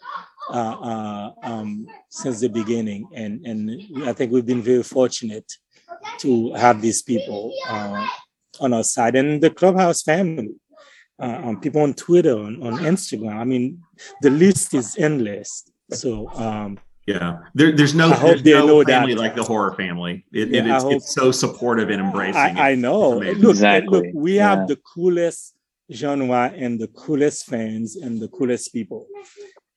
uh, 0.50 0.76
uh, 0.80 1.30
um, 1.42 1.86
since 2.08 2.40
the 2.40 2.48
beginning, 2.48 3.08
and 3.14 3.44
and 3.46 4.04
I 4.04 4.12
think 4.12 4.32
we've 4.32 4.46
been 4.46 4.62
very 4.62 4.82
fortunate 4.82 5.50
to 6.18 6.52
have 6.54 6.80
these 6.80 7.02
people 7.02 7.54
uh, 7.68 8.06
on 8.60 8.72
our 8.72 8.84
side 8.84 9.16
and 9.16 9.42
the 9.42 9.50
Clubhouse 9.50 10.02
family. 10.02 10.50
Uh, 11.20 11.40
um, 11.44 11.60
people 11.60 11.82
on 11.82 11.94
Twitter, 11.94 12.36
on, 12.36 12.60
on 12.62 12.78
Instagram. 12.78 13.36
I 13.36 13.44
mean, 13.44 13.80
the 14.22 14.30
list 14.30 14.74
is 14.74 14.96
endless. 14.98 15.70
So, 15.92 16.28
um, 16.34 16.78
Yeah, 17.06 17.38
there, 17.54 17.70
there's 17.76 17.94
no, 17.94 18.10
I 18.10 18.14
hope 18.14 18.30
there's 18.30 18.42
they 18.42 18.52
no 18.54 18.66
know 18.66 18.82
family 18.84 19.14
that. 19.14 19.20
like 19.20 19.36
the 19.36 19.44
horror 19.44 19.74
family. 19.76 20.24
It, 20.32 20.48
Yeah, 20.48 20.64
it 20.64 20.70
I 20.70 20.76
is, 20.78 20.82
hope- 20.82 20.92
it's 20.94 21.14
so 21.14 21.30
supportive 21.30 21.90
and 21.90 22.00
embracing. 22.00 22.40
I, 22.58 22.72
I 22.72 22.74
know. 22.74 23.18
Look, 23.18 23.50
Exactly. 23.50 23.98
look, 23.98 24.06
we 24.14 24.36
Yeah. 24.36 24.56
have 24.56 24.68
the 24.68 24.76
coolest 24.76 25.54
genre 25.92 26.52
and 26.56 26.80
the 26.80 26.88
coolest 26.88 27.46
fans 27.46 27.94
and 27.96 28.20
the 28.20 28.28
coolest 28.28 28.72
people 28.72 29.06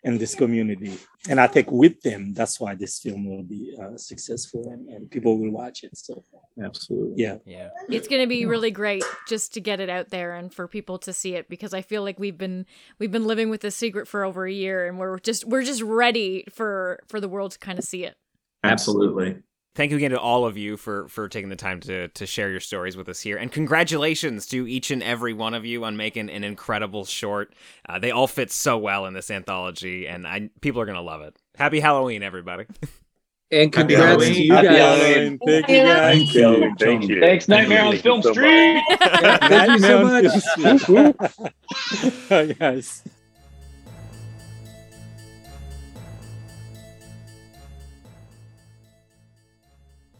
in 0.05 0.19
this 0.19 0.35
community. 0.35 0.97
And 1.27 1.39
I 1.39 1.47
think 1.47 1.71
with 1.71 1.99
them, 2.01 2.33
that's 2.33 2.59
why 2.59 2.75
this 2.75 2.99
film 2.99 3.27
will 3.27 3.43
be 3.43 3.75
uh, 3.81 3.97
successful 3.97 4.69
and, 4.71 4.87
and 4.87 5.09
people 5.09 5.39
will 5.39 5.49
watch 5.49 5.83
it. 5.83 5.97
So, 5.97 6.23
absolutely. 6.63 7.23
Yeah. 7.23 7.37
Yeah. 7.45 7.69
It's 7.89 8.07
going 8.07 8.21
to 8.21 8.27
be 8.27 8.45
really 8.45 8.69
great 8.69 9.03
just 9.27 9.55
to 9.55 9.59
get 9.59 9.79
it 9.79 9.89
out 9.89 10.09
there 10.09 10.35
and 10.35 10.53
for 10.53 10.67
people 10.67 10.99
to 10.99 11.11
see 11.11 11.33
it 11.33 11.49
because 11.49 11.73
I 11.73 11.81
feel 11.81 12.03
like 12.03 12.19
we've 12.19 12.37
been 12.37 12.67
we've 12.99 13.11
been 13.11 13.25
living 13.25 13.49
with 13.49 13.61
this 13.61 13.75
secret 13.75 14.07
for 14.07 14.23
over 14.23 14.45
a 14.45 14.51
year 14.51 14.87
and 14.87 14.99
we're 14.99 15.17
just 15.17 15.43
we're 15.45 15.63
just 15.63 15.81
ready 15.81 16.45
for 16.53 16.99
for 17.07 17.19
the 17.19 17.27
world 17.27 17.51
to 17.51 17.59
kind 17.59 17.79
of 17.79 17.83
see 17.83 18.05
it. 18.05 18.15
Absolutely. 18.63 19.37
Thank 19.75 19.91
you 19.91 19.97
again 19.97 20.11
to 20.11 20.19
all 20.19 20.45
of 20.45 20.57
you 20.57 20.77
for 20.77 21.07
for 21.09 21.27
taking 21.27 21.49
the 21.49 21.55
time 21.57 21.81
to 21.81 22.07
to 22.07 22.25
share 22.25 22.49
your 22.49 22.61
stories 22.61 22.95
with 22.95 23.09
us 23.09 23.19
here, 23.19 23.37
and 23.37 23.51
congratulations 23.51 24.47
to 24.47 24.65
each 24.67 24.89
and 24.89 25.03
every 25.03 25.33
one 25.33 25.53
of 25.53 25.65
you 25.65 25.83
on 25.83 25.97
making 25.97 26.29
an 26.29 26.43
incredible 26.45 27.03
short. 27.05 27.53
Uh, 27.87 27.99
they 27.99 28.11
all 28.11 28.27
fit 28.27 28.51
so 28.51 28.77
well 28.77 29.05
in 29.05 29.13
this 29.13 29.29
anthology, 29.29 30.07
and 30.07 30.25
I, 30.25 30.49
people 30.61 30.79
are 30.81 30.85
gonna 30.85 31.01
love 31.01 31.21
it. 31.21 31.35
Happy 31.57 31.81
Halloween, 31.81 32.23
everybody! 32.23 32.65
And 33.51 33.73
Happy 33.75 33.95
congrats 33.95 34.25
to 34.25 34.33
Halloween. 34.33 34.43
you 34.43 34.53
Happy 34.53 34.67
guys. 34.67 34.77
Halloween. 34.77 35.39
Thank 35.45 35.69
you 35.69 35.83
guys. 35.83 36.17
Thank 36.17 36.33
you. 36.33 36.75
Thank 36.79 37.07
you. 37.09 37.19
Thanks, 37.21 37.47
Nightmare 37.47 37.83
on 37.83 37.97
Film 37.97 38.21
Street. 38.21 38.81
Thank 38.99 39.71
you 39.71 39.79
so 39.79 40.03
much. 40.03 41.09
yes. 42.59 43.03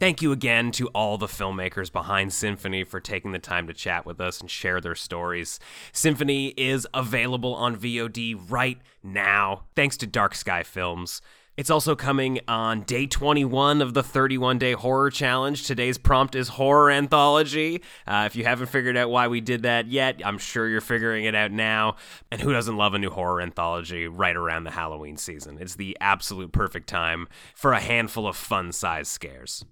Thank 0.05 0.21
you 0.21 0.31
again 0.31 0.69
to 0.73 0.85
all 0.89 1.17
the 1.17 1.25
filmmakers 1.25 1.91
behind 1.91 2.31
Sinphony 2.31 2.83
for 2.83 2.99
taking 2.99 3.31
the 3.31 3.39
time 3.39 3.65
to 3.65 3.73
chat 3.73 4.05
with 4.05 4.21
us 4.21 4.39
and 4.39 4.51
share 4.51 4.79
their 4.79 4.93
stories. 4.93 5.59
Sinphony 5.93 6.49
is 6.49 6.87
available 6.93 7.55
on 7.55 7.75
VOD 7.75 8.39
right 8.47 8.77
now, 9.01 9.63
thanks 9.75 9.97
to 9.97 10.05
Dark 10.05 10.35
Sky 10.35 10.61
Films. 10.61 11.23
It's 11.57 11.71
also 11.71 11.95
coming 11.95 12.39
on 12.47 12.81
day 12.81 13.07
21 13.07 13.81
of 13.81 13.95
the 13.95 14.03
31 14.03 14.59
day 14.59 14.73
horror 14.73 15.09
challenge. 15.09 15.65
Today's 15.65 15.97
prompt 15.97 16.35
is 16.35 16.49
horror 16.49 16.91
anthology. 16.91 17.81
Uh, 18.05 18.25
if 18.27 18.35
you 18.35 18.43
haven't 18.43 18.67
figured 18.67 18.95
out 18.95 19.09
why 19.09 19.27
we 19.27 19.41
did 19.41 19.63
that 19.63 19.87
yet, 19.87 20.21
I'm 20.23 20.37
sure 20.37 20.69
you're 20.69 20.81
figuring 20.81 21.25
it 21.25 21.33
out 21.33 21.51
now. 21.51 21.95
And 22.29 22.39
who 22.39 22.53
doesn't 22.53 22.77
love 22.77 22.93
a 22.93 22.99
new 22.99 23.09
horror 23.09 23.41
anthology 23.41 24.07
right 24.07 24.35
around 24.35 24.65
the 24.65 24.71
Halloween 24.71 25.17
season? 25.17 25.57
It's 25.59 25.75
the 25.75 25.97
absolute 25.99 26.51
perfect 26.51 26.87
time 26.87 27.27
for 27.55 27.73
a 27.73 27.79
handful 27.79 28.27
of 28.27 28.35
fun 28.35 28.71
sized 28.71 29.09
scares. 29.09 29.65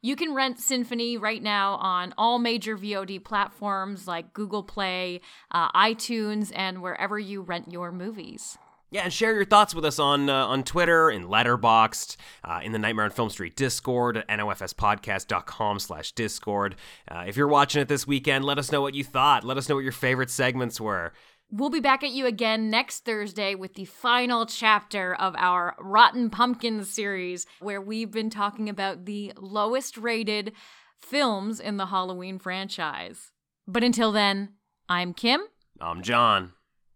You 0.00 0.14
can 0.14 0.32
rent 0.32 0.60
Sinphony 0.60 1.18
right 1.18 1.42
now 1.42 1.74
on 1.74 2.14
all 2.16 2.38
major 2.38 2.78
VOD 2.78 3.24
platforms 3.24 4.06
like 4.06 4.32
Google 4.32 4.62
Play, 4.62 5.20
uh, 5.50 5.72
iTunes, 5.72 6.52
and 6.54 6.82
wherever 6.82 7.18
you 7.18 7.42
rent 7.42 7.72
your 7.72 7.90
movies. 7.90 8.58
Yeah, 8.90 9.02
and 9.02 9.12
share 9.12 9.34
your 9.34 9.44
thoughts 9.44 9.74
with 9.74 9.84
us 9.84 9.98
on 9.98 10.30
uh, 10.30 10.46
on 10.46 10.62
Twitter, 10.62 11.10
in 11.10 11.26
Letterboxd, 11.26 12.16
uh, 12.44 12.60
in 12.62 12.70
the 12.72 12.78
Nightmare 12.78 13.06
on 13.06 13.10
Film 13.10 13.28
Street 13.28 13.56
Discord 13.56 14.16
at 14.16 14.28
nofspodcast.com 14.28 15.78
slash 15.80 16.12
Discord. 16.12 16.76
Uh, 17.10 17.24
if 17.26 17.36
you're 17.36 17.48
watching 17.48 17.82
it 17.82 17.88
this 17.88 18.06
weekend, 18.06 18.44
let 18.44 18.56
us 18.56 18.72
know 18.72 18.80
what 18.80 18.94
you 18.94 19.02
thought. 19.04 19.42
Let 19.42 19.56
us 19.56 19.68
know 19.68 19.74
what 19.74 19.84
your 19.84 19.92
favorite 19.92 20.30
segments 20.30 20.80
were. 20.80 21.12
We'll 21.50 21.70
be 21.70 21.80
back 21.80 22.04
at 22.04 22.10
you 22.10 22.26
again 22.26 22.68
next 22.68 23.06
Thursday 23.06 23.54
with 23.54 23.72
the 23.72 23.86
final 23.86 24.44
chapter 24.44 25.14
of 25.14 25.34
our 25.38 25.74
Rotten 25.78 26.28
Pumpkins 26.28 26.92
series, 26.92 27.46
where 27.60 27.80
we've 27.80 28.10
been 28.10 28.28
talking 28.28 28.68
about 28.68 29.06
the 29.06 29.32
lowest 29.34 29.96
rated 29.96 30.52
films 31.00 31.58
in 31.58 31.78
the 31.78 31.86
Halloween 31.86 32.38
franchise. 32.38 33.32
But 33.66 33.82
until 33.82 34.12
then, 34.12 34.56
I'm 34.90 35.14
Kim. 35.14 35.40
I'm 35.80 36.02
John. 36.02 36.52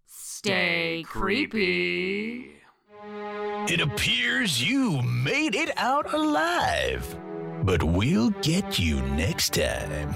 Stay 0.06 1.02
creepy. 1.06 1.48
creepy. 1.48 2.52
It 3.72 3.80
appears 3.80 4.62
you 4.62 5.00
made 5.00 5.54
it 5.54 5.70
out 5.78 6.12
alive, 6.12 7.16
but 7.62 7.82
we'll 7.82 8.30
get 8.42 8.78
you 8.78 9.00
next 9.00 9.54
time. 9.54 10.14